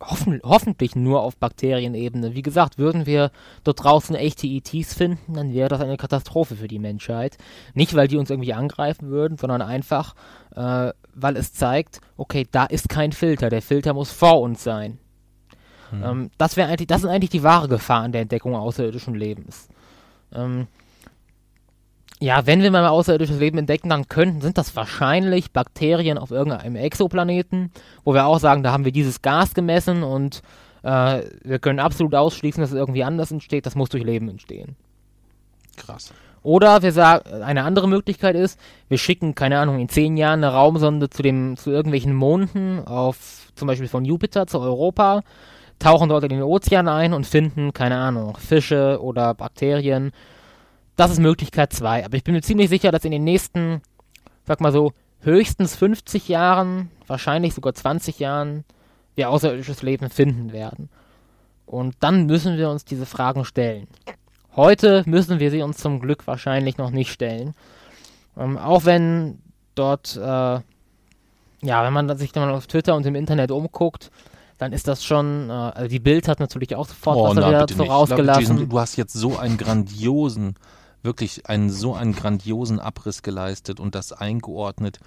Hoffen, 0.00 0.40
hoffentlich 0.42 0.96
nur 0.96 1.22
auf 1.22 1.36
Bakterienebene. 1.36 2.34
Wie 2.34 2.42
gesagt, 2.42 2.78
würden 2.78 3.06
wir 3.06 3.30
dort 3.64 3.84
draußen 3.84 4.16
echte 4.16 4.46
ETs 4.46 4.94
finden, 4.94 5.34
dann 5.34 5.52
wäre 5.52 5.68
das 5.68 5.80
eine 5.80 5.96
Katastrophe 5.96 6.56
für 6.56 6.68
die 6.68 6.78
Menschheit. 6.78 7.36
Nicht, 7.74 7.94
weil 7.94 8.08
die 8.08 8.16
uns 8.16 8.30
irgendwie 8.30 8.54
angreifen 8.54 9.10
würden, 9.10 9.36
sondern 9.36 9.62
einfach, 9.62 10.14
äh, 10.54 10.92
weil 11.14 11.36
es 11.36 11.52
zeigt, 11.52 12.00
okay, 12.16 12.46
da 12.50 12.64
ist 12.64 12.88
kein 12.88 13.12
Filter. 13.12 13.50
Der 13.50 13.62
Filter 13.62 13.94
muss 13.94 14.10
vor 14.10 14.40
uns 14.40 14.64
sein. 14.64 14.98
Hm. 15.90 16.02
Ähm, 16.02 16.30
das 16.38 16.56
wäre 16.56 16.68
eigentlich, 16.68 16.86
das 16.86 17.02
ist 17.04 17.10
eigentlich 17.10 17.30
die 17.30 17.42
wahre 17.42 17.68
Gefahr 17.68 18.02
an 18.02 18.12
der 18.12 18.22
Entdeckung 18.22 18.54
außerirdischen 18.54 19.14
Lebens. 19.14 19.68
Ähm, 20.32 20.66
ja, 22.20 22.46
wenn 22.46 22.62
wir 22.62 22.70
mal 22.70 22.86
außerirdisches 22.86 23.38
Leben 23.38 23.56
entdecken, 23.56 23.88
dann 23.88 24.08
könnten, 24.08 24.42
sind 24.42 24.58
das 24.58 24.76
wahrscheinlich 24.76 25.52
Bakterien 25.52 26.18
auf 26.18 26.30
irgendeinem 26.30 26.76
Exoplaneten, 26.76 27.72
wo 28.04 28.12
wir 28.12 28.26
auch 28.26 28.38
sagen, 28.38 28.62
da 28.62 28.72
haben 28.72 28.84
wir 28.84 28.92
dieses 28.92 29.22
Gas 29.22 29.54
gemessen 29.54 30.02
und 30.02 30.42
äh, 30.82 31.22
wir 31.42 31.58
können 31.58 31.80
absolut 31.80 32.14
ausschließen, 32.14 32.60
dass 32.60 32.72
es 32.72 32.76
irgendwie 32.76 33.04
anders 33.04 33.30
entsteht. 33.30 33.64
Das 33.64 33.74
muss 33.74 33.88
durch 33.88 34.04
Leben 34.04 34.28
entstehen. 34.28 34.76
Krass. 35.78 36.12
Oder 36.42 36.82
wir 36.82 36.92
sagen, 36.92 37.42
eine 37.42 37.64
andere 37.64 37.88
Möglichkeit 37.88 38.34
ist, 38.34 38.58
wir 38.88 38.98
schicken, 38.98 39.34
keine 39.34 39.58
Ahnung, 39.58 39.78
in 39.78 39.88
zehn 39.88 40.16
Jahren 40.16 40.44
eine 40.44 40.52
Raumsonde 40.52 41.08
zu 41.08 41.22
dem, 41.22 41.56
zu 41.56 41.70
irgendwelchen 41.70 42.14
Monden 42.14 42.84
auf, 42.86 43.50
zum 43.54 43.66
Beispiel 43.66 43.88
von 43.88 44.04
Jupiter 44.04 44.46
zu 44.46 44.58
Europa, 44.58 45.22
tauchen 45.78 46.10
dort 46.10 46.24
in 46.24 46.30
den 46.30 46.42
Ozean 46.42 46.88
ein 46.88 47.14
und 47.14 47.26
finden, 47.26 47.72
keine 47.72 47.96
Ahnung, 47.96 48.36
Fische 48.36 49.00
oder 49.02 49.34
Bakterien 49.34 50.12
das 51.00 51.10
ist 51.10 51.18
Möglichkeit 51.18 51.72
2. 51.72 52.04
Aber 52.04 52.16
ich 52.16 52.24
bin 52.24 52.34
mir 52.34 52.42
ziemlich 52.42 52.68
sicher, 52.68 52.92
dass 52.92 53.04
in 53.04 53.10
den 53.10 53.24
nächsten, 53.24 53.80
sag 54.46 54.60
mal 54.60 54.70
so, 54.70 54.92
höchstens 55.22 55.74
50 55.74 56.28
Jahren, 56.28 56.90
wahrscheinlich 57.06 57.54
sogar 57.54 57.74
20 57.74 58.18
Jahren, 58.18 58.64
wir 59.14 59.30
außerirdisches 59.30 59.82
Leben 59.82 60.10
finden 60.10 60.52
werden. 60.52 60.90
Und 61.64 61.96
dann 62.00 62.26
müssen 62.26 62.58
wir 62.58 62.68
uns 62.68 62.84
diese 62.84 63.06
Fragen 63.06 63.44
stellen. 63.44 63.86
Heute 64.54 65.02
müssen 65.06 65.40
wir 65.40 65.50
sie 65.50 65.62
uns 65.62 65.78
zum 65.78 66.00
Glück 66.00 66.26
wahrscheinlich 66.26 66.76
noch 66.76 66.90
nicht 66.90 67.12
stellen. 67.12 67.54
Ähm, 68.36 68.58
auch 68.58 68.84
wenn 68.84 69.38
dort, 69.74 70.16
äh, 70.16 70.20
ja, 70.20 70.62
wenn 71.62 71.92
man 71.92 72.16
sich 72.18 72.32
dann 72.32 72.50
auf 72.50 72.66
Twitter 72.66 72.94
und 72.94 73.06
im 73.06 73.14
Internet 73.14 73.52
umguckt, 73.52 74.10
dann 74.58 74.72
ist 74.72 74.86
das 74.86 75.02
schon, 75.02 75.48
äh, 75.48 75.52
also 75.52 75.88
die 75.88 75.98
Bild 75.98 76.28
hat 76.28 76.40
natürlich 76.40 76.74
auch 76.76 76.86
sofort 76.86 77.16
oh, 77.16 77.24
was 77.28 77.36
na, 77.36 77.66
so 77.66 77.84
rausgelassen. 77.84 78.42
Jason, 78.42 78.68
du 78.68 78.78
hast 78.78 78.96
jetzt 78.96 79.14
so 79.14 79.38
einen 79.38 79.56
grandiosen 79.56 80.56
wirklich 81.02 81.46
einen 81.46 81.70
so 81.70 81.94
einen 81.94 82.14
grandiosen 82.14 82.80
Abriss 82.80 83.22
geleistet 83.22 83.80
und 83.80 83.94
das 83.94 84.12
eingeordnet, 84.12 85.00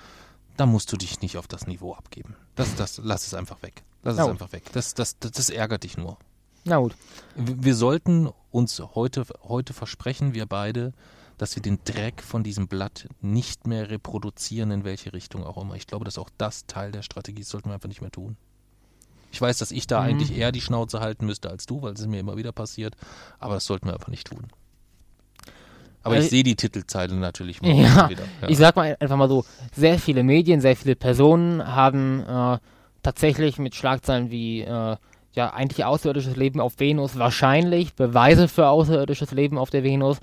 da 0.58 0.66
musst 0.66 0.92
du 0.92 0.98
dich 0.98 1.22
nicht 1.22 1.38
auf 1.38 1.48
das 1.48 1.68
Niveau 1.68 1.94
abgeben. 1.94 2.36
Das, 2.56 2.76
das, 2.76 3.00
lass 3.04 3.28
es 3.28 3.34
einfach 3.34 3.62
weg. 3.64 3.84
Lass 4.04 4.18
es 4.18 4.28
einfach 4.28 4.52
weg. 4.52 4.64
Das, 4.74 4.94
das, 4.94 5.18
das, 5.20 5.32
das 5.32 5.50
ärgert 5.50 5.84
dich 5.84 5.98
nur. 5.98 6.18
Na 6.66 6.78
gut. 6.78 6.96
Wir 7.36 7.76
sollten 7.76 8.30
uns 8.52 8.80
heute, 8.80 9.26
heute 9.44 9.74
versprechen, 9.74 10.34
wir 10.34 10.46
beide, 10.46 10.94
dass 11.38 11.56
wir 11.56 11.64
den 11.64 11.80
Dreck 11.84 12.22
von 12.22 12.44
diesem 12.44 12.68
Blatt 12.68 13.08
nicht 13.22 13.68
mehr 13.68 13.90
reproduzieren, 13.90 14.72
in 14.72 14.84
welche 14.84 15.14
Richtung 15.14 15.44
auch 15.44 15.58
immer. 15.58 15.76
Ich 15.76 15.88
glaube, 15.88 16.06
dass 16.06 16.18
auch 16.18 16.30
das 16.38 16.66
Teil 16.68 16.92
der 16.92 17.02
Strategie 17.02 17.42
ist, 17.42 17.50
sollten 17.50 17.70
wir 17.70 17.74
einfach 17.74 17.90
nicht 17.90 18.02
mehr 18.02 18.12
tun. 18.12 18.38
Ich 19.32 19.42
weiß, 19.42 19.58
dass 19.58 19.72
ich 19.72 19.88
da 19.88 20.00
mhm. 20.00 20.08
eigentlich 20.08 20.38
eher 20.38 20.52
die 20.52 20.62
Schnauze 20.62 21.00
halten 21.00 21.26
müsste 21.26 21.50
als 21.50 21.66
du, 21.66 21.82
weil 21.82 21.94
es 21.94 22.06
mir 22.06 22.20
immer 22.20 22.38
wieder 22.38 22.52
passiert, 22.52 22.96
aber 23.40 23.56
das 23.56 23.66
sollten 23.66 23.88
wir 23.88 23.94
einfach 23.94 24.10
nicht 24.10 24.28
tun. 24.28 24.48
Aber 26.04 26.18
ich 26.18 26.30
sehe 26.30 26.44
die 26.44 26.56
Titelzeile 26.56 27.16
natürlich 27.16 27.62
mal 27.62 27.72
ja, 27.72 28.10
wieder. 28.10 28.24
Ja. 28.42 28.50
Ich 28.50 28.58
sag 28.58 28.76
mal 28.76 28.96
einfach 29.00 29.16
mal 29.16 29.30
so, 29.30 29.46
sehr 29.74 29.98
viele 29.98 30.24
Medien, 30.24 30.60
sehr 30.60 30.76
viele 30.76 30.96
Personen 30.96 31.66
haben 31.66 32.24
äh, 32.28 32.58
tatsächlich 33.02 33.58
mit 33.58 33.74
Schlagzeilen 33.74 34.30
wie 34.30 34.62
äh, 34.62 34.98
ja 35.34 35.54
eigentlich 35.54 35.86
außerirdisches 35.86 36.36
Leben 36.36 36.60
auf 36.60 36.80
Venus, 36.80 37.18
wahrscheinlich 37.18 37.94
Beweise 37.94 38.48
für 38.48 38.68
außerirdisches 38.68 39.32
Leben 39.32 39.58
auf 39.58 39.70
der 39.70 39.84
Venus. 39.84 40.20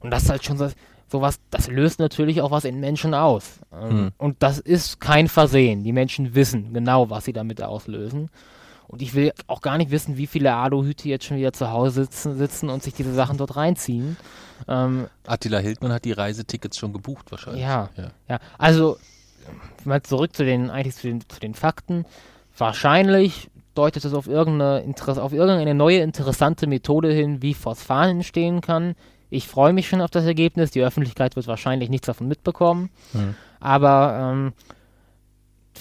Und 0.00 0.10
das 0.10 0.24
ist 0.24 0.30
halt 0.30 0.44
schon 0.44 0.58
so, 0.58 0.68
sowas, 1.08 1.40
das 1.50 1.68
löst 1.68 1.98
natürlich 1.98 2.42
auch 2.42 2.50
was 2.50 2.64
in 2.64 2.80
Menschen 2.80 3.14
aus. 3.14 3.60
Ähm, 3.72 3.90
hm. 3.90 4.12
Und 4.18 4.42
das 4.42 4.58
ist 4.58 5.00
kein 5.00 5.28
Versehen. 5.28 5.84
Die 5.84 5.92
Menschen 5.92 6.34
wissen 6.34 6.72
genau, 6.72 7.10
was 7.10 7.24
sie 7.24 7.32
damit 7.32 7.62
auslösen. 7.62 8.30
Und 8.88 9.02
ich 9.02 9.14
will 9.14 9.32
auch 9.46 9.60
gar 9.60 9.78
nicht 9.78 9.90
wissen, 9.90 10.16
wie 10.16 10.26
viele 10.26 10.54
Aluhüte 10.54 11.08
jetzt 11.08 11.24
schon 11.24 11.38
wieder 11.38 11.52
zu 11.52 11.70
Hause 11.70 12.02
sitzen, 12.02 12.36
sitzen 12.36 12.68
und 12.68 12.82
sich 12.82 12.94
diese 12.94 13.14
Sachen 13.14 13.38
dort 13.38 13.56
reinziehen. 13.56 14.16
Ähm, 14.68 15.08
Attila 15.26 15.58
Hildmann 15.58 15.92
hat 15.92 16.04
die 16.04 16.12
Reisetickets 16.12 16.78
schon 16.78 16.92
gebucht 16.92 17.30
wahrscheinlich. 17.30 17.62
Ja, 17.62 17.88
ja. 17.96 18.10
ja. 18.28 18.38
Also 18.58 18.98
mal 19.84 20.02
zurück 20.02 20.36
zu 20.36 20.44
den 20.44 20.70
eigentlich 20.70 20.96
zu 20.96 21.08
den, 21.08 21.20
zu 21.28 21.40
den 21.40 21.54
Fakten. 21.54 22.04
Wahrscheinlich 22.56 23.50
deutet 23.74 24.04
es 24.04 24.14
auf 24.14 24.26
irgendeine, 24.26 24.84
auf 25.06 25.32
irgendeine 25.32 25.74
neue 25.74 25.98
interessante 25.98 26.66
Methode 26.66 27.12
hin, 27.12 27.42
wie 27.42 27.54
Phosphan 27.54 28.10
entstehen 28.10 28.60
kann. 28.60 28.94
Ich 29.30 29.48
freue 29.48 29.72
mich 29.72 29.88
schon 29.88 30.02
auf 30.02 30.10
das 30.10 30.26
Ergebnis. 30.26 30.72
Die 30.72 30.82
Öffentlichkeit 30.82 31.36
wird 31.36 31.46
wahrscheinlich 31.46 31.88
nichts 31.88 32.06
davon 32.06 32.28
mitbekommen. 32.28 32.90
Hm. 33.12 33.34
Aber 33.60 34.18
ähm, 34.20 34.52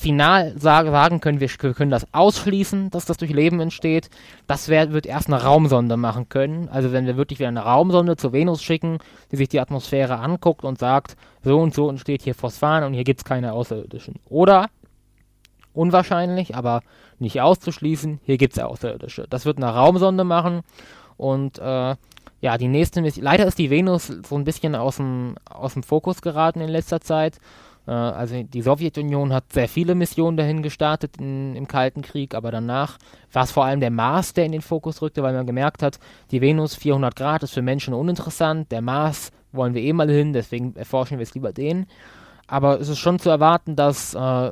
final 0.02 0.58
sagen 0.58 1.22
können, 1.22 1.39
wir 1.39 1.47
können 1.47 1.91
das 1.91 2.08
ausschließen, 2.12 2.89
dass 2.89 3.06
das 3.06 3.18
durch 3.18 3.32
Leben 3.32 3.60
entsteht. 3.60 4.10
Das 4.47 4.68
wär, 4.68 4.91
wird 4.91 5.06
erst 5.06 5.28
eine 5.28 5.41
Raumsonde 5.41 5.95
machen 5.95 6.28
können. 6.28 6.68
Also 6.70 6.91
wenn 6.91 7.06
wir 7.06 7.18
wirklich 7.18 7.39
wieder 7.39 7.49
eine 7.49 7.62
Raumsonde 7.62 8.18
zur 8.18 8.34
Venus 8.34 8.64
schicken, 8.64 8.97
die 9.32 9.36
sich 9.36 9.49
die 9.49 9.60
Atmosphäre 9.60 10.18
anguckt 10.18 10.64
und 10.64 10.80
sagt, 10.80 11.16
so 11.43 11.60
und 11.60 11.74
so 11.74 11.89
entsteht 11.89 12.24
hier 12.24 12.36
Phosphan 12.36 12.84
und 12.84 12.93
hier 12.93 13.04
gibt 13.04 13.22
es 13.22 13.26
keine 13.26 13.54
Außerirdischen. 13.54 14.16
Oder, 14.28 14.70
unwahrscheinlich, 15.74 16.56
aber 16.56 16.82
nicht 17.20 17.39
auszuschließen, 17.39 18.20
hier 18.24 18.38
gibt 18.38 18.58
es 18.58 18.64
Außerirdische. 18.64 19.28
Das 19.30 19.45
wird 19.45 19.58
eine 19.58 19.74
Raumsonde 19.74 20.24
machen 20.24 20.62
und 21.16 21.60
äh, 21.60 21.95
ja, 22.41 22.58
die 22.58 22.68
nächste 22.68 23.04
Mission, 23.04 23.24
leider 23.24 23.45
ist 23.45 23.60
die 23.60 23.70
Venus 23.70 24.08
so 24.08 24.36
ein 24.36 24.45
bisschen 24.45 24.74
aus 24.74 24.97
dem, 24.97 25.36
aus 25.47 25.74
dem 25.74 25.84
Fokus 25.84 26.24
geraten 26.24 26.60
in 26.60 26.70
letzter 26.70 26.99
Zeit 26.99 27.38
also 27.92 28.44
die 28.44 28.62
Sowjetunion 28.62 29.34
hat 29.34 29.52
sehr 29.52 29.68
viele 29.68 29.96
Missionen 29.96 30.38
dahin 30.38 30.62
gestartet 30.62 31.18
in, 31.18 31.56
im 31.56 31.68
Kalten 31.68 32.02
Krieg, 32.02 32.36
aber 32.36 32.52
danach 32.52 32.98
war 33.32 33.44
es 33.44 33.52
vor 33.52 33.66
allem 33.66 33.80
der 33.80 33.92
Mars, 33.92 34.34
der 34.34 34.46
in 34.46 34.52
den 34.52 34.62
Fokus 34.62 35.02
rückte, 35.02 35.24
weil 35.24 35.34
man 35.34 35.48
gemerkt 35.48 35.82
hat, 35.82 36.00
die 36.30 36.42
Venus 36.42 36.76
400 36.76 37.16
Grad 37.16 37.44
ist 37.44 37.54
für 37.54 37.62
Menschen 37.62 37.94
uninteressant, 37.94 38.72
der 38.72 38.82
Mars 38.82 39.32
wollen 39.52 39.74
wir 39.74 39.82
eh 39.82 39.94
mal 39.94 40.10
hin, 40.10 40.34
deswegen 40.34 40.76
erforschen 40.76 41.18
wir 41.18 41.24
es 41.24 41.34
lieber 41.34 41.54
den. 41.54 41.88
Aber 42.48 42.80
es 42.80 42.90
ist 42.90 43.00
schon 43.00 43.20
zu 43.20 43.30
erwarten, 43.30 43.76
dass 43.76 44.14
äh, 44.14 44.52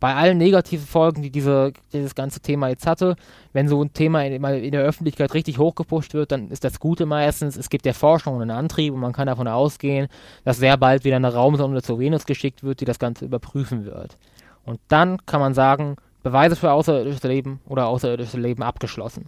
bei 0.00 0.14
allen 0.14 0.38
negativen 0.38 0.86
Folgen, 0.86 1.22
die 1.22 1.30
diese, 1.30 1.72
dieses 1.92 2.14
ganze 2.14 2.40
Thema 2.40 2.68
jetzt 2.68 2.86
hatte, 2.86 3.16
wenn 3.52 3.68
so 3.68 3.82
ein 3.82 3.92
Thema 3.92 4.24
in, 4.24 4.42
in 4.44 4.72
der 4.72 4.82
Öffentlichkeit 4.82 5.34
richtig 5.34 5.58
hochgepusht 5.58 6.14
wird, 6.14 6.32
dann 6.32 6.50
ist 6.50 6.64
das 6.64 6.78
Gute 6.78 7.06
meistens, 7.06 7.56
es 7.56 7.68
gibt 7.68 7.84
der 7.84 7.94
Forschung 7.94 8.40
einen 8.40 8.50
Antrieb 8.50 8.94
und 8.94 9.00
man 9.00 9.12
kann 9.12 9.26
davon 9.26 9.48
ausgehen, 9.48 10.08
dass 10.44 10.58
sehr 10.58 10.76
bald 10.76 11.04
wieder 11.04 11.16
eine 11.16 11.32
Raumsonde 11.32 11.82
zur 11.82 11.98
Venus 11.98 12.26
geschickt 12.26 12.62
wird, 12.62 12.80
die 12.80 12.84
das 12.84 12.98
Ganze 12.98 13.24
überprüfen 13.24 13.84
wird. 13.84 14.16
Und 14.64 14.80
dann 14.88 15.24
kann 15.26 15.40
man 15.40 15.54
sagen, 15.54 15.96
Beweise 16.22 16.56
für 16.56 16.72
außerirdisches 16.72 17.22
Leben 17.22 17.60
oder 17.66 17.86
außerirdisches 17.86 18.34
Leben 18.34 18.62
abgeschlossen. 18.62 19.26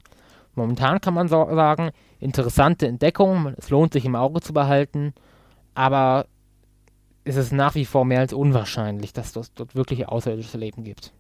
Momentan 0.55 1.01
kann 1.01 1.15
man 1.15 1.29
so 1.29 1.47
sagen, 1.55 1.91
interessante 2.19 2.87
Entdeckung, 2.87 3.55
es 3.57 3.71
lohnt 3.71 3.93
sich 3.93 4.05
im 4.05 4.17
Auge 4.17 4.41
zu 4.41 4.53
behalten, 4.53 5.15
aber 5.75 6.27
ist 7.25 7.37
es 7.37 7.53
nach 7.53 7.75
wie 7.75 7.85
vor 7.85 8.05
mehr 8.05 8.21
als 8.21 8.33
unwahrscheinlich, 8.33 9.13
dass 9.13 9.37
es 9.37 9.53
dort 9.53 9.75
wirklich 9.75 10.09
außerirdisches 10.09 10.55
Leben 10.55 10.85
gibt. 10.85 11.13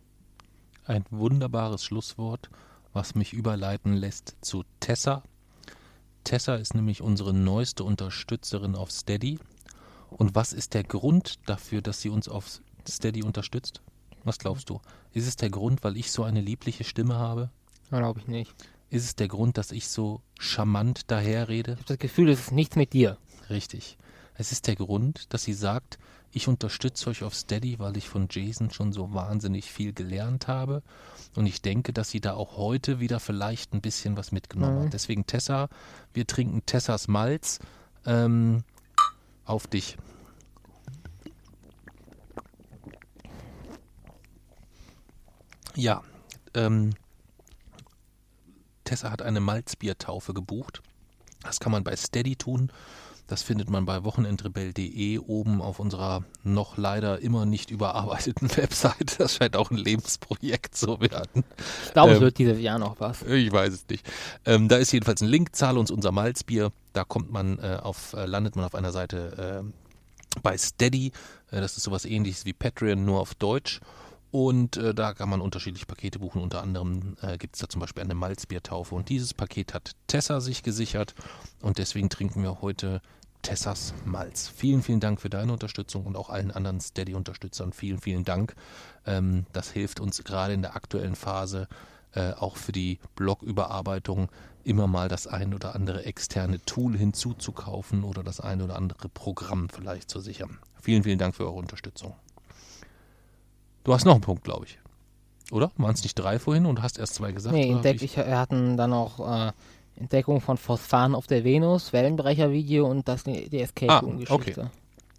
Ein 0.84 1.05
wunderbares 1.11 1.84
Schlusswort, 1.84 2.51
was 2.92 3.14
mich 3.14 3.32
überleiten 3.32 3.94
lässt 3.94 4.36
zu 4.40 4.64
Tessa. 4.80 5.22
Tessa 6.24 6.57
ist 6.57 6.74
nämlich 6.74 7.03
unsere 7.03 7.32
neueste 7.32 7.84
Unterstützerin 7.84 8.74
auf 8.74 8.90
Steady. 8.90 9.38
Und 10.11 10.34
was 10.34 10.53
ist 10.53 10.74
der 10.74 10.84
Grund 10.84 11.38
dafür, 11.46 11.82
dass 11.82 12.01
sie 12.01 12.09
uns 12.09 12.28
auf 12.28 12.61
Steady 12.88 13.22
unterstützt? 13.22 13.80
Was 14.24 14.38
glaubst 14.38 14.68
du? 14.68 14.80
Ist 15.12 15.26
es 15.26 15.36
der 15.36 15.51
Grund, 15.51 15.84
weil 15.84 15.96
ich 15.96 16.11
so 16.11 16.24
eine 16.24 16.40
liebliche 16.40 16.84
Stimme 16.84 17.16
habe? 17.16 17.51
Glaube 17.90 18.20
ich 18.20 18.26
nicht. 18.26 18.55
Ist 18.90 19.05
es 19.05 19.16
der 19.16 19.28
Grund, 19.28 19.57
dass 19.57 19.70
ich 19.70 19.88
so 19.88 20.20
charmant 20.38 21.11
daherrede? 21.11 21.72
Ich 21.72 21.78
habe 21.78 21.88
das 21.88 21.98
Gefühl, 21.98 22.28
es 22.28 22.40
ist 22.40 22.53
nichts 22.53 22.76
mit 22.76 22.92
dir. 22.92 23.16
Richtig. 23.48 23.96
Es 24.41 24.53
ist 24.53 24.68
der 24.68 24.74
Grund, 24.74 25.34
dass 25.34 25.43
sie 25.43 25.53
sagt, 25.53 25.99
ich 26.32 26.49
unterstütze 26.49 27.11
euch 27.11 27.24
auf 27.24 27.34
Steady, 27.34 27.78
weil 27.78 27.99
ich 27.99 28.09
von 28.09 28.26
Jason 28.30 28.70
schon 28.70 28.91
so 28.91 29.12
wahnsinnig 29.12 29.70
viel 29.70 29.93
gelernt 29.93 30.49
habe. 30.49 30.82
Und 31.36 31.45
ich 31.45 31.61
denke, 31.61 31.93
dass 31.93 32.09
sie 32.09 32.22
da 32.22 32.32
auch 32.32 32.57
heute 32.57 33.01
wieder 33.01 33.20
vielleicht 33.20 33.74
ein 33.74 33.82
bisschen 33.82 34.16
was 34.16 34.32
mitgenommen 34.32 34.78
mhm. 34.78 34.84
hat. 34.84 34.95
Deswegen 34.95 35.26
Tessa, 35.26 35.68
wir 36.14 36.26
trinken 36.26 36.64
Tessas 36.64 37.07
Malz 37.07 37.59
ähm, 38.07 38.64
auf 39.45 39.66
dich. 39.66 39.99
Ja, 45.74 46.03
ähm, 46.55 46.95
Tessa 48.84 49.11
hat 49.11 49.20
eine 49.20 49.41
Malzbiertaufe 49.41 50.32
gebucht. 50.32 50.80
Das 51.43 51.61
kann 51.61 51.72
man 51.72 51.84
bei 51.84 51.95
Steady 51.95 52.36
tun. 52.36 52.72
Das 53.31 53.45
findet 53.45 53.70
man 53.70 53.87
bei 53.87 54.03
wochenendrebell.de 54.03 55.18
oben 55.20 55.62
auf 55.62 55.78
unserer 55.78 56.24
noch 56.43 56.76
leider 56.76 57.20
immer 57.20 57.47
nicht 57.47 57.70
überarbeiteten 57.70 58.51
Website. 58.57 59.20
Das 59.20 59.37
scheint 59.37 59.55
auch 59.55 59.70
ein 59.70 59.76
Lebensprojekt 59.76 60.74
zu 60.74 61.01
werden. 61.01 61.45
Ich 61.87 61.93
glaube, 61.93 62.11
ähm, 62.11 62.16
es 62.16 62.20
wird 62.22 62.39
dieses 62.39 62.59
Jahr 62.59 62.81
noch 62.81 62.99
was. 62.99 63.22
Ich 63.22 63.53
weiß 63.53 63.72
es 63.72 63.89
nicht. 63.89 64.05
Ähm, 64.47 64.66
da 64.66 64.78
ist 64.78 64.91
jedenfalls 64.91 65.20
ein 65.20 65.28
Link, 65.28 65.55
zahle 65.55 65.78
uns 65.78 65.93
unser 65.93 66.11
Malzbier. 66.11 66.72
Da 66.93 67.05
kommt 67.05 67.31
man 67.31 67.61
äh, 67.61 67.78
auf, 67.81 68.14
äh, 68.14 68.26
landet 68.26 68.57
man 68.57 68.64
auf 68.64 68.74
einer 68.74 68.91
Seite 68.91 69.62
äh, 69.62 70.39
bei 70.43 70.59
Steady. 70.59 71.12
Äh, 71.53 71.61
das 71.61 71.76
ist 71.76 71.85
sowas 71.85 72.05
ähnliches 72.07 72.47
wie 72.47 72.53
Patreon, 72.53 73.05
nur 73.05 73.20
auf 73.20 73.37
Deutsch. 73.37 73.81
Und 74.33 74.76
äh, 74.76 74.93
da 74.93 75.14
kann 75.14 75.28
man 75.28 75.41
unterschiedliche 75.41 75.87
Pakete 75.87 76.18
buchen. 76.18 76.43
Unter 76.43 76.62
anderem 76.62 77.16
äh, 77.22 77.39
gibt 77.39 77.55
es 77.55 77.61
da 77.61 77.68
zum 77.68 77.81
Beispiel 77.81 78.03
eine 78.03 78.14
Malzbiertaufe. 78.16 78.97
Und 78.97 79.09
dieses 79.09 79.35
Paket 79.35 79.72
hat 79.72 79.93
Tessa 80.09 80.41
sich 80.41 80.64
gesichert. 80.64 81.14
Und 81.62 81.78
deswegen 81.78 82.11
trinken 82.11 82.43
wir 82.43 82.61
heute 82.61 83.01
Tessas 83.43 83.95
Malz. 84.05 84.49
Vielen, 84.49 84.82
vielen 84.82 85.01
Dank 85.01 85.20
für 85.20 85.30
deine 85.30 85.53
Unterstützung 85.53 86.07
und 86.07 86.16
auch 86.16 86.30
allen 86.30 86.51
anderen 86.51 86.80
Steady-Unterstützern. 86.80 87.72
Vielen, 87.72 88.01
vielen 88.01 88.24
Dank. 88.24 88.55
Ähm, 89.07 89.47
das 89.53 89.70
hilft 89.70 90.01
uns 90.01 90.22
gerade 90.24 90.55
in 90.55 90.62
der 90.62 90.76
aktuellen 90.76 91.16
Phase 91.16 91.68
äh, 92.12 92.32
auch 92.32 92.57
für 92.57 92.72
die 92.72 92.99
Blog-Überarbeitung 93.14 94.28
immer 94.64 94.86
mal 94.86 95.09
das 95.09 95.26
ein 95.26 95.55
oder 95.55 95.74
andere 95.74 96.05
externe 96.05 96.62
Tool 96.64 96.97
hinzuzukaufen 96.97 98.05
oder 98.05 98.22
das 98.22 98.41
ein 98.41 98.62
oder 98.62 98.76
andere 98.76 99.09
Programm 99.09 99.68
vielleicht 99.68 100.11
zu 100.11 100.20
sichern. 100.20 100.59
Vielen, 100.80 101.03
vielen 101.03 101.18
Dank 101.18 101.34
für 101.34 101.45
eure 101.45 101.55
Unterstützung. 101.55 102.14
Du 103.84 103.95
hast 103.95 104.05
noch 104.05 104.12
einen 104.12 104.20
Punkt, 104.20 104.45
glaube 104.45 104.66
ich. 104.66 104.78
Oder? 105.51 105.70
Waren 105.76 105.95
es 105.95 106.03
nicht 106.03 106.14
drei 106.14 106.38
vorhin 106.38 106.66
und 106.66 106.82
hast 106.82 106.99
erst 106.99 107.14
zwei 107.14 107.32
gesagt? 107.32 107.55
Nee, 107.55 107.70
entdeckt, 107.70 108.03
ich, 108.03 108.16
wir 108.16 108.38
hatten 108.38 108.76
dann 108.76 108.91
noch 108.91 109.18
äh, 109.20 109.53
Entdeckung 110.01 110.40
von 110.40 110.57
Phosphan 110.57 111.14
auf 111.14 111.26
der 111.26 111.44
Venus, 111.44 111.92
Wellenbrecher-Video 111.92 112.86
und 112.86 113.07
das 113.07 113.24
die 113.24 113.61
Escape 113.61 113.92
ah, 113.92 114.03
okay. 114.30 114.55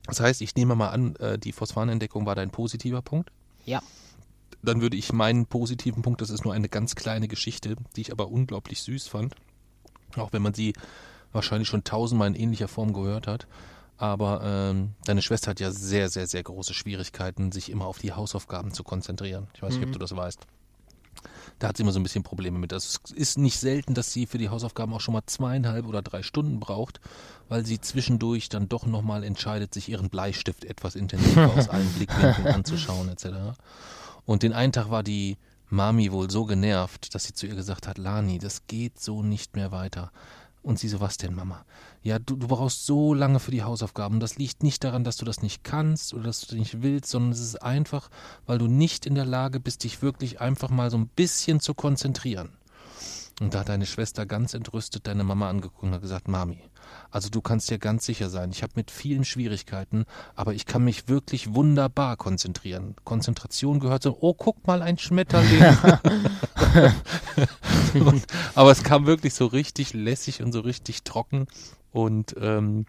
Das 0.07 0.19
heißt, 0.19 0.41
ich 0.41 0.55
nehme 0.55 0.75
mal 0.75 0.89
an, 0.89 1.15
äh, 1.17 1.37
die 1.37 1.51
Phosphanentdeckung 1.51 2.25
war 2.25 2.33
dein 2.33 2.49
positiver 2.49 3.03
Punkt? 3.03 3.31
Ja. 3.65 3.81
Dann 4.63 4.81
würde 4.81 4.97
ich 4.97 5.13
meinen 5.13 5.45
positiven 5.45 6.01
Punkt, 6.01 6.21
das 6.21 6.31
ist 6.31 6.43
nur 6.43 6.53
eine 6.53 6.67
ganz 6.67 6.95
kleine 6.95 7.27
Geschichte, 7.27 7.75
die 7.95 8.01
ich 8.01 8.11
aber 8.11 8.29
unglaublich 8.29 8.81
süß 8.81 9.07
fand, 9.07 9.35
auch 10.17 10.33
wenn 10.33 10.41
man 10.41 10.55
sie 10.55 10.73
wahrscheinlich 11.31 11.67
schon 11.67 11.83
tausendmal 11.83 12.27
in 12.27 12.35
ähnlicher 12.35 12.67
Form 12.67 12.93
gehört 12.93 13.27
hat. 13.27 13.47
Aber 13.97 14.41
ähm, 14.43 14.95
deine 15.05 15.21
Schwester 15.21 15.51
hat 15.51 15.59
ja 15.59 15.71
sehr, 15.71 16.09
sehr, 16.09 16.25
sehr 16.25 16.41
große 16.41 16.73
Schwierigkeiten, 16.73 17.51
sich 17.51 17.69
immer 17.69 17.85
auf 17.85 17.99
die 17.99 18.13
Hausaufgaben 18.13 18.73
zu 18.73 18.83
konzentrieren. 18.83 19.47
Ich 19.53 19.61
weiß 19.61 19.75
mhm. 19.75 19.79
nicht, 19.79 19.85
ob 19.85 19.89
mhm. 19.89 19.93
du 19.93 19.99
das 19.99 20.15
weißt. 20.15 20.47
Da 21.61 21.67
hat 21.67 21.77
sie 21.77 21.83
immer 21.83 21.91
so 21.91 21.99
ein 21.99 22.03
bisschen 22.03 22.23
Probleme 22.23 22.57
mit. 22.57 22.71
Es 22.71 22.99
ist 23.13 23.37
nicht 23.37 23.59
selten, 23.59 23.93
dass 23.93 24.11
sie 24.11 24.25
für 24.25 24.39
die 24.39 24.49
Hausaufgaben 24.49 24.91
auch 24.95 24.99
schon 24.99 25.13
mal 25.13 25.21
zweieinhalb 25.27 25.85
oder 25.85 26.01
drei 26.01 26.23
Stunden 26.23 26.59
braucht, 26.59 26.99
weil 27.49 27.67
sie 27.67 27.79
zwischendurch 27.79 28.49
dann 28.49 28.67
doch 28.67 28.87
nochmal 28.87 29.23
entscheidet, 29.23 29.71
sich 29.71 29.87
ihren 29.87 30.09
Bleistift 30.09 30.65
etwas 30.65 30.95
intensiver 30.95 31.53
aus 31.55 31.69
allen 31.69 31.87
Blickwinkeln 31.93 32.47
anzuschauen, 32.47 33.09
etc. 33.09 33.27
Und 34.25 34.41
den 34.41 34.53
einen 34.53 34.73
Tag 34.73 34.89
war 34.89 35.03
die 35.03 35.37
Mami 35.69 36.11
wohl 36.11 36.31
so 36.31 36.45
genervt, 36.45 37.13
dass 37.13 37.25
sie 37.25 37.33
zu 37.33 37.45
ihr 37.45 37.53
gesagt 37.53 37.87
hat, 37.87 37.99
Lani, 37.99 38.39
das 38.39 38.65
geht 38.65 38.99
so 38.99 39.21
nicht 39.21 39.55
mehr 39.55 39.71
weiter. 39.71 40.11
Und 40.63 40.77
sie 40.77 40.87
so, 40.87 40.99
was 40.99 41.17
denn, 41.17 41.33
Mama? 41.33 41.65
Ja, 42.03 42.19
du, 42.19 42.35
du 42.35 42.47
brauchst 42.47 42.85
so 42.85 43.15
lange 43.15 43.39
für 43.39 43.49
die 43.49 43.63
Hausaufgaben. 43.63 44.19
Das 44.19 44.37
liegt 44.37 44.61
nicht 44.61 44.83
daran, 44.83 45.03
dass 45.03 45.17
du 45.17 45.25
das 45.25 45.41
nicht 45.41 45.63
kannst 45.63 46.13
oder 46.13 46.23
dass 46.23 46.41
du 46.41 46.55
nicht 46.55 46.83
willst, 46.83 47.09
sondern 47.09 47.31
es 47.31 47.39
ist 47.39 47.61
einfach, 47.63 48.09
weil 48.45 48.59
du 48.59 48.67
nicht 48.67 49.07
in 49.07 49.15
der 49.15 49.25
Lage 49.25 49.59
bist, 49.59 49.83
dich 49.83 50.03
wirklich 50.03 50.39
einfach 50.39 50.69
mal 50.69 50.91
so 50.91 50.97
ein 50.97 51.07
bisschen 51.07 51.59
zu 51.61 51.73
konzentrieren. 51.73 52.49
Und 53.41 53.55
da 53.55 53.61
hat 53.61 53.69
deine 53.69 53.87
Schwester 53.87 54.27
ganz 54.27 54.53
entrüstet 54.53 55.07
deine 55.07 55.23
Mama 55.23 55.49
angeguckt 55.49 55.81
und 55.81 55.93
hat 55.93 56.01
gesagt, 56.03 56.27
Mami, 56.27 56.59
also 57.09 57.27
du 57.27 57.41
kannst 57.41 57.71
dir 57.71 57.79
ganz 57.79 58.05
sicher 58.05 58.29
sein, 58.29 58.51
ich 58.51 58.61
habe 58.61 58.73
mit 58.75 58.91
vielen 58.91 59.25
Schwierigkeiten, 59.25 60.05
aber 60.35 60.53
ich 60.53 60.67
kann 60.67 60.83
mich 60.83 61.07
wirklich 61.07 61.55
wunderbar 61.55 62.17
konzentrieren. 62.17 62.95
Konzentration 63.03 63.79
gehört 63.79 64.03
so, 64.03 64.15
oh, 64.21 64.35
guck 64.35 64.67
mal, 64.67 64.83
ein 64.83 64.99
Schmetterling. 64.99 65.75
und, 68.05 68.27
aber 68.53 68.69
es 68.69 68.83
kam 68.83 69.07
wirklich 69.07 69.33
so 69.33 69.47
richtig 69.47 69.95
lässig 69.95 70.43
und 70.43 70.51
so 70.51 70.59
richtig 70.59 71.01
trocken 71.01 71.47
und 71.91 72.35
ähm, 72.39 72.85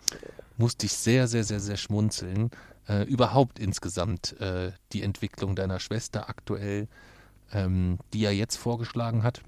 musste 0.59 0.85
ich 0.85 0.93
sehr, 0.93 1.29
sehr, 1.29 1.45
sehr, 1.45 1.61
sehr 1.61 1.79
schmunzeln. 1.79 2.51
Äh, 2.87 3.05
überhaupt 3.05 3.59
insgesamt 3.59 4.39
äh, 4.39 4.73
die 4.93 5.03
Entwicklung 5.03 5.57
deiner 5.57 5.81
Schwester 5.81 6.29
aktuell, 6.29 6.89
ähm, 7.55 7.99
die 8.13 8.23
er 8.23 8.35
jetzt 8.35 8.57
vorgeschlagen 8.57 9.23
hat 9.23 9.41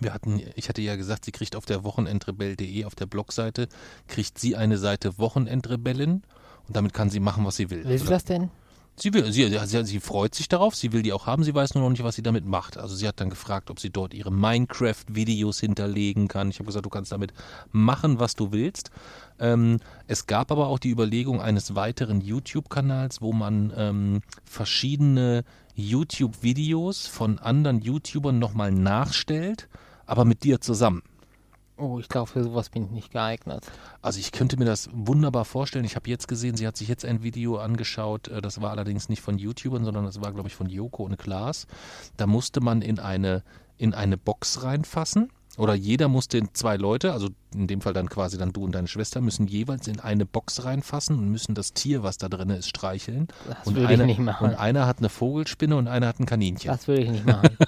wir 0.00 0.12
hatten, 0.14 0.40
ich 0.54 0.68
hatte 0.68 0.82
ja 0.82 0.96
gesagt, 0.96 1.24
sie 1.24 1.32
kriegt 1.32 1.56
auf 1.56 1.66
der 1.66 1.84
Wochenendrebell.de, 1.84 2.84
auf 2.84 2.94
der 2.94 3.06
Blogseite, 3.06 3.68
kriegt 4.08 4.38
sie 4.38 4.56
eine 4.56 4.78
Seite 4.78 5.18
Wochenendrebellin 5.18 6.22
und 6.66 6.76
damit 6.76 6.92
kann 6.92 7.10
sie 7.10 7.20
machen, 7.20 7.44
was 7.44 7.56
sie 7.56 7.70
will. 7.70 7.84
Will 7.84 7.98
sie 7.98 8.06
das 8.06 8.24
denn? 8.24 8.50
Sie, 8.94 9.14
will, 9.14 9.32
sie, 9.32 9.48
sie, 9.48 9.84
sie 9.84 10.00
freut 10.00 10.34
sich 10.34 10.48
darauf, 10.48 10.76
sie 10.76 10.92
will 10.92 11.02
die 11.02 11.14
auch 11.14 11.26
haben, 11.26 11.44
sie 11.44 11.54
weiß 11.54 11.74
nur 11.74 11.82
noch 11.82 11.90
nicht, 11.90 12.04
was 12.04 12.14
sie 12.14 12.22
damit 12.22 12.44
macht. 12.44 12.76
Also 12.76 12.94
sie 12.94 13.08
hat 13.08 13.20
dann 13.20 13.30
gefragt, 13.30 13.70
ob 13.70 13.80
sie 13.80 13.88
dort 13.88 14.12
ihre 14.12 14.30
Minecraft-Videos 14.30 15.60
hinterlegen 15.60 16.28
kann. 16.28 16.50
Ich 16.50 16.58
habe 16.58 16.66
gesagt, 16.66 16.84
du 16.84 16.90
kannst 16.90 17.10
damit 17.10 17.32
machen, 17.70 18.20
was 18.20 18.36
du 18.36 18.52
willst. 18.52 18.90
Ähm, 19.38 19.80
es 20.08 20.26
gab 20.26 20.52
aber 20.52 20.66
auch 20.66 20.78
die 20.78 20.90
Überlegung 20.90 21.40
eines 21.40 21.74
weiteren 21.74 22.20
YouTube-Kanals, 22.20 23.22
wo 23.22 23.32
man 23.32 23.72
ähm, 23.74 24.20
verschiedene 24.44 25.44
YouTube-Videos 25.74 27.06
von 27.06 27.38
anderen 27.38 27.80
YouTubern 27.80 28.38
nochmal 28.38 28.72
nachstellt, 28.72 29.68
aber 30.06 30.24
mit 30.24 30.44
dir 30.44 30.60
zusammen. 30.60 31.02
Oh, 31.78 31.98
ich 31.98 32.08
glaube, 32.08 32.30
für 32.30 32.44
sowas 32.44 32.68
bin 32.68 32.84
ich 32.84 32.90
nicht 32.90 33.10
geeignet. 33.12 33.66
Also 34.02 34.20
ich 34.20 34.30
könnte 34.30 34.58
mir 34.58 34.66
das 34.66 34.90
wunderbar 34.92 35.44
vorstellen. 35.44 35.84
Ich 35.84 35.96
habe 35.96 36.08
jetzt 36.10 36.28
gesehen, 36.28 36.56
sie 36.56 36.66
hat 36.66 36.76
sich 36.76 36.86
jetzt 36.86 37.04
ein 37.04 37.22
Video 37.22 37.56
angeschaut. 37.56 38.28
Äh, 38.28 38.42
das 38.42 38.60
war 38.60 38.70
allerdings 38.70 39.08
nicht 39.08 39.22
von 39.22 39.38
YouTubern, 39.38 39.84
sondern 39.84 40.04
das 40.04 40.20
war, 40.20 40.32
glaube 40.32 40.48
ich, 40.48 40.54
von 40.54 40.68
Joko 40.68 41.02
und 41.04 41.18
Klaas. 41.18 41.66
Da 42.16 42.26
musste 42.26 42.60
man 42.60 42.82
in 42.82 42.98
eine, 42.98 43.42
in 43.78 43.94
eine 43.94 44.18
Box 44.18 44.62
reinfassen. 44.62 45.30
Oder 45.58 45.74
jeder 45.74 46.08
musste 46.08 46.38
in 46.38 46.48
zwei 46.54 46.76
Leute, 46.76 47.12
also 47.12 47.28
in 47.54 47.66
dem 47.66 47.82
Fall 47.82 47.92
dann 47.92 48.08
quasi 48.08 48.38
dann 48.38 48.52
du 48.52 48.64
und 48.64 48.72
deine 48.72 48.88
Schwester, 48.88 49.20
müssen 49.20 49.46
jeweils 49.46 49.86
in 49.86 50.00
eine 50.00 50.24
Box 50.24 50.64
reinfassen 50.64 51.18
und 51.18 51.28
müssen 51.28 51.54
das 51.54 51.74
Tier, 51.74 52.02
was 52.02 52.16
da 52.16 52.30
drin 52.30 52.48
ist, 52.50 52.68
streicheln. 52.68 53.28
Das 53.46 53.66
und 53.66 53.76
würde 53.76 53.88
eine, 53.88 54.02
ich 54.04 54.06
nicht 54.06 54.20
machen. 54.20 54.48
Und 54.48 54.54
einer 54.54 54.86
hat 54.86 54.98
eine 54.98 55.10
Vogelspinne 55.10 55.76
und 55.76 55.88
einer 55.88 56.06
hat 56.08 56.20
ein 56.20 56.26
Kaninchen. 56.26 56.70
Das 56.70 56.88
würde 56.88 57.02
ich 57.02 57.10
nicht 57.10 57.26
machen. 57.26 57.56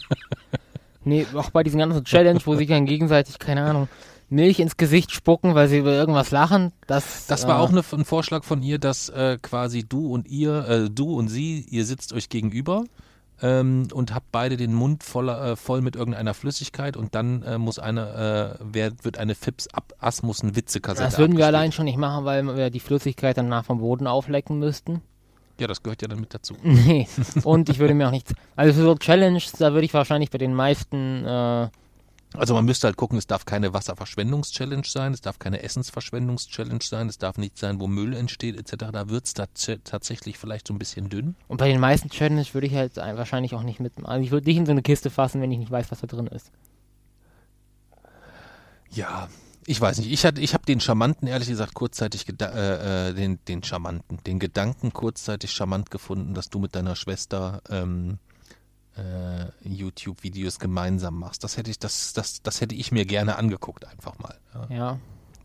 Nee, 1.06 1.26
auch 1.34 1.50
bei 1.50 1.62
diesen 1.62 1.78
ganzen 1.78 2.04
Challenge, 2.04 2.40
wo 2.44 2.56
sich 2.56 2.68
dann 2.68 2.86
gegenseitig, 2.86 3.38
keine 3.38 3.62
Ahnung, 3.62 3.88
Milch 4.30 4.58
ins 4.58 4.76
Gesicht 4.76 5.12
spucken, 5.12 5.54
weil 5.54 5.68
sie 5.68 5.78
über 5.78 5.92
irgendwas 5.92 6.30
lachen. 6.30 6.72
Das, 6.86 7.26
das 7.26 7.46
war 7.46 7.58
äh, 7.58 7.62
auch 7.62 7.70
eine, 7.70 7.82
ein 7.92 8.04
Vorschlag 8.04 8.42
von 8.42 8.62
ihr, 8.62 8.78
dass 8.78 9.10
äh, 9.10 9.38
quasi 9.40 9.84
du 9.84 10.12
und 10.12 10.28
ihr, 10.28 10.66
äh, 10.66 10.90
du 10.90 11.14
und 11.14 11.28
sie, 11.28 11.66
ihr 11.70 11.84
sitzt 11.84 12.12
euch 12.12 12.28
gegenüber 12.28 12.84
ähm, 13.44 13.88
und 13.92 14.14
habe 14.14 14.24
beide 14.32 14.56
den 14.56 14.72
Mund 14.72 15.04
voller, 15.04 15.52
äh, 15.52 15.56
voll 15.56 15.82
mit 15.82 15.96
irgendeiner 15.96 16.32
Flüssigkeit 16.32 16.96
und 16.96 17.14
dann 17.14 17.42
äh, 17.42 17.58
muss 17.58 17.78
eine, 17.78 18.56
äh, 18.58 18.64
wer, 18.64 18.92
wird 19.02 19.18
eine 19.18 19.34
Fips 19.34 19.68
ab 19.68 19.92
Asmussen 19.98 20.56
Witzekassette 20.56 21.10
Das 21.10 21.18
würden 21.18 21.36
wir 21.36 21.46
allein 21.46 21.70
schon 21.70 21.84
nicht 21.84 21.98
machen, 21.98 22.24
weil 22.24 22.56
wir 22.56 22.70
die 22.70 22.80
Flüssigkeit 22.80 23.36
danach 23.36 23.66
vom 23.66 23.80
Boden 23.80 24.06
auflecken 24.06 24.58
müssten. 24.58 25.02
Ja, 25.60 25.66
das 25.66 25.82
gehört 25.82 26.00
ja 26.00 26.08
dann 26.08 26.20
mit 26.20 26.32
dazu. 26.32 26.56
Nee. 26.62 27.06
Und 27.44 27.68
ich 27.68 27.78
würde 27.78 27.92
mir 27.94 28.08
auch 28.08 28.12
nichts. 28.12 28.32
Also 28.56 28.80
für 28.80 28.86
so 28.86 28.94
Challenges, 28.96 29.52
da 29.52 29.72
würde 29.74 29.84
ich 29.84 29.94
wahrscheinlich 29.94 30.30
bei 30.30 30.38
den 30.38 30.54
meisten. 30.54 31.24
Also 32.36 32.52
man 32.54 32.64
müsste 32.64 32.88
halt 32.88 32.96
gucken, 32.96 33.16
es 33.16 33.26
darf 33.28 33.44
keine 33.44 33.72
Wasserverschwendungs-Challenge 33.72 34.82
sein, 34.86 35.12
es 35.14 35.20
darf 35.20 35.38
keine 35.38 35.62
Essensverschwendungs-Challenge 35.62 36.82
sein, 36.82 37.08
es 37.08 37.18
darf 37.18 37.38
nicht 37.38 37.56
sein, 37.58 37.78
wo 37.78 37.86
Müll 37.86 38.12
entsteht 38.14 38.56
etc. 38.58 38.86
Da 38.92 39.08
wird 39.08 39.26
es 39.26 39.34
tatsächlich 39.34 40.36
vielleicht 40.38 40.66
so 40.66 40.74
ein 40.74 40.78
bisschen 40.78 41.08
dünn. 41.08 41.36
und 41.48 41.58
bei 41.58 41.68
den 41.68 41.80
meisten 41.80 42.10
Challenges 42.10 42.52
würde 42.54 42.66
ich 42.66 42.74
halt 42.74 42.98
ein- 42.98 43.16
wahrscheinlich 43.16 43.54
auch 43.54 43.62
nicht 43.62 43.78
mit. 43.80 43.92
Also 44.04 44.24
ich 44.24 44.30
würde 44.32 44.46
nicht 44.48 44.56
in 44.56 44.66
so 44.66 44.72
eine 44.72 44.82
Kiste 44.82 45.10
fassen, 45.10 45.40
wenn 45.40 45.52
ich 45.52 45.58
nicht 45.58 45.70
weiß, 45.70 45.90
was 45.92 46.00
da 46.00 46.06
drin 46.08 46.26
ist. 46.26 46.50
Ja, 48.90 49.28
ich 49.66 49.80
weiß 49.80 49.98
nicht. 49.98 50.10
Ich, 50.12 50.24
hatte- 50.24 50.40
ich 50.40 50.54
habe 50.54 50.64
den 50.66 50.80
charmanten, 50.80 51.26
ehrlich 51.28 51.48
gesagt, 51.48 51.74
kurzzeitig, 51.74 52.26
äh, 52.28 53.10
äh, 53.10 53.14
den, 53.14 53.38
den 53.46 53.62
charmanten, 53.62 54.18
den 54.26 54.38
Gedanken 54.38 54.92
kurzzeitig 54.92 55.52
charmant 55.52 55.90
gefunden, 55.90 56.34
dass 56.34 56.48
du 56.50 56.58
mit 56.58 56.74
deiner 56.74 56.96
Schwester 56.96 57.62
ähm, 57.70 58.18
äh, 58.96 59.68
YouTube-Videos 59.68 60.58
gemeinsam 60.58 61.18
machst. 61.18 61.44
Das 61.44 61.56
hätte 61.56 61.70
ich, 61.70 61.78
das, 61.78 62.12
das, 62.12 62.42
das 62.42 62.60
hätte 62.60 62.74
ich 62.74 62.92
mir 62.92 63.04
gerne 63.04 63.36
angeguckt, 63.36 63.86
einfach 63.86 64.18
mal. 64.18 64.38
Ja. 64.68 64.76
Ja. 64.76 64.98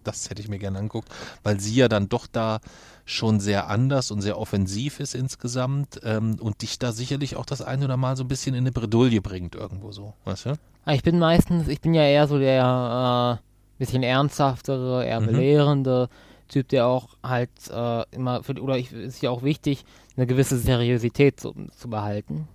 Das 0.04 0.30
hätte 0.30 0.42
ich 0.42 0.48
mir 0.48 0.60
gerne 0.60 0.80
angeguckt, 0.80 1.10
weil 1.44 1.60
sie 1.60 1.76
ja 1.76 1.88
dann 1.90 2.08
doch 2.08 2.26
da 2.26 2.60
schon 3.06 3.40
sehr 3.40 3.68
anders 3.70 4.12
und 4.12 4.22
sehr 4.22 4.38
offensiv 4.40 5.00
ist 5.00 5.14
insgesamt 5.14 6.00
ähm, 6.04 6.38
und 6.40 6.62
dich 6.62 6.80
da 6.80 6.92
sicherlich 6.94 7.36
auch 7.36 7.46
das 7.46 7.62
ein 7.62 7.84
oder 7.84 7.98
mal 7.98 8.16
so 8.16 8.24
ein 8.24 8.28
bisschen 8.28 8.56
in 8.56 8.62
eine 8.64 8.72
Bredouille 8.72 9.22
bringt 9.22 9.56
irgendwo 9.56 9.92
so, 9.92 10.14
weißt 10.24 10.46
du? 10.46 10.50
Aber 10.86 10.96
ich 10.96 11.04
bin 11.04 11.20
meistens, 11.20 11.68
ich 11.68 11.82
bin 11.82 11.94
ja 11.94 12.04
eher 12.04 12.28
so 12.28 12.40
der 12.40 13.40
äh, 13.42 13.78
bisschen 13.78 14.04
ernsthaftere, 14.04 15.06
eher 15.06 15.20
Mhm. 15.20 15.26
belehrende 15.26 16.10
Typ, 16.48 16.70
der 16.70 16.88
auch 16.88 17.10
halt 17.22 17.50
äh, 17.70 18.04
immer, 18.12 18.42
für, 18.42 18.54
oder 18.62 18.78
ich, 18.78 18.92
ist 18.94 19.22
ja 19.22 19.30
auch 19.30 19.44
wichtig, 19.44 19.86
eine 20.16 20.26
gewisse 20.28 20.58
Seriosität 20.58 21.40
zu, 21.40 21.54
zu 21.78 21.90
behalten. 21.90 22.48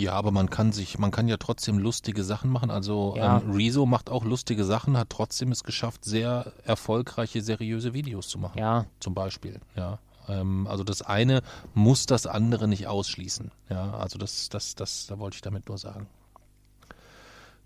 Ja, 0.00 0.14
aber 0.14 0.30
man 0.30 0.48
kann 0.50 0.72
sich, 0.72 0.98
man 0.98 1.10
kann 1.10 1.28
ja 1.28 1.36
trotzdem 1.36 1.78
lustige 1.78 2.24
Sachen 2.24 2.50
machen. 2.50 2.70
Also 2.70 3.14
Ja. 3.16 3.38
ähm, 3.38 3.50
Rezo 3.50 3.86
macht 3.86 4.08
auch 4.10 4.24
lustige 4.24 4.64
Sachen, 4.64 4.96
hat 4.96 5.10
trotzdem 5.10 5.52
es 5.52 5.62
geschafft, 5.64 6.04
sehr 6.04 6.52
erfolgreiche, 6.64 7.42
seriöse 7.42 7.92
Videos 7.92 8.28
zu 8.28 8.38
machen. 8.38 8.58
Ja, 8.58 8.86
Zum 9.00 9.14
Beispiel. 9.14 9.60
Ja. 9.76 9.98
Ähm, 10.28 10.66
also 10.66 10.84
das 10.84 11.02
eine 11.02 11.42
muss 11.74 12.06
das 12.06 12.26
andere 12.26 12.68
nicht 12.68 12.86
ausschließen. 12.86 13.50
Ja, 13.68 13.92
also 13.92 14.18
das, 14.18 14.48
das, 14.48 14.74
das, 14.74 15.06
da 15.06 15.18
wollte 15.18 15.34
ich 15.36 15.42
damit 15.42 15.68
nur 15.68 15.78
sagen. 15.78 16.06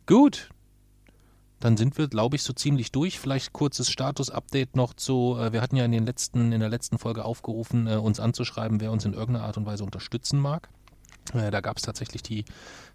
Gut. 0.06 0.50
Dann 1.60 1.76
sind 1.78 1.96
wir, 1.96 2.08
glaube 2.08 2.36
ich, 2.36 2.42
so 2.42 2.52
ziemlich 2.52 2.92
durch. 2.92 3.18
Vielleicht 3.18 3.52
kurzes 3.54 3.90
Status-Update 3.90 4.76
noch 4.76 4.92
zu. 4.92 5.36
Äh, 5.40 5.52
wir 5.52 5.62
hatten 5.62 5.76
ja 5.76 5.84
in 5.84 5.92
den 5.92 6.04
letzten, 6.04 6.52
in 6.52 6.60
der 6.60 6.68
letzten 6.68 6.98
Folge 6.98 7.24
aufgerufen, 7.24 7.86
äh, 7.86 7.96
uns 7.96 8.20
anzuschreiben, 8.20 8.80
wer 8.80 8.92
uns 8.92 9.04
in 9.04 9.14
irgendeiner 9.14 9.46
Art 9.46 9.56
und 9.56 9.64
Weise 9.64 9.84
unterstützen 9.84 10.38
mag. 10.40 10.68
Äh, 11.32 11.50
da 11.50 11.60
gab 11.60 11.76
es 11.76 11.82
tatsächlich 11.82 12.22
die, 12.22 12.44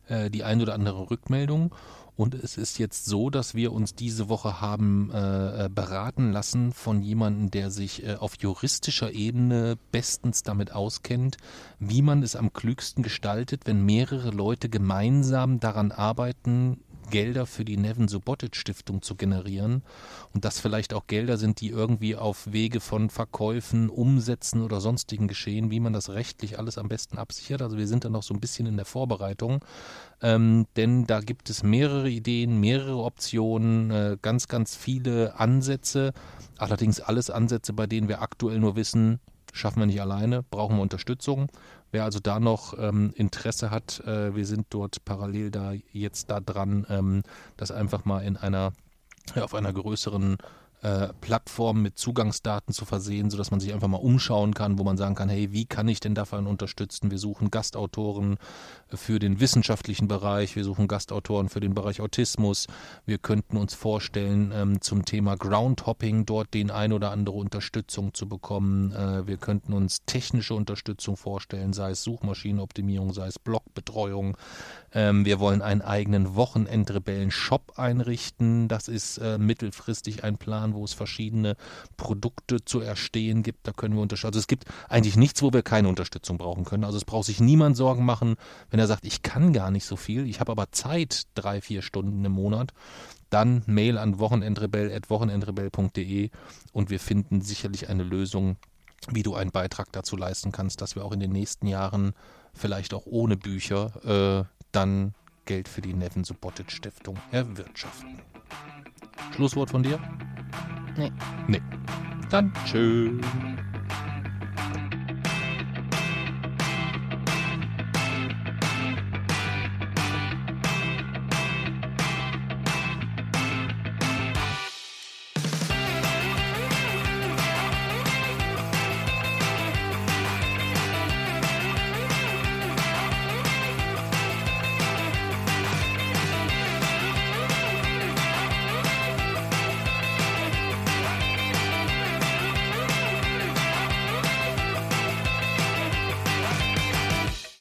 äh, 0.07 0.29
die 0.29 0.43
ein 0.43 0.61
oder 0.61 0.73
andere 0.73 1.09
Rückmeldung. 1.09 1.73
Und 2.19 2.33
es 2.33 2.57
ist 2.57 2.79
jetzt 2.79 3.05
so, 3.05 3.29
dass 3.29 3.55
wir 3.55 3.71
uns 3.71 3.95
diese 3.95 4.27
Woche 4.27 4.59
haben 4.59 5.09
äh, 5.09 5.67
äh, 5.67 5.69
beraten 5.69 6.33
lassen 6.33 6.73
von 6.73 7.01
jemandem, 7.01 7.49
der 7.49 7.71
sich 7.71 8.05
äh, 8.05 8.15
auf 8.15 8.33
juristischer 8.37 9.13
Ebene 9.13 9.77
bestens 9.93 10.43
damit 10.43 10.73
auskennt, 10.73 11.37
wie 11.79 12.01
man 12.01 12.21
es 12.21 12.35
am 12.35 12.51
klügsten 12.51 13.03
gestaltet, 13.03 13.61
wenn 13.63 13.85
mehrere 13.85 14.31
Leute 14.31 14.67
gemeinsam 14.67 15.61
daran 15.61 15.93
arbeiten, 15.93 16.81
Gelder 17.09 17.45
für 17.45 17.65
die 17.65 17.77
Nevin 17.77 18.07
Subotic 18.07 18.55
Stiftung 18.55 19.01
zu 19.01 19.15
generieren. 19.15 19.83
Und 20.33 20.45
das 20.45 20.59
vielleicht 20.59 20.93
auch 20.93 21.07
Gelder 21.07 21.37
sind, 21.37 21.61
die 21.61 21.69
irgendwie 21.69 22.15
auf 22.15 22.51
Wege 22.51 22.79
von 22.79 23.09
Verkäufen, 23.09 23.89
Umsätzen 23.89 24.61
oder 24.61 24.81
sonstigen 24.81 25.27
geschehen, 25.27 25.71
wie 25.71 25.79
man 25.79 25.93
das 25.93 26.09
rechtlich 26.09 26.59
alles 26.59 26.77
am 26.77 26.87
besten 26.87 27.17
absichert. 27.17 27.61
Also 27.61 27.77
wir 27.77 27.87
sind 27.87 28.05
da 28.05 28.09
noch 28.09 28.23
so 28.23 28.33
ein 28.33 28.39
bisschen 28.39 28.67
in 28.67 28.75
der 28.75 28.85
Vorbereitung, 28.85 29.63
ähm, 30.21 30.67
denn 30.75 31.05
da 31.05 31.21
gibt 31.21 31.49
es 31.49 31.63
mehrere 31.63 32.09
Ideen, 32.09 32.59
mehrere 32.59 32.97
Optionen, 32.97 33.91
äh, 33.91 34.17
ganz, 34.21 34.47
ganz 34.47 34.75
viele 34.75 35.39
Ansätze, 35.39 36.13
allerdings 36.57 36.99
alles 36.99 37.29
Ansätze, 37.29 37.73
bei 37.73 37.87
denen 37.87 38.07
wir 38.07 38.21
aktuell 38.21 38.59
nur 38.59 38.75
wissen, 38.75 39.19
schaffen 39.53 39.79
wir 39.79 39.85
nicht 39.85 40.01
alleine, 40.01 40.43
brauchen 40.43 40.77
wir 40.77 40.81
Unterstützung. 40.81 41.47
Wer 41.91 42.03
also 42.03 42.19
da 42.19 42.39
noch 42.39 42.77
ähm, 42.77 43.11
Interesse 43.15 43.71
hat, 43.71 44.01
äh, 44.01 44.35
wir 44.35 44.45
sind 44.45 44.67
dort 44.69 45.03
parallel 45.05 45.51
da 45.51 45.73
jetzt 45.91 46.29
da 46.29 46.39
dran, 46.39 46.85
ähm, 46.89 47.23
das 47.57 47.71
einfach 47.71 48.05
mal 48.05 48.23
in 48.23 48.37
einer 48.37 48.73
ja, 49.35 49.43
auf 49.43 49.55
einer 49.55 49.73
größeren 49.73 50.37
äh, 50.81 51.09
Plattform 51.19 51.81
mit 51.81 51.97
Zugangsdaten 51.97 52.73
zu 52.73 52.85
versehen, 52.85 53.29
sodass 53.29 53.51
man 53.51 53.59
sich 53.59 53.73
einfach 53.73 53.87
mal 53.87 53.97
umschauen 53.97 54.53
kann, 54.53 54.79
wo 54.79 54.83
man 54.83 54.97
sagen 54.97 55.15
kann, 55.15 55.29
hey, 55.29 55.51
wie 55.51 55.65
kann 55.65 55.87
ich 55.87 55.99
denn 55.99 56.15
davon 56.15 56.47
unterstützen? 56.47 57.11
Wir 57.11 57.17
suchen 57.17 57.51
Gastautoren 57.51 58.37
für 58.87 59.19
den 59.19 59.39
wissenschaftlichen 59.39 60.07
Bereich, 60.07 60.55
wir 60.55 60.63
suchen 60.63 60.87
Gastautoren 60.87 61.49
für 61.49 61.59
den 61.59 61.73
Bereich 61.73 62.01
Autismus. 62.01 62.67
Wir 63.05 63.17
könnten 63.17 63.57
uns 63.57 63.73
vorstellen, 63.73 64.51
ähm, 64.53 64.81
zum 64.81 65.05
Thema 65.05 65.35
Groundhopping 65.35 66.25
dort 66.25 66.53
den 66.53 66.71
ein 66.71 66.93
oder 66.93 67.11
andere 67.11 67.35
Unterstützung 67.35 68.13
zu 68.13 68.27
bekommen. 68.27 68.91
Äh, 68.93 69.27
wir 69.27 69.37
könnten 69.37 69.73
uns 69.73 70.05
technische 70.05 70.53
Unterstützung 70.53 71.17
vorstellen, 71.17 71.73
sei 71.73 71.91
es 71.91 72.03
Suchmaschinenoptimierung, 72.03 73.13
sei 73.13 73.27
es 73.27 73.37
Blogbetreuung. 73.37 74.37
Ähm, 74.93 75.25
wir 75.25 75.39
wollen 75.39 75.61
einen 75.61 75.81
eigenen 75.81 76.35
Wochenendrebellen-Shop 76.35 77.73
einrichten. 77.75 78.67
Das 78.67 78.87
ist 78.87 79.17
äh, 79.19 79.37
mittelfristig 79.37 80.23
ein 80.23 80.37
Plan, 80.37 80.68
wo 80.73 80.83
es 80.83 80.93
verschiedene 80.93 81.55
Produkte 81.97 82.63
zu 82.63 82.81
erstehen 82.81 83.43
gibt. 83.43 83.67
Da 83.67 83.73
können 83.73 83.95
wir 83.95 84.01
unterstützen. 84.01 84.27
Also 84.27 84.39
es 84.39 84.47
gibt 84.47 84.65
eigentlich 84.87 85.17
nichts, 85.17 85.41
wo 85.41 85.53
wir 85.53 85.63
keine 85.63 85.87
Unterstützung 85.87 86.37
brauchen 86.37 86.65
können. 86.65 86.83
Also 86.83 86.97
es 86.97 87.05
braucht 87.05 87.25
sich 87.25 87.39
niemand 87.39 87.77
Sorgen 87.77 88.05
machen, 88.05 88.35
wenn 88.69 88.79
er 88.79 88.87
sagt, 88.87 89.05
ich 89.05 89.21
kann 89.21 89.53
gar 89.53 89.71
nicht 89.71 89.85
so 89.85 89.95
viel, 89.95 90.27
ich 90.27 90.39
habe 90.39 90.51
aber 90.51 90.71
Zeit, 90.71 91.27
drei, 91.35 91.61
vier 91.61 91.81
Stunden 91.81 92.23
im 92.25 92.31
Monat. 92.31 92.73
Dann 93.29 93.63
Mail 93.67 93.97
an 93.97 94.19
wochenendrebell.wochenendrebell.de 94.19 96.31
und 96.73 96.89
wir 96.89 96.99
finden 96.99 97.41
sicherlich 97.41 97.89
eine 97.89 98.03
Lösung, 98.03 98.57
wie 99.07 99.23
du 99.23 99.35
einen 99.35 99.51
Beitrag 99.51 99.91
dazu 99.91 100.17
leisten 100.17 100.51
kannst, 100.51 100.81
dass 100.81 100.95
wir 100.95 101.05
auch 101.05 101.11
in 101.11 101.19
den 101.19 101.31
nächsten 101.31 101.67
Jahren 101.67 102.13
vielleicht 102.53 102.93
auch 102.93 103.05
ohne 103.05 103.37
Bücher 103.37 103.91
äh, 104.03 104.43
dann 104.71 105.13
Geld 105.45 105.67
für 105.67 105.81
die 105.81 105.93
Neven 105.93 106.23
Subotic 106.23 106.71
Stiftung 106.71 107.17
erwirtschaften. 107.31 108.21
Schlusswort 109.35 109.69
von 109.69 109.83
dir? 109.83 109.99
Nee. 110.97 111.11
Nee. 111.47 111.61
Dann 112.29 112.51
tschüss. 112.65 113.11